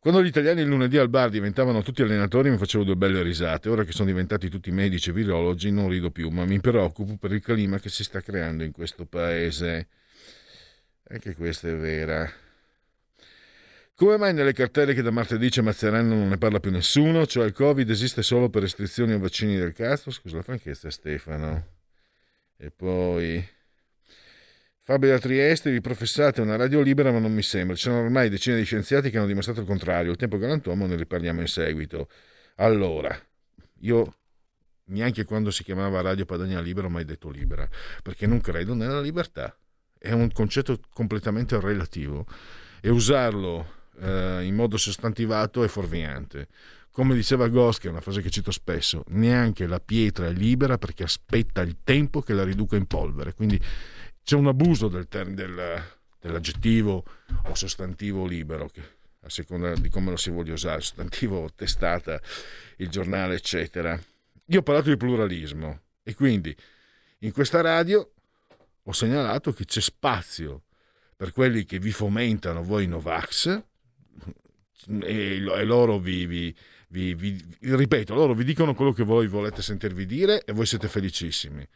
Quando 0.05 0.23
gli 0.23 0.27
italiani 0.27 0.61
il 0.61 0.67
lunedì 0.67 0.99
al 0.99 1.09
bar 1.09 1.31
diventavano 1.31 1.81
tutti 1.81 2.03
allenatori 2.03 2.51
mi 2.51 2.59
facevo 2.59 2.85
due 2.85 2.95
belle 2.95 3.23
risate. 3.23 3.71
Ora 3.71 3.85
che 3.85 3.93
sono 3.93 4.09
diventati 4.09 4.51
tutti 4.51 4.71
medici 4.71 5.09
e 5.09 5.15
virologi 5.15 5.71
non 5.71 5.89
rido 5.89 6.11
più, 6.11 6.29
ma 6.29 6.45
mi 6.45 6.61
preoccupo 6.61 7.17
per 7.17 7.33
il 7.33 7.41
clima 7.41 7.79
che 7.79 7.89
si 7.89 8.05
sta 8.05 8.21
creando 8.21 8.65
in 8.65 8.73
questo 8.73 9.07
paese. 9.07 9.89
Anche 11.09 11.35
questa 11.35 11.71
è 11.71 11.75
vera. 11.75 12.31
Come 13.95 14.19
mai 14.19 14.35
nelle 14.35 14.53
cartelle 14.53 14.93
che 14.93 15.01
da 15.01 15.11
martedì 15.11 15.49
c'è 15.49 15.63
Mazzarano 15.63 16.15
non 16.15 16.29
ne 16.29 16.37
parla 16.37 16.61
più 16.61 16.71
nessuno? 16.71 17.25
Cioè 17.25 17.47
il 17.47 17.55
Covid 17.55 17.89
esiste 17.89 18.21
solo 18.21 18.51
per 18.51 18.61
restrizioni 18.61 19.15
o 19.15 19.19
vaccini 19.19 19.57
del 19.57 19.73
castro? 19.73 20.11
Scusa 20.11 20.37
la 20.37 20.43
franchezza 20.43 20.91
Stefano. 20.91 21.67
E 22.59 22.71
poi... 22.71 23.43
Fabio 24.87 25.09
da 25.09 25.19
Trieste, 25.19 25.71
vi 25.71 25.81
professate 25.81 26.43
una 26.43 26.57
radio 26.57 26.83
libera, 26.83 27.11
ma 27.11 27.19
non 27.19 27.33
mi 27.33 27.41
sembra. 27.41 27.75
Ci 27.75 27.85
sono 27.85 28.01
ormai 28.01 28.29
decine 28.29 28.59
di 28.59 28.65
scienziati 28.65 29.09
che 29.09 29.17
hanno 29.17 29.27
dimostrato 29.27 29.61
il 29.61 29.67
contrario. 29.67 30.11
Il 30.11 30.19
tempo 30.19 30.37
galantuomo 30.37 30.85
ne 30.85 30.95
riparliamo 30.97 31.41
in 31.41 31.47
seguito. 31.47 32.11
Allora, 32.57 33.19
io 33.81 34.17
neanche 34.89 35.25
quando 35.25 35.51
si 35.51 35.65
chiamava 35.65 36.03
Radio 36.03 36.27
Padania 36.27 36.61
Libera 36.61 36.89
ho 36.89 36.91
mai 36.91 37.07
detto 37.07 37.31
libera, 37.31 37.67
perché 38.03 38.27
non 38.27 38.43
credo 38.43 38.75
nella 38.75 39.01
libertà. 39.01 39.57
È 39.99 40.13
un 40.13 40.31
concetto 40.33 40.79
completamente 40.93 41.59
relativo 41.59 42.27
e 42.83 42.91
usarlo 42.91 43.85
eh, 44.01 44.45
in 44.45 44.55
modo 44.55 44.77
sostantivato 44.77 45.65
è 45.65 45.69
fuorviante. 45.69 46.49
Come 46.91 47.15
diceva 47.15 47.49
Ghost, 47.49 47.81
che 47.81 47.89
è 47.89 47.91
una 47.91 48.03
frase 48.03 48.21
che 48.21 48.29
cito 48.29 48.51
spesso, 48.51 49.03
neanche 49.09 49.67
la 49.67 49.81
pietra 49.81 50.27
è 50.27 50.33
libera 50.33 50.77
perché 50.77 51.05
aspetta 51.05 51.63
il 51.63 51.79
tempo 51.83 52.21
che 52.21 52.35
la 52.35 52.45
riduca 52.45 52.77
in 52.77 52.87
polvere. 52.87 53.33
Quindi 53.33 53.59
c'è 54.25 54.37
un 54.37 54.47
abuso 54.47 54.89
del 54.89 55.07
term- 55.07 55.35
del, 55.35 55.83
dell'aggettivo 56.19 57.05
o 57.45 57.55
sostantivo 57.55 58.27
libero, 58.27 58.69
che, 58.69 58.83
a 59.21 59.29
seconda 59.29 59.75
di 59.75 59.91
come 59.91 60.11
lo 60.11 60.17
si 60.17 60.31
voglia 60.31 60.55
usare, 60.55 60.81
sostantivo 60.81 61.51
testata, 61.55 62.21
il 62.79 62.89
giornale, 62.89 63.35
eccetera. 63.35 63.99
Io 64.47 64.59
ho 64.59 64.63
parlato 64.63 64.89
di 64.89 64.97
pluralismo 64.97 65.81
e 66.03 66.15
quindi 66.15 66.55
in 67.19 67.33
questa 67.33 67.61
radio 67.61 68.11
ho 68.83 68.93
segnalato 68.93 69.53
che 69.53 69.65
c'è 69.65 69.81
spazio 69.81 70.65
per 71.17 71.33
quelli 71.33 71.65
che 71.65 71.79
vi 71.79 71.93
fomentano 71.93 72.63
voi 72.63 72.87
Novax 72.87 73.63
e, 75.01 75.37
e 75.37 75.65
loro 75.65 75.99
vi, 75.99 76.27
vi, 76.27 76.55
vi, 76.89 77.15
vi, 77.15 77.43
ripeto, 77.61 78.15
loro 78.15 78.35
vi 78.35 78.45
dicono 78.45 78.75
quello 78.75 78.93
che 78.93 79.05
voi 79.05 79.27
volete 79.27 79.63
sentirvi 79.63 80.05
dire 80.05 80.45
e 80.45 80.53
voi 80.53 80.67
siete 80.67 80.89
felicissimi 80.89 81.67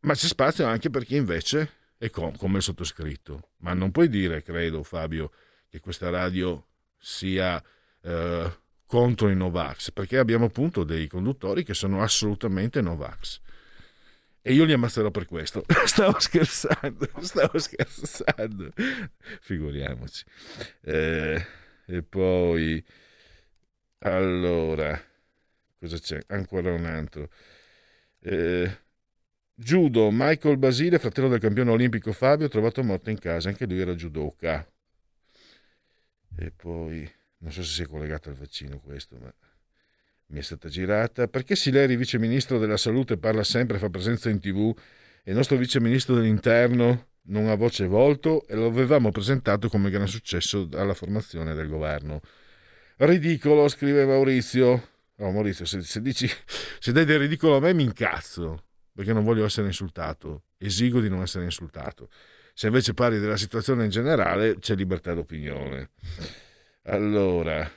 ma 0.00 0.14
c'è 0.14 0.26
spazio 0.26 0.66
anche 0.66 0.90
per 0.90 1.04
chi 1.04 1.16
invece 1.16 1.78
è 1.98 2.08
com- 2.10 2.36
come 2.36 2.58
il 2.58 2.62
sottoscritto. 2.62 3.50
Ma 3.58 3.74
non 3.74 3.90
puoi 3.90 4.08
dire, 4.08 4.42
credo 4.42 4.82
Fabio, 4.82 5.30
che 5.68 5.80
questa 5.80 6.10
radio 6.10 6.66
sia 6.98 7.62
eh, 8.02 8.58
contro 8.86 9.28
i 9.28 9.36
Novax, 9.36 9.90
perché 9.92 10.18
abbiamo 10.18 10.46
appunto 10.46 10.82
dei 10.84 11.06
conduttori 11.06 11.62
che 11.62 11.74
sono 11.74 12.02
assolutamente 12.02 12.80
Novax. 12.80 13.40
E 14.42 14.54
io 14.54 14.64
li 14.64 14.72
ammazzerò 14.72 15.10
per 15.10 15.26
questo. 15.26 15.64
Stavo 15.84 16.18
scherzando, 16.18 17.06
stavo 17.20 17.58
scherzando. 17.58 18.72
Figuriamoci. 19.40 20.24
Eh, 20.80 21.46
e 21.84 22.02
poi, 22.02 22.82
allora, 23.98 24.98
cosa 25.78 25.98
c'è? 25.98 26.20
Ancora 26.28 26.72
un 26.72 26.86
altro. 26.86 27.28
Eh, 28.20 28.78
judo, 29.62 30.08
Michael 30.10 30.56
Basile, 30.56 30.98
fratello 30.98 31.28
del 31.28 31.38
campione 31.38 31.70
olimpico 31.70 32.12
Fabio, 32.12 32.48
trovato 32.48 32.82
morto 32.82 33.10
in 33.10 33.18
casa, 33.18 33.48
anche 33.48 33.66
lui 33.66 33.80
era 33.80 33.94
judoka. 33.94 34.66
E 36.36 36.50
poi, 36.50 37.08
non 37.38 37.52
so 37.52 37.62
se 37.62 37.72
si 37.72 37.82
è 37.82 37.86
collegato 37.86 38.30
al 38.30 38.36
vaccino 38.36 38.80
questo, 38.80 39.18
ma 39.20 39.32
mi 40.28 40.38
è 40.38 40.42
stata 40.42 40.68
girata. 40.68 41.28
Perché 41.28 41.56
Sileri, 41.56 41.96
vice 41.96 42.18
ministro 42.18 42.58
della 42.58 42.78
salute, 42.78 43.18
parla 43.18 43.44
sempre, 43.44 43.78
fa 43.78 43.90
presenza 43.90 44.30
in 44.30 44.40
tv 44.40 44.74
e 45.22 45.30
il 45.30 45.36
nostro 45.36 45.56
vice 45.56 45.80
ministro 45.80 46.14
dell'interno 46.14 47.08
non 47.24 47.48
ha 47.48 47.54
voce 47.54 47.84
e 47.84 47.88
volto 47.88 48.46
e 48.46 48.54
lo 48.54 48.66
avevamo 48.66 49.10
presentato 49.10 49.68
come 49.68 49.90
gran 49.90 50.08
successo 50.08 50.68
alla 50.72 50.94
formazione 50.94 51.54
del 51.54 51.68
governo. 51.68 52.22
Ridicolo, 52.96 53.68
scrive 53.68 54.06
Maurizio. 54.06 54.88
No, 55.16 55.30
Maurizio, 55.30 55.66
se, 55.66 55.82
se 55.82 56.00
dici, 56.00 56.26
se 56.78 56.92
dai 56.92 57.04
del 57.04 57.18
ridicolo 57.18 57.56
a 57.56 57.60
me 57.60 57.74
mi 57.74 57.82
incazzo, 57.82 58.64
perché 58.92 59.12
non 59.12 59.24
voglio 59.24 59.44
essere 59.44 59.66
insultato, 59.66 60.44
esigo 60.58 61.00
di 61.00 61.08
non 61.08 61.22
essere 61.22 61.44
insultato. 61.44 62.10
Se 62.54 62.66
invece 62.66 62.94
parli 62.94 63.18
della 63.18 63.36
situazione 63.36 63.84
in 63.84 63.90
generale, 63.90 64.58
c'è 64.58 64.74
libertà 64.74 65.14
d'opinione. 65.14 65.90
Allora, 66.84 67.70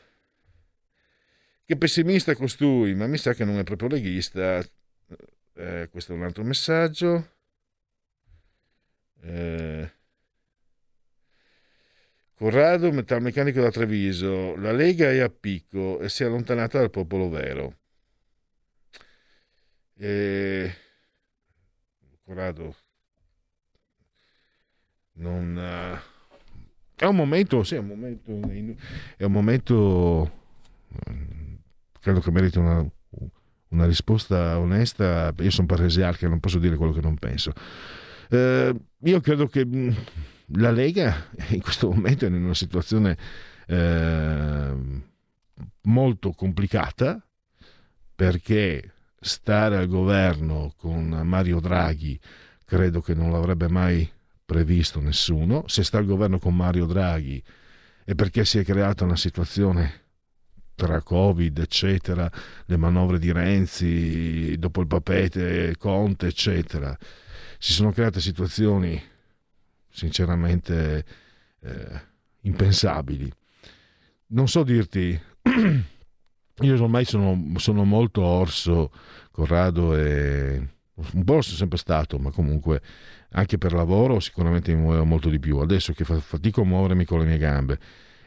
che 1.65 1.77
pessimista 1.77 2.35
costui, 2.35 2.93
ma 2.95 3.07
mi 3.07 3.17
sa 3.17 3.33
che 3.33 3.45
non 3.45 3.57
è 3.57 3.63
proprio 3.63 3.89
leghista. 3.89 4.65
Eh, 5.55 5.87
questo 5.89 6.13
è 6.13 6.15
un 6.15 6.23
altro 6.23 6.43
messaggio. 6.43 7.35
Eh, 9.21 9.91
Corrado, 12.35 12.91
metalmeccanico 12.91 13.61
da 13.61 13.71
Treviso, 13.71 14.55
la 14.57 14.71
Lega 14.73 15.09
è 15.09 15.19
a 15.19 15.29
picco 15.29 15.99
e 15.99 16.09
si 16.09 16.23
è 16.23 16.25
allontanata 16.25 16.79
dal 16.79 16.89
popolo 16.89 17.29
vero. 17.29 17.77
Eh, 19.95 20.75
Corrado, 22.25 22.75
non, 25.13 25.57
eh, 25.57 25.99
è 26.95 27.05
un 27.05 27.15
momento, 27.15 27.63
sì, 27.63 27.75
è 27.75 27.79
un 27.79 27.87
momento, 27.87 28.31
è 29.17 29.23
un 29.23 29.31
momento 29.31 30.41
credo 32.03 32.19
che 32.19 32.31
meriti 32.31 32.57
una, 32.57 32.85
una 33.69 33.85
risposta 33.85 34.59
onesta. 34.59 35.33
Io 35.39 35.49
sono 35.49 35.67
paresiarca, 35.67 36.27
non 36.27 36.41
posso 36.41 36.59
dire 36.59 36.75
quello 36.75 36.91
che 36.91 37.01
non 37.01 37.15
penso. 37.15 37.53
Eh, 38.29 38.75
io 38.99 39.21
credo 39.21 39.47
che 39.47 39.65
mh, 39.65 39.95
la 40.57 40.71
Lega 40.71 41.29
in 41.49 41.61
questo 41.61 41.89
momento 41.89 42.25
è 42.25 42.27
in 42.27 42.43
una 42.43 42.53
situazione 42.53 43.17
eh, 43.67 44.75
molto 45.83 46.31
complicata 46.31 47.25
perché 48.15 48.92
stare 49.23 49.77
al 49.77 49.87
governo 49.87 50.73
con 50.77 51.07
Mario 51.07 51.59
Draghi 51.59 52.19
credo 52.65 53.01
che 53.01 53.13
non 53.13 53.31
l'avrebbe 53.31 53.69
mai 53.69 54.09
previsto 54.45 54.99
nessuno. 54.99 55.63
Se 55.67 55.83
sta 55.83 55.97
al 55.97 56.05
governo 56.05 56.39
con 56.39 56.55
Mario 56.55 56.85
Draghi 56.85 57.41
è 58.03 58.15
perché 58.15 58.45
si 58.45 58.59
è 58.59 58.63
creata 58.63 59.05
una 59.05 59.15
situazione 59.15 60.01
tra 60.75 61.01
Covid, 61.01 61.57
eccetera, 61.59 62.29
le 62.65 62.77
manovre 62.77 63.19
di 63.19 63.31
Renzi, 63.31 64.57
dopo 64.57 64.81
il 64.81 64.87
papete, 64.87 65.77
Conte, 65.77 66.27
eccetera. 66.27 66.97
Si 67.57 67.71
sono 67.71 67.91
create 67.91 68.19
situazioni 68.19 69.01
sinceramente 69.89 71.05
eh, 71.61 72.01
impensabili. 72.41 73.31
Non 74.27 74.47
so 74.47 74.63
dirti, 74.63 75.17
io 76.61 76.81
ormai 76.81 77.05
sono, 77.05 77.53
sono 77.57 77.83
molto 77.83 78.21
orso, 78.21 78.91
Corrado 79.31 79.95
e 79.95 80.67
un 80.95 81.23
po' 81.23 81.41
sono 81.41 81.57
sempre 81.57 81.77
stato, 81.79 82.19
ma 82.19 82.29
comunque 82.29 82.81
anche 83.31 83.57
per 83.57 83.73
lavoro 83.73 84.19
sicuramente 84.19 84.73
mi 84.73 84.81
muovo 84.81 85.03
molto 85.05 85.29
di 85.29 85.39
più. 85.39 85.57
Adesso 85.57 85.93
che 85.93 86.03
fatico 86.03 86.61
a 86.61 86.65
muovermi 86.65 87.05
con 87.05 87.19
le 87.19 87.25
mie 87.25 87.37
gambe, 87.37 87.79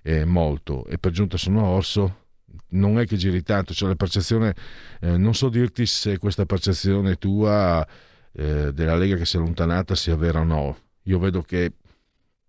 eh, 0.03 0.24
molto, 0.24 0.85
e 0.86 0.98
per 0.98 1.12
giunta 1.12 1.36
sono 1.36 1.65
orso, 1.65 2.24
non 2.70 2.98
è 2.98 3.07
che 3.07 3.16
giri 3.16 3.43
tanto, 3.43 3.73
cioè 3.73 3.89
la 3.90 3.94
percezione, 3.94 4.55
eh, 5.01 5.16
non 5.16 5.35
so 5.35 5.48
dirti 5.48 5.86
se 5.86 6.19
questa 6.19 6.44
percezione 6.44 7.16
tua 7.16 7.86
eh, 8.32 8.73
della 8.73 8.97
Lega 8.97 9.16
che 9.16 9.24
si 9.24 9.36
è 9.36 9.39
allontanata 9.39 9.94
sia 9.94 10.16
vera 10.16 10.40
o 10.40 10.44
no. 10.44 10.77
Io 11.05 11.19
vedo 11.20 11.43
che, 11.43 11.73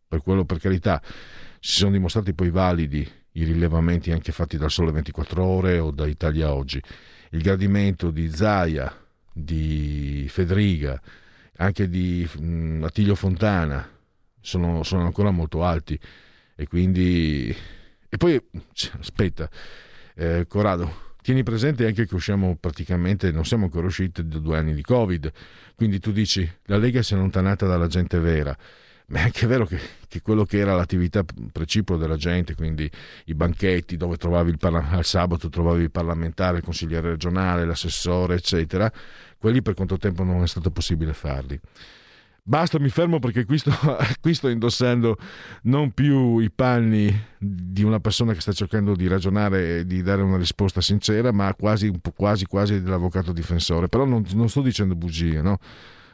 per 0.07 0.21
quello 0.21 0.45
per 0.45 0.59
carità, 0.59 1.01
si 1.59 1.77
sono 1.77 1.91
dimostrati 1.91 2.33
poi 2.33 2.49
validi 2.49 3.16
i 3.38 3.43
rilevamenti 3.43 4.11
anche 4.11 4.31
fatti 4.31 4.57
dal 4.57 4.72
Sole 4.72 4.91
24 4.91 5.43
Ore 5.43 5.80
o 5.80 5.91
da 5.91 6.07
Italia 6.07 6.53
Oggi. 6.53 6.81
Il 7.31 7.41
gradimento 7.41 8.09
di 8.09 8.30
Zaia, 8.30 8.91
di 9.31 10.26
Federiga, 10.30 10.99
anche 11.57 11.88
di 11.88 12.27
mm, 12.39 12.84
Attilio 12.84 13.15
Fontana 13.15 13.88
sono, 14.41 14.84
sono 14.84 15.05
ancora 15.05 15.31
molto 15.31 15.64
alti. 15.64 15.99
E 16.55 16.68
quindi... 16.68 17.55
E 18.09 18.18
poi, 18.18 18.41
aspetta, 18.97 19.49
eh, 20.15 20.45
Corrado, 20.47 21.05
tieni 21.22 21.43
presente 21.43 21.85
anche 21.85 22.07
che 22.07 22.15
usciamo 22.15 22.55
praticamente, 22.55 23.31
non 23.31 23.45
siamo 23.45 23.65
ancora 23.65 23.88
usciti 23.88 24.26
da 24.27 24.39
due 24.39 24.57
anni 24.57 24.73
di 24.73 24.81
Covid, 24.81 25.31
quindi 25.76 25.99
tu 25.99 26.11
dici 26.11 26.49
la 26.68 26.77
Lega 26.77 27.01
si 27.01 27.14
è 27.14 27.18
allontanata 27.18 27.68
dalla 27.68 27.88
gente 27.88 28.18
vera, 28.18 28.57
ma 29.09 29.19
è 29.19 29.23
anche 29.23 29.47
vero 29.47 29.65
che, 29.65 29.79
che 30.07 30.21
quello 30.21 30.43
che 30.43 30.57
era 30.57 30.75
l'attività 30.75 31.23
precipua 31.51 31.95
della 31.95 32.17
gente, 32.17 32.55
quindi 32.55 32.89
i 33.25 33.34
banchetti 33.34 33.95
dove 33.95 34.17
trovavi 34.17 34.51
il 34.51 34.57
parla- 34.57 34.89
al 34.89 35.05
sabato 35.05 35.47
trovavi 35.49 35.84
il 35.84 35.91
parlamentare, 35.91 36.57
il 36.57 36.63
consigliere 36.63 37.11
regionale, 37.11 37.65
l'assessore, 37.65 38.35
eccetera, 38.35 38.91
quelli 39.38 39.61
per 39.61 39.75
quanto 39.75 39.97
tempo 39.97 40.23
non 40.23 40.43
è 40.43 40.47
stato 40.47 40.71
possibile 40.71 41.13
farli. 41.13 41.59
Basta, 42.43 42.79
mi 42.79 42.88
fermo 42.88 43.19
perché 43.19 43.43
qui 43.45 43.57
sto, 43.57 43.71
qui 44.21 44.34
sto, 44.34 44.47
indossando 44.47 45.17
non 45.63 45.91
più 45.91 46.39
i 46.39 46.49
panni 46.49 47.13
di 47.38 47.84
una 47.84 47.99
persona 47.99 48.34
che 48.34 48.39
sta 48.39 48.53
cercando 48.53 48.95
di 48.95 49.07
ragionare 49.07 49.79
e 49.79 49.85
di 49.85 50.01
dare 50.01 50.21
una 50.21 50.38
risposta 50.38 50.79
sincera, 50.79 51.34
ma 51.34 51.53
quasi, 51.55 51.91
quasi, 52.15 52.45
quasi 52.45 52.81
dell'avvocato 52.81 53.34
difensore. 53.34 53.89
Però 53.89 54.05
non, 54.05 54.25
non 54.34 54.47
sto 54.47 54.61
dicendo 54.61 54.95
bugie, 54.95 55.41
no? 55.41 55.59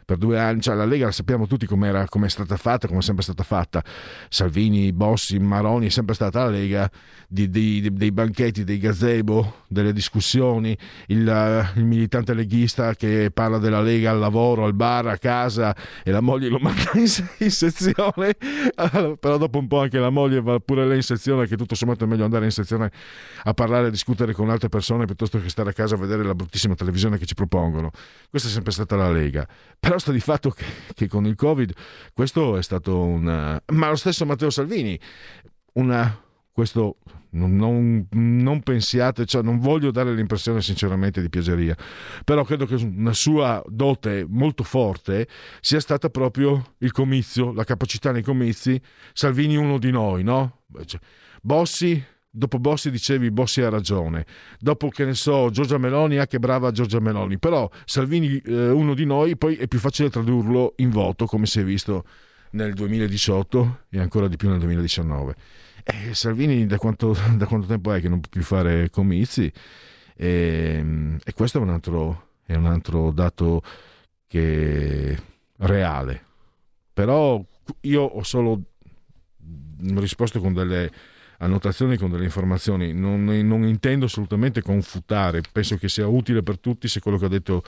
Per 0.06 0.18
due 0.18 0.40
anni, 0.40 0.62
cioè 0.62 0.76
la 0.76 0.86
Lega 0.86 1.06
la 1.06 1.12
sappiamo 1.12 1.48
tutti 1.48 1.66
come 1.66 1.90
è 1.90 2.30
stata 2.30 2.58
fatta, 2.58 2.88
come 2.88 3.00
è 3.00 3.04
sempre 3.04 3.24
stata 3.24 3.44
fatta. 3.44 3.84
Salvini, 4.30 4.92
Bossi, 4.94 5.40
Maroni, 5.40 5.88
è 5.88 5.90
sempre 5.90 6.16
stata 6.16 6.44
la 6.44 6.50
Lega 6.50 6.90
di, 7.28 7.50
di, 7.50 7.92
dei 7.92 8.12
banchetti, 8.12 8.64
dei 8.64 8.78
gazebo, 8.78 9.62
delle 9.68 9.92
discussioni, 9.92 10.78
il, 11.08 11.72
il, 11.76 11.86
militante 11.86 12.34
leghista 12.34 12.94
che 12.94 13.32
parla 13.34 13.58
della 13.58 13.82
Lega 13.82 14.12
al 14.12 14.20
lavoro, 14.20 14.66
al 14.66 14.76
bar, 14.76 15.08
a 15.08 15.18
casa 15.18 15.76
e 16.04 16.12
la 16.12 16.22
moglie 16.22 16.50
lo 16.50 16.60
manda 16.60 16.92
in, 16.94 17.08
in 17.40 17.52
sezione, 17.52 18.36
però 19.20 19.38
dopo 19.38 19.58
un 19.58 19.68
po' 19.68 19.82
anche 19.82 19.98
la 19.98 20.12
moglie 20.12 20.42
va 20.42 20.60
pure 20.60 20.86
lei 20.86 20.98
in 20.98 21.04
sezione, 21.04 21.48
che 21.48 21.58
tutto 21.58 21.74
sommato 21.74 22.04
è 22.04 22.08
meglio 22.08 22.24
andare 22.24 22.46
in 22.46 22.52
sezione 22.52 22.92
a 23.44 23.54
parlare, 23.54 23.88
a 23.88 23.90
discutere 23.90 24.34
con 24.34 24.50
altre 24.52 24.70
persone 24.70 25.06
piuttosto 25.06 25.42
che 25.42 25.50
stare 25.50 25.72
a 25.72 25.74
casa 25.74 25.96
a 25.96 25.98
vedere 25.98 26.24
la 26.24 26.36
bruttissima 26.36 26.76
televisione 26.76 27.18
che 27.18 27.26
ci 27.26 27.34
propongono. 27.34 27.90
Questa 28.30 28.48
è 28.48 28.52
sempre 28.52 28.72
stata 28.72 28.96
la 28.96 29.12
Lega. 29.12 29.48
Però 29.80 29.93
però 29.94 30.00
sta 30.00 30.12
di 30.12 30.20
fatto 30.20 30.50
che, 30.50 30.66
che, 30.96 31.08
con 31.08 31.28
il 31.28 31.36
Covid 31.36 31.72
questo 32.14 32.58
è 32.58 32.64
stato 32.64 33.00
un... 33.00 33.62
Ma 33.66 33.90
lo 33.90 33.96
stesso 33.96 34.26
Matteo 34.26 34.50
Salvini, 34.50 35.00
una, 35.74 36.20
questo 36.52 36.98
non, 37.32 37.56
non, 37.56 38.08
non, 38.10 38.64
pensiate, 38.64 39.26
cioè 39.26 39.44
non 39.44 39.60
voglio 39.60 39.92
dare 39.92 40.16
l'impressione 40.16 40.62
sinceramente 40.62 41.22
di 41.22 41.30
piaceria, 41.30 41.78
però 42.24 42.44
credo 42.44 42.66
che 42.66 42.74
una 42.74 43.14
sua 43.14 43.62
dote 43.68 44.26
molto 44.28 44.64
forte 44.64 45.28
sia 45.60 45.80
stata 45.80 46.10
proprio 46.10 46.74
il 46.80 46.92
comizio, 46.92 47.54
la 47.54 47.64
capacità 47.64 48.12
nei 48.12 48.24
comizi, 48.24 48.82
Salvini 49.14 49.56
uno 49.58 49.78
di 49.78 49.92
noi, 49.92 50.24
no? 50.24 50.62
Cioè, 50.86 51.00
Bossi 51.40 52.04
dopo 52.36 52.58
Bossi 52.58 52.90
dicevi 52.90 53.30
Bossi 53.30 53.62
ha 53.62 53.70
ragione, 53.70 54.26
dopo 54.60 54.90
che 54.90 55.06
ne 55.06 55.14
so 55.14 55.52
Giorgia 55.52 55.78
Meloni, 55.78 56.18
ah 56.18 56.26
che 56.26 56.40
brava 56.40 56.72
Giorgia 56.72 57.00
Meloni, 57.00 57.38
però 57.38 57.70
Salvini 57.86 58.38
eh, 58.40 58.70
uno 58.72 58.96
di 58.96 59.06
noi, 59.06 59.38
poi 59.38 59.56
è 59.56 59.68
più 59.68 59.78
facile 59.78 60.10
tradurlo 60.10 60.74
in 60.78 60.90
voto 60.90 61.28
come 61.28 61.46
si 61.46 61.60
è 61.60 61.64
visto 61.64 62.06
nel 62.52 62.74
2018 62.74 63.86
e 63.90 64.00
ancora 64.00 64.28
di 64.28 64.36
più 64.36 64.50
nel 64.50 64.58
2019. 64.58 65.36
E 65.84 66.16
Salvini 66.16 66.66
da 66.66 66.78
quanto, 66.78 67.16
da 67.38 67.46
quanto 67.46 67.68
tempo 67.68 67.94
è 67.94 68.02
che 68.02 68.10
non 68.10 68.20
può 68.20 68.30
più 68.32 68.42
fare 68.42 68.90
comizi? 68.90 69.52
E, 70.16 71.18
e 71.24 71.34
questo 71.34 71.60
è 71.60 71.62
un, 71.62 71.70
altro, 71.70 72.30
è 72.46 72.56
un 72.56 72.66
altro 72.66 73.12
dato 73.12 73.62
che 74.28 75.18
reale. 75.58 76.26
Però 76.94 77.44
io 77.82 78.02
ho 78.02 78.24
solo 78.24 78.60
risposto 79.96 80.40
con 80.40 80.54
delle 80.54 80.92
annotazioni 81.40 81.98
con 81.98 82.10
delle 82.10 82.24
informazioni. 82.24 82.94
Non, 82.94 83.24
non, 83.24 83.66
intendo 83.66 84.06
assolutamente 84.06 84.62
confutare, 84.62 85.42
penso 85.52 85.78
che 85.78 85.90
sia 85.90 86.08
utile 86.08 86.44
per 86.44 86.60
tutti 86.60 86.88
se 86.88 87.00
quello 87.00 87.18
che 87.18 87.26
ha 87.26 87.30
detto 87.30 87.64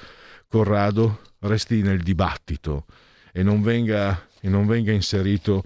Corrado 0.48 1.22
resti 1.40 1.82
nel 1.82 2.02
dibattito 2.02 2.86
e 3.32 3.44
non 3.44 3.62
venga, 3.62 4.28
e 4.40 4.48
non 4.48 4.66
venga 4.66 4.92
inserito 4.92 5.64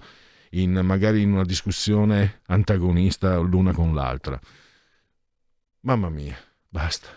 in, 0.50 0.72
magari 0.82 1.22
in 1.22 1.32
una 1.32 1.44
discussione 1.44 2.40
antagonista 2.46 3.38
l'una 3.38 3.72
con 3.72 3.94
l'altra. 3.94 4.38
Mamma 5.80 6.08
mia, 6.08 6.36
basta. 6.68 7.08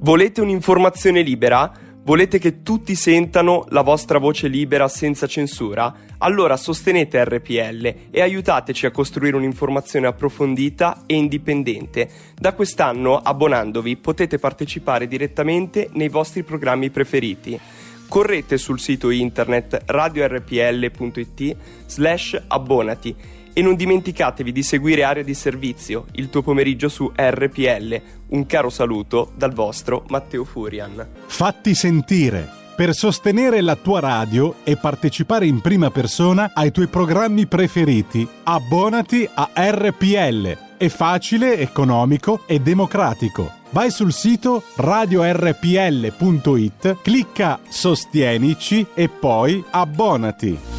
Volete 0.00 0.40
un'informazione 0.40 1.22
libera? 1.22 1.72
Volete 2.08 2.38
che 2.38 2.62
tutti 2.62 2.94
sentano 2.94 3.66
la 3.68 3.82
vostra 3.82 4.16
voce 4.16 4.48
libera 4.48 4.88
senza 4.88 5.26
censura? 5.26 5.94
Allora 6.16 6.56
sostenete 6.56 7.22
RPL 7.22 7.94
e 8.10 8.22
aiutateci 8.22 8.86
a 8.86 8.90
costruire 8.90 9.36
un'informazione 9.36 10.06
approfondita 10.06 11.02
e 11.04 11.16
indipendente. 11.16 12.08
Da 12.34 12.54
quest'anno, 12.54 13.18
abbonandovi, 13.18 13.98
potete 13.98 14.38
partecipare 14.38 15.06
direttamente 15.06 15.90
nei 15.92 16.08
vostri 16.08 16.44
programmi 16.44 16.88
preferiti. 16.88 17.60
Correte 18.08 18.56
sul 18.56 18.80
sito 18.80 19.10
internet 19.10 19.82
radiorpl.it 19.84 21.56
slash 21.84 22.42
abbonati 22.46 23.14
e 23.58 23.60
non 23.60 23.74
dimenticatevi 23.74 24.52
di 24.52 24.62
seguire 24.62 25.02
Area 25.02 25.24
di 25.24 25.34
Servizio, 25.34 26.04
il 26.12 26.30
tuo 26.30 26.42
pomeriggio 26.42 26.88
su 26.88 27.10
RPL. 27.12 28.00
Un 28.28 28.46
caro 28.46 28.70
saluto 28.70 29.32
dal 29.34 29.52
vostro 29.52 30.04
Matteo 30.10 30.44
Furian. 30.44 31.04
Fatti 31.26 31.74
sentire 31.74 32.48
per 32.76 32.94
sostenere 32.94 33.60
la 33.60 33.74
tua 33.74 33.98
radio 33.98 34.54
e 34.62 34.76
partecipare 34.76 35.46
in 35.46 35.60
prima 35.60 35.90
persona 35.90 36.52
ai 36.54 36.70
tuoi 36.70 36.86
programmi 36.86 37.48
preferiti. 37.48 38.24
Abbonati 38.44 39.28
a 39.34 39.50
RPL. 39.56 40.76
È 40.76 40.86
facile, 40.86 41.58
economico 41.58 42.42
e 42.46 42.60
democratico. 42.60 43.50
Vai 43.70 43.90
sul 43.90 44.12
sito 44.12 44.62
radiorpl.it, 44.76 46.98
clicca 47.02 47.58
Sostienici 47.68 48.86
e 48.94 49.08
poi 49.08 49.64
abbonati. 49.68 50.78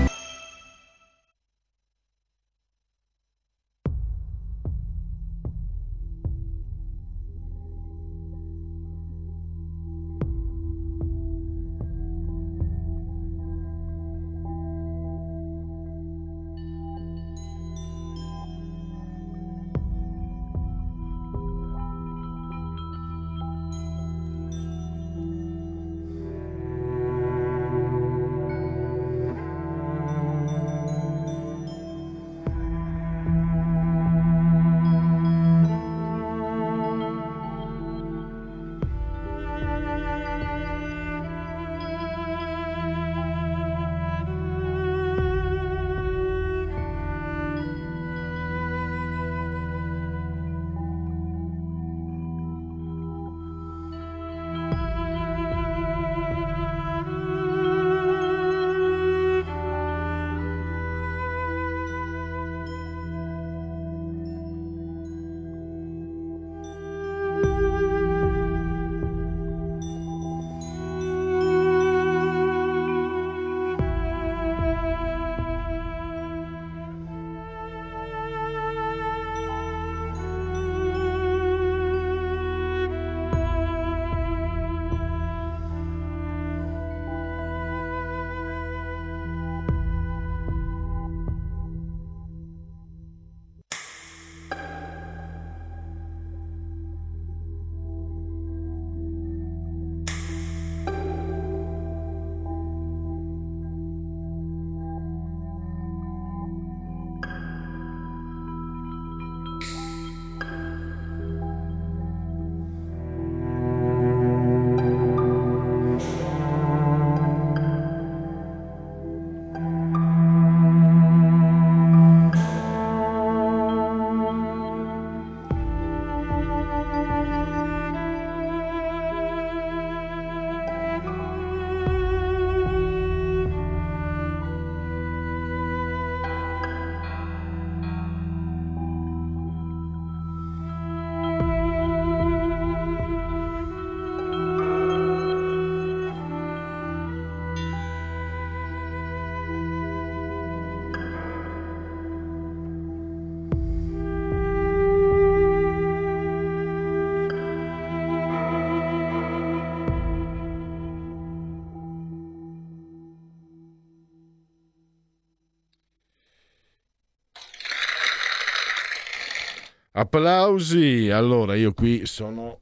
Applausi. 169.93 171.09
Allora, 171.09 171.55
io 171.55 171.73
qui 171.73 172.05
sono, 172.05 172.61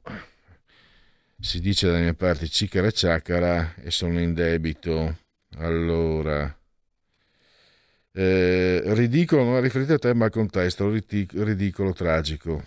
si 1.38 1.60
dice 1.60 1.86
dalle 1.86 2.00
mie 2.02 2.14
parti, 2.14 2.48
ciccara 2.50 2.86
e 2.86 2.92
ciacara 2.92 3.74
e 3.76 3.90
sono 3.90 4.20
in 4.20 4.34
debito. 4.34 5.16
Allora, 5.56 6.54
eh, 8.12 8.82
ridicolo 8.94 9.44
non 9.44 9.56
è 9.56 9.60
riferito 9.60 9.94
a 9.94 9.98
te 9.98 10.14
ma 10.14 10.26
al 10.26 10.30
contesto, 10.30 10.90
ridic- 10.90 11.32
ridicolo, 11.34 11.92
tragico. 11.92 12.64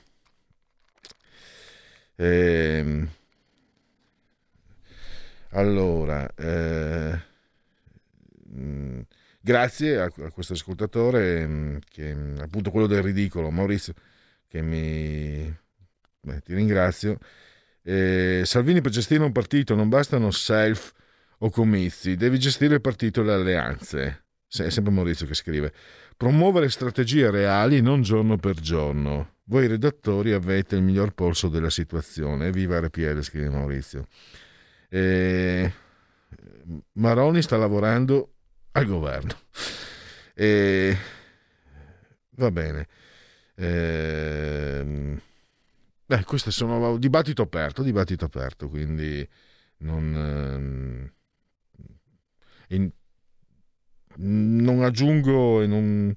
Ehm, 2.17 3.07
allora, 5.51 6.27
eh, 6.35 7.19
mh, 8.55 9.01
grazie 9.39 9.99
a, 9.99 10.05
a 10.05 10.31
questo 10.31 10.53
ascoltatore, 10.53 11.45
mh, 11.45 11.79
che, 11.89 12.13
mh, 12.13 12.39
appunto 12.41 12.71
quello 12.71 12.87
del 12.87 13.03
ridicolo, 13.03 13.49
Maurizio, 13.51 13.93
che 14.53 14.61
mi... 14.61 15.51
beh, 16.21 16.41
ti 16.41 16.53
ringrazio. 16.53 17.17
Eh, 17.81 18.43
Salvini 18.45 18.81
per 18.81 18.91
gestire 18.91 19.23
un 19.23 19.31
partito 19.31 19.73
non 19.73 19.89
bastano 19.89 20.29
self 20.29 20.93
o 21.39 21.49
comizi, 21.49 22.15
devi 22.15 22.37
gestire 22.37 22.75
il 22.75 22.81
partito 22.81 23.21
e 23.21 23.23
le 23.23 23.33
alleanze. 23.33 24.25
È 24.47 24.69
sempre 24.69 24.93
Maurizio 24.93 25.25
che 25.25 25.33
scrive. 25.33 25.73
Promuovere 26.15 26.69
strategie 26.69 27.31
reali 27.31 27.81
non 27.81 28.03
giorno 28.03 28.37
per 28.37 28.59
giorno. 28.59 29.37
Voi 29.45 29.65
redattori 29.65 30.33
avete 30.33 30.75
il 30.75 30.83
miglior 30.83 31.13
polso 31.13 31.49
della 31.49 31.71
situazione. 31.71 32.51
Viva 32.51 32.79
RPL, 32.79 33.21
scrive 33.23 33.49
Maurizio. 33.49 34.05
Eh, 34.87 35.73
Maroni 36.93 37.41
sta 37.41 37.57
lavorando 37.57 38.33
al 38.73 38.85
governo. 38.85 39.35
Eh, 40.35 40.95
va 42.35 42.51
bene. 42.51 42.87
Ehm, 43.55 45.19
beh, 46.05 46.23
questo 46.25 46.51
sono 46.51 46.97
dibattito 46.97 47.41
aperto, 47.43 47.83
dibattito 47.83 48.25
aperto, 48.25 48.69
quindi 48.69 49.27
non, 49.77 51.11
in- 52.69 52.91
non 54.17 54.83
aggiungo 54.83 55.61
e 55.61 55.67
non, 55.67 56.13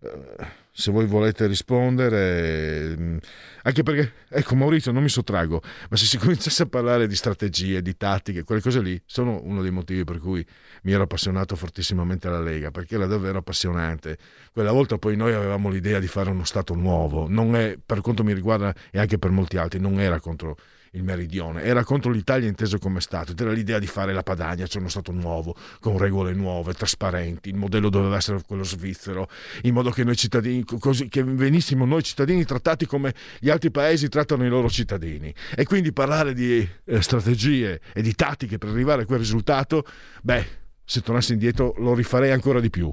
eh, 0.00 0.46
se 0.72 0.90
voi 0.90 1.06
volete 1.06 1.46
rispondere, 1.46 2.92
ehm, 2.92 3.18
anche 3.62 3.82
perché, 3.82 4.12
ecco 4.28 4.54
Maurizio, 4.54 4.92
non 4.92 5.02
mi 5.02 5.08
sottraggo, 5.08 5.60
ma 5.90 5.96
se 5.96 6.06
si 6.06 6.16
cominciasse 6.18 6.62
a 6.62 6.66
parlare 6.66 7.06
di 7.06 7.14
strategie, 7.14 7.82
di 7.82 7.96
tattiche, 7.96 8.44
quelle 8.44 8.60
cose 8.60 8.80
lì, 8.80 9.00
sono 9.04 9.40
uno 9.42 9.62
dei 9.62 9.70
motivi 9.70 10.04
per 10.04 10.18
cui 10.18 10.44
mi 10.82 10.92
ero 10.92 11.02
appassionato 11.02 11.56
fortissimamente 11.56 12.28
alla 12.28 12.40
Lega, 12.40 12.70
perché 12.70 12.94
era 12.94 13.06
davvero 13.06 13.38
appassionante. 13.38 14.16
Quella 14.52 14.72
volta 14.72 14.98
poi 14.98 15.16
noi 15.16 15.32
avevamo 15.32 15.68
l'idea 15.68 15.98
di 15.98 16.06
fare 16.06 16.30
uno 16.30 16.44
Stato 16.44 16.74
nuovo, 16.74 17.28
non 17.28 17.54
è, 17.56 17.78
per 17.84 18.00
quanto 18.00 18.24
mi 18.24 18.32
riguarda 18.32 18.74
e 18.90 18.98
anche 18.98 19.18
per 19.18 19.30
molti 19.30 19.56
altri, 19.56 19.78
non 19.78 20.00
era 20.00 20.20
contro 20.20 20.56
il 20.92 21.04
meridione, 21.04 21.62
era 21.62 21.84
contro 21.84 22.10
l'Italia 22.10 22.48
inteso 22.48 22.78
come 22.78 23.00
Stato, 23.00 23.32
era 23.38 23.52
l'idea 23.52 23.78
di 23.78 23.86
fare 23.86 24.12
la 24.12 24.22
Padania, 24.22 24.66
cioè 24.66 24.80
uno 24.80 24.90
Stato 24.90 25.12
nuovo, 25.12 25.54
con 25.78 25.98
regole 25.98 26.32
nuove, 26.32 26.72
trasparenti, 26.74 27.50
il 27.50 27.56
modello 27.56 27.90
doveva 27.90 28.16
essere 28.16 28.40
quello 28.46 28.64
svizzero, 28.64 29.28
in 29.62 29.74
modo 29.74 29.90
che 29.90 30.02
noi 30.02 30.16
cittadini, 30.16 30.64
così, 30.64 31.08
che 31.08 31.22
venissimo 31.22 31.84
noi 31.84 32.02
cittadini 32.02 32.44
trattati 32.44 32.86
come 32.86 33.14
gli 33.38 33.50
altri 33.50 33.70
paesi 33.70 34.08
trattano 34.08 34.44
i 34.44 34.48
loro 34.48 34.68
cittadini. 34.68 35.32
E 35.54 35.64
quindi 35.64 35.92
parlare 35.92 36.34
di 36.34 36.68
eh, 36.84 37.02
strategie 37.02 37.80
e 37.92 38.02
di 38.02 38.14
tattiche 38.14 38.58
per 38.58 38.70
arrivare 38.70 39.02
a 39.02 39.06
quel 39.06 39.18
risultato, 39.18 39.84
beh, 40.22 40.58
se 40.84 41.02
tornassi 41.02 41.32
indietro 41.32 41.74
lo 41.78 41.94
rifarei 41.94 42.32
ancora 42.32 42.58
di 42.58 42.70
più. 42.70 42.92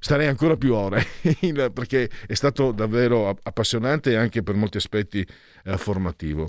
Starei 0.00 0.28
ancora 0.28 0.56
più 0.56 0.74
ore 0.74 1.04
perché 1.74 2.08
è 2.28 2.34
stato 2.34 2.70
davvero 2.70 3.30
app- 3.30 3.40
appassionante 3.42 4.12
e 4.12 4.14
anche 4.14 4.44
per 4.44 4.54
molti 4.54 4.76
aspetti 4.76 5.26
eh, 5.64 5.76
formativo. 5.76 6.48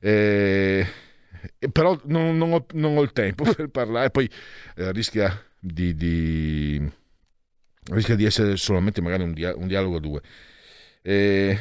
Eh, 0.00 0.86
però 1.72 1.98
non, 2.04 2.36
non 2.36 2.52
ho, 2.52 2.66
non 2.72 2.96
ho 2.96 3.02
il 3.02 3.12
tempo 3.12 3.44
per 3.54 3.68
parlare, 3.68 4.10
poi 4.10 4.28
eh, 4.76 4.92
rischia 4.92 5.40
di, 5.58 5.94
di- 5.94 6.90
rischia 7.92 8.14
di 8.16 8.24
essere 8.24 8.56
solamente 8.56 9.00
magari 9.00 9.22
un, 9.22 9.32
dia- 9.32 9.54
un 9.56 9.66
dialogo 9.68 9.96
a 9.96 10.00
due. 10.00 10.20
Eh, 11.02 11.58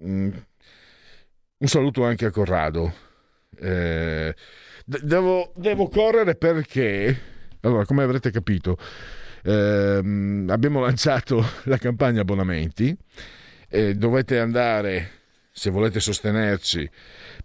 mm, 0.00 0.42
un 1.58 1.66
saluto 1.68 2.04
anche 2.04 2.26
a 2.26 2.30
Corrado. 2.30 2.92
Eh, 3.60 4.34
de- 4.84 5.00
devo, 5.02 5.52
devo 5.56 5.88
correre 5.88 6.36
perché, 6.36 7.18
allora, 7.60 7.84
come 7.84 8.02
avrete 8.04 8.30
capito, 8.30 8.76
ehm, 9.44 10.46
abbiamo 10.50 10.80
lanciato 10.80 11.44
la 11.64 11.78
campagna 11.78 12.20
abbonamenti. 12.20 12.96
e 13.70 13.94
dovete 13.94 14.38
andare, 14.38 15.10
se 15.58 15.70
volete 15.70 15.98
sostenerci, 15.98 16.88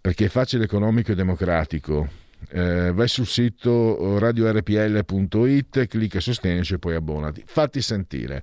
perché 0.00 0.26
è 0.26 0.28
facile, 0.28 0.64
economico 0.64 1.10
e 1.10 1.14
democratico. 1.16 2.08
Eh, 2.48 2.92
vai 2.92 3.08
sul 3.08 3.26
sito 3.26 4.18
radiorpl.it, 4.18 5.86
clicca 5.88 6.20
sostienici 6.20 6.74
e 6.74 6.78
poi 6.78 6.94
abbonati. 6.94 7.42
Fatti 7.44 7.82
sentire. 7.82 8.40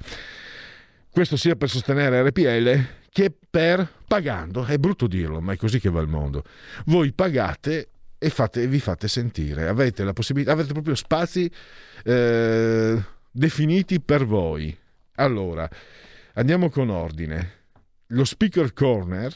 Questo 1.09 1.37
sia 1.37 1.55
per 1.55 1.69
sostenere 1.69 2.21
RPL 2.21 2.85
che 3.09 3.33
per 3.49 3.87
pagando. 4.05 4.65
È 4.65 4.77
brutto 4.77 5.07
dirlo, 5.07 5.39
ma 5.39 5.53
è 5.53 5.57
così 5.57 5.79
che 5.79 5.89
va 5.89 6.01
il 6.01 6.07
mondo. 6.09 6.43
Voi 6.87 7.13
pagate 7.13 7.89
e 8.17 8.29
fate- 8.29 8.67
vi 8.67 8.79
fate 8.79 9.07
sentire. 9.07 9.69
Avete 9.69 10.03
la 10.03 10.13
possibilità, 10.13 10.51
avete 10.51 10.73
proprio 10.73 10.95
spazi 10.95 11.49
eh, 12.03 13.01
definiti 13.31 14.01
per 14.01 14.25
voi. 14.25 14.77
Allora, 15.15 15.69
andiamo 16.33 16.69
con 16.69 16.89
ordine. 16.89 17.59
Lo 18.07 18.25
speaker 18.25 18.73
corner, 18.73 19.33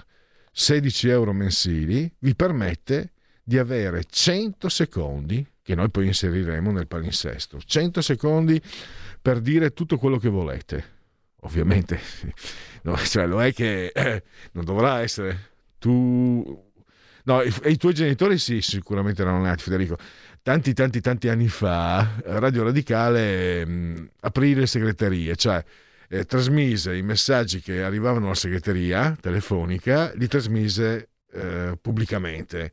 16 0.57 1.10
euro 1.10 1.34
mensili, 1.34 2.10
vi 2.19 2.34
permette 2.34 3.11
di 3.44 3.57
avere 3.57 4.06
100 4.10 4.69
secondi, 4.69 5.45
che 5.61 5.76
noi 5.76 5.90
poi 5.90 6.07
inseriremo 6.07 6.72
nel 6.72 6.88
palinsesto, 6.88 7.60
100 7.60 8.02
secondi 8.02 8.61
per 9.22 9.41
dire 9.41 9.73
tutto 9.73 9.98
quello 9.98 10.18
che 10.18 10.30
volete. 10.30 10.94
Ovviamente, 11.41 11.99
no, 12.84 12.95
cioè, 12.95 13.27
lo 13.27 13.44
è 13.44 13.52
che 13.52 13.88
eh, 13.88 14.23
non 14.53 14.64
dovrà 14.64 15.02
essere 15.02 15.52
tu... 15.77 16.64
No, 17.26 17.41
e 17.41 17.52
i 17.69 17.76
tuoi 17.76 17.94
genitori 17.94 18.38
sì, 18.38 18.61
sicuramente 18.61 19.23
erano 19.23 19.41
nati, 19.41 19.61
Federico. 19.64 19.98
Tanti, 20.41 20.73
tanti, 20.73 21.02
tanti 21.02 21.27
anni 21.27 21.49
fa, 21.49 22.22
Radio 22.23 22.64
Radicale 22.64 23.65
mh, 23.65 24.10
aprì 24.22 24.53
le 24.53 24.68
segreterie, 24.68 25.36
cioè 25.36 25.61
eh, 26.10 26.26
trasmise 26.26 26.95
i 26.95 27.02
messaggi 27.02 27.61
che 27.61 27.84
arrivavano 27.84 28.26
alla 28.26 28.36
segreteria 28.36 29.15
telefonica, 29.19 30.11
li 30.15 30.27
trasmise 30.27 31.10
eh, 31.32 31.77
pubblicamente. 31.82 32.72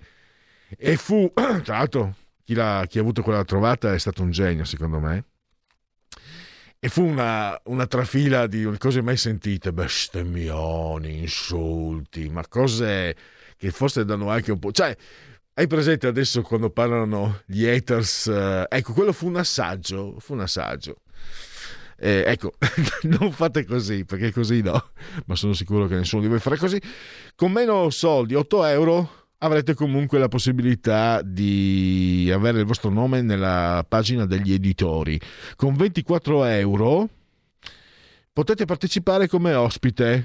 E 0.76 0.96
fu, 0.96 1.30
tra 1.34 1.78
l'altro, 1.78 2.16
chi, 2.44 2.54
chi 2.54 2.60
ha 2.60 3.00
avuto 3.00 3.22
quella 3.22 3.44
trovata 3.44 3.92
è 3.92 3.98
stato 3.98 4.22
un 4.22 4.30
genio, 4.30 4.64
secondo 4.64 4.98
me. 4.98 5.24
E 6.84 6.88
fu 6.88 7.04
una, 7.04 7.60
una 7.66 7.86
trafila 7.86 8.48
di 8.48 8.68
cose 8.76 9.02
mai 9.02 9.16
sentite, 9.16 9.72
bestemmioni, 9.72 11.20
insulti, 11.20 12.28
ma 12.28 12.44
cose 12.48 13.14
che 13.56 13.70
forse 13.70 14.04
danno 14.04 14.28
anche 14.30 14.50
un 14.50 14.58
po'... 14.58 14.72
Cioè, 14.72 14.96
hai 15.54 15.66
presente 15.68 16.08
adesso 16.08 16.42
quando 16.42 16.70
parlano 16.70 17.42
gli 17.46 17.66
haters? 17.66 18.26
eh, 18.26 18.66
ecco, 18.68 18.94
quello 18.94 19.12
fu 19.12 19.28
un 19.28 19.36
assaggio, 19.36 20.16
fu 20.18 20.32
un 20.32 20.40
assaggio. 20.40 21.02
Eh, 22.04 22.24
ecco, 22.26 22.54
non 23.06 23.30
fate 23.30 23.64
così, 23.64 24.04
perché 24.04 24.32
così 24.32 24.60
no, 24.60 24.88
ma 25.26 25.36
sono 25.36 25.52
sicuro 25.52 25.86
che 25.86 25.94
nessuno 25.94 26.20
di 26.20 26.26
voi 26.26 26.40
farà 26.40 26.56
così. 26.56 26.82
Con 27.36 27.52
meno 27.52 27.90
soldi, 27.90 28.34
8 28.34 28.64
euro, 28.64 29.10
avrete 29.38 29.74
comunque 29.74 30.18
la 30.18 30.26
possibilità 30.26 31.22
di 31.22 32.28
avere 32.34 32.58
il 32.58 32.66
vostro 32.66 32.90
nome 32.90 33.22
nella 33.22 33.86
pagina 33.88 34.26
degli 34.26 34.52
editori. 34.52 35.20
Con 35.54 35.76
24 35.76 36.44
euro 36.46 37.08
potete 38.32 38.64
partecipare 38.64 39.28
come 39.28 39.54
ospite, 39.54 40.24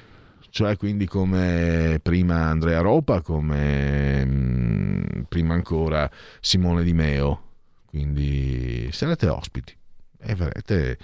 cioè 0.50 0.78
quindi 0.78 1.06
come 1.06 2.00
prima 2.02 2.46
Andrea 2.46 2.82
Ropa, 2.82 3.22
come 3.22 4.26
mm, 4.26 5.22
prima 5.30 5.54
ancora 5.54 6.10
Simone 6.40 6.82
Di 6.82 6.94
Meo. 6.94 7.44
Quindi 7.86 8.90
sarete 8.92 9.28
ospiti 9.28 9.78
e 10.20 10.34
verrete 10.34 10.98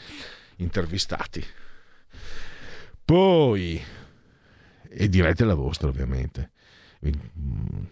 intervistati. 0.57 1.43
Poi, 3.05 3.81
e 4.89 5.09
direte 5.09 5.43
la 5.43 5.55
vostra 5.55 5.87
ovviamente, 5.87 6.51
Mm, 7.05 7.83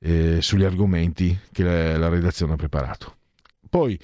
eh, 0.00 0.40
sugli 0.40 0.62
argomenti 0.62 1.36
che 1.50 1.62
la, 1.64 1.98
la 1.98 2.08
redazione 2.08 2.52
ha 2.52 2.56
preparato. 2.56 3.16
Poi, 3.68 3.98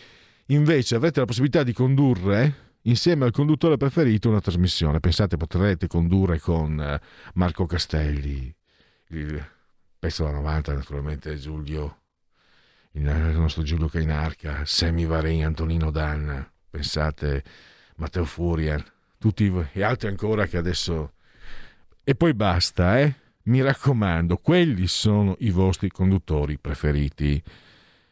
invece, 0.47 0.97
avrete 0.97 1.21
la 1.21 1.27
possibilità 1.27 1.63
di 1.63 1.73
condurre 1.73 2.63
insieme 2.83 3.25
al 3.25 3.31
conduttore 3.31 3.77
preferito 3.77 4.29
una 4.29 4.41
trasmissione. 4.41 5.01
Pensate, 5.01 5.37
potrete 5.37 5.87
condurre 5.87 6.41
con 6.41 6.81
eh, 6.81 7.01
Marco 7.35 7.67
Castelli, 7.67 8.55
il 9.09 9.47
pezzo 9.99 10.25
da 10.25 10.33
90, 10.33 10.75
naturalmente 10.75 11.37
Giulio, 11.37 12.01
il 12.93 13.03
nostro 13.03 13.63
Giulio 13.63 13.89
Cainarca, 13.89 14.65
Semi 14.65 15.07
Varin, 15.07 15.45
Antonino 15.45 15.91
Danna, 15.91 16.51
pensate, 16.75 17.45
Matteo 17.97 18.25
Furian, 18.25 18.85
tutti 19.17 19.53
e 19.73 19.83
altri 19.85 20.09
ancora 20.09 20.47
che 20.47 20.57
adesso 20.57 21.13
E 22.03 22.17
poi 22.17 22.35
basta, 22.35 22.99
eh? 22.99 23.15
Mi 23.45 23.63
raccomando, 23.63 24.39
quelli 24.39 24.89
sono 24.89 25.37
i 25.39 25.51
vostri 25.51 25.89
conduttori 25.89 26.59
preferiti. 26.59 27.41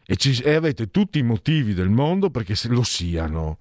E, 0.07 0.17
ci- 0.17 0.43
e 0.43 0.55
avete 0.55 0.91
tutti 0.91 1.19
i 1.19 1.23
motivi 1.23 1.75
del 1.75 1.89
mondo 1.89 2.31
perché 2.31 2.55
lo 2.69 2.85
siano. 2.85 3.59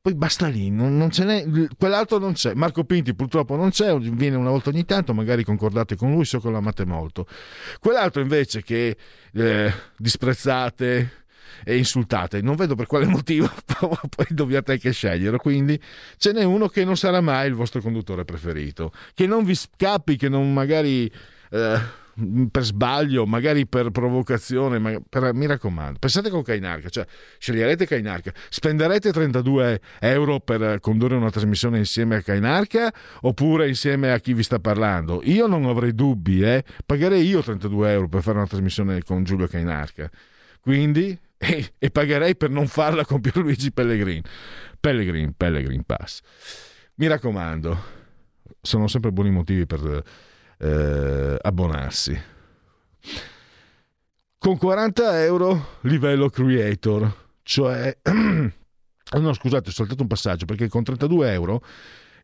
Poi 0.00 0.14
basta 0.14 0.48
lì, 0.48 0.70
non, 0.70 0.96
non 0.96 1.10
ce 1.10 1.24
n'è, 1.24 1.68
quell'altro 1.76 2.18
non 2.18 2.32
c'è. 2.32 2.54
Marco 2.54 2.84
Pinti 2.84 3.14
purtroppo 3.14 3.54
non 3.54 3.70
c'è, 3.70 3.96
viene 3.98 4.36
una 4.36 4.50
volta 4.50 4.70
ogni 4.70 4.84
tanto, 4.84 5.12
magari 5.12 5.44
concordate 5.44 5.94
con 5.94 6.10
lui, 6.10 6.24
so 6.24 6.40
che 6.40 6.48
lo 6.48 6.56
amate 6.56 6.84
molto. 6.86 7.26
Quell'altro 7.78 8.22
invece 8.22 8.62
che 8.62 8.96
eh, 9.32 9.72
disprezzate 9.96 11.21
e 11.64 11.76
insultate, 11.76 12.40
non 12.40 12.56
vedo 12.56 12.74
per 12.74 12.86
quale 12.86 13.06
motivo, 13.08 13.50
poi 13.78 14.26
dobbiate 14.28 14.72
anche 14.72 14.92
scegliere. 14.92 15.36
Quindi 15.38 15.80
ce 16.16 16.32
n'è 16.32 16.44
uno 16.44 16.68
che 16.68 16.84
non 16.84 16.96
sarà 16.96 17.20
mai 17.20 17.48
il 17.48 17.54
vostro 17.54 17.80
conduttore 17.80 18.24
preferito, 18.24 18.92
che 19.14 19.26
non 19.26 19.44
vi 19.44 19.54
scappi, 19.54 20.16
che 20.16 20.28
non 20.28 20.52
magari... 20.52 21.10
eh, 21.50 22.00
per 22.50 22.62
sbaglio, 22.62 23.26
magari 23.26 23.66
per 23.66 23.90
provocazione, 23.90 24.78
ma 24.78 25.00
per- 25.08 25.32
mi 25.32 25.46
raccomando, 25.46 25.98
pensate 25.98 26.28
con 26.28 26.42
Kainarca, 26.42 26.88
cioè 26.88 27.06
sceglierete 27.38 27.86
Kainarca, 27.86 28.32
spenderete 28.50 29.12
32 29.12 29.80
euro 30.00 30.40
per 30.40 30.78
condurre 30.80 31.16
una 31.16 31.30
trasmissione 31.30 31.78
insieme 31.78 32.16
a 32.16 32.22
Kainarca 32.22 32.92
oppure 33.22 33.68
insieme 33.68 34.12
a 34.12 34.18
chi 34.20 34.34
vi 34.34 34.42
sta 34.42 34.58
parlando? 34.58 35.20
Io 35.24 35.46
non 35.46 35.64
avrei 35.64 35.94
dubbi, 35.94 36.42
eh? 36.42 36.64
pagherei 36.84 37.26
io 37.26 37.42
32 37.42 37.92
euro 37.92 38.08
per 38.08 38.22
fare 38.22 38.36
una 38.36 38.46
trasmissione 38.46 39.02
con 39.02 39.24
Giulio 39.24 39.46
Kainarca, 39.46 40.10
quindi 40.60 41.18
e, 41.42 41.72
e 41.76 41.90
pagherei 41.90 42.36
per 42.36 42.50
non 42.50 42.68
farla 42.68 43.04
con 43.04 43.20
Pierluigi 43.20 43.72
Pellegrin. 43.72 44.22
Pellegrin, 44.78 45.34
Pellegrin 45.36 45.82
Pass. 45.82 46.20
Mi 46.94 47.08
raccomando, 47.08 47.76
sono 48.60 48.86
sempre 48.86 49.10
buoni 49.10 49.30
motivi 49.30 49.66
per 49.66 50.04
eh, 50.58 51.36
abbonarsi. 51.40 52.20
Con 54.38 54.56
40 54.56 55.24
euro 55.24 55.78
livello 55.82 56.28
creator, 56.28 57.12
cioè... 57.42 57.96
no, 58.04 59.32
scusate, 59.32 59.68
ho 59.68 59.72
saltato 59.72 60.02
un 60.02 60.08
passaggio 60.08 60.46
perché 60.46 60.68
con 60.68 60.84
32 60.84 61.32
euro 61.32 61.62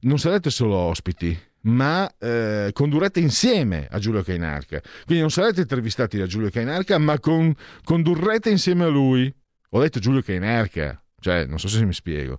non 0.00 0.18
sarete 0.18 0.50
solo 0.50 0.74
ospiti, 0.74 1.36
ma 1.62 2.10
eh, 2.18 2.70
condurrete 2.72 3.20
insieme 3.20 3.88
a 3.90 3.98
Giulio 3.98 4.22
Cainarca. 4.22 4.80
Quindi 5.04 5.20
non 5.20 5.30
sarete 5.30 5.62
intervistati 5.62 6.18
da 6.18 6.26
Giulio 6.26 6.50
Cainarca, 6.50 6.98
ma 6.98 7.18
con- 7.18 7.54
condurrete 7.84 8.50
insieme 8.50 8.84
a 8.84 8.88
lui. 8.88 9.32
Ho 9.70 9.80
detto 9.80 9.98
Giulio 10.00 10.22
Cainarca, 10.22 11.02
cioè 11.20 11.44
non 11.44 11.58
so 11.58 11.68
se 11.68 11.84
mi 11.84 11.92
spiego. 11.92 12.36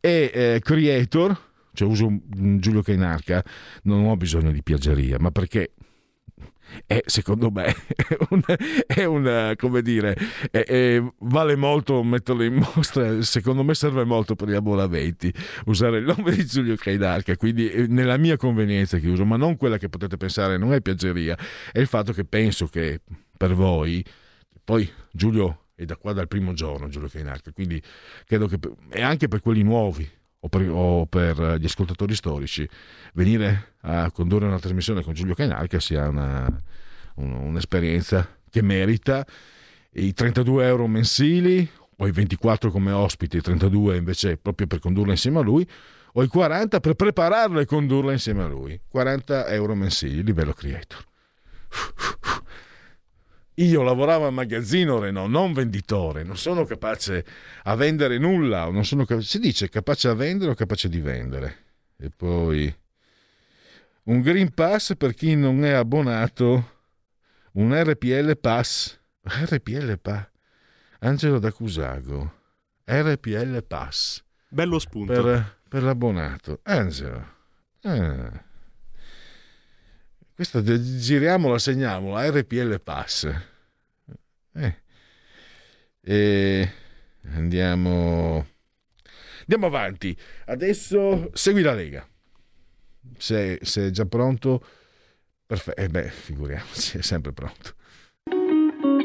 E 0.00 0.30
eh, 0.32 0.60
creator, 0.62 1.38
cioè 1.72 1.88
uso 1.88 2.08
Giulio 2.28 2.82
Cainarca, 2.82 3.42
non 3.84 4.06
ho 4.06 4.16
bisogno 4.16 4.52
di 4.52 4.62
piaggeria, 4.62 5.16
ma 5.18 5.30
perché 5.30 5.72
è, 6.86 7.02
secondo 7.06 7.50
me 7.50 7.74
un, 8.30 8.42
è 8.86 9.04
un, 9.04 9.54
come 9.56 9.82
dire 9.82 10.16
è- 10.50 10.64
è- 10.64 11.02
vale 11.18 11.56
molto 11.56 12.02
metterlo 12.02 12.42
in 12.42 12.54
mostra 12.54 13.22
secondo 13.22 13.62
me 13.62 13.74
serve 13.74 14.04
molto 14.04 14.34
per 14.34 14.48
gli 14.48 14.54
abbonamenti 14.54 15.32
usare 15.66 15.98
il 15.98 16.04
nome 16.04 16.34
di 16.34 16.44
Giulio 16.46 16.76
Cainarca 16.76 17.36
quindi 17.36 17.70
eh, 17.70 17.86
nella 17.86 18.16
mia 18.16 18.36
convenienza 18.36 18.98
che 18.98 19.08
uso 19.08 19.24
ma 19.24 19.36
non 19.36 19.56
quella 19.56 19.78
che 19.78 19.88
potete 19.88 20.16
pensare 20.16 20.56
non 20.58 20.72
è 20.72 20.80
piaggeria 20.80 21.36
è 21.72 21.78
il 21.78 21.86
fatto 21.86 22.12
che 22.12 22.24
penso 22.24 22.66
che 22.66 23.00
per 23.36 23.54
voi 23.54 24.04
poi 24.62 24.90
Giulio 25.12 25.66
è 25.74 25.84
da 25.84 25.96
qua 25.96 26.12
dal 26.12 26.28
primo 26.28 26.52
giorno 26.52 26.88
Giulio 26.88 27.08
Cainarca 27.08 27.52
quindi 27.52 27.82
credo 28.26 28.46
che 28.46 28.58
e 28.90 29.02
anche 29.02 29.28
per 29.28 29.40
quelli 29.40 29.62
nuovi 29.62 30.08
o 30.40 30.48
per, 30.48 30.68
o 30.70 31.06
per 31.06 31.56
gli 31.58 31.64
ascoltatori 31.64 32.14
storici 32.14 32.68
venire 33.14 33.74
a 33.82 34.10
condurre 34.10 34.46
una 34.46 34.58
trasmissione 34.58 35.02
con 35.02 35.12
Giulio 35.12 35.34
Cainarca 35.34 35.78
sia 35.80 36.08
una, 36.08 36.46
un- 37.16 37.32
un'esperienza 37.32 38.26
che 38.48 38.62
merita. 38.62 39.24
I 39.92 40.12
32 40.12 40.66
euro 40.66 40.86
mensili 40.86 41.68
o 41.96 42.06
i 42.06 42.12
24 42.12 42.70
come 42.70 42.92
ospiti, 42.92 43.38
i 43.38 43.42
32 43.42 43.96
invece 43.96 44.36
proprio 44.36 44.66
per 44.66 44.78
condurla 44.78 45.12
insieme 45.12 45.40
a 45.40 45.42
lui 45.42 45.66
o 46.12 46.22
i 46.22 46.28
40 46.28 46.80
per 46.80 46.94
prepararla 46.94 47.60
e 47.60 47.66
condurla 47.66 48.12
insieme 48.12 48.42
a 48.42 48.46
lui. 48.46 48.80
40 48.88 49.48
euro 49.48 49.74
mensili, 49.74 50.22
livello 50.22 50.52
creator 50.52 51.04
io 53.64 53.82
lavoravo 53.82 54.26
al 54.26 54.32
magazzino 54.32 54.98
Renault, 54.98 55.30
non 55.30 55.52
venditore, 55.52 56.22
non 56.22 56.36
sono 56.36 56.64
capace 56.64 57.24
a 57.64 57.74
vendere 57.74 58.18
nulla, 58.18 58.68
non 58.70 58.84
sono 58.84 59.04
capace- 59.04 59.26
si 59.26 59.38
dice 59.38 59.68
capace 59.68 60.08
a 60.08 60.14
vendere 60.14 60.52
o 60.52 60.54
capace 60.54 60.88
di 60.88 61.00
vendere. 61.00 61.56
E 61.96 62.10
poi 62.10 62.74
un 64.04 64.20
Green 64.22 64.52
Pass 64.54 64.96
per 64.96 65.14
chi 65.14 65.34
non 65.34 65.64
è 65.64 65.72
abbonato, 65.72 66.78
un 67.52 67.74
RPL 67.74 68.38
Pass, 68.38 68.98
RPL 69.22 69.98
Pass, 69.98 70.28
Angelo 71.00 71.38
da 71.38 71.52
Cusago, 71.52 72.32
RPL 72.84 73.64
Pass. 73.66 74.22
Bello 74.48 74.78
spunto. 74.78 75.12
Per, 75.12 75.58
per 75.68 75.82
l'abbonato. 75.82 76.60
Angelo. 76.64 77.38
Ah. 77.82 78.48
Questa 80.34 80.62
giriamola, 80.62 81.58
segniamola, 81.58 82.28
RPL 82.30 82.80
Pass. 82.80 83.30
Eh. 84.54 84.74
E 86.02 86.72
andiamo, 87.34 88.46
andiamo 89.40 89.66
avanti. 89.66 90.16
Adesso 90.46 91.30
segui 91.34 91.62
la 91.62 91.74
Lega. 91.74 92.06
Se, 93.16 93.58
è 93.58 93.90
già 93.90 94.06
pronto, 94.06 94.64
perfetto. 95.46 95.80
Eh 95.80 95.88
beh, 95.88 96.08
figuriamoci, 96.08 96.98
è 96.98 97.02
sempre 97.02 97.32
pronto. 97.32 97.74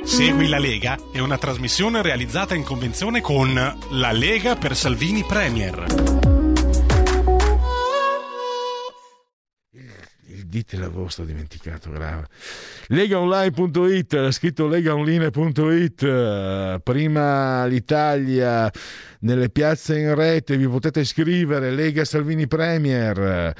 Segui 0.04 0.48
la 0.48 0.60
Lega 0.60 0.98
è 1.12 1.20
una 1.20 1.38
trasmissione 1.38 2.02
realizzata 2.02 2.54
in 2.54 2.64
convenzione 2.64 3.22
con 3.22 3.54
La 3.92 4.12
Lega 4.12 4.56
per 4.56 4.76
Salvini 4.76 5.24
Premier. 5.26 6.24
Dite 10.56 10.77
la 10.77 10.88
vostra, 10.88 11.23
ho 11.23 11.26
dimenticato, 11.26 11.90
grave. 11.90 12.27
Legaonline.it, 12.88 14.32
scritto 14.32 14.68
legaonline.it, 14.68 16.80
prima 16.82 17.65
l'Italia 17.65 18.72
nelle 19.19 19.49
piazze 19.49 19.99
in 19.99 20.15
rete, 20.15 20.56
vi 20.56 20.68
potete 20.68 21.02
iscrivere, 21.02 21.72
Lega 21.72 22.06
Salvini 22.06 22.48
Premier. 22.48 23.53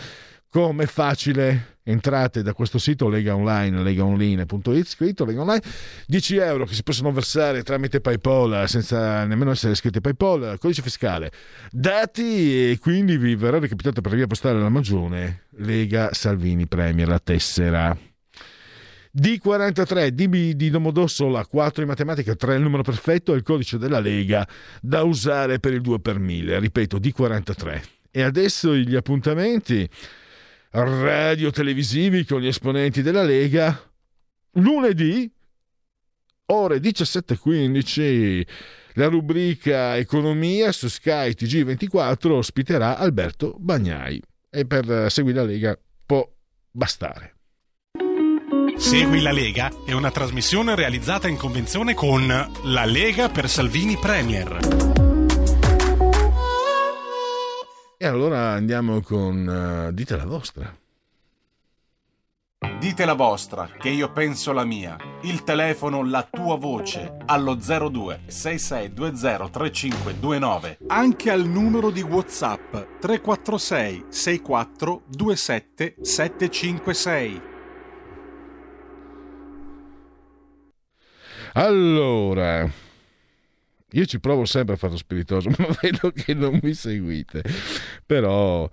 Come 0.50 0.86
facile? 0.86 1.75
Entrate 1.88 2.42
da 2.42 2.54
questo 2.54 2.80
sito 2.80 3.08
Lega 3.10 3.36
Online, 3.36 3.84
legaonline.it, 3.84 4.88
scritto 4.88 5.24
Lega 5.24 5.42
Online, 5.42 5.62
10 6.08 6.38
euro 6.38 6.66
che 6.66 6.74
si 6.74 6.82
possono 6.82 7.12
versare 7.12 7.62
tramite 7.62 8.02
PayPal 8.02 8.68
senza 8.68 9.24
nemmeno 9.24 9.52
essere 9.52 9.74
iscritti 9.74 10.00
a 10.00 10.02
PayPal, 10.02 10.58
codice 10.58 10.82
fiscale, 10.82 11.32
dati 11.70 12.72
e 12.72 12.80
quindi 12.80 13.18
vi 13.18 13.36
verrà 13.36 13.60
recapitato 13.60 14.02
per 14.02 14.16
via 14.16 14.26
postale 14.26 14.60
la 14.60 14.70
magione 14.70 15.44
Lega 15.58 16.10
Salvini 16.12 16.66
Premier, 16.66 17.08
la 17.08 17.20
tessera. 17.20 17.96
D43, 19.16 20.08
D 20.08 20.54
di 20.54 20.70
Domodossola, 20.72 21.46
4 21.46 21.84
in 21.84 21.88
matematica, 21.88 22.34
3 22.34 22.56
il 22.56 22.62
numero 22.62 22.82
perfetto 22.82 23.32
è 23.34 23.36
il 23.36 23.44
codice 23.44 23.78
della 23.78 24.00
Lega 24.00 24.46
da 24.82 25.04
usare 25.04 25.60
per 25.60 25.74
il 25.74 25.82
2 25.82 26.00
per 26.00 26.18
1000. 26.18 26.58
Ripeto, 26.58 26.98
D43. 26.98 27.82
E 28.10 28.24
adesso 28.24 28.76
gli 28.76 28.96
appuntamenti 28.96 29.88
radio 30.84 31.52
televisivi 31.52 32.26
con 32.26 32.42
gli 32.42 32.48
esponenti 32.48 33.02
della 33.02 33.24
Lega. 33.24 33.80
Lunedì, 34.54 35.32
ore 36.48 36.78
17.15, 36.80 38.48
la 38.94 39.08
rubrica 39.08 39.96
Economia 39.98 40.72
su 40.72 40.88
Sky 40.88 41.32
TG24 41.32 42.32
ospiterà 42.32 42.98
Alberto 42.98 43.56
Bagnai. 43.58 44.22
E 44.50 44.66
per 44.66 45.12
seguire 45.12 45.40
la 45.40 45.46
Lega 45.46 45.80
può 46.06 46.30
bastare. 46.72 47.36
Segui 48.78 49.22
la 49.22 49.32
Lega 49.32 49.72
è 49.86 49.94
una 49.94 50.12
trasmissione 50.12 50.76
realizzata 50.76 51.28
in 51.28 51.38
convenzione 51.38 51.94
con 51.94 52.28
La 52.28 52.86
Lega 52.86 53.30
per 53.30 53.50
Salvini 53.50 53.98
Premier. 53.98 54.95
E 58.06 58.08
allora 58.08 58.52
andiamo 58.52 59.02
con 59.02 59.88
eh, 59.88 59.92
Dite 59.92 60.16
la 60.16 60.26
vostra. 60.26 60.78
Dite 62.80 63.04
la 63.04 63.16
vostra, 63.16 63.68
che 63.80 63.90
io 63.90 64.12
penso 64.12 64.52
la 64.52 64.64
mia. 64.64 64.96
Il 65.24 65.44
telefono, 65.44 66.04
la 66.04 66.22
tua 66.22 66.56
voce, 66.56 67.18
allo 67.26 67.56
02 67.56 68.26
6620 68.28 69.50
3529. 69.50 70.78
Anche 70.86 71.32
al 71.32 71.48
numero 71.48 71.90
di 71.90 72.04
WhatsApp 72.04 72.76
346 73.00 74.06
64 74.10 75.02
27 75.08 75.96
756. 76.00 77.42
Allora, 81.54 82.70
io 83.96 84.06
ci 84.06 84.20
provo 84.20 84.46
sempre 84.46 84.76
a 84.76 84.78
fare 84.78 84.94
lo 84.94 84.98
spiritoso, 84.98 85.50
ma 85.58 85.68
vedo 85.82 86.12
che 86.12 86.34
non 86.34 86.60
mi 86.62 86.74
seguite. 86.74 87.44
Però 88.06 88.70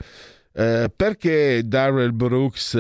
Eh, 0.55 0.93
perché 0.95 1.63
Darrell 1.65 2.15
Brooks 2.15 2.77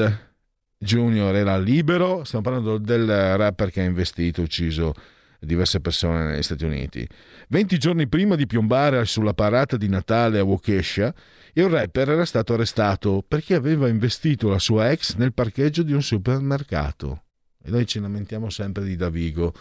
Jr. 0.76 1.34
era 1.34 1.56
libero? 1.56 2.22
Stiamo 2.24 2.44
parlando 2.44 2.76
del 2.76 3.06
rapper 3.06 3.70
che 3.70 3.80
ha 3.80 3.84
investito, 3.84 4.42
ucciso 4.42 4.92
diverse 5.38 5.80
persone 5.80 6.24
negli 6.26 6.42
Stati 6.42 6.64
Uniti. 6.64 7.06
20 7.48 7.78
giorni 7.78 8.06
prima 8.08 8.36
di 8.36 8.46
piombare 8.46 9.04
sulla 9.06 9.34
parata 9.34 9.76
di 9.76 9.88
Natale 9.88 10.38
a 10.38 10.44
Waukesha, 10.44 11.14
il 11.54 11.68
rapper 11.68 12.10
era 12.10 12.24
stato 12.24 12.54
arrestato 12.54 13.24
perché 13.26 13.54
aveva 13.54 13.88
investito 13.88 14.48
la 14.48 14.58
sua 14.58 14.90
ex 14.90 15.16
nel 15.16 15.32
parcheggio 15.32 15.82
di 15.82 15.92
un 15.92 16.02
supermercato. 16.02 17.22
E 17.62 17.70
noi 17.70 17.86
ci 17.86 18.00
lamentiamo 18.00 18.50
sempre 18.50 18.84
di 18.84 18.96
Davigo 18.96 19.54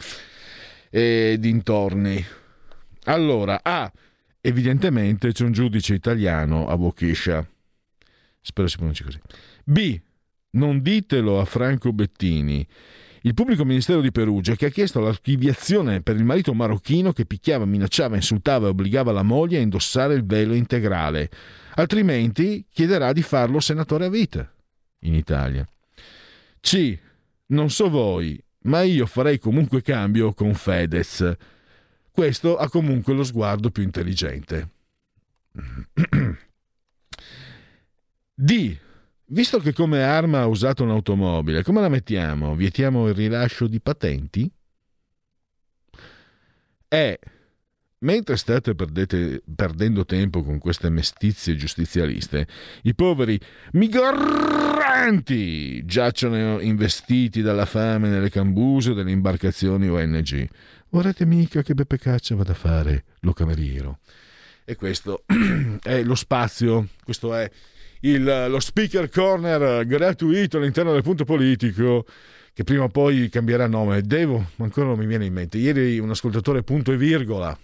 e 0.89 1.37
dintorni. 1.39 2.25
Allora, 3.05 3.59
A. 3.63 3.91
evidentemente 4.41 5.31
c'è 5.31 5.43
un 5.43 5.51
giudice 5.51 5.93
italiano 5.93 6.67
a 6.67 6.75
Waukesha. 6.75 7.47
Spero 8.41 8.67
si 8.67 8.75
pronunci 8.77 9.03
così. 9.03 9.19
B. 9.63 9.99
Non 10.51 10.81
ditelo 10.81 11.39
a 11.39 11.45
Franco 11.45 11.93
Bettini 11.93 12.67
il 13.23 13.35
pubblico 13.35 13.63
ministero 13.63 14.01
di 14.01 14.11
Perugia 14.11 14.55
che 14.55 14.65
ha 14.65 14.69
chiesto 14.69 14.99
l'archiviazione 14.99 16.01
per 16.01 16.15
il 16.15 16.23
marito 16.23 16.55
marocchino 16.55 17.13
che 17.13 17.25
picchiava, 17.25 17.65
minacciava, 17.65 18.15
insultava 18.15 18.65
e 18.65 18.69
obbligava 18.69 19.11
la 19.11 19.21
moglie 19.21 19.57
a 19.57 19.61
indossare 19.61 20.15
il 20.15 20.25
velo 20.25 20.53
integrale. 20.53 21.29
Altrimenti 21.75 22.65
chiederà 22.71 23.13
di 23.13 23.21
farlo 23.21 23.59
senatore 23.59 24.05
a 24.05 24.09
vita 24.09 24.51
in 25.01 25.13
Italia. 25.13 25.67
C. 26.59 26.97
Non 27.47 27.69
so 27.69 27.89
voi, 27.89 28.41
ma 28.63 28.81
io 28.81 29.05
farei 29.05 29.37
comunque 29.37 29.83
cambio 29.83 30.33
con 30.33 30.55
Fedez. 30.55 31.35
Questo 32.11 32.57
ha 32.57 32.69
comunque 32.69 33.13
lo 33.13 33.23
sguardo 33.23 33.71
più 33.71 33.83
intelligente. 33.83 34.69
D. 38.33 38.77
Visto 39.25 39.59
che 39.59 39.71
come 39.71 40.03
arma 40.03 40.41
ha 40.41 40.45
usato 40.45 40.83
un'automobile, 40.83 41.63
come 41.63 41.79
la 41.79 41.87
mettiamo? 41.87 42.53
Vietiamo 42.53 43.07
il 43.07 43.13
rilascio 43.13 43.67
di 43.67 43.79
patenti? 43.79 44.51
E, 46.89 47.19
mentre 47.99 48.35
state 48.35 48.75
perdete, 48.75 49.41
perdendo 49.55 50.03
tempo 50.03 50.43
con 50.43 50.57
queste 50.57 50.89
mestizie 50.89 51.55
giustizialiste, 51.55 52.45
i 52.83 52.93
poveri 52.93 53.39
migranti 53.71 54.51
giacciono 55.85 56.59
investiti 56.59 57.41
dalla 57.41 57.65
fame 57.65 58.09
nelle 58.09 58.29
cambuse 58.29 58.93
delle 58.93 59.11
imbarcazioni 59.11 59.87
ONG. 59.87 60.49
Vorrete 60.93 61.25
mica 61.25 61.61
che 61.61 61.73
Beppe 61.73 61.97
Caccia 61.97 62.35
vada 62.35 62.51
a 62.51 62.55
fare 62.55 63.05
lo 63.21 63.31
cameriero? 63.31 63.99
E 64.65 64.75
questo 64.75 65.23
è 65.81 66.03
lo 66.03 66.15
spazio, 66.15 66.89
questo 67.01 67.33
è 67.33 67.49
il, 68.01 68.47
lo 68.49 68.59
speaker 68.59 69.07
corner 69.07 69.85
gratuito 69.85 70.57
all'interno 70.57 70.91
del 70.91 71.01
punto 71.01 71.23
politico 71.23 72.05
che 72.51 72.65
prima 72.65 72.83
o 72.83 72.87
poi 72.89 73.29
cambierà 73.29 73.67
nome. 73.67 74.01
Devo, 74.01 74.51
ancora 74.57 74.87
non 74.87 74.97
mi 74.97 75.05
viene 75.05 75.23
in 75.23 75.31
mente. 75.31 75.57
Ieri 75.57 75.97
un 75.97 76.09
ascoltatore 76.09 76.61
punto 76.61 76.91
e 76.91 76.97
virgola, 76.97 77.57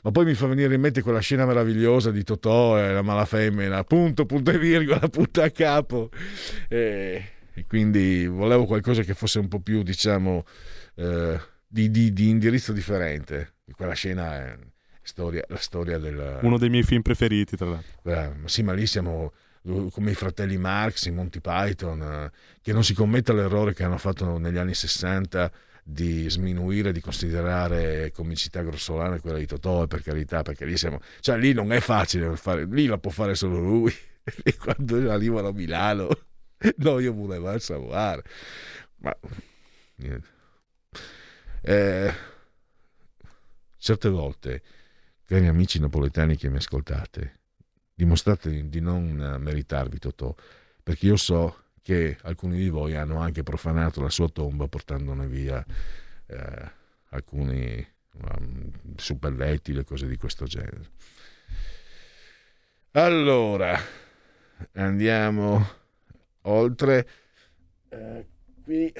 ma 0.00 0.10
poi 0.10 0.24
mi 0.24 0.32
fa 0.32 0.46
venire 0.46 0.74
in 0.74 0.80
mente 0.80 1.02
quella 1.02 1.20
scena 1.20 1.44
meravigliosa 1.44 2.10
di 2.10 2.24
Totò 2.24 2.78
e 2.78 2.90
la 2.90 3.02
mala 3.02 3.26
femmina, 3.26 3.84
punto, 3.84 4.24
punto 4.24 4.50
e 4.50 4.58
virgola, 4.58 5.00
punto 5.12 5.42
a 5.42 5.50
capo. 5.50 6.08
E, 6.70 7.22
e 7.52 7.66
quindi 7.66 8.26
volevo 8.26 8.64
qualcosa 8.64 9.02
che 9.02 9.12
fosse 9.12 9.40
un 9.40 9.48
po' 9.48 9.60
più, 9.60 9.82
diciamo, 9.82 10.46
eh, 10.94 11.54
di, 11.76 11.90
di, 11.90 12.12
di 12.14 12.30
indirizzo 12.30 12.72
differente. 12.72 13.56
Quella 13.76 13.92
scena 13.92 14.34
è 14.34 14.58
storia, 15.02 15.44
la 15.48 15.58
storia 15.58 15.98
del... 15.98 16.38
Uno 16.40 16.56
dei 16.56 16.70
miei 16.70 16.84
film 16.84 17.02
preferiti, 17.02 17.54
tra 17.54 17.68
l'altro. 17.68 18.10
Eh, 18.10 18.48
sì, 18.48 18.62
ma 18.62 18.72
lì 18.72 18.86
siamo 18.86 19.32
come 19.90 20.12
i 20.12 20.14
fratelli 20.14 20.56
Marx, 20.56 21.06
i 21.06 21.10
Monty 21.10 21.40
Python, 21.40 22.00
eh, 22.00 22.30
che 22.62 22.72
non 22.72 22.82
si 22.82 22.94
commetta 22.94 23.34
l'errore 23.34 23.74
che 23.74 23.82
hanno 23.82 23.98
fatto 23.98 24.38
negli 24.38 24.56
anni 24.56 24.74
60 24.74 25.50
di 25.82 26.30
sminuire, 26.30 26.92
di 26.92 27.00
considerare 27.00 28.10
comicità 28.12 28.62
grossolana 28.62 29.20
quella 29.20 29.38
di 29.38 29.46
Totò, 29.46 29.86
per 29.86 30.02
carità, 30.02 30.42
perché 30.42 30.64
lì 30.64 30.78
siamo... 30.78 31.00
Cioè 31.20 31.36
lì 31.36 31.52
non 31.52 31.72
è 31.72 31.80
facile 31.80 32.34
fare, 32.36 32.64
lì 32.64 32.86
la 32.86 32.96
può 32.96 33.10
fare 33.10 33.34
solo 33.34 33.58
lui. 33.58 33.92
E 34.42 34.56
quando 34.56 35.08
arrivano 35.08 35.48
a 35.48 35.52
Milano, 35.52 36.08
no, 36.78 36.98
io 36.98 37.12
volevo 37.12 37.56
savoir. 37.60 38.20
Ma... 38.96 39.16
Niente. 39.96 40.34
Eh, 41.68 42.14
certe 43.76 44.08
volte, 44.08 44.62
cari 45.24 45.48
amici 45.48 45.80
napoletani 45.80 46.36
che 46.36 46.48
mi 46.48 46.58
ascoltate, 46.58 47.40
dimostrate 47.92 48.68
di 48.68 48.78
non 48.78 49.20
eh, 49.20 49.38
meritarvi 49.38 49.98
Totò, 49.98 50.32
perché 50.80 51.06
io 51.06 51.16
so 51.16 51.64
che 51.82 52.18
alcuni 52.22 52.56
di 52.58 52.68
voi 52.68 52.94
hanno 52.94 53.18
anche 53.18 53.42
profanato 53.42 54.00
la 54.00 54.10
sua 54.10 54.28
tomba 54.28 54.68
portandone 54.68 55.26
via 55.26 55.64
eh, 56.26 56.70
alcuni 57.08 57.84
um, 58.12 58.70
suppelletti, 58.94 59.72
e 59.72 59.82
cose 59.82 60.06
di 60.06 60.16
questo 60.16 60.44
genere. 60.44 60.90
Allora, 62.92 63.76
andiamo 64.74 65.68
oltre. 66.42 67.08
Eh, 67.88 68.26
qui, 68.62 68.92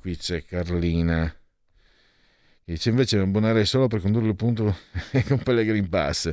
qui 0.00 0.16
c'è 0.16 0.44
Carlina 0.44 1.36
dice 2.64 2.90
invece 2.90 3.16
mi 3.16 3.24
abbonare 3.24 3.64
solo 3.64 3.88
per 3.88 4.00
condurre 4.00 4.28
il 4.28 4.36
punto 4.36 4.76
con 5.26 5.38
Pellegrin 5.38 5.88
Pass. 5.88 6.30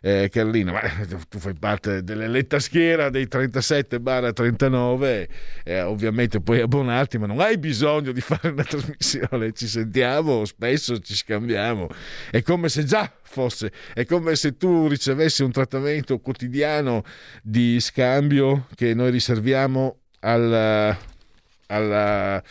Eh, 0.00 0.28
Carlino 0.30 0.72
ma 0.72 0.80
tu 1.28 1.38
fai 1.38 1.54
parte 1.54 2.04
dell'eletta 2.04 2.58
schiera 2.60 3.08
dei 3.08 3.26
37 3.26 3.98
barra 3.98 4.32
39 4.32 5.28
eh, 5.64 5.80
ovviamente 5.80 6.40
puoi 6.40 6.60
abbonarti 6.60 7.18
ma 7.18 7.26
non 7.26 7.40
hai 7.40 7.58
bisogno 7.58 8.12
di 8.12 8.20
fare 8.20 8.48
una 8.48 8.64
trasmissione. 8.64 9.52
Ci 9.52 9.66
sentiamo 9.66 10.44
spesso 10.44 10.98
ci 11.00 11.14
scambiamo. 11.14 11.88
È 12.30 12.42
come 12.42 12.68
se 12.68 12.84
già 12.84 13.10
fosse 13.22 13.72
è 13.94 14.04
come 14.04 14.36
se 14.36 14.56
tu 14.56 14.86
ricevessi 14.88 15.42
un 15.42 15.50
trattamento 15.50 16.18
quotidiano 16.18 17.02
di 17.42 17.80
scambio 17.80 18.66
che 18.74 18.94
noi 18.94 19.10
riserviamo 19.10 19.98
al, 20.20 20.96
al, 21.66 22.42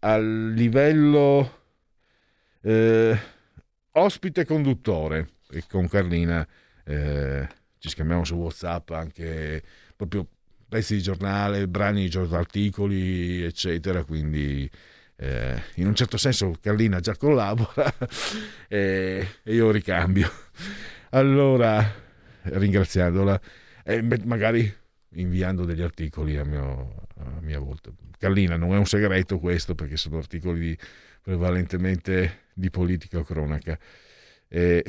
al 0.00 0.52
livello 0.54 1.62
eh, 2.64 3.18
ospite 3.92 4.46
conduttore 4.46 5.28
e 5.50 5.64
con 5.68 5.86
Carlina 5.86 6.46
eh, 6.84 7.46
ci 7.78 7.90
scambiamo 7.90 8.24
su 8.24 8.34
Whatsapp 8.36 8.90
anche 8.90 9.62
proprio 9.94 10.26
pezzi 10.66 10.94
di 10.94 11.02
giornale, 11.02 11.68
brani 11.68 12.08
di 12.08 12.16
articoli, 12.16 13.44
eccetera. 13.44 14.02
Quindi 14.04 14.68
eh, 15.16 15.62
in 15.74 15.86
un 15.86 15.94
certo 15.94 16.16
senso 16.16 16.52
Carlina 16.60 17.00
già 17.00 17.16
collabora 17.16 17.94
e, 18.66 19.28
e 19.42 19.54
io 19.54 19.70
ricambio. 19.70 20.30
Allora, 21.10 21.86
ringraziandola 22.42 23.40
e 23.84 24.02
magari 24.24 24.74
inviando 25.16 25.64
degli 25.64 25.82
articoli 25.82 26.38
a, 26.38 26.44
mio, 26.44 27.06
a 27.18 27.40
mia 27.40 27.58
volta. 27.60 27.90
Carlina, 28.18 28.56
non 28.56 28.72
è 28.72 28.78
un 28.78 28.86
segreto 28.86 29.38
questo 29.38 29.74
perché 29.74 29.96
sono 29.96 30.16
articoli 30.16 30.76
prevalentemente 31.20 32.43
di 32.54 32.70
politica 32.70 33.22
cronaca. 33.22 33.78
E 34.48 34.84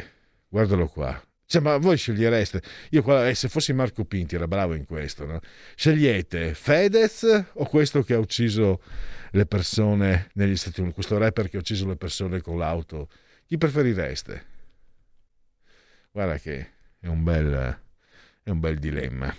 guardalo 0.48 0.88
qua. 0.88 1.22
Cioè, 1.48 1.62
ma 1.62 1.78
voi 1.78 1.96
scegliereste, 1.96 2.62
io 2.90 3.04
qua, 3.04 3.28
eh, 3.28 3.36
se 3.36 3.50
fossi 3.50 3.72
Marco 3.72 4.04
Pinti 4.04 4.34
era 4.34 4.48
bravo 4.48 4.74
in 4.74 4.86
questo, 4.86 5.26
no? 5.28 5.40
scegliete 5.76 6.56
Fedez 6.56 7.46
o 7.54 7.66
questo 7.66 8.02
che 8.02 8.16
ha 8.16 8.20
ucciso 8.20 8.82
le 9.30 9.46
persone 9.46 10.30
negli 10.34 10.56
Stati 10.56 10.80
Uniti, 10.80 10.96
questo 10.96 11.20
rapper 11.20 11.50
che 11.50 11.58
ha 11.58 11.60
ucciso 11.60 11.88
le 11.88 11.98
persone 11.98 12.42
con 12.42 12.58
l'auto, 12.58 13.10
chi 13.46 13.60
preferireste? 13.60 14.46
Guarda 16.12 16.40
che 16.40 16.68
è 17.00 17.08
un 17.08 17.24
bel, 17.24 17.80
è 18.42 18.50
un 18.50 18.60
bel 18.60 18.80
dilemma. 18.80 19.36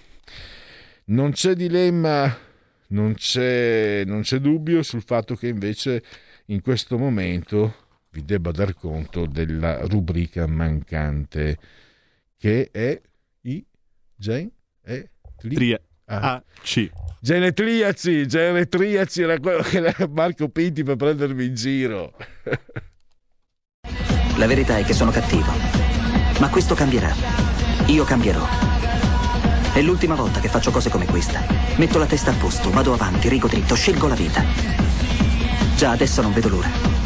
Non 1.06 1.32
c'è 1.32 1.54
dilemma, 1.54 2.38
non 2.88 3.14
c'è, 3.14 4.04
non 4.04 4.22
c'è 4.22 4.38
dubbio 4.38 4.84
sul 4.84 5.02
fatto 5.02 5.34
che 5.34 5.48
invece 5.48 6.04
in 6.46 6.60
questo 6.60 6.98
momento 6.98 7.85
vi 8.16 8.24
debba 8.24 8.50
dar 8.50 8.74
conto 8.74 9.26
della 9.26 9.86
rubrica 9.86 10.46
mancante 10.46 11.58
che 12.38 12.70
è 12.72 12.98
i 13.42 13.62
gen 14.14 14.50
e 14.82 15.10
Tria- 15.36 15.80
ah. 16.06 16.42
C. 16.62 16.90
Genetriaci, 17.20 18.26
genetriaci 18.26 19.20
era 19.20 19.38
quello 19.38 19.62
che 19.62 19.76
era 19.78 20.08
Marco 20.08 20.48
Pinti 20.48 20.82
per 20.82 20.96
prendermi 20.96 21.44
in 21.44 21.54
giro. 21.54 22.14
La 24.38 24.46
verità 24.46 24.78
è 24.78 24.84
che 24.84 24.94
sono 24.94 25.10
cattivo, 25.10 25.52
ma 26.40 26.48
questo 26.48 26.74
cambierà. 26.74 27.12
Io 27.88 28.04
cambierò. 28.04 28.46
È 29.74 29.82
l'ultima 29.82 30.14
volta 30.14 30.40
che 30.40 30.48
faccio 30.48 30.70
cose 30.70 30.88
come 30.88 31.04
questa. 31.04 31.44
Metto 31.76 31.98
la 31.98 32.06
testa 32.06 32.30
a 32.30 32.34
posto, 32.34 32.70
vado 32.70 32.94
avanti, 32.94 33.28
rigo 33.28 33.46
dritto, 33.46 33.74
scelgo 33.74 34.08
la 34.08 34.14
vita. 34.14 34.42
Già 35.76 35.90
adesso 35.90 36.22
non 36.22 36.32
vedo 36.32 36.48
l'ora 36.48 37.05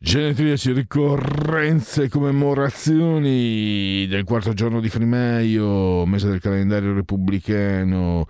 Genetriaci, 0.00 0.70
ricorrenze 0.70 2.08
commemorazioni 2.08 4.06
del 4.06 4.22
quarto 4.22 4.52
giorno 4.52 4.78
di 4.80 4.88
Frimaio, 4.88 6.06
mese 6.06 6.28
del 6.28 6.40
calendario 6.40 6.94
repubblicano. 6.94 8.24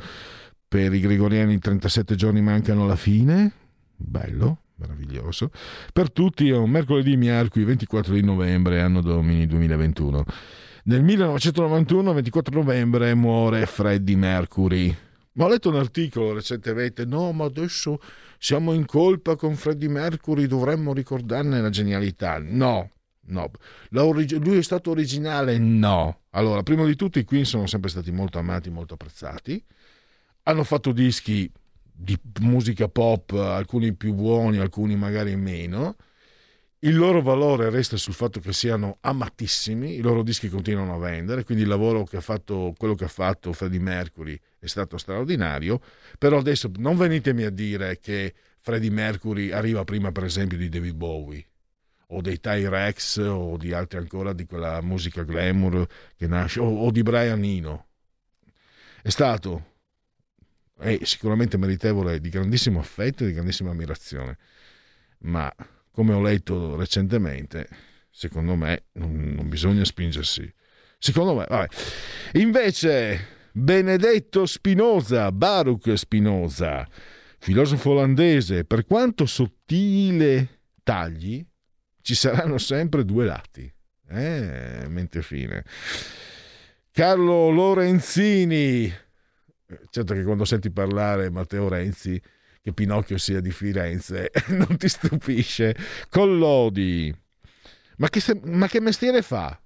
Per 0.66 0.94
i 0.94 0.98
gregoriani 0.98 1.58
37 1.58 2.14
giorni 2.14 2.40
mancano 2.40 2.84
alla 2.84 2.96
fine. 2.96 3.52
Bello, 3.94 4.60
meraviglioso. 4.76 5.50
Per 5.92 6.10
tutti 6.10 6.48
è 6.48 6.56
un 6.56 6.70
mercoledì 6.70 7.16
miarqui 7.18 7.64
24 7.64 8.14
di 8.14 8.22
novembre, 8.22 8.80
anno 8.80 9.02
domini 9.02 9.46
2021. 9.46 10.24
Nel 10.84 11.02
1991, 11.02 12.12
24 12.14 12.54
novembre, 12.54 13.14
muore 13.14 13.66
Freddie 13.66 14.16
Mercury. 14.16 14.96
Ma 15.32 15.44
ho 15.44 15.48
letto 15.48 15.68
un 15.68 15.76
articolo 15.76 16.32
recentemente, 16.32 17.04
no, 17.04 17.30
ma 17.32 17.44
adesso 17.44 18.00
siamo 18.38 18.72
in 18.72 18.86
colpa 18.86 19.36
con 19.36 19.56
Freddie 19.56 19.88
Mercury, 19.88 20.46
dovremmo 20.46 20.92
ricordarne 20.94 21.60
la 21.60 21.70
genialità. 21.70 22.38
No, 22.38 22.90
no. 23.26 23.50
Orig- 23.94 24.42
lui 24.42 24.58
è 24.58 24.62
stato 24.62 24.90
originale? 24.90 25.58
No. 25.58 26.20
Allora, 26.30 26.62
prima 26.62 26.84
di 26.84 26.94
tutto 26.94 27.18
i 27.18 27.24
Queen 27.24 27.44
sono 27.44 27.66
sempre 27.66 27.90
stati 27.90 28.12
molto 28.12 28.38
amati, 28.38 28.70
molto 28.70 28.94
apprezzati. 28.94 29.62
Hanno 30.44 30.64
fatto 30.64 30.92
dischi 30.92 31.50
di 31.82 32.16
musica 32.40 32.88
pop, 32.88 33.32
alcuni 33.32 33.92
più 33.92 34.14
buoni, 34.14 34.58
alcuni 34.58 34.96
magari 34.96 35.34
meno. 35.34 35.96
Il 36.80 36.96
loro 36.96 37.20
valore 37.22 37.70
resta 37.70 37.96
sul 37.96 38.14
fatto 38.14 38.38
che 38.38 38.52
siano 38.52 38.98
amatissimi, 39.00 39.94
i 39.96 40.00
loro 40.00 40.22
dischi 40.22 40.48
continuano 40.48 40.94
a 40.94 40.98
vendere, 40.98 41.42
quindi 41.42 41.64
il 41.64 41.68
lavoro 41.68 42.04
che 42.04 42.18
ha 42.18 42.20
fatto, 42.20 42.72
quello 42.78 42.94
che 42.94 43.04
ha 43.04 43.08
fatto 43.08 43.52
Freddie 43.52 43.80
Mercury 43.80 44.38
è 44.58 44.66
stato 44.66 44.98
straordinario, 44.98 45.80
però 46.18 46.38
adesso 46.38 46.70
non 46.76 46.96
venitemi 46.96 47.44
a 47.44 47.50
dire 47.50 47.98
che 48.00 48.34
Freddie 48.60 48.90
Mercury 48.90 49.50
arriva 49.50 49.84
prima 49.84 50.12
per 50.12 50.24
esempio 50.24 50.58
di 50.58 50.68
David 50.68 50.94
Bowie 50.94 51.46
o 52.08 52.20
dei 52.20 52.40
T-Rex 52.40 53.18
o 53.18 53.56
di 53.56 53.72
altri 53.72 53.98
ancora 53.98 54.32
di 54.32 54.46
quella 54.46 54.80
musica 54.80 55.22
glamour 55.22 55.86
che 56.16 56.26
nasce 56.26 56.60
o, 56.60 56.66
o 56.66 56.90
di 56.90 57.02
Brian 57.02 57.42
Eno. 57.44 57.86
È 59.02 59.10
stato 59.10 59.76
è 60.78 60.98
sicuramente 61.02 61.56
meritevole 61.56 62.20
di 62.20 62.28
grandissimo 62.28 62.78
affetto 62.78 63.24
e 63.24 63.26
di 63.26 63.32
grandissima 63.32 63.70
ammirazione, 63.70 64.38
ma 65.20 65.52
come 65.90 66.14
ho 66.14 66.22
letto 66.22 66.76
recentemente, 66.76 67.68
secondo 68.10 68.54
me 68.54 68.84
non, 68.92 69.32
non 69.34 69.48
bisogna 69.48 69.84
spingersi. 69.84 70.52
Secondo 71.00 71.34
me, 71.34 71.46
vabbè. 71.48 71.68
Invece, 72.34 73.37
Benedetto 73.58 74.46
Spinoza, 74.46 75.32
Baruch 75.32 75.92
Spinoza, 75.94 76.86
filosofo 77.40 77.90
olandese, 77.90 78.64
per 78.64 78.86
quanto 78.86 79.26
sottile 79.26 80.60
tagli, 80.84 81.44
ci 82.00 82.14
saranno 82.14 82.58
sempre 82.58 83.04
due 83.04 83.24
lati. 83.24 83.70
Eh, 84.10 84.86
mente 84.88 85.22
fine. 85.22 85.64
Carlo 86.92 87.50
Lorenzini, 87.50 88.90
certo 89.90 90.14
che 90.14 90.22
quando 90.22 90.44
senti 90.44 90.70
parlare 90.70 91.28
Matteo 91.28 91.68
Renzi 91.68 92.20
che 92.62 92.72
Pinocchio 92.72 93.18
sia 93.18 93.40
di 93.40 93.50
Firenze, 93.50 94.30
non 94.50 94.76
ti 94.76 94.88
stupisce. 94.88 95.74
Collodi, 96.08 97.12
ma 97.96 98.08
che, 98.08 98.22
ma 98.44 98.68
che 98.68 98.80
mestiere 98.80 99.20
fa? 99.20 99.60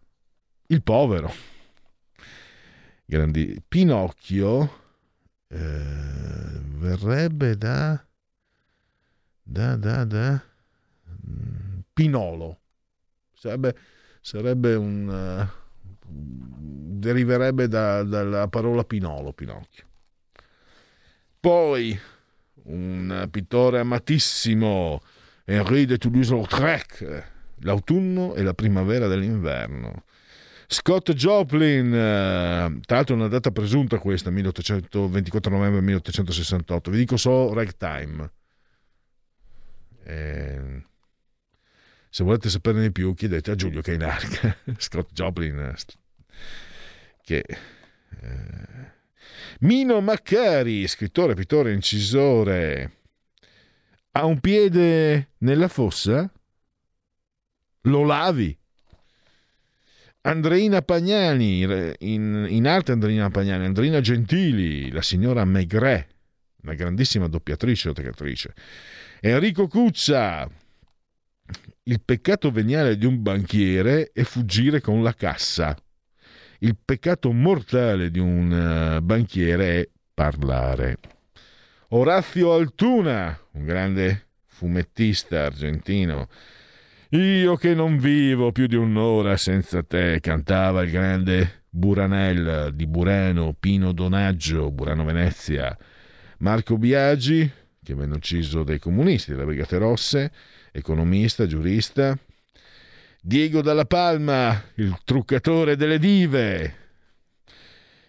Il 0.69 0.83
povero. 0.83 1.52
Grandi. 3.13 3.63
Pinocchio 3.69 4.63
eh, 5.49 5.59
verrebbe 5.59 7.59
da, 7.59 8.03
da, 9.43 9.77
da, 9.77 10.05
da 10.07 10.43
mm, 11.29 11.81
Pinolo. 11.93 12.61
Sarebbe, 13.35 13.77
sarebbe 14.23 14.75
un... 14.77 15.09
Uh, 15.09 15.47
deriverebbe 16.09 17.69
da- 17.69 18.03
dalla 18.03 18.49
parola 18.49 18.83
Pinolo, 18.83 19.35
Pinocchio. 19.35 19.85
Poi 21.39 22.01
un 22.63 23.29
pittore 23.31 23.81
amatissimo, 23.81 25.03
Henri 25.45 25.85
de 25.85 25.99
Toulouse-Lautrec, 25.99 27.25
l'autunno 27.59 28.33
e 28.33 28.43
la 28.43 28.55
primavera 28.55 29.07
dell'inverno. 29.07 30.05
Scott 30.73 31.13
Joplin, 31.13 31.93
eh, 31.93 32.81
tra 32.87 32.97
l'altro 32.97 33.15
è 33.15 33.19
una 33.19 33.29
data 33.29 33.51
presunta 33.51 33.99
questa, 33.99 34.31
1824 34.31 35.51
novembre 35.51 35.83
1868, 35.83 36.91
vi 36.91 36.97
dico 36.97 37.19
solo 37.19 37.53
ragtime. 37.53 38.33
Eh, 40.05 40.83
se 42.09 42.25
volete 42.25 42.49
saperne 42.49 42.81
di 42.81 42.91
più 42.91 43.13
chiedete 43.13 43.51
a 43.51 43.55
Giulio 43.55 43.83
Cainarca, 43.83 44.57
Scott 44.79 45.13
Joplin, 45.13 45.59
eh, 45.59 45.75
che... 47.23 47.45
Eh, 48.21 49.01
Mino 49.61 50.01
Maccari, 50.01 50.89
scrittore, 50.89 51.35
pittore, 51.35 51.73
incisore, 51.73 52.97
ha 54.13 54.25
un 54.25 54.41
piede 54.41 55.33
nella 55.39 55.69
fossa? 55.69 56.33
Lo 57.83 58.05
lavi? 58.05 58.59
Andreina 60.25 60.83
Pagnani, 60.83 61.63
in, 61.99 62.47
in 62.49 62.67
arte 62.69 62.93
Andreina 62.93 63.29
Pagnani, 63.29 63.65
Andreina 63.65 64.01
Gentili, 64.01 64.91
la 64.93 65.03
signora 65.03 65.45
Maigret, 65.45 66.07
una 66.63 66.75
grandissima 66.75 67.27
doppiatrice 67.27 67.89
o 67.89 67.93
teatrice. 67.93 68.55
Enrico 69.21 69.67
Cuccia, 69.67 70.49
il 71.85 72.01
peccato 72.01 72.53
veniale 72.53 72.97
di 72.97 73.05
un 73.05 73.21
banchiere 73.21 74.11
è 74.13 74.23
fuggire 74.23 74.81
con 74.81 75.03
la 75.03 75.13
cassa. 75.13 75.77
Il 76.61 76.77
peccato 76.83 77.33
mortale 77.33 78.13
di 78.13 78.21
un 78.21 78.53
eh, 78.53 79.03
banchiere 79.03 79.81
è 79.81 79.89
parlare. 80.15 80.99
Orazio 81.89 82.55
Altuna, 82.55 83.37
un 83.55 83.65
grande 83.65 84.29
fumettista 84.47 85.47
argentino. 85.47 86.29
Io 87.15 87.57
che 87.57 87.75
non 87.75 87.99
vivo 87.99 88.53
più 88.53 88.67
di 88.67 88.75
un'ora 88.75 89.37
senza 89.37 89.83
te, 89.83 90.19
cantava 90.21 90.81
il 90.81 90.91
grande 90.91 91.65
Buranel 91.69 92.71
di 92.73 92.87
Burano, 92.87 93.53
Pino 93.53 93.93
Donaggio, 93.93 94.71
Burano 94.71 95.05
Venezia. 95.05 95.77
Marco 96.39 96.79
Biagi, 96.79 97.51
che 97.85 97.95
venne 97.95 98.15
ucciso 98.15 98.63
dai 98.63 98.79
comunisti 98.79 99.33
delle 99.33 99.45
Brigate 99.45 99.77
Rosse, 99.77 100.33
economista, 100.73 101.45
giurista, 101.45 102.19
Diego 103.21 103.61
Dalla 103.61 103.85
Palma, 103.85 104.63
il 104.77 104.99
truccatore 105.05 105.77
delle 105.77 105.99
dive, 105.99 106.77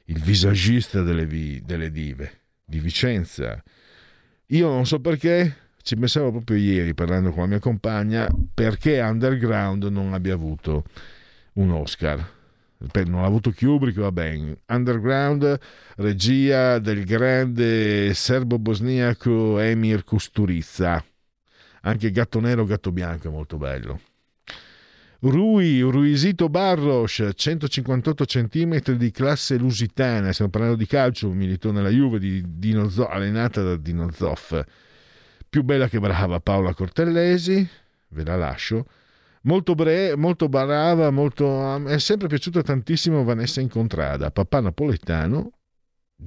il 0.05 0.21
visagista 0.21 1.01
delle, 1.01 1.25
vi- 1.25 1.61
delle 1.61 1.91
dive 1.91 2.39
di 2.63 2.79
Vicenza. 2.79 3.61
Io 4.45 4.69
non 4.69 4.85
so 4.85 5.01
perché, 5.01 5.62
ci 5.83 5.97
pensavo 5.97 6.31
proprio 6.31 6.55
ieri 6.55 6.93
parlando 6.93 7.31
con 7.31 7.41
la 7.41 7.47
mia 7.47 7.59
compagna, 7.59 8.27
perché 8.53 9.01
Underground 9.01 9.83
non 9.83 10.13
abbia 10.13 10.33
avuto 10.33 10.85
un 11.53 11.71
Oscar. 11.71 12.25
Non 13.05 13.21
ha 13.21 13.25
avuto 13.25 13.51
Kubrick, 13.51 13.99
va 13.99 14.11
bene. 14.11 14.59
Underground, 14.67 15.59
regia 15.97 16.79
del 16.79 17.03
grande 17.03 18.13
serbo-bosniaco 18.13 19.59
Emir 19.59 20.05
Kusturica. 20.05 21.03
Anche 21.81 22.11
Gatto 22.11 22.39
Nero, 22.39 22.65
Gatto 22.65 22.91
Bianco 22.93 23.27
è 23.27 23.31
molto 23.31 23.57
bello. 23.57 23.99
Rui, 25.19 25.81
Ruisito 25.81 26.47
Barros, 26.47 27.29
158 27.33 28.25
cm 28.25 28.79
di 28.95 29.11
classe 29.11 29.57
lusitana, 29.57 30.31
stiamo 30.31 30.51
parlando 30.51 30.75
di 30.75 30.85
calcio, 30.85 31.29
militò 31.29 31.71
nella 31.71 31.89
Juve 31.89 32.19
di 32.19 32.43
Dino 32.57 32.89
Zoff, 32.89 33.09
allenata 33.09 33.61
da 33.63 33.75
Dino 33.77 34.11
Zoff. 34.11 34.61
Più 35.53 35.61
bella 35.61 35.87
che 35.87 35.99
brava 35.99 36.39
Paola 36.39 36.73
Cortellesi, 36.73 37.69
ve 38.07 38.23
la 38.23 38.35
lascio. 38.35 38.87
Molto, 39.43 39.75
bre- 39.75 40.15
molto 40.15 40.49
brava, 40.49 41.11
molto, 41.11 41.85
è 41.85 41.99
sempre 41.99 42.27
piaciuta 42.27 42.63
tantissimo 42.63 43.23
Vanessa 43.23 43.61
Incontrada, 43.61 44.31
papà 44.31 44.61
napoletano, 44.61 45.51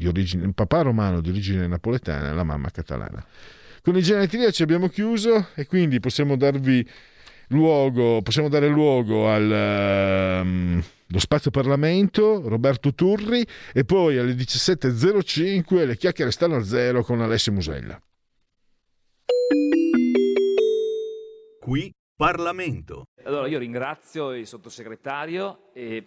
origine, 0.04 0.52
papà 0.52 0.82
romano 0.82 1.20
di 1.20 1.30
origine 1.30 1.66
napoletana, 1.66 2.32
la 2.34 2.44
mamma 2.44 2.70
catalana. 2.70 3.26
Con 3.82 3.96
i 3.96 4.02
genetriaci 4.02 4.62
abbiamo 4.62 4.86
chiuso 4.86 5.48
e 5.56 5.66
quindi 5.66 5.98
possiamo 5.98 6.36
darvi 6.36 6.88
luogo, 7.48 8.22
possiamo 8.22 8.48
dare 8.48 8.68
luogo 8.68 9.28
al 9.28 9.50
ehm, 9.50 10.84
lo 11.04 11.18
spazio 11.18 11.50
Parlamento, 11.50 12.48
Roberto 12.48 12.94
Turri 12.94 13.44
e 13.72 13.84
poi 13.84 14.18
alle 14.18 14.34
17.05 14.34 15.84
le 15.84 15.96
chiacchiere 15.96 16.30
stanno 16.30 16.54
a 16.54 16.62
zero 16.62 17.02
con 17.02 17.20
Alessio 17.20 17.50
Musella. 17.50 18.00
Qui 21.60 21.92
Parlamento. 22.14 23.08
Allora 23.24 23.46
io 23.48 23.58
ringrazio 23.58 24.32
il 24.32 24.46
sottosegretario 24.46 25.70
e 25.72 26.04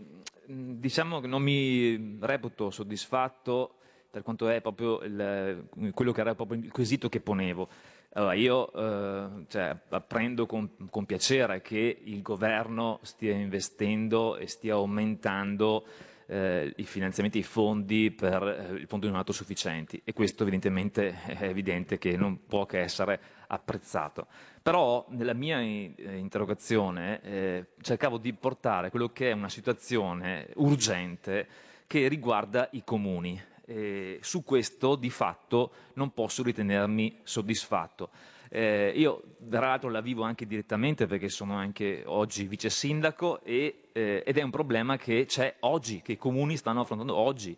mh, 0.48 0.72
diciamo 0.80 1.20
che 1.20 1.28
non 1.28 1.42
mi 1.42 2.18
reputo 2.22 2.70
soddisfatto 2.72 3.76
per 4.10 4.24
quanto 4.24 4.48
è 4.48 4.62
proprio 4.62 5.02
il- 5.04 5.92
quello 5.94 6.12
che 6.12 6.22
era 6.22 6.34
proprio 6.34 6.60
il 6.60 6.72
quesito 6.72 7.10
che 7.10 7.20
ponevo. 7.20 7.68
Allora, 8.14 8.34
io 8.34 8.72
eh, 8.74 9.46
cioè, 9.50 9.78
apprendo 9.90 10.48
con, 10.48 10.88
con 10.90 11.06
piacere 11.06 11.62
che 11.62 12.00
il 12.06 12.24
governo 12.24 12.98
stia 13.04 13.34
investendo 13.36 14.36
e 14.38 14.48
stia 14.48 14.74
aumentando 14.74 15.86
eh, 16.30 16.72
i 16.78 16.84
finanziamenti, 16.84 17.40
i 17.40 17.44
fondi 17.44 18.12
per 18.12 18.44
eh, 18.44 18.74
il 18.76 18.88
fondo 18.88 19.08
non 19.08 19.16
autosufficienti 19.16 20.00
e 20.04 20.14
questo 20.14 20.44
evidentemente 20.44 21.24
è 21.24 21.44
evidente 21.44 21.98
che 21.98 22.16
non 22.16 22.46
può 22.46 22.66
che 22.66 22.80
essere 22.80 23.20
apprezzato. 23.48 24.28
Però 24.62 25.06
nella 25.10 25.34
mia 25.34 25.60
eh, 25.60 25.94
interrogazione 25.98 27.22
eh, 27.22 27.66
cercavo 27.82 28.18
di 28.20 28.32
portare 28.34 28.92
quello 28.92 29.10
che 29.10 29.32
è 29.32 29.34
una 29.34 29.50
situazione 29.50 30.50
urgente 30.56 31.48
che 31.88 32.08
riguarda 32.08 32.70
i 32.74 32.84
comuni. 32.84 33.42
E 33.66 34.18
su 34.22 34.44
questo 34.44 34.96
di 34.96 35.12
fatto 35.12 35.72
non 35.94 36.12
posso 36.14 36.42
ritenermi 36.42 37.20
soddisfatto. 37.24 38.10
Eh, 38.52 38.92
io 38.96 39.22
tra 39.48 39.68
l'altro 39.68 39.90
la 39.90 40.02
vivo 40.02 40.24
anche 40.24 40.48
direttamente 40.48 41.06
perché 41.06 41.30
sono 41.30 41.56
anche 41.56 42.02
oggi 42.06 42.48
vice 42.48 42.70
sindaco 42.70 43.42
e, 43.44 43.84
eh, 43.92 44.24
ed 44.26 44.38
è 44.38 44.42
un 44.42 44.50
problema 44.50 44.98
che 44.98 45.26
c'è 45.28 45.58
oggi, 45.62 46.02
che 46.02 46.14
i 46.14 46.18
comuni 46.18 46.58
stanno 46.58 46.82
affrontando 46.82 47.16
oggi. 47.16 47.56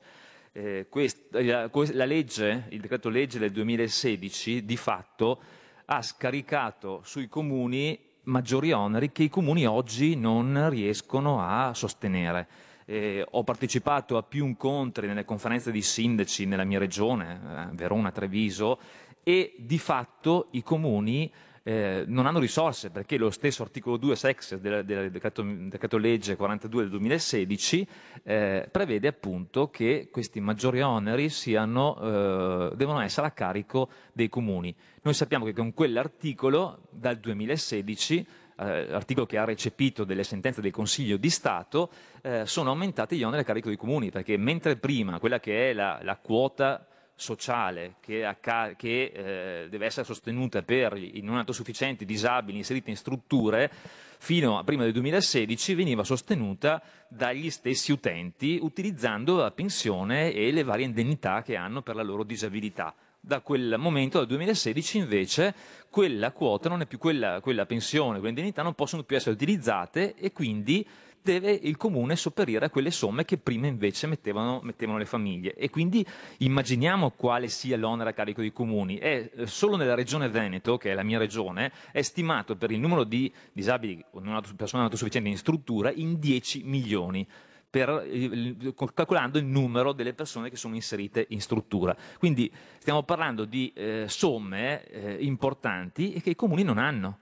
Eh, 0.53 0.87
quest- 0.89 1.33
la, 1.33 1.69
la 1.71 2.05
legge, 2.05 2.65
il 2.69 2.81
decreto 2.81 3.07
legge 3.07 3.39
del 3.39 3.51
2016 3.51 4.65
di 4.65 4.75
fatto 4.75 5.39
ha 5.85 6.01
scaricato 6.01 7.01
sui 7.03 7.29
comuni 7.29 7.97
maggiori 8.23 8.71
oneri 8.71 9.11
che 9.11 9.23
i 9.23 9.29
comuni 9.29 9.65
oggi 9.65 10.15
non 10.15 10.69
riescono 10.69 11.41
a 11.41 11.73
sostenere. 11.73 12.47
Eh, 12.85 13.25
ho 13.29 13.43
partecipato 13.43 14.17
a 14.17 14.23
più 14.23 14.45
incontri 14.45 15.07
nelle 15.07 15.23
conferenze 15.23 15.71
di 15.71 15.81
sindaci 15.81 16.45
nella 16.45 16.65
mia 16.65 16.79
regione, 16.79 17.39
eh, 17.71 17.75
Verona, 17.75 18.11
Treviso, 18.11 18.79
e 19.23 19.55
di 19.57 19.79
fatto 19.79 20.47
i 20.51 20.63
comuni 20.63 21.31
eh, 21.63 22.05
non 22.07 22.25
hanno 22.25 22.39
risorse 22.39 22.89
perché 22.89 23.17
lo 23.17 23.29
stesso 23.29 23.61
articolo 23.61 23.97
2 23.97 24.15
sex 24.15 24.55
del, 24.55 24.83
del 24.83 25.11
decreto, 25.11 25.43
decreto 25.43 25.97
legge 25.97 26.35
42 26.35 26.81
del 26.81 26.89
2016 26.91 27.87
eh, 28.23 28.67
prevede 28.71 29.07
appunto 29.07 29.69
che 29.69 30.09
questi 30.11 30.39
maggiori 30.39 30.81
oneri 30.81 31.29
siano, 31.29 32.71
eh, 32.71 32.75
devono 32.75 33.01
essere 33.01 33.27
a 33.27 33.31
carico 33.31 33.89
dei 34.11 34.27
comuni. 34.27 34.75
Noi 35.03 35.13
sappiamo 35.13 35.45
che 35.45 35.53
con 35.53 35.73
quell'articolo 35.73 36.87
dal 36.89 37.17
2016 37.17 38.27
eh, 38.57 38.93
articolo 38.93 39.25
che 39.25 39.37
ha 39.37 39.43
recepito 39.43 40.03
delle 40.03 40.23
sentenze 40.23 40.61
del 40.61 40.71
Consiglio 40.71 41.17
di 41.17 41.29
Stato, 41.29 41.91
eh, 42.21 42.45
sono 42.45 42.69
aumentati 42.69 43.17
gli 43.17 43.23
oneri 43.23 43.41
a 43.41 43.45
carico 43.45 43.67
dei 43.69 43.77
comuni, 43.77 44.11
perché 44.11 44.37
mentre 44.37 44.77
prima 44.77 45.19
quella 45.19 45.39
che 45.39 45.71
è 45.71 45.73
la, 45.73 45.99
la 46.03 46.17
quota 46.17 46.85
sociale 47.15 47.95
che, 47.99 48.35
che, 48.77 49.11
eh, 49.13 49.69
deve 49.69 49.85
essere 49.85 50.05
sostenuta 50.05 50.61
per 50.63 50.97
i 50.97 51.21
non 51.21 51.37
autosufficienti, 51.37 52.05
disabili 52.05 52.57
inseriti 52.57 52.89
in 52.89 52.95
strutture, 52.95 53.71
fino 54.17 54.57
a 54.57 54.63
prima 54.63 54.83
del 54.83 54.93
2016 54.93 55.73
veniva 55.73 56.03
sostenuta 56.03 56.81
dagli 57.07 57.49
stessi 57.49 57.91
utenti 57.91 58.59
utilizzando 58.61 59.37
la 59.37 59.51
pensione 59.51 60.31
e 60.31 60.51
le 60.51 60.63
varie 60.63 60.85
indennità 60.85 61.41
che 61.41 61.55
hanno 61.55 61.81
per 61.81 61.95
la 61.95 62.03
loro 62.03 62.23
disabilità. 62.23 62.93
Da 63.23 63.41
quel 63.41 63.75
momento, 63.77 64.17
dal 64.17 64.27
2016, 64.27 64.97
invece, 64.97 65.53
quella 65.91 66.31
quota 66.31 66.69
non 66.69 66.81
è 66.81 66.87
più 66.87 66.97
quella, 66.97 67.39
quella 67.39 67.67
pensione, 67.67 68.17
quelle 68.17 68.29
indennità 68.29 68.63
non 68.63 68.73
possono 68.73 69.03
più 69.03 69.15
essere 69.15 69.35
utilizzate 69.35 70.15
e 70.15 70.31
quindi 70.31 70.87
deve 71.21 71.51
il 71.51 71.77
comune 71.77 72.15
sopperire 72.15 72.65
a 72.65 72.69
quelle 72.69 72.91
somme 72.91 73.25
che 73.25 73.37
prima 73.37 73.67
invece 73.67 74.07
mettevano, 74.07 74.59
mettevano 74.63 74.97
le 74.97 75.05
famiglie. 75.05 75.53
E 75.55 75.69
quindi 75.69 76.05
immaginiamo 76.39 77.11
quale 77.11 77.47
sia 77.47 77.77
l'onere 77.77 78.09
a 78.09 78.13
carico 78.13 78.41
dei 78.41 78.51
comuni. 78.51 78.97
È, 78.97 79.29
eh, 79.33 79.47
solo 79.47 79.75
nella 79.75 79.95
regione 79.95 80.29
Veneto, 80.29 80.77
che 80.77 80.91
è 80.91 80.93
la 80.93 81.03
mia 81.03 81.19
regione, 81.19 81.71
è 81.91 82.01
stimato 82.01 82.55
per 82.55 82.71
il 82.71 82.79
numero 82.79 83.03
di 83.03 83.31
disabili 83.51 84.03
o 84.11 84.19
non 84.19 84.41
persone 84.55 84.83
autosufficienti 84.83 85.29
in 85.29 85.37
struttura 85.37 85.91
in 85.91 86.19
10 86.19 86.63
milioni. 86.63 87.27
Per, 87.71 88.75
calcolando 88.93 89.37
il 89.37 89.45
numero 89.45 89.93
delle 89.93 90.13
persone 90.13 90.49
che 90.49 90.57
sono 90.57 90.75
inserite 90.75 91.27
in 91.29 91.39
struttura. 91.39 91.95
Quindi 92.19 92.51
stiamo 92.79 93.03
parlando 93.03 93.45
di 93.45 93.71
eh, 93.73 94.05
somme 94.09 94.83
eh, 94.87 95.23
importanti 95.23 96.19
che 96.21 96.31
i 96.31 96.35
comuni 96.35 96.63
non 96.63 96.77
hanno 96.77 97.19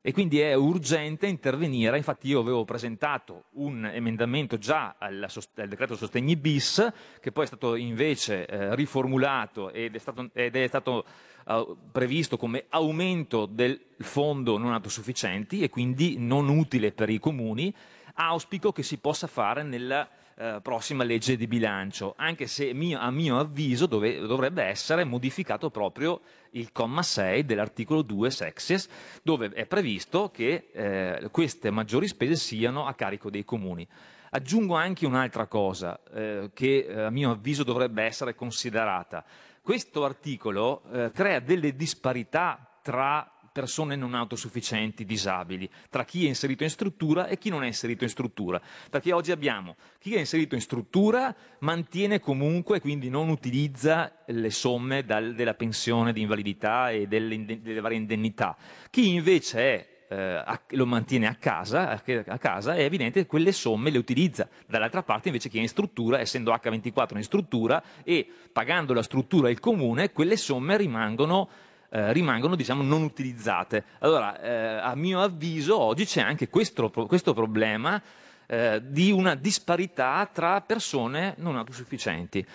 e 0.00 0.12
quindi 0.12 0.40
è 0.40 0.54
urgente 0.54 1.26
intervenire. 1.26 1.96
Infatti 1.96 2.28
io 2.28 2.40
avevo 2.40 2.64
presentato 2.64 3.44
un 3.52 3.84
emendamento 3.84 4.56
già 4.58 4.96
al, 4.98 5.26
al 5.54 5.68
decreto 5.68 5.96
sostegni 5.96 6.36
bis, 6.36 6.92
che 7.20 7.32
poi 7.32 7.44
è 7.44 7.46
stato 7.46 7.74
invece 7.74 8.46
eh, 8.46 8.74
riformulato 8.74 9.70
ed 9.70 9.94
è 9.94 9.98
stato, 9.98 10.30
ed 10.32 10.56
è 10.56 10.66
stato 10.66 11.04
eh, 11.46 11.76
previsto 11.90 12.36
come 12.36 12.66
aumento 12.68 13.46
del 13.46 13.80
fondo 13.98 14.56
non 14.58 14.72
autosufficienti 14.72 15.62
e 15.62 15.68
quindi 15.68 16.16
non 16.18 16.48
utile 16.48 16.92
per 16.92 17.10
i 17.10 17.18
comuni. 17.18 17.74
Auspico 18.14 18.72
che 18.72 18.82
si 18.82 18.98
possa 18.98 19.26
fare 19.26 19.62
nella 19.62 20.08
eh, 20.38 20.60
prossima 20.62 21.02
legge 21.02 21.36
di 21.36 21.48
bilancio, 21.48 22.14
anche 22.16 22.46
se 22.46 22.72
mio- 22.72 23.00
a 23.00 23.10
mio 23.10 23.38
avviso 23.38 23.86
dove- 23.86 24.20
dovrebbe 24.20 24.62
essere 24.62 25.02
modificato 25.02 25.68
proprio 25.68 26.20
il 26.50 26.70
comma 26.70 27.02
6 27.02 27.44
dell'articolo 27.44 28.02
2 28.02 28.30
sexes, 28.30 28.88
dove 29.22 29.50
è 29.50 29.66
previsto 29.66 30.30
che 30.30 30.68
eh, 30.72 31.28
queste 31.30 31.70
maggiori 31.70 32.06
spese 32.06 32.36
siano 32.36 32.86
a 32.86 32.94
carico 32.94 33.30
dei 33.30 33.44
comuni. 33.44 33.86
Aggiungo 34.30 34.74
anche 34.74 35.06
un'altra 35.06 35.46
cosa 35.46 35.98
eh, 36.14 36.50
che 36.54 36.86
eh, 36.88 37.00
a 37.02 37.10
mio 37.10 37.32
avviso 37.32 37.64
dovrebbe 37.64 38.04
essere 38.04 38.34
considerata. 38.34 39.24
Questo 39.60 40.04
articolo 40.04 40.82
eh, 40.92 41.10
crea 41.12 41.40
delle 41.40 41.74
disparità 41.74 42.78
tra 42.82 43.37
persone 43.58 43.96
non 43.96 44.14
autosufficienti, 44.14 45.04
disabili, 45.04 45.68
tra 45.90 46.04
chi 46.04 46.26
è 46.26 46.28
inserito 46.28 46.62
in 46.62 46.70
struttura 46.70 47.26
e 47.26 47.38
chi 47.38 47.48
non 47.48 47.64
è 47.64 47.66
inserito 47.66 48.04
in 48.04 48.10
struttura. 48.10 48.60
Perché 48.88 49.12
oggi 49.12 49.32
abbiamo 49.32 49.74
chi 49.98 50.14
è 50.14 50.20
inserito 50.20 50.54
in 50.54 50.60
struttura 50.60 51.34
mantiene 51.60 52.20
comunque, 52.20 52.80
quindi 52.80 53.08
non 53.08 53.28
utilizza 53.28 54.22
le 54.26 54.50
somme 54.50 55.04
dal- 55.04 55.34
della 55.34 55.54
pensione 55.54 56.12
di 56.12 56.20
invalidità 56.20 56.90
e 56.90 57.08
delle, 57.08 57.60
delle 57.60 57.80
varie 57.80 57.96
indennità. 57.96 58.56
Chi 58.90 59.08
invece 59.08 59.58
è 59.58 59.96
eh, 60.10 60.16
a- 60.16 60.60
lo 60.68 60.86
mantiene 60.86 61.26
a 61.26 61.34
casa, 61.34 61.90
a 61.90 62.38
casa, 62.38 62.74
è 62.74 62.82
evidente 62.82 63.20
che 63.20 63.26
quelle 63.26 63.52
somme 63.52 63.90
le 63.90 63.98
utilizza. 63.98 64.48
Dall'altra 64.66 65.02
parte 65.02 65.28
invece 65.28 65.48
chi 65.48 65.58
è 65.58 65.60
in 65.60 65.68
struttura, 65.68 66.20
essendo 66.20 66.52
H24 66.52 67.16
in 67.16 67.24
struttura 67.24 67.82
e 68.04 68.26
pagando 68.52 68.94
la 68.94 69.02
struttura 69.02 69.50
il 69.50 69.60
comune, 69.60 70.12
quelle 70.12 70.36
somme 70.36 70.76
rimangono 70.76 71.48
eh, 71.90 72.12
rimangono 72.12 72.54
diciamo, 72.54 72.82
non 72.82 73.02
utilizzate. 73.02 73.84
Allora, 74.00 74.40
eh, 74.40 74.78
a 74.78 74.94
mio 74.94 75.20
avviso, 75.20 75.78
oggi 75.78 76.04
c'è 76.04 76.20
anche 76.20 76.48
questo, 76.48 76.90
questo 76.90 77.32
problema 77.32 78.00
eh, 78.46 78.80
di 78.84 79.10
una 79.10 79.34
disparità 79.34 80.28
tra 80.32 80.60
persone 80.60 81.34
non 81.38 81.56
autosufficienti. 81.56 82.46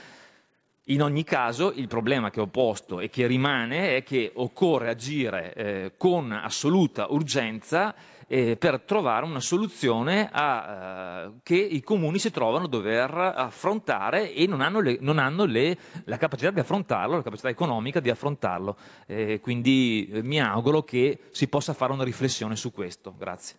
In 0.88 1.02
ogni 1.02 1.24
caso, 1.24 1.72
il 1.72 1.88
problema 1.88 2.30
che 2.30 2.42
ho 2.42 2.48
posto 2.48 3.00
e 3.00 3.10
che 3.10 3.26
rimane 3.26 3.96
è 3.96 4.04
che 4.04 4.32
occorre 4.36 4.90
agire 4.90 5.54
eh, 5.54 5.94
con 5.96 6.32
assoluta 6.32 7.08
urgenza 7.10 7.96
eh, 8.34 8.58
per 8.58 8.82
trovare 8.82 9.26
una 9.26 9.40
soluzione 9.40 10.28
a, 10.32 11.26
eh, 11.28 11.34
che 11.44 11.56
i 11.56 11.82
comuni 11.84 12.18
si 12.18 12.32
trovano 12.32 12.66
a 12.66 12.68
dover 12.68 13.14
affrontare 13.14 14.34
e 14.34 14.48
non 14.48 14.62
hanno, 14.62 14.80
le- 14.80 14.98
non 15.02 15.20
hanno 15.20 15.46
le- 15.46 15.78
la 16.06 16.18
capacità 16.18 16.50
di 16.50 16.60
affrontarlo, 16.60 17.18
la 17.18 17.22
capacità 17.22 17.50
economica 17.50 18.00
di 18.00 18.10
affrontarlo. 18.10 18.76
Eh, 19.06 19.40
quindi 19.40 20.10
eh, 20.12 20.24
mi 20.24 20.42
auguro 20.42 20.82
che 20.82 21.20
si 21.30 21.48
possa 21.48 21.74
fare 21.74 21.94
una 21.94 22.04
riflessione 22.04 22.56
su 22.56 22.72
questo. 22.72 23.14
Grazie. 23.16 23.58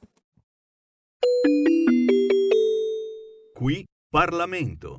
Qui 3.54 3.84
Parlamento. 4.10 4.98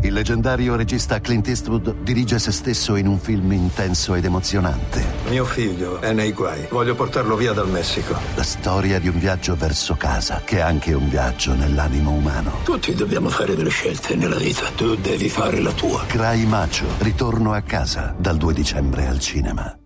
Il 0.00 0.12
leggendario 0.12 0.76
regista 0.76 1.20
Clint 1.20 1.48
Eastwood 1.48 2.02
dirige 2.02 2.38
se 2.38 2.52
stesso 2.52 2.94
in 2.94 3.08
un 3.08 3.18
film 3.18 3.50
intenso 3.50 4.14
ed 4.14 4.24
emozionante. 4.24 5.04
Mio 5.28 5.44
figlio 5.44 6.00
è 6.00 6.12
nei 6.12 6.32
guai. 6.32 6.68
Voglio 6.70 6.94
portarlo 6.94 7.34
via 7.34 7.52
dal 7.52 7.68
Messico. 7.68 8.16
La 8.36 8.44
storia 8.44 9.00
di 9.00 9.08
un 9.08 9.18
viaggio 9.18 9.56
verso 9.56 9.96
casa, 9.96 10.42
che 10.44 10.58
è 10.58 10.60
anche 10.60 10.92
un 10.92 11.08
viaggio 11.08 11.52
nell'animo 11.54 12.12
umano. 12.12 12.60
Tutti 12.62 12.94
dobbiamo 12.94 13.28
fare 13.28 13.56
delle 13.56 13.70
scelte 13.70 14.14
nella 14.14 14.36
vita. 14.36 14.70
Tu 14.76 14.94
devi 14.94 15.28
fare 15.28 15.60
la 15.60 15.72
tua. 15.72 16.04
Cry 16.06 16.44
Macho, 16.44 16.86
ritorno 16.98 17.52
a 17.52 17.60
casa, 17.62 18.14
dal 18.16 18.36
2 18.36 18.54
dicembre 18.54 19.08
al 19.08 19.18
cinema. 19.18 19.76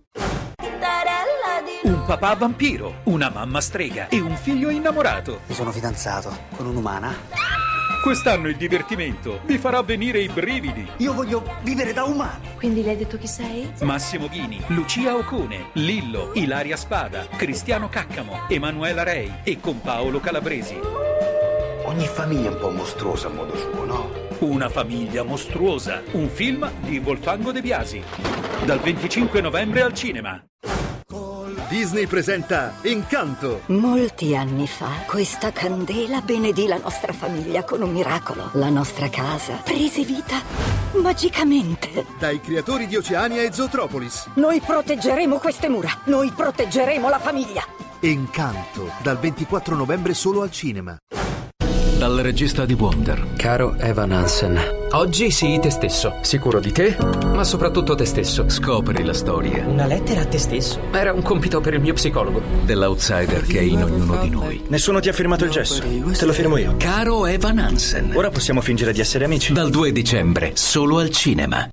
Un 1.85 2.05
papà 2.07 2.35
vampiro, 2.35 2.97
una 3.05 3.31
mamma 3.31 3.63
strega 3.63 4.09
e 4.09 4.21
un 4.21 4.37
figlio 4.37 4.69
innamorato. 4.69 5.41
Mi 5.47 5.55
sono 5.55 5.73
fidanzato 5.73 6.37
con 6.55 6.67
un'umana. 6.67 7.62
Quest'anno 8.03 8.49
il 8.49 8.57
divertimento 8.57 9.43
vi 9.45 9.59
farà 9.59 9.81
venire 9.83 10.19
i 10.19 10.29
brividi. 10.29 10.85
Io 10.97 11.13
voglio 11.13 11.45
vivere 11.63 11.93
da 11.93 12.03
umano. 12.03 12.41
Quindi 12.57 12.83
le 12.83 12.91
hai 12.91 12.97
detto 12.97 13.17
chi 13.17 13.29
sei? 13.29 13.73
Massimo 13.83 14.27
Ghini, 14.27 14.61
Lucia 14.67 15.15
Ocone, 15.15 15.69
Lillo, 15.75 16.33
Ilaria 16.35 16.77
Spada, 16.77 17.29
Cristiano 17.37 17.89
Caccamo, 17.89 18.49
Emanuela 18.49 19.05
Rei 19.05 19.33
e 19.45 19.61
con 19.61 19.81
Paolo 19.81 20.19
Calabresi. 20.19 20.81
Ogni 21.85 22.07
famiglia 22.07 22.51
è 22.51 22.53
un 22.55 22.59
po' 22.59 22.71
mostruosa 22.71 23.29
a 23.29 23.31
modo 23.31 23.57
suo, 23.57 23.85
no? 23.85 24.11
Una 24.41 24.69
famiglia 24.69 25.23
mostruosa. 25.23 26.03
Un 26.11 26.29
film 26.29 26.69
di 26.81 26.99
Volfango 26.99 27.53
De 27.53 27.61
Biasi. 27.61 28.03
Dal 28.65 28.81
25 28.81 29.41
novembre 29.41 29.83
al 29.83 29.95
cinema. 29.95 30.45
Disney 31.73 32.07
presenta 32.07 32.75
Incanto. 32.83 33.63
Molti 33.69 34.37
anni 34.37 34.67
fa 34.67 34.91
questa 35.07 35.53
candela 35.53 36.21
benedì 36.21 36.67
la 36.67 36.77
nostra 36.77 37.15
famiglia 37.15 37.65
con 37.65 37.81
un 37.81 37.91
miracolo. 37.91 38.51
La 38.53 38.69
nostra 38.69 39.09
casa 39.09 39.55
prese 39.55 40.05
vita 40.05 40.39
magicamente. 41.01 42.05
Dai 42.19 42.43
creatori 42.43 42.87
di 42.87 42.97
Oceania 42.97 43.41
e 43.41 43.55
Zootropolis. 43.55 44.33
Noi 44.35 44.61
proteggeremo 44.61 45.39
queste 45.39 45.71
mura. 45.71 45.89
Noi 46.05 46.31
proteggeremo 46.31 47.09
la 47.09 47.19
famiglia. 47.19 47.65
Incanto, 48.01 48.91
dal 49.03 49.17
24 49.17 49.75
novembre 49.75 50.13
solo 50.13 50.43
al 50.43 50.51
cinema. 50.51 50.95
Dal 51.97 52.19
regista 52.19 52.67
di 52.67 52.75
Wonder. 52.75 53.33
Caro 53.39 53.79
Evan 53.79 54.13
Hansen, 54.13 54.82
oggi 54.93 55.31
sii 55.31 55.59
te 55.59 55.71
stesso, 55.71 56.19
sicuro 56.23 56.61
di 56.61 56.73
te, 56.73 56.97
ma 57.33 57.45
soprattutto 57.45 57.95
te 57.95 58.05
stesso. 58.05 58.49
Scopri 58.49 59.05
la 59.05 59.15
storia. 59.15 59.65
Una 59.67 59.87
lettera 59.87 60.23
a 60.23 60.27
te 60.27 60.39
stesso? 60.39 60.81
Era 60.93 61.13
un 61.13 61.23
compito 61.23 61.61
per 61.61 61.75
il 61.75 61.81
mio 61.81 61.95
psicologo. 61.95 62.43
Dell'outsider 62.65 63.45
che 63.45 63.59
è 63.59 63.63
in 63.63 63.83
ognuno 63.83 64.21
di 64.23 64.31
noi. 64.31 64.63
Nessuno 64.69 65.01
ti 65.01 65.09
ha 65.09 65.13
firmato 65.13 65.45
il 65.45 65.51
gesso. 65.51 65.83
Te 65.83 66.25
lo 66.25 66.33
firmo 66.33 66.57
io. 66.57 66.75
Caro 66.79 67.27
Evan 67.27 67.59
Hansen. 67.59 68.13
Ora 68.15 68.31
possiamo 68.31 68.61
fingere 68.61 68.93
di 68.93 69.01
essere 69.01 69.25
amici. 69.25 69.53
Dal 69.53 69.71
2 69.71 69.93
dicembre, 69.93 70.53
solo 70.55 70.99
al 70.99 71.11
cinema. 71.11 71.69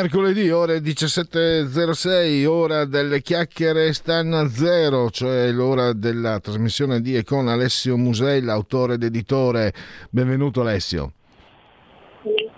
Mercoledì 0.00 0.48
ore 0.48 0.78
17.06, 0.78 2.46
ora 2.46 2.84
delle 2.84 3.20
chiacchiere 3.20 3.92
stanno 3.92 4.38
a 4.38 4.46
zero, 4.46 5.10
cioè 5.10 5.50
l'ora 5.50 5.92
della 5.92 6.38
trasmissione 6.38 7.00
di 7.00 7.16
e 7.16 7.24
con 7.24 7.48
Alessio 7.48 7.96
Musella, 7.96 8.52
autore 8.52 8.94
ed 8.94 9.02
editore. 9.02 9.72
Benvenuto 10.08 10.60
Alessio. 10.60 11.14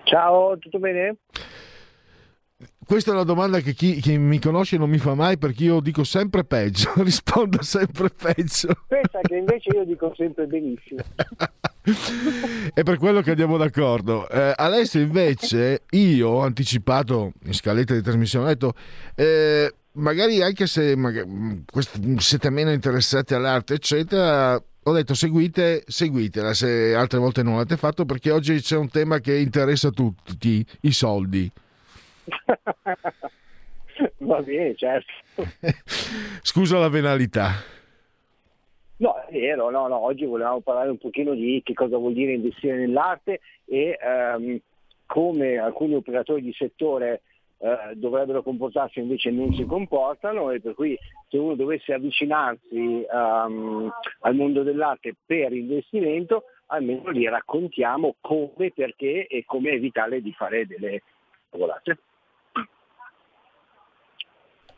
Ciao, 0.03 0.59
tutto 0.59 0.79
bene? 0.79 1.17
Questa 2.85 3.11
è 3.11 3.15
una 3.15 3.25
domanda 3.25 3.61
che 3.61 3.73
chi, 3.73 4.01
chi, 4.01 4.19
mi 4.19 4.39
conosce 4.39 4.77
non 4.77 4.91
mi 4.91 4.99
fa 4.99 5.15
mai 5.15 5.39
perché 5.39 5.65
io 5.65 5.81
dico 5.81 6.05
sempre 6.05 6.45
peggio, 6.45 6.93
rispondo 7.03 7.63
sempre 7.63 8.11
peggio. 8.11 8.69
Pensa 8.87 9.19
che 9.23 9.37
invece 9.37 9.71
io 9.75 9.87
dico 9.87 10.13
sempre 10.15 10.45
benissimo. 10.45 11.01
è 12.75 12.83
per 12.83 12.99
quello 12.99 13.21
che 13.23 13.31
andiamo 13.31 13.57
d'accordo. 13.57 14.29
Eh, 14.29 14.53
Alessio 14.55 15.01
invece, 15.01 15.83
io 15.91 16.29
ho 16.29 16.43
anticipato 16.43 17.33
in 17.45 17.55
scaletta 17.55 17.95
di 17.95 18.03
trasmissione, 18.03 18.45
ho 18.47 18.49
detto... 18.49 18.75
Eh, 19.15 19.75
magari 19.93 20.41
anche 20.43 20.67
se 20.67 20.95
magari, 20.97 21.65
siete 22.19 22.51
meno 22.51 22.71
interessati 22.71 23.35
all'arte, 23.35 23.75
eccetera, 23.75 24.55
ho 24.55 24.93
detto 24.93 25.15
seguite, 25.15 25.83
seguitela 25.87 26.55
se 26.55 26.95
altre 26.95 27.19
volte 27.19 27.43
non 27.43 27.55
l'avete 27.55 27.77
fatto 27.77 28.05
perché 28.05 28.31
oggi 28.31 28.61
c'è 28.61 28.77
un 28.77 28.89
tema 28.89 29.19
che 29.19 29.37
interessa 29.37 29.91
tutti, 29.91 30.65
i 30.83 30.93
soldi. 30.93 31.51
Va 34.19 34.41
bene, 34.41 34.75
certo. 34.77 35.13
Scusa 36.43 36.79
la 36.79 36.89
venalità. 36.89 37.63
No, 39.01 39.15
è 39.15 39.33
vero, 39.33 39.71
no, 39.71 39.89
no, 39.89 40.05
oggi 40.05 40.27
volevamo 40.27 40.61
parlare 40.61 40.91
un 40.91 40.99
pochino 40.99 41.33
di 41.35 41.63
che 41.65 41.73
cosa 41.73 41.97
vuol 41.97 42.13
dire 42.13 42.35
investire 42.35 42.77
nell'arte 42.77 43.41
e 43.65 43.99
ehm, 43.99 44.61
come 45.07 45.57
alcuni 45.57 45.95
operatori 45.95 46.43
di 46.43 46.53
settore 46.53 47.23
eh, 47.59 47.95
dovrebbero 47.95 48.43
comportarsi 48.43 49.01
invece 49.01 49.31
non 49.31 49.55
si 49.55 49.65
comportano 49.65 50.51
e 50.51 50.61
per 50.61 50.75
cui 50.75 50.99
se 51.29 51.39
uno 51.39 51.55
dovesse 51.55 51.95
avvicinarsi 51.95 53.07
um, 53.11 53.91
al 54.21 54.35
mondo 54.35 54.63
dell'arte 54.63 55.15
per 55.25 55.55
investimento 55.55 56.45
almeno 56.67 57.11
gli 57.11 57.27
raccontiamo 57.27 58.17
come, 58.21 58.71
perché 58.71 59.27
e 59.27 59.45
come 59.47 59.71
evitare 59.71 60.21
di 60.21 60.33
fare 60.33 60.67
delle 60.67 61.03
volate. 61.51 61.99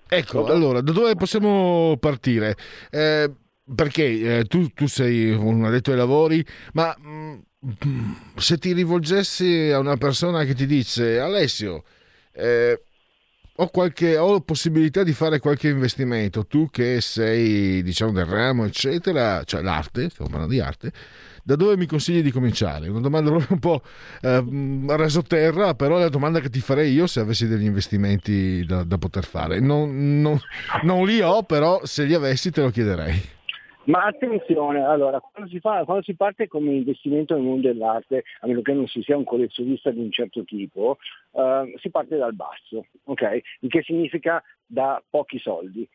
Ecco, 0.09 0.45
allora, 0.47 0.81
da 0.81 0.93
dove 0.93 1.15
possiamo 1.17 1.97
partire? 1.99 2.55
Eh, 2.91 3.31
perché 3.75 4.39
eh, 4.39 4.45
tu, 4.45 4.69
tu, 4.69 4.87
sei 4.87 5.31
un 5.31 5.65
addetto 5.65 5.91
ai 5.91 5.97
lavori, 5.97 6.45
ma 6.73 6.95
mh, 6.99 7.43
mm, 7.87 8.13
se 8.37 8.59
ti 8.59 8.73
rivolgessi 8.73 9.71
a 9.71 9.79
una 9.79 9.97
persona 9.97 10.45
che 10.45 10.55
ti 10.55 10.67
dice 10.67 11.21
Alessio, 11.21 11.85
eh, 12.33 12.83
ho, 13.57 13.69
qualche, 13.69 14.17
ho 14.17 14.41
possibilità 14.41 15.03
di 15.03 15.13
fare 15.13 15.39
qualche 15.39 15.69
investimento, 15.69 16.47
tu 16.47 16.69
che 16.71 17.01
sei 17.01 17.83
diciamo 17.83 18.13
del 18.13 18.25
ramo, 18.25 18.65
eccetera, 18.65 19.45
cioè 19.45 19.63
l'arte, 19.63 20.09
stiamo 20.09 20.31
parlando 20.31 20.55
di 20.55 20.61
arte, 20.61 20.93
da 21.45 21.57
dove 21.57 21.77
mi 21.77 21.87
consigli 21.87 22.23
di 22.23 22.31
cominciare? 22.31 22.89
Una 22.89 23.01
domanda 23.01 23.31
proprio 23.31 23.53
un 23.53 23.59
po' 23.59 23.83
eh, 24.21 24.97
reso 24.97 25.23
terra, 25.23 25.75
però 25.75 25.99
è 25.99 26.03
la 26.03 26.09
domanda 26.09 26.41
che 26.41 26.49
ti 26.51 26.61
farei 26.61 26.93
io 26.93 27.07
se 27.07 27.21
avessi 27.21 27.47
degli 27.47 27.65
investimenti 27.65 28.65
da, 28.65 28.85
da 28.85 28.99
poter 28.99 29.25
fare. 29.25 29.61
Non, 29.61 30.21
non, 30.21 30.41
non 30.83 31.05
li 31.05 31.21
ho, 31.21 31.43
però 31.43 31.81
se 31.85 32.05
li 32.05 32.15
avessi 32.15 32.51
te 32.51 32.63
lo 32.63 32.71
chiederei. 32.71 33.41
Ma 33.85 34.05
attenzione, 34.05 34.85
allora, 34.85 35.19
quando 35.21 35.51
si, 35.51 35.59
fa, 35.59 35.85
quando 35.85 36.05
si, 36.05 36.15
parte 36.15 36.47
come 36.47 36.73
investimento 36.73 37.35
nel 37.35 37.43
mondo 37.43 37.67
dell'arte, 37.67 38.23
a 38.41 38.47
meno 38.47 38.63
che 38.63 38.73
non 38.73 38.87
si 38.87 39.03
sia 39.03 39.17
un 39.17 39.25
collezionista 39.25 39.91
di 39.91 39.99
un 39.99 40.13
certo 40.13 40.45
tipo, 40.45 40.99
eh, 41.33 41.75
si 41.81 41.91
parte 41.91 42.17
dal 42.17 42.35
basso, 42.35 42.87
ok? 43.05 43.41
Il 43.61 43.71
che 43.71 43.83
significa 43.83 44.43
da 44.65 45.03
pochi 45.09 45.39
soldi. 45.41 45.89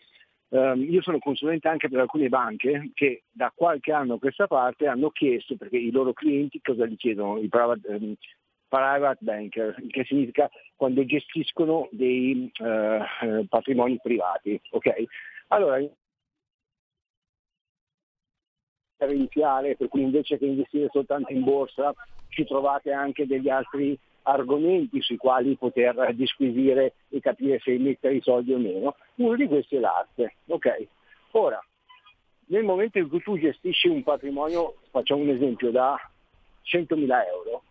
Eh, 0.50 0.74
io 0.78 1.02
sono 1.02 1.20
consulente 1.20 1.68
anche 1.70 1.88
per 1.88 2.00
alcune 2.00 2.28
banche 2.30 2.92
che 2.94 3.24
da 3.32 3.52
qualche 3.56 3.92
anno 3.92 4.16
a 4.16 4.20
questa 4.20 4.48
parte 4.48 4.88
hanno 4.88 5.10
chiesto, 5.10 5.56
perché 5.56 5.78
i 5.78 5.92
loro 5.92 6.12
clienti 6.12 6.60
cosa 6.62 6.86
gli 6.86 6.98
chiedono? 6.98 7.40
I 7.40 7.48
private, 7.48 7.88
um, 7.88 8.16
private 8.68 9.20
banker, 9.22 9.76
che 9.88 10.04
significa 10.04 10.50
quando 10.76 11.06
gestiscono 11.06 11.88
dei 11.92 12.52
uh, 12.60 13.46
patrimoni 13.48 13.98
privati, 14.02 14.60
ok? 14.72 14.94
Allora, 15.50 15.80
iniziale, 19.00 19.76
per 19.76 19.88
cui 19.88 20.02
invece 20.02 20.38
che 20.38 20.46
investire 20.46 20.90
soltanto 20.92 21.32
in 21.32 21.44
borsa 21.44 21.94
ci 22.30 22.46
trovate 22.46 22.92
anche 22.92 23.26
degli 23.26 23.50
altri 23.50 23.98
argomenti 24.24 25.02
sui 25.02 25.18
quali 25.18 25.56
poter 25.56 26.14
disquisire 26.14 26.94
e 27.10 27.20
capire 27.20 27.60
se 27.60 27.78
mettere 27.78 28.16
i 28.16 28.22
soldi 28.22 28.54
o 28.54 28.58
meno. 28.58 28.96
Uno 29.16 29.36
di 29.36 29.48
questi 29.48 29.78
è 29.78 29.80
l'arte. 29.80 30.36
Okay. 30.48 30.88
Ora, 31.32 31.64
nel 32.48 32.64
momento 32.64 32.98
in 32.98 33.08
cui 33.10 33.22
tu 33.22 33.38
gestisci 33.38 33.88
un 33.88 34.04
patrimonio, 34.04 34.76
facciamo 34.92 35.22
un 35.22 35.30
esempio, 35.30 35.72
da 35.72 35.98
100.000 36.66 37.26
euro, 37.28 37.64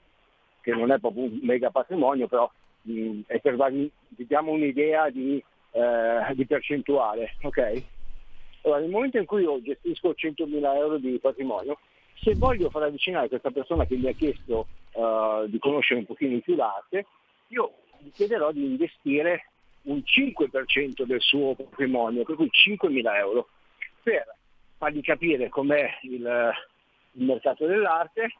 che 0.63 0.73
non 0.73 0.91
è 0.91 0.99
proprio 0.99 1.25
un 1.25 1.39
mega 1.43 1.71
patrimonio, 1.71 2.27
però 2.27 2.51
mh, 2.83 3.21
è 3.27 3.39
per 3.41 3.57
darvi, 3.57 3.91
diamo 4.09 4.53
un'idea 4.53 5.11
di, 5.11 5.43
eh, 5.73 6.35
di 6.35 6.47
percentuale. 6.47 7.37
Okay? 7.43 7.85
Allora, 8.67 8.81
nel 8.81 8.91
momento 8.91 9.19
in 9.19 9.27
cui 9.27 9.43
io 9.43 9.63
gestisco 9.63 10.11
100.000 10.11 10.75
euro 10.75 10.99
di 10.99 11.21
patrimonio, 11.21 11.79
se 12.21 12.35
voglio 12.35 12.69
far 12.69 12.83
avvicinare 12.83 13.29
questa 13.29 13.53
persona 13.53 13.87
che 13.87 13.95
mi 13.95 14.09
ha 14.09 14.13
chiesto 14.13 14.67
uh, 14.95 15.47
di 15.47 15.61
conoscere 15.61 16.01
un 16.01 16.07
pochino 16.07 16.33
in 16.33 16.41
più 16.41 16.57
l'arte, 16.57 17.07
io 17.49 17.75
gli 17.99 18.11
chiederò 18.11 18.51
di 18.51 18.65
investire 18.65 19.51
un 19.83 20.03
5% 20.05 21.05
del 21.05 21.21
suo 21.21 21.55
patrimonio, 21.55 22.25
per 22.25 22.35
cui 22.35 22.51
5.000 22.51 23.17
euro, 23.19 23.49
per 24.03 24.35
fargli 24.79 25.01
capire 25.01 25.49
com'è 25.49 25.99
il, 26.03 26.53
il 27.13 27.25
mercato 27.25 27.67
dell'arte, 27.67 28.35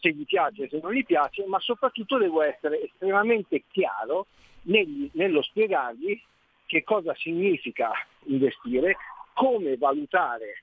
se 0.00 0.12
gli 0.12 0.24
piace, 0.24 0.66
se 0.70 0.80
non 0.82 0.94
gli 0.94 1.04
piace, 1.04 1.44
ma 1.44 1.60
soprattutto 1.60 2.16
devo 2.16 2.40
essere 2.40 2.84
estremamente 2.84 3.64
chiaro 3.70 4.28
negli, 4.62 5.10
nello 5.12 5.42
spiegargli 5.42 6.18
che 6.64 6.84
cosa 6.84 7.14
significa 7.16 7.90
investire, 8.24 8.96
come 9.34 9.76
valutare 9.76 10.62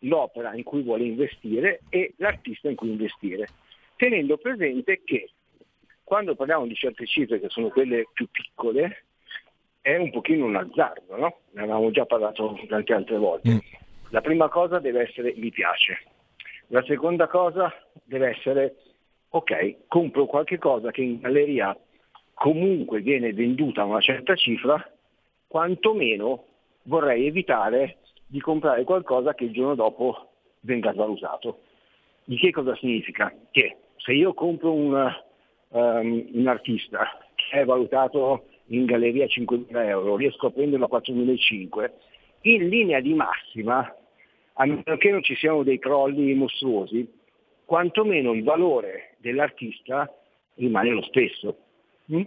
l'opera 0.00 0.54
in 0.54 0.62
cui 0.62 0.82
vuole 0.82 1.04
investire 1.04 1.82
e 1.88 2.14
l'artista 2.16 2.68
in 2.68 2.76
cui 2.76 2.90
investire, 2.90 3.48
tenendo 3.96 4.38
presente 4.38 5.02
che 5.04 5.30
quando 6.02 6.34
parliamo 6.34 6.66
di 6.66 6.74
certe 6.74 7.06
cifre 7.06 7.38
che 7.38 7.48
sono 7.48 7.68
quelle 7.68 8.06
più 8.12 8.26
piccole, 8.30 9.04
è 9.80 9.96
un 9.96 10.10
pochino 10.10 10.44
un 10.44 10.56
azzardo, 10.56 11.16
no? 11.16 11.38
Ne 11.52 11.62
avevamo 11.62 11.90
già 11.90 12.04
parlato 12.04 12.58
tante 12.68 12.92
altre 12.92 13.16
volte. 13.16 13.50
Mm. 13.50 13.58
La 14.10 14.20
prima 14.20 14.48
cosa 14.48 14.78
deve 14.78 15.02
essere 15.08 15.34
mi 15.36 15.50
piace. 15.50 16.02
La 16.68 16.82
seconda 16.84 17.28
cosa 17.28 17.72
deve 18.04 18.30
essere 18.30 18.76
ok, 19.28 19.86
compro 19.86 20.26
qualche 20.26 20.58
cosa 20.58 20.90
che 20.90 21.02
in 21.02 21.20
galleria 21.20 21.76
comunque 22.34 23.00
viene 23.00 23.32
venduta 23.32 23.82
a 23.82 23.84
una 23.84 24.00
certa 24.00 24.34
cifra, 24.34 24.84
quantomeno 25.46 26.44
vorrei 26.82 27.26
evitare 27.26 27.98
di 28.30 28.40
comprare 28.40 28.84
qualcosa 28.84 29.34
che 29.34 29.44
il 29.44 29.52
giorno 29.52 29.74
dopo 29.74 30.28
venga 30.60 30.92
svalutato. 30.92 31.62
Di 32.22 32.36
che 32.36 32.52
cosa 32.52 32.76
significa? 32.76 33.34
Che 33.50 33.76
se 33.96 34.12
io 34.12 34.34
compro 34.34 34.72
un, 34.72 35.12
um, 35.68 36.28
un 36.32 36.46
artista 36.46 37.18
che 37.34 37.60
è 37.60 37.64
valutato 37.64 38.44
in 38.66 38.84
galleria 38.84 39.24
a 39.24 39.28
5.000 39.28 39.84
euro, 39.88 40.16
riesco 40.16 40.46
a 40.46 40.50
prenderlo 40.52 40.86
a 40.88 41.00
4.500, 41.00 41.90
in 42.42 42.68
linea 42.68 43.00
di 43.00 43.14
massima, 43.14 43.96
a 44.52 44.64
meno 44.64 44.96
che 44.96 45.10
non 45.10 45.24
ci 45.24 45.34
siano 45.34 45.64
dei 45.64 45.80
crolli 45.80 46.32
mostruosi, 46.34 47.12
quantomeno 47.64 48.32
il 48.32 48.44
valore 48.44 49.16
dell'artista 49.18 50.08
rimane 50.54 50.90
lo 50.90 51.02
stesso. 51.02 51.56
Mm? 52.12 52.22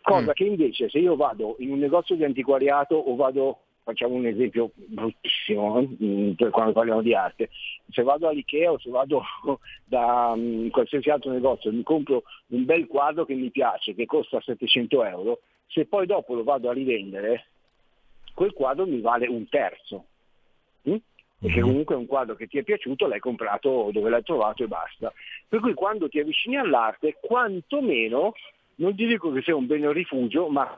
Cosa 0.00 0.30
mm. 0.30 0.34
che 0.34 0.44
invece 0.44 0.88
se 0.88 0.98
io 0.98 1.16
vado 1.16 1.56
in 1.58 1.72
un 1.72 1.80
negozio 1.80 2.14
di 2.14 2.22
antiquariato 2.22 2.94
o 2.94 3.16
vado 3.16 3.62
facciamo 3.86 4.14
un 4.14 4.26
esempio 4.26 4.72
bruttissimo 4.74 5.78
eh, 5.78 6.34
quando 6.50 6.72
parliamo 6.72 7.02
di 7.02 7.14
arte, 7.14 7.50
se 7.88 8.02
vado 8.02 8.26
all'Ikea 8.26 8.72
o 8.72 8.78
se 8.80 8.90
vado 8.90 9.22
da 9.86 10.32
um, 10.34 10.68
qualsiasi 10.70 11.08
altro 11.08 11.30
negozio 11.30 11.70
e 11.70 11.74
mi 11.74 11.84
compro 11.84 12.24
un 12.48 12.64
bel 12.64 12.88
quadro 12.88 13.24
che 13.24 13.34
mi 13.34 13.48
piace, 13.50 13.94
che 13.94 14.04
costa 14.04 14.40
700 14.40 15.04
euro, 15.04 15.40
se 15.68 15.86
poi 15.86 16.04
dopo 16.06 16.34
lo 16.34 16.42
vado 16.42 16.68
a 16.68 16.72
rivendere, 16.72 17.46
quel 18.34 18.52
quadro 18.52 18.86
mi 18.86 19.00
vale 19.00 19.28
un 19.28 19.48
terzo. 19.48 20.06
Mm? 20.88 20.96
Perché 21.38 21.60
mhm. 21.60 21.66
comunque 21.66 21.94
è 21.94 21.98
un 21.98 22.06
quadro 22.06 22.34
che 22.34 22.48
ti 22.48 22.58
è 22.58 22.64
piaciuto, 22.64 23.06
l'hai 23.06 23.20
comprato 23.20 23.90
dove 23.92 24.10
l'hai 24.10 24.24
trovato 24.24 24.64
e 24.64 24.66
basta. 24.66 25.12
Per 25.48 25.60
cui 25.60 25.74
quando 25.74 26.08
ti 26.08 26.18
avvicini 26.18 26.56
all'arte, 26.56 27.18
quantomeno, 27.20 28.32
non 28.76 28.96
ti 28.96 29.06
dico 29.06 29.30
che 29.30 29.42
sia 29.42 29.54
un 29.54 29.66
bene 29.66 29.86
o 29.86 29.92
rifugio, 29.92 30.48
ma 30.48 30.76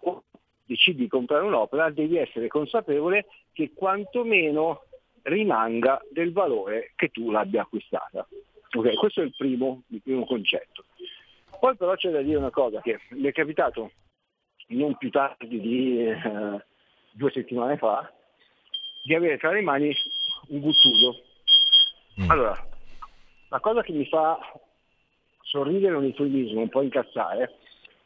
decidi 0.68 1.02
di 1.02 1.08
comprare 1.08 1.44
un'opera, 1.44 1.90
devi 1.90 2.18
essere 2.18 2.46
consapevole 2.46 3.26
che 3.52 3.72
quantomeno 3.74 4.82
rimanga 5.22 6.00
del 6.10 6.32
valore 6.32 6.92
che 6.94 7.08
tu 7.08 7.30
l'abbia 7.30 7.62
acquistata. 7.62 8.26
Okay, 8.70 8.94
questo 8.96 9.22
è 9.22 9.24
il 9.24 9.34
primo, 9.34 9.82
il 9.88 10.02
primo 10.02 10.26
concetto. 10.26 10.84
Poi 11.58 11.74
però 11.74 11.94
c'è 11.96 12.10
da 12.10 12.20
dire 12.20 12.36
una 12.36 12.50
cosa 12.50 12.80
che 12.82 13.00
mi 13.10 13.26
è 13.26 13.32
capitato 13.32 13.92
non 14.68 14.96
più 14.96 15.08
tardi 15.10 15.58
di 15.58 16.06
eh, 16.06 16.64
due 17.12 17.30
settimane 17.30 17.78
fa, 17.78 18.12
di 19.02 19.14
avere 19.14 19.38
tra 19.38 19.50
le 19.50 19.62
mani 19.62 19.90
un 20.48 20.60
guttuso. 20.60 21.22
Allora, 22.28 22.54
la 23.48 23.60
cosa 23.60 23.82
che 23.82 23.92
mi 23.92 24.06
fa 24.06 24.38
sorridere 25.40 25.96
un 25.96 26.04
eufemismo, 26.04 26.60
un 26.60 26.68
po' 26.68 26.82
incazzare, 26.82 27.54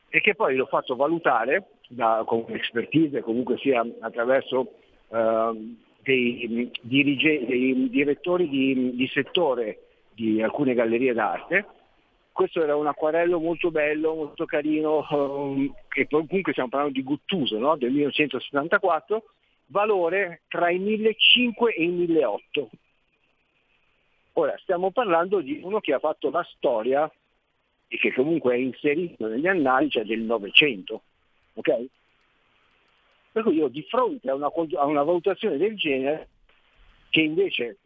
è 0.08 0.20
che 0.20 0.36
poi 0.36 0.54
l'ho 0.54 0.66
fatto 0.66 0.94
valutare 0.94 1.71
da, 1.94 2.22
con 2.26 2.44
expertise, 2.48 3.20
comunque 3.20 3.58
sia 3.58 3.84
attraverso 4.00 4.74
eh, 5.08 5.74
dei, 6.02 6.70
dirige- 6.80 7.44
dei 7.46 7.88
direttori 7.90 8.48
di, 8.48 8.94
di 8.94 9.06
settore 9.08 9.86
di 10.14 10.42
alcune 10.42 10.74
gallerie 10.74 11.12
d'arte. 11.12 11.66
Questo 12.32 12.62
era 12.62 12.76
un 12.76 12.86
acquarello 12.86 13.38
molto 13.38 13.70
bello, 13.70 14.14
molto 14.14 14.46
carino, 14.46 15.06
ehm, 15.08 15.74
che 15.88 16.06
comunque 16.08 16.52
stiamo 16.52 16.70
parlando 16.70 16.94
di 16.94 17.02
Guttuso, 17.02 17.58
no? 17.58 17.76
del 17.76 17.90
1974, 17.90 19.22
valore 19.66 20.42
tra 20.48 20.70
i 20.70 20.78
1.500 20.78 21.68
e 21.76 21.82
i 21.82 22.06
1.800. 22.06 22.68
Ora, 24.34 24.56
stiamo 24.58 24.90
parlando 24.92 25.40
di 25.40 25.60
uno 25.62 25.80
che 25.80 25.92
ha 25.92 25.98
fatto 25.98 26.30
la 26.30 26.42
storia 26.54 27.10
e 27.86 27.98
che 27.98 28.14
comunque 28.14 28.54
è 28.54 28.56
inserito 28.56 29.26
negli 29.26 29.46
annali, 29.46 29.90
cioè 29.90 30.04
del 30.04 30.20
Novecento. 30.20 31.02
Ok? 31.54 31.86
Per 33.32 33.42
cui 33.42 33.54
io 33.54 33.68
di 33.68 33.82
fronte 33.82 34.28
a 34.28 34.34
una, 34.34 34.46
a 34.46 34.84
una 34.84 35.02
valutazione 35.02 35.56
del 35.56 35.76
genere, 35.76 36.28
che 37.10 37.20
invece 37.20 37.78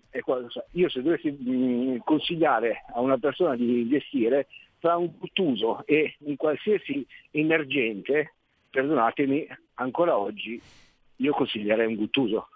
io 0.73 0.89
se 0.89 1.03
dovessi 1.03 1.31
mh, 1.31 1.99
consigliare 2.05 2.85
a 2.95 3.01
una 3.01 3.19
persona 3.19 3.55
di 3.55 3.81
investire 3.81 4.47
tra 4.79 4.97
un 4.97 5.13
Guttuso 5.19 5.85
e 5.85 6.17
un 6.21 6.37
qualsiasi 6.37 7.07
emergente, 7.33 8.35
perdonatemi, 8.71 9.47
ancora 9.75 10.17
oggi 10.17 10.61
io 11.17 11.33
consiglierei 11.33 11.87
un 11.87 11.97
Guttuso. 11.97 12.49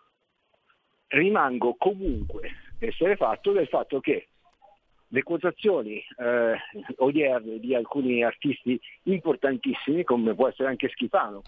Rimango 1.08 1.74
comunque 1.76 2.50
essere 2.78 3.16
fatto 3.16 3.52
del 3.52 3.68
fatto 3.68 4.00
che 4.00 4.28
le 5.12 5.22
quotazioni 5.22 6.02
eh, 6.18 6.56
odierne 6.98 7.58
di 7.58 7.74
alcuni 7.74 8.22
artisti 8.22 8.80
importantissimi, 9.04 10.04
come 10.04 10.34
può 10.34 10.48
essere 10.48 10.68
anche 10.68 10.88
Schifano. 10.88 11.42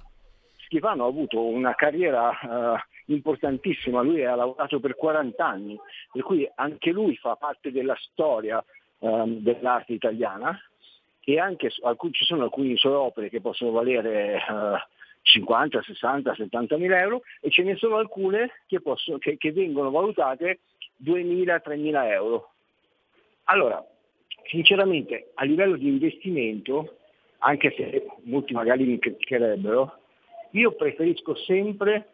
Schifano 0.64 1.04
ha 1.04 1.08
avuto 1.08 1.44
una 1.44 1.74
carriera 1.74 2.30
eh, 2.40 2.84
importantissima, 3.06 4.02
lui 4.02 4.24
ha 4.24 4.34
lavorato 4.34 4.80
per 4.80 4.96
40 4.96 5.46
anni, 5.46 5.78
per 6.10 6.22
cui 6.22 6.50
anche 6.56 6.90
lui 6.90 7.16
fa 7.16 7.36
parte 7.36 7.70
della 7.70 7.96
storia 8.00 8.62
eh, 8.98 9.24
dell'arte 9.26 9.92
italiana 9.92 10.58
e 11.24 11.38
anche 11.38 11.70
alcuni, 11.82 12.12
ci 12.12 12.24
sono 12.24 12.42
alcune 12.42 12.76
sue 12.76 12.90
opere 12.90 13.28
che 13.28 13.40
possono 13.40 13.70
valere 13.70 14.40
50, 15.22 15.82
60, 15.82 16.34
70 16.34 16.76
mila 16.78 16.98
euro 16.98 17.22
e 17.40 17.48
ce 17.48 17.62
ne 17.62 17.76
sono 17.76 17.96
alcune 17.96 18.50
che, 18.66 18.80
possono, 18.80 19.18
che, 19.18 19.36
che 19.36 19.52
vengono 19.52 19.90
valutate 19.90 20.60
2.000-3.000 21.04 22.10
euro. 22.10 22.51
Allora, 23.44 23.84
sinceramente, 24.46 25.32
a 25.34 25.44
livello 25.44 25.76
di 25.76 25.88
investimento, 25.88 26.98
anche 27.38 27.72
se 27.76 28.06
molti 28.24 28.52
magari 28.52 28.84
mi 28.84 28.98
criticherebbero, 28.98 29.98
io 30.50 30.72
preferisco 30.72 31.34
sempre 31.34 32.08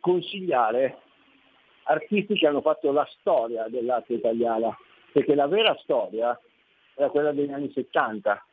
consigliare 0.00 0.98
artisti 1.84 2.34
che 2.34 2.46
hanno 2.46 2.60
fatto 2.60 2.92
la 2.92 3.06
storia 3.18 3.66
dell'arte 3.68 4.14
italiana, 4.14 4.76
perché 5.12 5.34
la 5.34 5.46
vera 5.46 5.74
storia 5.82 6.38
era 6.94 7.10
quella 7.10 7.32
degli 7.32 7.50
anni 7.50 7.70
70, 7.72 8.44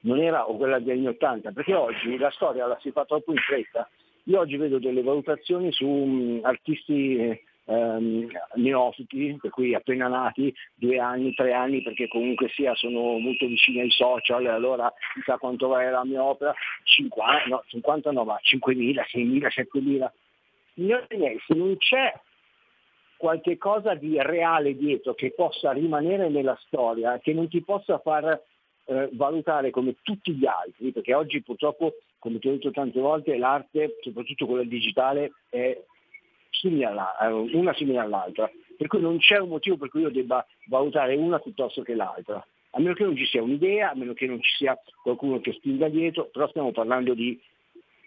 non 0.00 0.20
era 0.20 0.48
o 0.48 0.56
quella 0.56 0.78
degli 0.78 0.90
anni 0.90 1.06
80, 1.08 1.52
perché 1.52 1.74
oggi 1.74 2.16
la 2.18 2.30
storia 2.30 2.66
la 2.66 2.78
si 2.80 2.90
fa 2.90 3.04
troppo 3.04 3.32
in 3.32 3.38
fretta. 3.38 3.88
Io 4.24 4.40
oggi 4.40 4.56
vedo 4.56 4.78
delle 4.78 5.02
valutazioni 5.02 5.72
su 5.72 5.86
um, 5.86 6.40
artisti 6.42 7.40
ehm, 7.66 8.28
neofiti, 8.54 9.36
per 9.40 9.50
cui 9.50 9.74
appena 9.74 10.08
nati, 10.08 10.54
due 10.74 10.98
anni, 10.98 11.34
tre 11.34 11.52
anni, 11.52 11.82
perché 11.82 12.08
comunque 12.08 12.48
sia 12.48 12.74
sono 12.74 13.18
molto 13.18 13.46
vicini 13.46 13.80
ai 13.80 13.90
social, 13.90 14.46
allora 14.46 14.92
chissà 15.14 15.36
quanto 15.38 15.68
vale 15.68 15.90
la 15.90 16.04
mia 16.04 16.22
opera, 16.22 16.54
50, 16.84 17.46
no, 17.48 17.62
50 17.66 18.12
no, 18.12 18.24
ma 18.24 18.38
5.000, 18.42 19.02
6.000, 19.12 19.48
7.000. 19.74 20.10
Signori 20.74 21.16
miei, 21.16 21.40
se 21.46 21.54
non 21.54 21.76
c'è 21.76 22.12
qualche 23.16 23.56
cosa 23.56 23.94
di 23.94 24.20
reale 24.20 24.76
dietro 24.76 25.14
che 25.14 25.32
possa 25.34 25.72
rimanere 25.72 26.28
nella 26.28 26.58
storia, 26.66 27.18
che 27.18 27.32
non 27.32 27.48
ti 27.48 27.62
possa 27.62 27.98
far 27.98 28.42
eh, 28.84 29.08
valutare 29.12 29.70
come 29.70 29.96
tutti 30.02 30.34
gli 30.34 30.46
altri, 30.46 30.92
perché 30.92 31.14
oggi 31.14 31.42
purtroppo, 31.42 31.94
come 32.18 32.38
ti 32.38 32.48
ho 32.48 32.52
detto 32.52 32.70
tante 32.70 33.00
volte, 33.00 33.38
l'arte, 33.38 33.96
soprattutto 34.02 34.46
quella 34.46 34.64
digitale, 34.64 35.32
è 35.48 35.76
simile 36.60 36.86
alla, 36.86 37.16
eh, 37.18 37.32
una 37.32 37.74
simile 37.74 37.98
all'altra, 37.98 38.50
per 38.76 38.86
cui 38.86 39.00
non 39.00 39.18
c'è 39.18 39.38
un 39.38 39.48
motivo 39.48 39.76
per 39.76 39.88
cui 39.88 40.02
io 40.02 40.10
debba 40.10 40.44
valutare 40.66 41.14
una 41.14 41.38
piuttosto 41.38 41.82
che 41.82 41.94
l'altra, 41.94 42.44
a 42.70 42.80
meno 42.80 42.94
che 42.94 43.04
non 43.04 43.16
ci 43.16 43.26
sia 43.26 43.42
un'idea, 43.42 43.90
a 43.90 43.94
meno 43.94 44.12
che 44.12 44.26
non 44.26 44.40
ci 44.42 44.54
sia 44.56 44.78
qualcuno 45.02 45.40
che 45.40 45.52
spinga 45.52 45.88
dietro, 45.88 46.26
però 46.26 46.48
stiamo 46.48 46.72
parlando 46.72 47.14
di 47.14 47.40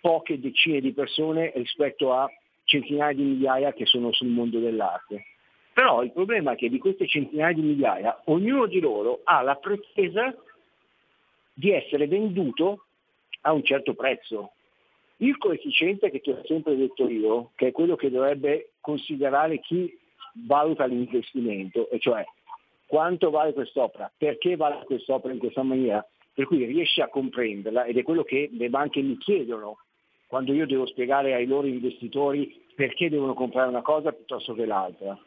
poche 0.01 0.39
decine 0.39 0.79
di 0.79 0.93
persone 0.93 1.51
rispetto 1.55 2.13
a 2.13 2.29
centinaia 2.63 3.13
di 3.13 3.23
migliaia 3.23 3.73
che 3.73 3.85
sono 3.85 4.11
sul 4.11 4.27
mondo 4.27 4.59
dell'arte. 4.59 5.25
Però 5.73 6.03
il 6.03 6.11
problema 6.11 6.51
è 6.51 6.55
che 6.55 6.69
di 6.69 6.77
queste 6.77 7.07
centinaia 7.07 7.53
di 7.53 7.61
migliaia, 7.61 8.21
ognuno 8.25 8.67
di 8.67 8.79
loro 8.79 9.21
ha 9.23 9.41
la 9.41 9.55
pretesa 9.55 10.35
di 11.53 11.71
essere 11.71 12.07
venduto 12.07 12.85
a 13.41 13.53
un 13.53 13.63
certo 13.63 13.93
prezzo. 13.93 14.51
Il 15.21 15.37
coefficiente 15.37 16.09
che 16.09 16.21
ti 16.21 16.29
ho 16.29 16.41
sempre 16.45 16.75
detto 16.77 17.07
io, 17.07 17.51
che 17.55 17.67
è 17.67 17.71
quello 17.71 17.95
che 17.95 18.09
dovrebbe 18.09 18.71
considerare 18.79 19.59
chi 19.59 19.97
valuta 20.45 20.85
l'investimento, 20.85 21.89
e 21.89 21.99
cioè 21.99 22.23
quanto 22.85 23.29
vale 23.29 23.53
quest'opera, 23.53 24.11
perché 24.17 24.55
vale 24.55 24.83
quest'opera 24.85 25.33
in 25.33 25.39
questa 25.39 25.61
maniera, 25.61 26.05
per 26.33 26.45
cui 26.45 26.63
riesci 26.63 27.01
a 27.01 27.09
comprenderla 27.09 27.83
ed 27.83 27.97
è 27.97 28.03
quello 28.03 28.23
che 28.23 28.49
le 28.51 28.69
banche 28.69 29.01
mi 29.01 29.17
chiedono 29.17 29.79
quando 30.27 30.53
io 30.53 30.65
devo 30.65 30.85
spiegare 30.85 31.33
ai 31.33 31.45
loro 31.45 31.67
investitori 31.67 32.63
perché 32.73 33.09
devono 33.09 33.33
comprare 33.33 33.67
una 33.67 33.81
cosa 33.81 34.11
piuttosto 34.13 34.53
che 34.53 34.65
l'altra. 34.65 35.17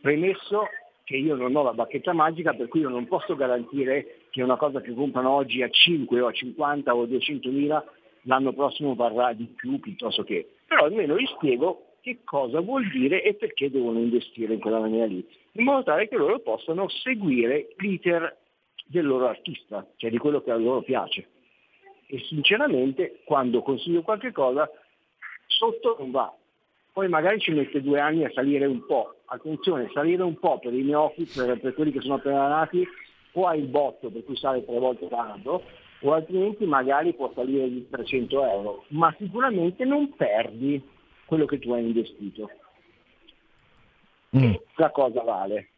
Premesso 0.00 0.66
che 1.04 1.16
io 1.16 1.36
non 1.36 1.54
ho 1.54 1.62
la 1.62 1.74
bacchetta 1.74 2.12
magica, 2.12 2.54
per 2.54 2.68
cui 2.68 2.80
io 2.80 2.88
non 2.88 3.06
posso 3.06 3.36
garantire 3.36 4.22
che 4.30 4.42
una 4.42 4.56
cosa 4.56 4.80
che 4.80 4.92
comprano 4.92 5.30
oggi 5.30 5.62
a 5.62 5.68
5 5.70 6.20
o 6.20 6.26
a 6.26 6.32
50 6.32 6.94
o 6.94 7.02
a 7.02 7.06
200 7.06 7.48
mila 7.50 7.84
l'anno 8.22 8.52
prossimo 8.52 8.94
varrà 8.94 9.32
di 9.32 9.44
più 9.44 9.78
piuttosto 9.80 10.24
che. 10.24 10.54
Però 10.66 10.84
almeno 10.84 11.18
gli 11.18 11.26
spiego 11.26 11.94
che 12.00 12.20
cosa 12.24 12.60
vuol 12.60 12.88
dire 12.90 13.22
e 13.22 13.34
perché 13.34 13.70
devono 13.70 13.98
investire 13.98 14.54
in 14.54 14.60
quella 14.60 14.80
maniera 14.80 15.06
lì, 15.06 15.26
in 15.52 15.64
modo 15.64 15.82
tale 15.82 16.08
che 16.08 16.16
loro 16.16 16.38
possano 16.40 16.88
seguire 16.88 17.74
l'iter 17.78 18.36
del 18.86 19.06
loro 19.06 19.28
artista, 19.28 19.86
cioè 19.96 20.10
di 20.10 20.18
quello 20.18 20.40
che 20.40 20.50
a 20.50 20.56
loro 20.56 20.82
piace. 20.82 21.28
E 22.06 22.20
sinceramente 22.20 23.20
quando 23.24 23.62
consiglio 23.62 24.02
qualche 24.02 24.32
cosa, 24.32 24.68
sotto 25.46 25.96
non 25.98 26.10
va. 26.10 26.34
Poi 26.92 27.08
magari 27.08 27.38
ci 27.38 27.52
mette 27.52 27.82
due 27.82 28.00
anni 28.00 28.24
a 28.24 28.30
salire 28.32 28.66
un 28.66 28.84
po'. 28.86 29.16
Attenzione, 29.26 29.90
salire 29.92 30.22
un 30.22 30.38
po' 30.38 30.58
per 30.58 30.72
i 30.72 30.82
neofiti, 30.82 31.38
per, 31.38 31.60
per 31.60 31.74
quelli 31.74 31.92
che 31.92 32.00
sono 32.00 32.14
appena 32.14 32.48
nati, 32.48 32.86
o 33.32 33.46
hai 33.46 33.60
il 33.60 33.66
botto 33.66 34.10
per 34.10 34.24
cui 34.24 34.36
sale 34.36 34.64
tre 34.64 34.78
volte 34.78 35.06
tanto, 35.08 35.62
o 36.00 36.12
altrimenti 36.12 36.64
magari 36.64 37.14
può 37.14 37.32
salire 37.34 37.68
di 37.68 37.88
300 37.88 38.44
euro, 38.44 38.84
ma 38.88 39.14
sicuramente 39.18 39.84
non 39.84 40.14
perdi 40.14 40.80
quello 41.24 41.44
che 41.44 41.58
tu 41.58 41.72
hai 41.72 41.84
investito. 41.84 42.50
Mm. 44.36 44.54
La 44.76 44.90
cosa 44.90 45.22
vale. 45.22 45.70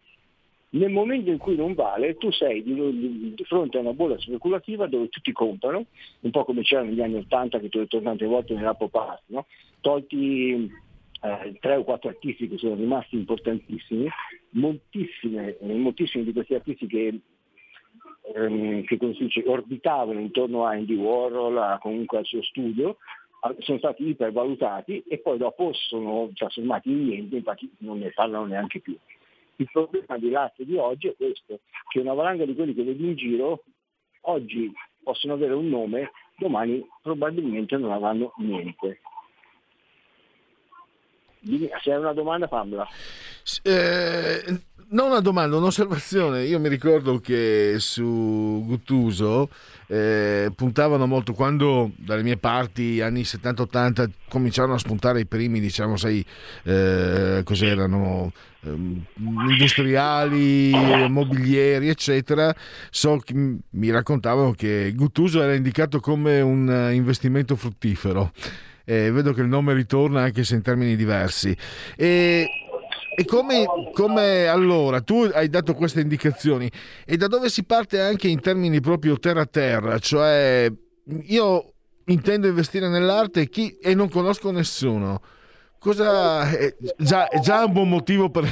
Nel 0.73 0.91
momento 0.91 1.31
in 1.31 1.39
cui 1.39 1.57
non 1.57 1.75
vale, 1.75 2.17
tu 2.17 2.31
sei 2.31 2.63
di, 2.63 3.35
di, 3.35 3.45
fronte 3.45 3.77
a 3.77 3.81
una 3.81 3.93
bolla 3.93 4.17
speculativa 4.19 4.87
dove 4.87 5.09
tutti 5.09 5.33
comprano, 5.33 5.87
un 6.21 6.31
po' 6.31 6.45
come 6.45 6.63
c'era 6.63 6.83
negli 6.83 7.01
anni 7.01 7.17
80 7.17 7.59
che 7.59 7.69
ti 7.69 7.77
ho 7.79 7.81
detto 7.81 8.01
tante 8.01 8.25
volte 8.25 8.55
nella 8.55 8.75
pop 8.75 8.95
art, 8.95 9.23
no? 9.27 9.47
tolti 9.81 10.71
eh, 11.23 11.57
tre 11.59 11.75
o 11.75 11.83
quattro 11.83 12.11
artisti 12.11 12.49
che 12.49 12.57
sono 12.57 12.77
rimasti 12.77 13.17
importantissimi, 13.17 14.09
moltissime, 14.51 15.57
moltissimi 15.61 16.23
di 16.23 16.33
questi 16.33 16.55
artisti 16.55 16.87
che 16.87 17.21
ehm, 18.35 18.85
che 18.85 18.97
dice, 18.97 19.43
orbitavano 19.47 20.21
intorno 20.21 20.65
a 20.65 20.71
Andy 20.71 20.95
Warhol, 20.95 21.57
a, 21.59 21.79
comunque 21.81 22.19
al 22.19 22.25
suo 22.25 22.43
studio, 22.43 22.97
sono 23.61 23.79
stati 23.79 24.07
ipervalutati 24.09 25.03
e 25.09 25.19
poi 25.19 25.39
dopo 25.39 25.73
sono 25.73 26.31
trasformati 26.35 26.91
in 26.91 27.07
niente, 27.07 27.37
infatti 27.37 27.71
non 27.79 27.99
ne 27.99 28.11
parlano 28.13 28.47
neanche 28.47 28.81
più. 28.81 28.97
Il 29.57 29.69
problema 29.71 30.19
dell'arte 30.19 30.65
di 30.65 30.77
oggi 30.77 31.09
è 31.09 31.15
questo, 31.17 31.61
che 31.89 32.01
una 32.01 32.15
valanga 32.15 32.45
di 32.45 32.55
quelli 32.55 32.75
che 32.75 32.83
vedi 32.83 33.07
in 33.07 33.17
giro 33.17 33.65
oggi 34.23 34.71
possono 35.03 35.35
avere 35.35 35.55
un 35.55 35.69
nome, 35.69 36.13
domani 36.37 36.87
probabilmente 37.03 37.77
non 37.77 37.93
avranno 37.93 38.33
niente. 38.39 39.01
Se 41.83 41.93
hai 41.93 41.99
una 41.99 42.13
domanda 42.13 42.47
fammela. 42.47 42.87
Eh, 43.63 44.61
non 44.91 45.11
una 45.11 45.21
domanda, 45.21 45.57
un'osservazione. 45.57 46.45
Io 46.45 46.59
mi 46.59 46.69
ricordo 46.69 47.19
che 47.19 47.77
su 47.79 48.63
Guttuso 48.67 49.49
eh, 49.87 50.51
puntavano 50.55 51.07
molto 51.07 51.33
quando 51.33 51.91
dalle 51.97 52.23
mie 52.23 52.37
parti, 52.37 53.01
anni 53.01 53.23
70-80, 53.23 54.09
cominciarono 54.29 54.75
a 54.75 54.79
spuntare 54.79 55.21
i 55.21 55.27
primi, 55.27 55.61
diciamo, 55.61 55.97
sai, 55.97 56.25
eh, 56.65 57.43
cos'erano? 57.45 58.33
ehm, 58.63 59.05
industriali, 59.49 60.71
mobilieri, 61.09 61.89
eccetera. 61.89 62.55
So 62.91 63.19
che 63.19 63.35
mi 63.35 63.91
raccontavano 63.91 64.53
che 64.53 64.93
Guttuso 64.95 65.43
era 65.43 65.55
indicato 65.55 66.01
come 66.01 66.41
un 66.41 66.69
eh, 66.71 66.95
investimento 66.95 67.57
fruttifero. 67.57 68.33
Eh, 68.85 69.11
vedo 69.13 69.33
che 69.33 69.43
il 69.43 69.47
nome 69.47 69.73
ritorna 69.73 70.23
anche 70.23 70.43
se 70.43 70.57
in 70.57 70.63
termini 70.63 70.97
diversi. 70.97 71.57
E 71.97 72.49
e 73.21 73.27
come, 73.27 73.67
come, 73.93 74.47
allora 74.47 75.03
tu 75.03 75.29
hai 75.35 75.51
dato 75.51 75.75
queste 75.75 76.01
indicazioni 76.01 76.71
e 77.05 77.19
da 77.19 77.27
dove 77.27 77.51
si 77.51 77.65
parte 77.65 78.01
anche 78.01 78.29
in 78.29 78.41
termini 78.41 78.81
proprio 78.81 79.19
terra 79.19 79.43
a 79.43 79.47
terra, 79.47 79.99
cioè 79.99 80.73
io 81.25 81.73
intendo 82.07 82.47
investire 82.47 82.89
nell'arte 82.89 83.51
chi, 83.51 83.77
e 83.77 83.95
non 83.95 84.09
conosco 84.09 84.51
nessuno. 84.51 85.21
Cosa 85.79 86.49
è 86.49 86.75
già, 86.97 87.29
già 87.43 87.65
un 87.65 87.73
buon 87.73 87.91
motivo 87.91 88.31
per, 88.31 88.51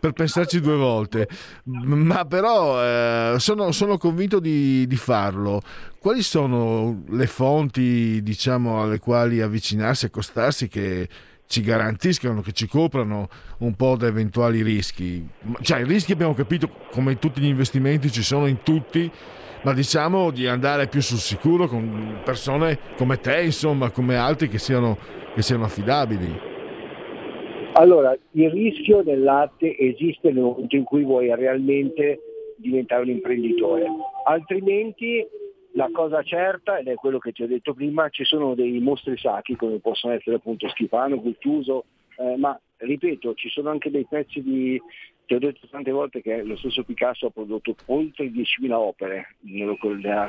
per, 0.00 0.12
pensarci 0.12 0.60
due 0.60 0.76
volte, 0.76 1.28
ma 1.64 2.24
però 2.24 2.82
eh, 2.82 3.34
sono, 3.38 3.70
sono, 3.72 3.98
convinto 3.98 4.40
di, 4.40 4.86
di, 4.86 4.96
farlo. 4.96 5.60
Quali 5.98 6.22
sono 6.22 7.02
le 7.08 7.26
fonti, 7.26 8.22
diciamo, 8.22 8.82
alle 8.82 8.98
quali 8.98 9.42
avvicinarsi, 9.42 10.06
accostarsi 10.06 10.68
che 10.68 11.08
ci 11.46 11.62
garantiscano, 11.62 12.40
che 12.40 12.52
ci 12.52 12.66
coprano 12.66 13.28
un 13.58 13.74
po' 13.74 13.96
da 13.96 14.06
eventuali 14.06 14.62
rischi. 14.62 15.26
Cioè, 15.60 15.80
i 15.80 15.84
rischi 15.84 16.12
abbiamo 16.12 16.34
capito, 16.34 16.68
come 16.90 17.18
tutti 17.18 17.40
gli 17.40 17.46
investimenti, 17.46 18.10
ci 18.10 18.22
sono 18.22 18.46
in 18.46 18.62
tutti, 18.62 19.10
ma 19.62 19.72
diciamo 19.72 20.30
di 20.30 20.46
andare 20.46 20.88
più 20.88 21.00
sul 21.00 21.18
sicuro 21.18 21.66
con 21.66 22.20
persone 22.24 22.78
come 22.96 23.18
te, 23.20 23.42
insomma, 23.42 23.90
come 23.90 24.16
altri 24.16 24.48
che 24.48 24.58
siano, 24.58 24.98
che 25.34 25.42
siano 25.42 25.64
affidabili. 25.64 26.54
Allora, 27.72 28.16
il 28.32 28.50
rischio 28.50 29.02
nell'arte 29.02 29.76
esiste 29.76 30.32
nel 30.32 30.42
momento 30.42 30.76
in 30.76 30.84
cui 30.84 31.02
vuoi 31.02 31.34
realmente 31.34 32.20
diventare 32.56 33.02
un 33.02 33.10
imprenditore, 33.10 33.84
altrimenti 34.24 35.26
la 35.76 35.90
cosa 35.92 36.22
certa, 36.22 36.78
ed 36.78 36.88
è 36.88 36.94
quello 36.94 37.18
che 37.18 37.32
ti 37.32 37.42
ho 37.42 37.46
detto 37.46 37.74
prima, 37.74 38.08
ci 38.08 38.24
sono 38.24 38.54
dei 38.54 38.78
mostri 38.80 39.16
sacri 39.18 39.56
come 39.56 39.78
possono 39.78 40.14
essere 40.14 40.36
appunto 40.36 40.68
Schifano, 40.68 41.20
Guttuso, 41.20 41.84
eh, 42.16 42.36
ma 42.36 42.58
ripeto, 42.78 43.34
ci 43.34 43.48
sono 43.48 43.70
anche 43.70 43.90
dei 43.90 44.06
pezzi 44.08 44.42
di... 44.42 44.80
Ti 45.26 45.34
ho 45.34 45.38
detto 45.40 45.66
tante 45.68 45.90
volte 45.90 46.22
che 46.22 46.42
lo 46.44 46.56
stesso 46.56 46.84
Picasso 46.84 47.26
ha 47.26 47.30
prodotto 47.30 47.74
oltre 47.86 48.26
10.000 48.26 48.70
opere 48.70 49.34
nella, 49.40 49.76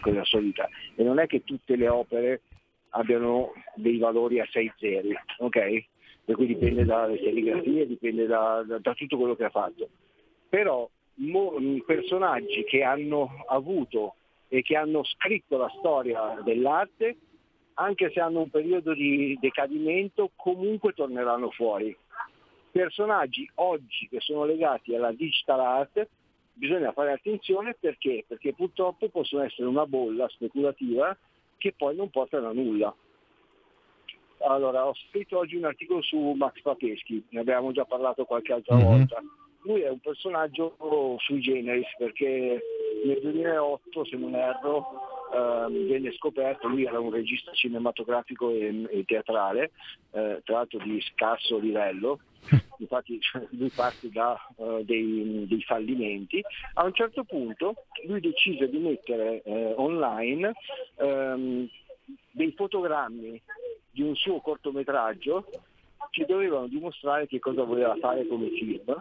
nella 0.03 0.23
sua 0.23 0.39
vita 0.39 0.67
e 0.95 1.03
non 1.03 1.19
è 1.19 1.27
che 1.27 1.43
tutte 1.43 1.75
le 1.75 1.87
opere 1.87 2.41
abbiano 2.89 3.53
dei 3.75 3.99
valori 3.99 4.39
a 4.39 4.47
6 4.49 4.73
zeri, 4.75 5.15
ok? 5.37 5.85
Per 6.25 6.35
cui 6.35 6.47
dipende 6.47 6.83
dalle 6.83 7.19
serigrafie, 7.19 7.85
dipende 7.85 8.25
da, 8.25 8.63
da, 8.65 8.79
da 8.79 8.93
tutto 8.95 9.17
quello 9.17 9.35
che 9.35 9.43
ha 9.43 9.51
fatto. 9.51 9.87
Però 10.49 10.89
personaggi 11.85 12.63
che 12.63 12.81
hanno 12.81 13.45
avuto 13.47 14.15
e 14.47 14.61
che 14.61 14.75
hanno 14.75 15.03
scritto 15.03 15.57
la 15.57 15.71
storia 15.77 16.39
dell'arte, 16.43 17.17
anche 17.75 18.11
se 18.11 18.19
hanno 18.19 18.41
un 18.41 18.49
periodo 18.49 18.93
di 18.93 19.37
decadimento, 19.39 20.31
comunque 20.35 20.93
torneranno 20.93 21.51
fuori. 21.51 21.95
Personaggi 22.71 23.49
oggi 23.55 24.07
che 24.09 24.19
sono 24.19 24.45
legati 24.45 24.95
alla 24.95 25.11
digital 25.11 25.59
art, 25.59 26.07
bisogna 26.53 26.91
fare 26.91 27.11
attenzione 27.11 27.75
perché? 27.79 28.25
Perché 28.27 28.53
purtroppo 28.53 29.09
possono 29.09 29.43
essere 29.43 29.67
una 29.67 29.85
bolla 29.85 30.27
speculativa 30.29 31.15
che 31.57 31.73
poi 31.75 31.95
non 31.95 32.09
portano 32.09 32.49
a 32.49 32.53
nulla. 32.53 32.93
Allora, 34.47 34.85
ho 34.85 34.93
scritto 35.09 35.39
oggi 35.39 35.55
un 35.55 35.65
articolo 35.65 36.01
su 36.01 36.17
Max 36.37 36.61
Papeschi, 36.61 37.25
ne 37.29 37.39
abbiamo 37.39 37.71
già 37.71 37.85
parlato 37.85 38.25
qualche 38.25 38.53
altra 38.53 38.75
mm-hmm. 38.75 38.85
volta 38.85 39.23
lui 39.67 39.81
è 39.81 39.89
un 39.89 39.99
personaggio 39.99 40.75
sui 41.19 41.41
generis 41.41 41.87
perché 41.97 42.61
nel 43.03 43.19
2008, 43.21 44.05
se 44.05 44.15
non 44.15 44.33
erro, 44.33 45.27
ehm, 45.33 45.87
venne 45.87 46.13
scoperto, 46.13 46.67
lui 46.67 46.85
era 46.85 46.99
un 46.99 47.11
regista 47.11 47.51
cinematografico 47.51 48.49
e, 48.49 48.87
e 48.89 49.03
teatrale, 49.05 49.71
eh, 50.11 50.41
tra 50.43 50.55
l'altro 50.55 50.79
di 50.79 50.99
scarso 51.01 51.59
livello, 51.59 52.19
infatti 52.79 53.19
lui 53.49 53.69
parte 53.69 54.09
da 54.09 54.39
uh, 54.55 54.83
dei, 54.83 55.45
dei, 55.47 55.61
fallimenti, 55.63 56.41
a 56.75 56.85
un 56.85 56.93
certo 56.93 57.23
punto 57.25 57.75
lui 58.05 58.21
decise 58.21 58.69
di 58.69 58.77
mettere 58.77 59.41
eh, 59.43 59.73
online 59.75 60.53
ehm, 60.95 61.67
dei 62.31 62.53
fotogrammi 62.55 63.41
di 63.91 64.01
un 64.01 64.15
suo 64.15 64.39
cortometraggio 64.39 65.45
che 66.11 66.25
dovevano 66.25 66.67
dimostrare 66.67 67.27
che 67.27 67.39
cosa 67.39 67.63
voleva 67.63 67.97
fare 67.99 68.25
come 68.27 68.49
film 68.51 68.95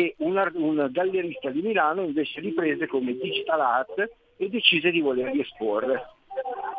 e 0.00 0.14
un, 0.18 0.50
un 0.54 0.88
gallerista 0.90 1.50
di 1.50 1.60
Milano 1.60 2.02
invece 2.02 2.40
li 2.40 2.52
prese 2.52 2.86
come 2.86 3.12
digital 3.12 3.60
art 3.60 4.10
e 4.36 4.48
decise 4.48 4.90
di 4.90 5.00
volerli 5.00 5.40
esporre. 5.40 6.08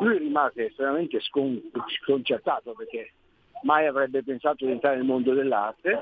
Lui 0.00 0.18
rimase 0.18 0.66
estremamente 0.66 1.20
scon- 1.20 1.60
sconcertato 2.02 2.72
perché 2.72 3.12
mai 3.62 3.86
avrebbe 3.86 4.24
pensato 4.24 4.64
di 4.64 4.72
entrare 4.72 4.96
nel 4.96 5.04
mondo 5.04 5.34
dell'arte. 5.34 6.00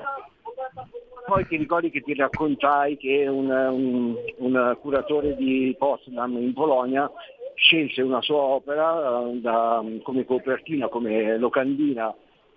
Poi 1.27 1.45
ti 1.45 1.57
ricordi 1.57 1.91
che 1.91 2.01
ti 2.01 2.15
raccontai 2.15 2.97
che 2.97 3.27
un, 3.27 3.49
un, 3.49 4.15
un 4.37 4.77
curatore 4.81 5.35
di 5.35 5.75
Potsdam 5.77 6.37
in 6.37 6.53
Polonia 6.53 7.09
scelse 7.53 8.01
una 8.01 8.21
sua 8.21 8.41
opera 8.41 9.19
uh, 9.19 9.39
da, 9.39 9.83
come 10.01 10.25
copertina, 10.25 10.87
come 10.87 11.37
locandina 11.37 12.11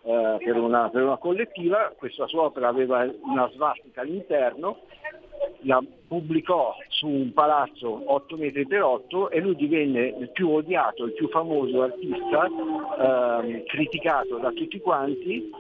eh, 0.05 0.37
per, 0.43 0.57
una, 0.57 0.91
per, 0.91 1.03
una, 1.03 1.17
collettiva, 1.17 1.93
questa 1.97 2.27
sua 2.27 2.43
opera 2.43 2.69
aveva 2.69 3.09
una 3.23 3.49
svastica 3.53 4.03
all'interno, 4.03 4.81
la 5.63 5.83
pubblicò 6.07 6.77
su 6.89 7.09
un 7.09 7.33
palazzo 7.33 8.03
8 8.13 8.37
metri 8.37 8.67
per 8.67 8.83
8 8.83 9.31
e 9.31 9.41
lui 9.41 9.57
divenne 9.57 10.09
il 10.19 10.31
più 10.31 10.51
odiato, 10.51 11.05
il 11.05 11.15
più 11.15 11.29
famoso 11.29 11.83
artista, 11.83 12.47
eh, 13.47 13.65
criticato 13.65 14.37
da 14.37 14.51
tutti 14.53 14.79
quanti, 14.81 15.51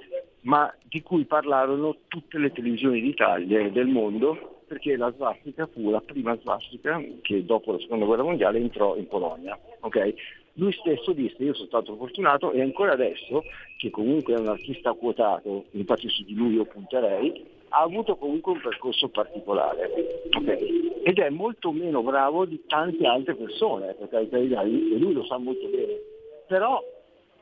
ma 0.43 0.73
di 0.83 1.03
cui 1.03 1.25
parlarono 1.25 1.97
tutte 2.09 2.39
le 2.39 2.53
televisioni 2.53 3.01
d'Italia 3.01 3.61
e 3.61 3.71
del 3.71 3.87
mondo 3.87 4.61
perché 4.67 4.97
la 4.97 5.13
svastica 5.13 5.67
fu 5.67 5.91
la 5.91 6.01
prima 6.01 6.37
svastica 6.39 7.01
che 7.23 7.45
dopo 7.45 7.73
la 7.73 7.79
seconda 7.79 8.05
guerra 8.05 8.23
mondiale 8.23 8.59
entrò 8.59 8.97
in 8.97 9.07
Polonia. 9.07 9.59
Okay? 9.81 10.15
Lui 10.55 10.73
stesso 10.73 11.13
disse 11.13 11.43
io 11.43 11.55
sono 11.55 11.67
stato 11.67 11.97
fortunato 11.97 12.53
e 12.53 12.61
ancora 12.61 12.93
adesso, 12.93 13.43
che 13.77 13.91
comunque 13.91 14.35
è 14.35 14.39
un 14.39 14.49
artista 14.49 14.93
quotato, 14.93 15.65
infatti 15.73 16.09
su 16.09 16.23
di 16.25 16.35
lui 16.35 16.55
io 16.55 16.65
punterei, 16.65 17.45
ha 17.71 17.81
avuto 17.81 18.17
comunque 18.17 18.53
un 18.53 18.61
percorso 18.61 19.09
particolare 19.09 19.91
okay? 20.33 21.01
ed 21.03 21.19
è 21.19 21.29
molto 21.29 21.73
meno 21.73 22.03
bravo 22.03 22.45
di 22.45 22.63
tante 22.67 23.05
altre 23.05 23.35
persone, 23.35 23.95
per 23.95 24.09
carità 24.09 24.39
di 24.39 24.93
e 24.95 24.97
lui 24.97 25.13
lo 25.13 25.25
sa 25.25 25.39
molto 25.39 25.67
bene, 25.67 25.99
però 26.47 26.81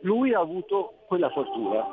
lui 0.01 0.33
ha 0.33 0.41
avuto 0.41 0.95
quella 1.07 1.29
fortuna. 1.31 1.87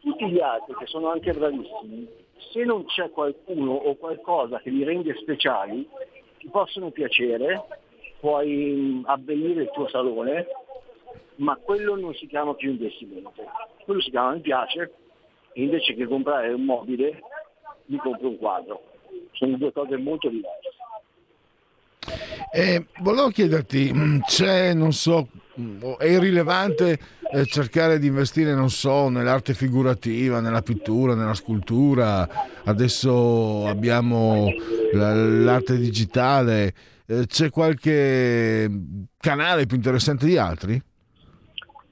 Tutti 0.00 0.28
gli 0.28 0.38
altri 0.38 0.74
che 0.74 0.86
sono 0.86 1.10
anche 1.10 1.32
bravissimi, 1.32 2.06
se 2.52 2.64
non 2.64 2.84
c'è 2.84 3.10
qualcuno 3.10 3.72
o 3.72 3.96
qualcosa 3.96 4.60
che 4.60 4.70
li 4.70 4.84
rende 4.84 5.14
speciali, 5.14 5.88
ti 6.38 6.48
possono 6.48 6.90
piacere, 6.90 7.64
puoi 8.20 9.02
abbellire 9.06 9.62
il 9.62 9.70
tuo 9.72 9.88
salone, 9.88 10.46
ma 11.36 11.56
quello 11.56 11.96
non 11.96 12.14
si 12.14 12.26
chiama 12.26 12.54
più 12.54 12.70
investimento. 12.70 13.32
Quello 13.84 14.00
si 14.00 14.10
chiama 14.10 14.32
mi 14.32 14.40
piace 14.40 14.92
invece 15.54 15.94
che 15.94 16.06
comprare 16.06 16.52
un 16.52 16.64
mobile 16.64 17.22
mi 17.86 17.98
compro 17.98 18.28
un 18.28 18.38
quadro. 18.38 18.82
Sono 19.32 19.56
due 19.56 19.72
cose 19.72 19.96
molto 19.96 20.28
diverse. 20.28 20.74
Eh, 22.52 22.86
volevo 23.00 23.28
chiederti, 23.28 23.92
mm, 23.92 24.20
c'è, 24.20 24.72
non 24.72 24.92
so, 24.92 25.28
mm, 25.60 25.82
è 25.98 26.06
irrilevante 26.06 26.98
eh, 27.32 27.44
cercare 27.44 27.98
di 27.98 28.06
investire, 28.06 28.54
non 28.54 28.70
so, 28.70 29.08
nell'arte 29.08 29.52
figurativa, 29.52 30.40
nella 30.40 30.62
pittura, 30.62 31.14
nella 31.14 31.34
scultura, 31.34 32.28
adesso 32.64 33.66
abbiamo 33.66 34.48
l'arte 34.92 35.76
digitale, 35.76 36.72
c'è 37.26 37.50
qualche 37.50 38.68
canale 39.18 39.66
più 39.66 39.76
interessante 39.76 40.26
di 40.26 40.36
altri? 40.36 40.80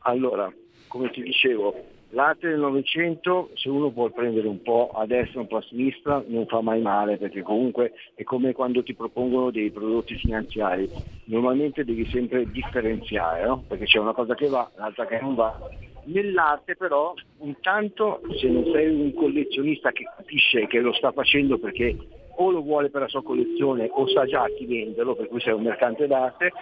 Allora, 0.06 0.52
come 0.88 1.10
ti 1.10 1.22
dicevo, 1.22 1.74
l'arte 2.10 2.48
del 2.48 2.58
Novecento, 2.58 3.50
se 3.54 3.68
uno 3.68 3.90
vuole 3.90 4.12
prendere 4.12 4.48
un 4.48 4.62
po' 4.62 4.90
a 4.94 5.06
destra, 5.06 5.40
un 5.40 5.46
po' 5.46 5.58
a 5.58 5.62
sinistra, 5.62 6.22
non 6.26 6.46
fa 6.46 6.60
mai 6.60 6.80
male, 6.80 7.16
perché 7.16 7.42
comunque 7.42 7.92
è 8.14 8.22
come 8.22 8.52
quando 8.52 8.82
ti 8.82 8.94
propongono 8.94 9.50
dei 9.50 9.70
prodotti 9.70 10.16
finanziari. 10.16 10.90
Normalmente 11.24 11.84
devi 11.84 12.08
sempre 12.10 12.50
differenziare, 12.50 13.46
no? 13.46 13.64
perché 13.66 13.84
c'è 13.84 13.98
una 13.98 14.12
cosa 14.12 14.34
che 14.34 14.48
va, 14.48 14.70
l'altra 14.76 15.06
che 15.06 15.20
non 15.20 15.34
va. 15.34 15.58
Nell'arte 16.04 16.76
però, 16.76 17.14
intanto, 17.40 18.20
se 18.38 18.48
non 18.48 18.64
sei 18.72 18.88
un 18.88 19.14
collezionista 19.14 19.90
che 19.90 20.04
capisce 20.16 20.66
che 20.66 20.80
lo 20.80 20.92
sta 20.92 21.12
facendo 21.12 21.58
perché 21.58 21.96
o 22.36 22.50
lo 22.50 22.62
vuole 22.62 22.90
per 22.90 23.02
la 23.02 23.08
sua 23.08 23.22
collezione 23.22 23.88
o 23.90 24.06
sa 24.08 24.26
già 24.26 24.46
chi 24.56 24.66
venderlo, 24.66 25.14
per 25.14 25.28
cui 25.28 25.40
sei 25.40 25.54
un 25.54 25.62
mercante 25.62 26.06
d'arte, 26.06 26.52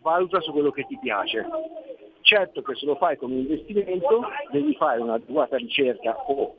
valuta 0.00 0.40
su 0.40 0.52
quello 0.52 0.70
che 0.70 0.84
ti 0.84 0.98
piace. 1.00 1.46
Certo 2.20 2.62
che 2.62 2.74
se 2.74 2.86
lo 2.86 2.96
fai 2.96 3.16
come 3.16 3.36
investimento 3.36 4.22
devi 4.50 4.74
fare 4.74 5.00
un'adeguata 5.00 5.56
ricerca 5.56 6.16
o 6.26 6.56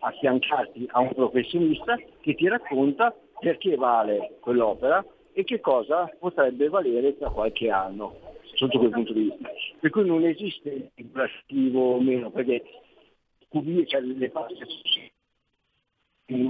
affiancarti 0.00 0.88
a 0.90 1.00
un 1.00 1.12
professionista 1.14 1.96
che 2.20 2.34
ti 2.34 2.48
racconta 2.48 3.14
perché 3.38 3.76
vale 3.76 4.36
quell'opera 4.40 5.04
e 5.32 5.44
che 5.44 5.60
cosa 5.60 6.10
potrebbe 6.18 6.68
valere 6.68 7.16
tra 7.16 7.30
qualche 7.30 7.70
anno 7.70 8.14
sotto 8.54 8.78
quel 8.78 8.90
punto 8.90 9.12
di 9.12 9.22
vista. 9.22 9.50
Per 9.80 9.90
cui 9.90 10.06
non 10.06 10.24
esiste 10.24 10.90
il 10.94 11.10
attivo 11.14 11.94
o 11.94 12.00
meno, 12.00 12.30
perché 12.30 12.62
cioè 13.86 14.00
le 14.00 14.30
parti, 14.30 14.56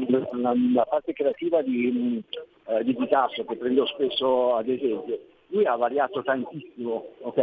la, 0.08 0.52
la 0.74 0.84
parte 0.84 1.12
creativa 1.12 1.62
di, 1.62 2.22
eh, 2.66 2.84
di 2.84 2.94
Picasso, 2.94 3.44
che 3.44 3.56
prendo 3.56 3.86
spesso 3.86 4.54
ad 4.56 4.68
esempio, 4.68 5.18
lui 5.48 5.66
ha 5.66 5.76
variato 5.76 6.22
tantissimo, 6.22 7.06
ok? 7.20 7.42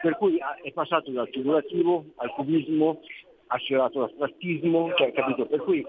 Per 0.00 0.16
cui 0.16 0.38
è 0.62 0.72
passato 0.72 1.10
dal 1.10 1.28
figurativo 1.28 2.04
al 2.16 2.30
cubismo, 2.30 3.00
ha 3.48 3.58
sfiorato 3.58 4.00
l'astrattismo, 4.00 4.94
cioè, 4.94 5.12
capito? 5.12 5.46
Per 5.46 5.60
cui 5.62 5.84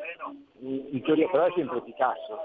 in 0.60 1.02
teoria 1.04 1.30
però 1.30 1.46
è 1.46 1.52
sempre 1.56 1.82
Picasso. 1.82 2.38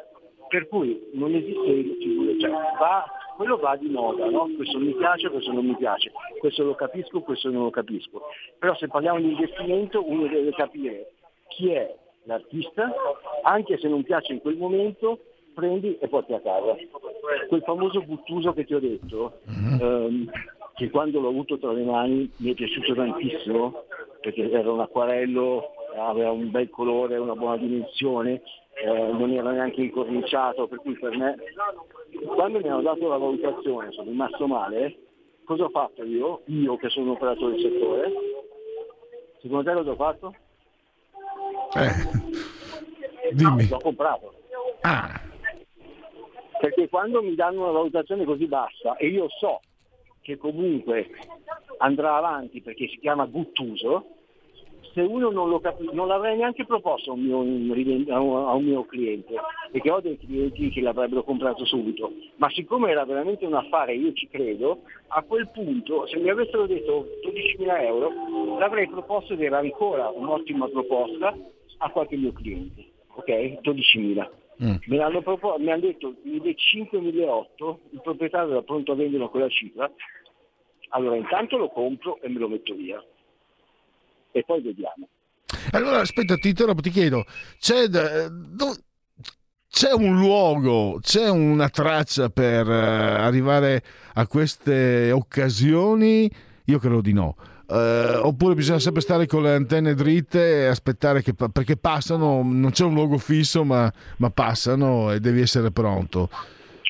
Per 0.48 0.66
cui 0.68 1.10
non 1.12 1.32
esiste, 1.34 2.40
cioè, 2.40 2.50
va, 2.50 3.04
quello 3.36 3.56
va 3.56 3.76
di 3.76 3.88
moda, 3.88 4.28
no? 4.28 4.48
Questo 4.56 4.78
mi 4.78 4.92
piace, 4.94 5.28
questo 5.28 5.52
non 5.52 5.64
mi 5.64 5.76
piace, 5.76 6.10
questo 6.38 6.64
lo 6.64 6.74
capisco, 6.74 7.20
questo 7.20 7.50
non 7.50 7.64
lo 7.64 7.70
capisco. 7.70 8.22
Però 8.58 8.74
se 8.74 8.88
parliamo 8.88 9.20
di 9.20 9.30
investimento 9.30 10.04
uno 10.04 10.26
deve 10.26 10.50
capire 10.52 11.12
chi 11.48 11.70
è 11.70 11.96
l'artista, 12.24 12.92
anche 13.42 13.78
se 13.78 13.88
non 13.88 14.02
piace 14.02 14.32
in 14.32 14.40
quel 14.40 14.56
momento, 14.56 15.18
prendi 15.54 15.98
e 15.98 16.08
porti 16.08 16.32
a 16.32 16.40
casa. 16.40 16.76
Quel 17.48 17.62
famoso 17.62 18.02
Buttuso 18.02 18.52
che 18.52 18.64
ti 18.64 18.74
ho 18.74 18.80
detto, 18.80 19.40
ehm, 19.80 20.30
che 20.74 20.90
quando 20.90 21.20
l'ho 21.20 21.28
avuto 21.28 21.58
tra 21.58 21.72
le 21.72 21.84
mani 21.84 22.30
mi 22.36 22.52
è 22.52 22.54
piaciuto 22.54 22.94
tantissimo, 22.94 23.84
perché 24.20 24.50
era 24.50 24.70
un 24.70 24.80
acquarello, 24.80 25.72
aveva 25.96 26.30
un 26.30 26.50
bel 26.50 26.70
colore, 26.70 27.16
una 27.16 27.34
buona 27.34 27.56
dimensione, 27.56 28.42
eh, 28.82 29.12
non 29.12 29.30
era 29.30 29.50
neanche 29.50 29.82
incorniciato, 29.82 30.66
per 30.68 30.78
cui 30.78 30.98
per 30.98 31.16
me, 31.16 31.36
quando 32.26 32.58
mi 32.60 32.68
hanno 32.68 32.82
dato 32.82 33.08
la 33.08 33.18
valutazione 33.18 33.90
sono 33.92 34.10
rimasto 34.10 34.46
male, 34.46 34.96
cosa 35.44 35.64
ho 35.64 35.70
fatto 35.70 36.04
io? 36.04 36.42
Io 36.46 36.76
che 36.76 36.88
sono 36.88 37.06
un 37.06 37.16
operatore 37.16 37.56
del 37.56 37.62
settore, 37.62 38.12
secondo 39.40 39.64
te 39.64 39.76
cosa 39.76 39.90
ho 39.90 39.96
fatto? 39.96 40.34
Eh, 41.74 43.32
dimmi. 43.32 43.68
l'ho 43.68 43.78
comprato. 43.78 44.34
Ah, 44.82 45.20
Perché 46.60 46.88
quando 46.90 47.22
mi 47.22 47.34
danno 47.34 47.62
una 47.62 47.72
valutazione 47.72 48.24
così 48.24 48.46
bassa 48.46 48.96
e 48.96 49.06
io 49.06 49.28
so 49.38 49.60
che 50.20 50.36
comunque 50.36 51.08
andrà 51.78 52.16
avanti 52.16 52.60
perché 52.60 52.86
si 52.88 52.98
chiama 52.98 53.24
Guttuso, 53.24 54.04
se 54.92 55.00
uno 55.00 55.30
non 55.30 55.48
lo 55.48 55.60
capisce, 55.60 55.94
non 55.94 56.08
l'avrei 56.08 56.36
neanche 56.36 56.66
proposto 56.66 57.12
a 57.12 57.14
un, 57.14 57.22
mio, 57.22 58.14
a 58.14 58.54
un 58.54 58.64
mio 58.64 58.84
cliente, 58.84 59.34
perché 59.70 59.90
ho 59.90 60.00
dei 60.00 60.18
clienti 60.18 60.68
che 60.68 60.80
l'avrebbero 60.82 61.22
comprato 61.22 61.64
subito, 61.64 62.12
ma 62.36 62.50
siccome 62.50 62.90
era 62.90 63.04
veramente 63.04 63.46
un 63.46 63.54
affare, 63.54 63.94
io 63.94 64.12
ci 64.12 64.28
credo, 64.28 64.82
a 65.08 65.22
quel 65.22 65.48
punto 65.48 66.06
se 66.08 66.18
mi 66.18 66.28
avessero 66.28 66.66
detto 66.66 67.06
12.000 67.24 67.82
euro 67.84 68.58
l'avrei 68.58 68.88
proposto 68.88 69.32
ed 69.32 69.40
era 69.42 69.58
ancora 69.58 70.10
un'ottima 70.10 70.68
proposta 70.68 71.34
a 71.82 71.90
qualche 71.90 72.16
mio 72.16 72.32
cliente, 72.32 72.84
ok? 73.14 73.60
12.000. 73.60 74.30
Me 74.86 74.96
l'hanno 74.96 75.22
propo- 75.22 75.56
mi 75.58 75.70
hanno 75.70 75.80
detto 75.80 76.16
mi 76.24 76.38
dai 76.40 76.54
5.008, 76.54 77.78
il 77.92 78.00
proprietario 78.02 78.50
era 78.52 78.62
pronto 78.62 78.92
a 78.92 78.94
venderlo 78.94 79.26
a 79.26 79.30
quella 79.30 79.48
cifra, 79.48 79.90
allora 80.90 81.16
intanto 81.16 81.56
lo 81.56 81.68
compro 81.70 82.20
e 82.20 82.28
me 82.28 82.38
lo 82.38 82.48
metto 82.48 82.74
via. 82.74 83.02
E 84.32 84.42
poi 84.44 84.60
vediamo. 84.60 85.08
Allora, 85.72 86.00
aspetta, 86.00 86.36
ti 86.36 86.48
interrompo, 86.48 86.82
ti 86.82 86.90
chiedo, 86.90 87.24
c'è, 87.58 87.86
da- 87.86 88.28
do- 88.28 88.76
c'è 89.68 89.92
un 89.92 90.18
luogo, 90.18 90.98
c'è 91.00 91.28
una 91.30 91.68
traccia 91.70 92.28
per 92.28 92.68
eh, 92.68 92.74
arrivare 92.74 93.82
a 94.14 94.26
queste 94.26 95.10
occasioni? 95.10 96.30
Io 96.66 96.78
credo 96.78 97.00
di 97.00 97.12
no. 97.12 97.36
Eh, 97.72 98.16
oppure 98.16 98.54
bisogna 98.54 98.80
sempre 98.80 99.00
stare 99.00 99.26
con 99.26 99.42
le 99.42 99.54
antenne 99.54 99.94
dritte 99.94 100.62
e 100.62 100.66
aspettare 100.66 101.22
che, 101.22 101.34
perché 101.34 101.76
passano, 101.76 102.42
non 102.42 102.70
c'è 102.70 102.84
un 102.84 102.94
luogo 102.94 103.16
fisso, 103.16 103.62
ma, 103.62 103.90
ma 104.18 104.30
passano 104.30 105.12
e 105.12 105.20
devi 105.20 105.40
essere 105.40 105.70
pronto. 105.70 106.28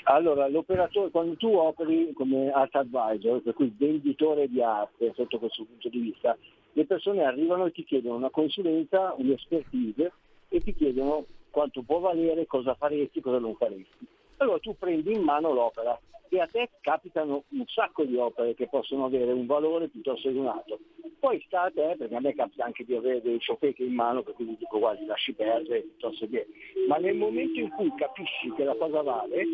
Allora, 0.05 0.49
l'operatore, 0.49 1.11
quando 1.11 1.37
tu 1.37 1.55
operi 1.55 2.13
come 2.15 2.51
art 2.51 2.75
advisor, 2.75 3.43
per 3.43 3.53
cui 3.53 3.73
venditore 3.77 4.49
di 4.49 4.63
arte 4.63 5.13
sotto 5.15 5.39
questo 5.39 5.65
punto 5.65 5.89
di 5.91 5.99
vista, 5.99 6.37
le 6.73 6.87
persone 6.87 7.25
arrivano 7.25 7.67
e 7.67 7.73
ti 7.73 7.85
chiedono 7.85 8.17
una 8.17 8.31
consulenza, 8.31 9.15
un'expertise 9.19 10.13
e 10.49 10.61
ti 10.61 10.75
chiedono 10.75 11.27
quanto 11.51 11.83
può 11.83 11.99
valere, 11.99 12.47
cosa 12.47 12.75
faresti, 12.75 13.21
cosa 13.21 13.39
non 13.39 13.55
faresti. 13.57 14.07
Allora 14.41 14.59
tu 14.59 14.75
prendi 14.75 15.13
in 15.13 15.23
mano 15.23 15.53
l'opera 15.53 16.01
e 16.31 16.41
a 16.41 16.47
te 16.47 16.71
capitano 16.81 17.45
un 17.49 17.65
sacco 17.67 18.05
di 18.05 18.17
opere 18.17 18.55
che 18.55 18.69
possono 18.69 19.05
avere 19.05 19.33
un 19.33 19.45
valore 19.45 19.89
piuttosto 19.89 20.31
che 20.31 20.39
un 20.39 20.47
altro. 20.47 20.79
Poi 21.19 21.43
sta 21.45 21.65
a 21.65 21.71
te, 21.71 21.97
perché 21.99 22.15
a 22.15 22.21
me 22.21 22.35
capita 22.35 22.65
anche 22.65 22.85
di 22.87 22.95
avere 22.95 23.21
dei 23.21 23.39
ciofeche 23.39 23.85
in 23.85 23.93
mano, 23.93 24.23
per 24.23 24.33
cui 24.33 24.47
ti 24.47 24.57
dico 24.59 24.79
guardi 24.79 25.05
lasci 25.05 25.35
perdere 25.35 25.83
piuttosto 25.83 26.27
che. 26.27 26.47
Ma 26.89 26.97
nel 26.97 27.17
momento 27.17 27.61
in 27.61 27.69
cui 27.69 27.93
capisci 27.97 28.51
che 28.57 28.65
la 28.65 28.75
cosa 28.77 29.03
vale, 29.03 29.45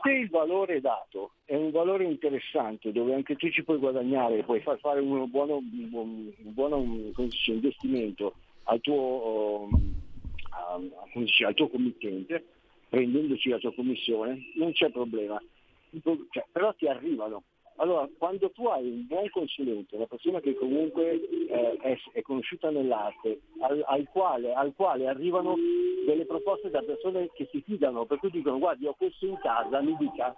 se 0.00 0.10
il 0.12 0.30
valore 0.30 0.80
dato 0.80 1.32
è 1.44 1.56
un 1.56 1.72
valore 1.72 2.04
interessante 2.04 2.92
dove 2.92 3.14
anche 3.14 3.34
tu 3.34 3.50
ci 3.50 3.64
puoi 3.64 3.78
guadagnare, 3.78 4.44
puoi 4.44 4.60
far 4.60 4.78
fare 4.78 5.00
un 5.00 5.28
buono, 5.28 5.56
un 5.56 6.32
buono 6.54 6.84
si 7.16 7.24
dice, 7.24 7.52
investimento 7.52 8.34
al 8.64 8.80
tuo, 8.80 9.62
um, 9.62 9.92
al 11.44 11.54
tuo 11.54 11.68
committente, 11.68 12.44
prendendoci 12.92 13.48
la 13.48 13.56
tua 13.56 13.72
commissione, 13.72 14.50
non 14.56 14.72
c'è 14.72 14.90
problema. 14.90 15.42
Cioè, 16.02 16.44
però 16.52 16.74
ti 16.74 16.86
arrivano. 16.86 17.44
Allora, 17.76 18.06
quando 18.18 18.50
tu 18.50 18.66
hai 18.66 18.86
un 18.86 19.06
buon 19.06 19.30
consulente, 19.30 19.96
una 19.96 20.06
persona 20.06 20.40
che 20.40 20.54
comunque 20.54 21.18
eh, 21.48 21.76
è, 21.80 21.98
è 22.12 22.20
conosciuta 22.20 22.68
nell'arte, 22.68 23.40
al, 23.60 23.82
al 23.86 24.06
quale, 24.12 24.52
al 24.52 24.74
quale 24.76 25.08
arrivano 25.08 25.56
delle 26.04 26.26
proposte 26.26 26.68
da 26.68 26.82
persone 26.82 27.30
che 27.32 27.48
si 27.50 27.62
fidano, 27.62 28.04
per 28.04 28.18
cui 28.18 28.30
dicono 28.30 28.58
guardi 28.58 28.86
ho 28.86 28.94
questo 28.94 29.24
in 29.24 29.38
casa, 29.38 29.80
mi 29.80 29.96
dica, 29.98 30.36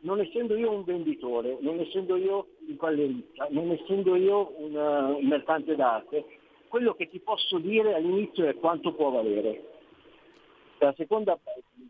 non 0.00 0.18
essendo 0.18 0.56
io 0.56 0.72
un 0.72 0.84
venditore, 0.84 1.58
non 1.60 1.78
essendo 1.78 2.16
io 2.16 2.46
un 2.68 2.76
gallerista, 2.76 3.48
non 3.50 3.70
essendo 3.70 4.16
io 4.16 4.54
un, 4.56 4.74
eh, 4.74 5.20
un 5.20 5.26
mercante 5.26 5.76
d'arte, 5.76 6.24
quello 6.68 6.94
che 6.94 7.10
ti 7.10 7.18
posso 7.18 7.58
dire 7.58 7.92
all'inizio 7.92 8.46
è 8.46 8.54
quanto 8.54 8.94
può 8.94 9.10
valere. 9.10 9.71
La 10.82 10.92
seconda, 10.96 11.38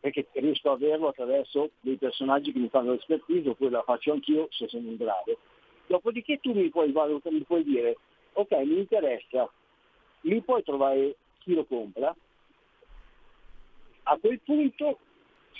perché 0.00 0.26
riesco 0.32 0.68
a 0.68 0.74
averlo 0.74 1.08
attraverso 1.08 1.70
dei 1.80 1.96
personaggi 1.96 2.52
che 2.52 2.58
mi 2.58 2.68
fanno 2.68 2.92
l'espertise, 2.92 3.48
oppure 3.48 3.70
la 3.70 3.82
faccio 3.82 4.12
anch'io 4.12 4.48
se 4.50 4.68
sono 4.68 4.86
in 4.86 4.96
grado. 4.96 5.38
Dopodiché 5.86 6.40
tu 6.42 6.52
mi 6.52 6.68
puoi, 6.68 6.92
mi 6.92 7.42
puoi 7.44 7.64
dire, 7.64 7.96
ok, 8.34 8.52
mi 8.64 8.80
interessa, 8.80 9.50
mi 10.22 10.42
puoi 10.42 10.62
trovare 10.62 11.16
chi 11.38 11.54
lo 11.54 11.64
compra. 11.64 12.14
A 14.02 14.18
quel 14.18 14.40
punto, 14.40 14.98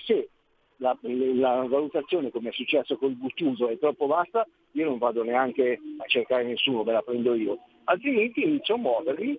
se 0.05 0.29
la, 0.77 0.95
la 1.01 1.67
valutazione, 1.67 2.31
come 2.31 2.51
è 2.51 2.53
successo 2.53 2.99
col 2.99 3.17
Guttuso, 3.17 3.69
è 3.69 3.79
troppo 3.79 4.09
bassa, 4.09 4.47
io 4.73 4.85
non 4.85 4.99
vado 4.99 5.23
neanche 5.23 5.81
a 5.97 6.05
cercare 6.07 6.45
nessuno, 6.45 6.85
me 6.85 6.93
la 6.93 7.01
prendo 7.01 7.33
io. 7.33 7.61
Altrimenti 7.85 8.43
inizio 8.43 8.75
a 8.75 8.79
muovermi 8.79 9.39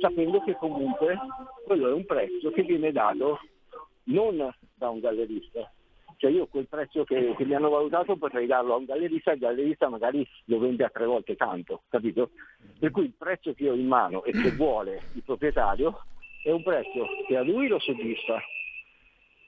sapendo 0.00 0.42
che 0.42 0.56
comunque 0.56 1.16
quello 1.64 1.88
è 1.88 1.92
un 1.92 2.04
prezzo 2.04 2.50
che 2.50 2.62
viene 2.62 2.92
dato 2.92 3.40
non 4.04 4.52
da 4.74 4.88
un 4.88 5.00
gallerista. 5.00 5.70
Cioè 6.16 6.30
io 6.30 6.46
quel 6.46 6.68
prezzo 6.68 7.02
che, 7.02 7.34
che 7.36 7.44
mi 7.44 7.54
hanno 7.54 7.68
valutato 7.68 8.16
potrei 8.16 8.46
darlo 8.46 8.74
a 8.74 8.76
un 8.76 8.84
gallerista, 8.84 9.32
il 9.32 9.40
gallerista 9.40 9.88
magari 9.88 10.26
lo 10.44 10.60
vende 10.60 10.84
a 10.84 10.88
tre 10.88 11.04
volte 11.04 11.34
tanto, 11.34 11.82
capito? 11.88 12.30
Per 12.78 12.92
cui 12.92 13.04
il 13.04 13.14
prezzo 13.18 13.52
che 13.54 13.68
ho 13.68 13.74
in 13.74 13.88
mano 13.88 14.22
e 14.22 14.30
che 14.30 14.52
vuole 14.52 15.02
il 15.14 15.22
proprietario 15.24 16.04
è 16.44 16.50
un 16.50 16.62
prezzo 16.62 17.06
che 17.26 17.36
a 17.36 17.42
lui 17.42 17.66
lo 17.66 17.80
soddisfa 17.80 18.40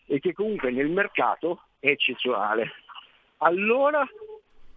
e 0.07 0.19
che 0.19 0.33
comunque 0.33 0.71
nel 0.73 0.89
mercato 0.89 1.63
è 1.79 1.89
eccezionale. 1.89 2.73
Allora 3.39 4.05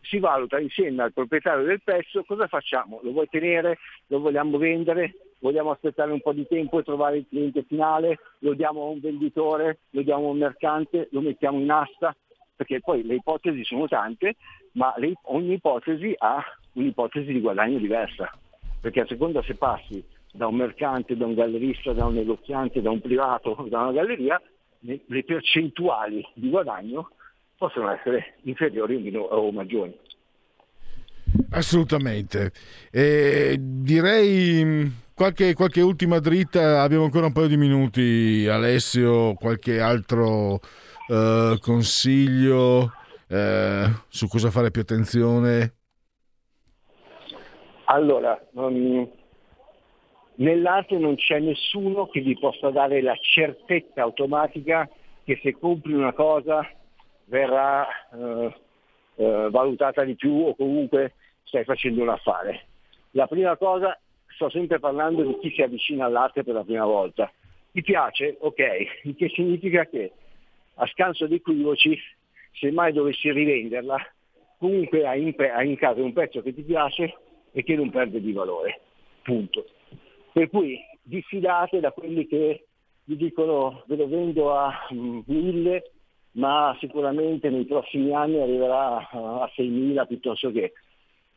si 0.02 0.20
valuta 0.20 0.60
insieme 0.60 1.04
al 1.04 1.14
proprietario 1.14 1.66
del 1.66 1.82
pezzo 1.82 2.24
cosa 2.24 2.48
facciamo, 2.48 3.00
lo 3.02 3.12
vuoi 3.12 3.28
tenere, 3.28 3.80
lo 4.08 4.20
vogliamo 4.20 4.58
vendere, 4.58 5.16
vogliamo 5.40 5.72
aspettare 5.72 6.12
un 6.12 6.22
po' 6.22 6.34
di 6.34 6.48
tempo 6.48 6.80
e 6.80 6.84
trovare 6.84 7.18
il 7.18 7.26
cliente 7.28 7.64
finale, 7.64 8.20
lo 8.40 8.54
diamo 8.54 8.84
a 8.84 8.90
un 8.90 9.00
venditore, 9.00 9.80
lo 9.92 10.02
diamo 10.02 10.28
a 10.28 10.32
un 10.32 10.38
mercante, 10.38 11.08
lo 11.12 11.22
mettiamo 11.22 11.60
in 11.60 11.72
asta, 11.72 12.16
perché 12.56 12.80
poi 12.80 13.04
le 13.04 13.16
ipotesi 13.16 13.64
sono 13.64 13.88
tante, 13.88 14.36
ma 14.74 14.94
le- 14.98 15.14
ogni 15.24 15.54
ipotesi 15.54 16.14
ha 16.18 16.44
un'ipotesi 16.74 17.32
di 17.32 17.40
guadagno 17.40 17.78
diversa, 17.78 18.32
perché 18.82 19.02
a 19.02 19.08
seconda 19.08 19.42
se 19.44 19.56
passi 19.56 20.04
da 20.32 20.48
un 20.48 20.56
mercante, 20.56 21.16
da 21.16 21.26
un 21.26 21.34
gallerista, 21.34 21.94
da 21.94 22.06
un 22.06 22.14
negoziante, 22.14 22.82
da 22.82 22.92
un 22.92 23.02
privato, 23.02 23.56
da 23.70 23.82
una 23.82 23.92
galleria, 23.92 24.42
le, 24.80 25.02
le 25.06 25.24
percentuali 25.24 26.26
di 26.34 26.50
guadagno 26.50 27.12
possono 27.58 27.92
essere 27.92 28.36
inferiori 28.44 28.96
o, 28.96 29.00
meno, 29.00 29.22
o 29.22 29.52
maggiori. 29.52 29.98
Assolutamente. 31.50 32.52
E 32.92 33.58
direi 33.60 35.06
qualche, 35.18 35.56
qualche 35.56 35.82
ultima 35.82 36.20
dritta, 36.20 36.84
abbiamo 36.84 37.06
ancora 37.06 37.26
un 37.26 37.34
paio 37.34 37.48
di 37.48 37.58
minuti. 37.58 38.48
Alessio, 38.48 39.34
qualche 39.34 39.80
altro 39.80 40.60
eh, 41.10 41.58
consiglio 41.60 42.92
eh, 43.28 43.86
su 44.10 44.28
cosa 44.28 44.52
fare 44.52 44.70
più 44.70 44.82
attenzione? 44.82 45.74
Allora, 47.86 48.40
non- 48.52 49.10
nell'arte 50.36 51.00
non 51.00 51.16
c'è 51.16 51.40
nessuno 51.40 52.08
che 52.10 52.22
vi 52.22 52.38
possa 52.38 52.70
dare 52.70 53.02
la 53.02 53.16
certezza 53.20 54.04
automatica 54.04 54.88
che 55.24 55.40
se 55.42 55.58
compri 55.58 55.94
una 55.94 56.14
cosa 56.14 56.64
verrà 57.26 57.88
eh, 58.14 58.56
eh, 59.16 59.48
valutata 59.50 60.04
di 60.04 60.14
più 60.14 60.46
o 60.46 60.56
comunque 60.56 61.16
stai 61.44 61.64
facendo 61.64 62.04
un 62.04 62.10
affare. 62.10 62.68
La 63.12 63.26
prima 63.26 63.58
cosa, 63.58 63.98
sto 64.38 64.52
sempre 64.52 64.78
parlando 64.78 65.24
di 65.24 65.36
chi 65.40 65.52
si 65.52 65.64
avvicina 65.64 66.06
all'arte 66.06 66.44
per 66.44 66.54
la 66.54 66.64
prima 66.64 66.86
volta. 66.86 67.32
Ti 67.72 67.82
piace? 67.82 68.38
Ok, 68.40 68.60
il 69.04 69.16
che 69.18 69.30
significa 69.30 69.86
che 69.88 70.12
a 70.76 70.86
scanso 70.86 71.26
di 71.26 71.36
equivoci, 71.36 72.00
se 72.54 72.72
mai 72.72 72.94
dovessi 72.94 73.32
rivenderla, 73.32 73.98
comunque 74.60 75.08
hai 75.08 75.24
in, 75.24 75.34
pe- 75.34 75.50
hai 75.50 75.70
in 75.70 75.76
casa 75.76 76.02
un 76.02 76.14
pezzo 76.14 76.44
che 76.44 76.54
ti 76.54 76.62
piace 76.62 77.18
e 77.52 77.64
che 77.64 77.76
non 77.76 77.90
perde 77.90 78.22
di 78.22 78.32
valore. 78.32 78.82
Punto. 79.24 79.66
Per 80.32 80.50
cui 80.50 80.80
diffidate 81.02 81.80
da 81.80 81.92
quelli 81.92 82.28
che 82.28 82.68
vi 83.06 83.16
dicono 83.16 83.84
ve 83.88 83.96
lo 83.96 84.08
vendo 84.08 84.56
a 84.56 84.88
mm, 84.94 85.20
1000 85.26 85.92
ma 86.34 86.78
sicuramente 86.80 87.50
nei 87.50 87.66
prossimi 87.66 88.14
anni 88.14 88.40
arriverà 88.40 89.10
a 89.10 89.52
6.000 89.56 90.06
piuttosto 90.06 90.52
che, 90.52 90.74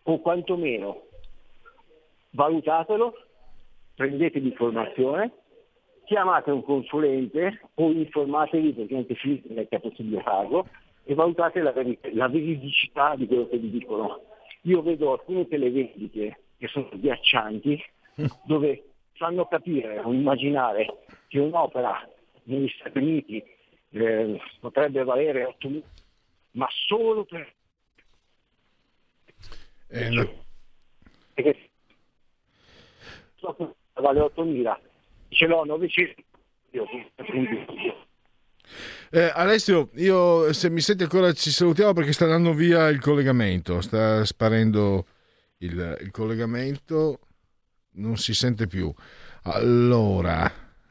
o 0.02 0.18
quantomeno 0.20 1.06
valutatelo, 2.30 3.14
prendete 3.94 4.38
l'informazione, 4.38 5.32
chiamate 6.04 6.50
un 6.50 6.62
consulente 6.64 7.60
o 7.74 7.90
informatevi 7.90 8.72
perché 8.72 8.96
anche 8.96 9.14
Filippo 9.14 9.54
è 9.54 9.80
possibile 9.80 10.22
farlo 10.22 10.66
e 11.04 11.14
valutate 11.14 11.60
la, 11.60 11.72
veri- 11.72 11.98
la 12.14 12.28
veridicità 12.28 13.14
di 13.16 13.26
quello 13.26 13.48
che 13.48 13.58
vi 13.58 13.70
dicono. 13.70 14.22
Io 14.62 14.82
vedo 14.82 15.12
alcune 15.12 15.48
televendite 15.48 16.40
che 16.58 16.68
sono 16.68 16.88
ghiaccianti 16.92 17.82
dove 18.44 18.84
fanno 19.12 19.46
capire 19.46 19.98
o 20.00 20.12
immaginare 20.12 21.02
che 21.28 21.38
un'opera 21.38 22.08
negli 22.44 22.68
Stati 22.68 22.98
Uniti 22.98 23.42
eh, 23.90 24.40
potrebbe 24.60 25.04
valere 25.04 25.56
8.000 25.60 25.82
ma 26.52 26.66
solo 26.86 27.24
per 27.24 27.52
Eh, 29.88 30.08
no. 30.10 30.28
perché 31.34 31.69
vale 33.94 34.20
8.000 34.20 34.76
ce 35.28 35.46
l'ho 35.46 35.64
900 35.64 36.22
io, 36.72 36.86
Eh, 39.10 39.32
Alessio, 39.34 39.90
io 39.94 40.52
se 40.52 40.70
mi 40.70 40.80
senti 40.80 41.02
ancora 41.02 41.32
ci 41.32 41.50
salutiamo 41.50 41.92
perché 41.92 42.12
sta 42.12 42.24
andando 42.24 42.54
via 42.54 42.88
il 42.88 43.00
collegamento, 43.00 43.80
sta 43.80 44.24
sparendo 44.24 45.04
il, 45.58 45.98
il 46.00 46.10
collegamento, 46.12 47.18
non 47.94 48.16
si 48.16 48.34
sente 48.34 48.68
più. 48.68 48.92
Allora, 49.42 50.48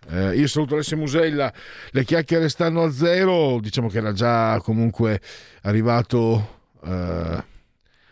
eh, 0.10 0.36
io 0.36 0.48
saluto 0.48 0.74
Alessio 0.74 0.98
Musella, 0.98 1.54
le 1.92 2.04
chiacchiere 2.04 2.50
stanno 2.50 2.84
a 2.84 2.92
zero, 2.92 3.60
diciamo 3.62 3.88
che 3.88 4.00
era 4.00 4.12
già 4.12 4.60
comunque 4.60 5.22
arrivato 5.62 6.66
eh, 6.84 7.44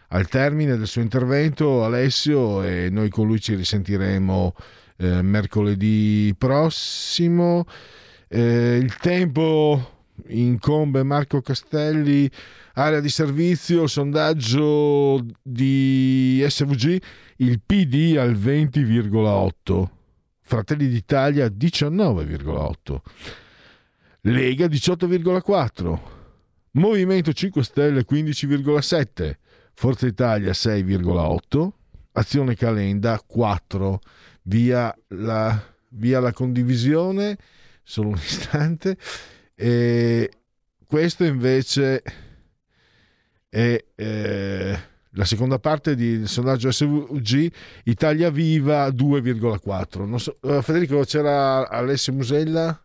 al 0.09 0.27
termine 0.27 0.77
del 0.77 0.87
suo 0.87 1.01
intervento 1.01 1.83
Alessio 1.83 2.63
e 2.63 2.89
noi 2.89 3.09
con 3.09 3.27
lui 3.27 3.39
ci 3.41 3.55
risentiremo 3.55 4.55
eh, 4.97 5.21
mercoledì 5.21 6.33
prossimo. 6.37 7.65
Eh, 8.27 8.77
il 8.81 8.95
tempo 8.97 9.95
incombe 10.27 11.03
Marco 11.03 11.41
Castelli, 11.41 12.29
area 12.73 12.99
di 12.99 13.09
servizio, 13.09 13.87
sondaggio 13.87 15.25
di 15.41 16.43
SVG, 16.47 17.01
il 17.37 17.61
PD 17.65 18.17
al 18.17 18.33
20,8, 18.33 19.87
Fratelli 20.41 20.87
d'Italia 20.87 21.47
19,8, 21.47 22.97
Lega 24.21 24.65
18,4, 24.65 25.99
Movimento 26.71 27.33
5 27.33 27.63
Stelle 27.63 28.05
15,7, 28.09 29.33
Forza 29.79 30.07
Italia 30.07 30.53
6,8, 30.53 31.69
Azione 32.13 32.55
Calenda 32.55 33.21
4, 33.23 33.99
via 34.45 34.91
la, 35.09 35.63
via 35.89 36.19
la 36.19 36.33
condivisione, 36.33 37.37
solo 37.83 38.07
un 38.09 38.15
istante. 38.17 38.97
E 39.53 40.31
questo 40.83 41.25
invece 41.25 42.01
è 43.47 43.85
eh, 43.93 44.79
la 45.11 45.25
seconda 45.25 45.59
parte 45.59 45.93
del 45.95 46.27
sondaggio 46.27 46.71
SVG 46.71 47.51
Italia 47.83 48.31
Viva 48.31 48.87
2,4. 48.87 50.07
Non 50.07 50.19
so- 50.19 50.37
eh, 50.41 50.63
Federico, 50.63 51.01
c'era 51.03 51.69
Alessio 51.69 52.13
Musella? 52.13 52.83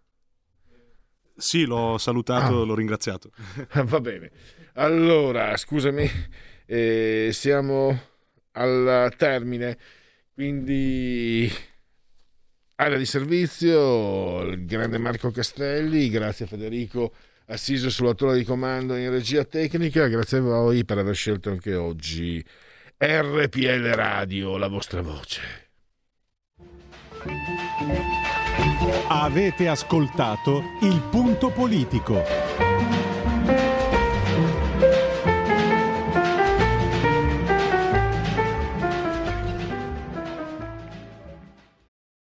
Sì, 1.34 1.64
l'ho 1.64 1.96
salutato, 1.96 2.60
Ah. 2.60 2.64
l'ho 2.66 2.74
ringraziato. 2.74 3.30
Va 3.84 4.00
bene. 4.00 4.30
Allora, 4.74 5.56
scusami, 5.56 6.06
eh, 6.72 7.28
siamo 7.32 8.00
al 8.52 9.12
termine, 9.18 9.76
quindi 10.32 11.52
area 12.76 12.96
di 12.96 13.04
servizio, 13.04 14.40
il 14.40 14.64
grande 14.64 14.96
Marco 14.96 15.30
Castelli, 15.30 16.08
grazie 16.08 16.46
Federico 16.46 17.12
assiso 17.46 17.90
sulla 17.90 18.14
torre 18.14 18.38
di 18.38 18.44
comando 18.44 18.96
in 18.96 19.10
regia 19.10 19.44
tecnica, 19.44 20.06
grazie 20.06 20.38
a 20.38 20.40
voi 20.40 20.86
per 20.86 20.96
aver 20.96 21.14
scelto 21.14 21.50
anche 21.50 21.74
oggi 21.74 22.42
RPL 22.96 23.92
Radio, 23.92 24.56
la 24.56 24.68
vostra 24.68 25.02
voce. 25.02 25.40
Avete 29.08 29.68
ascoltato 29.68 30.62
il 30.80 31.06
punto 31.10 31.50
politico. 31.50 32.61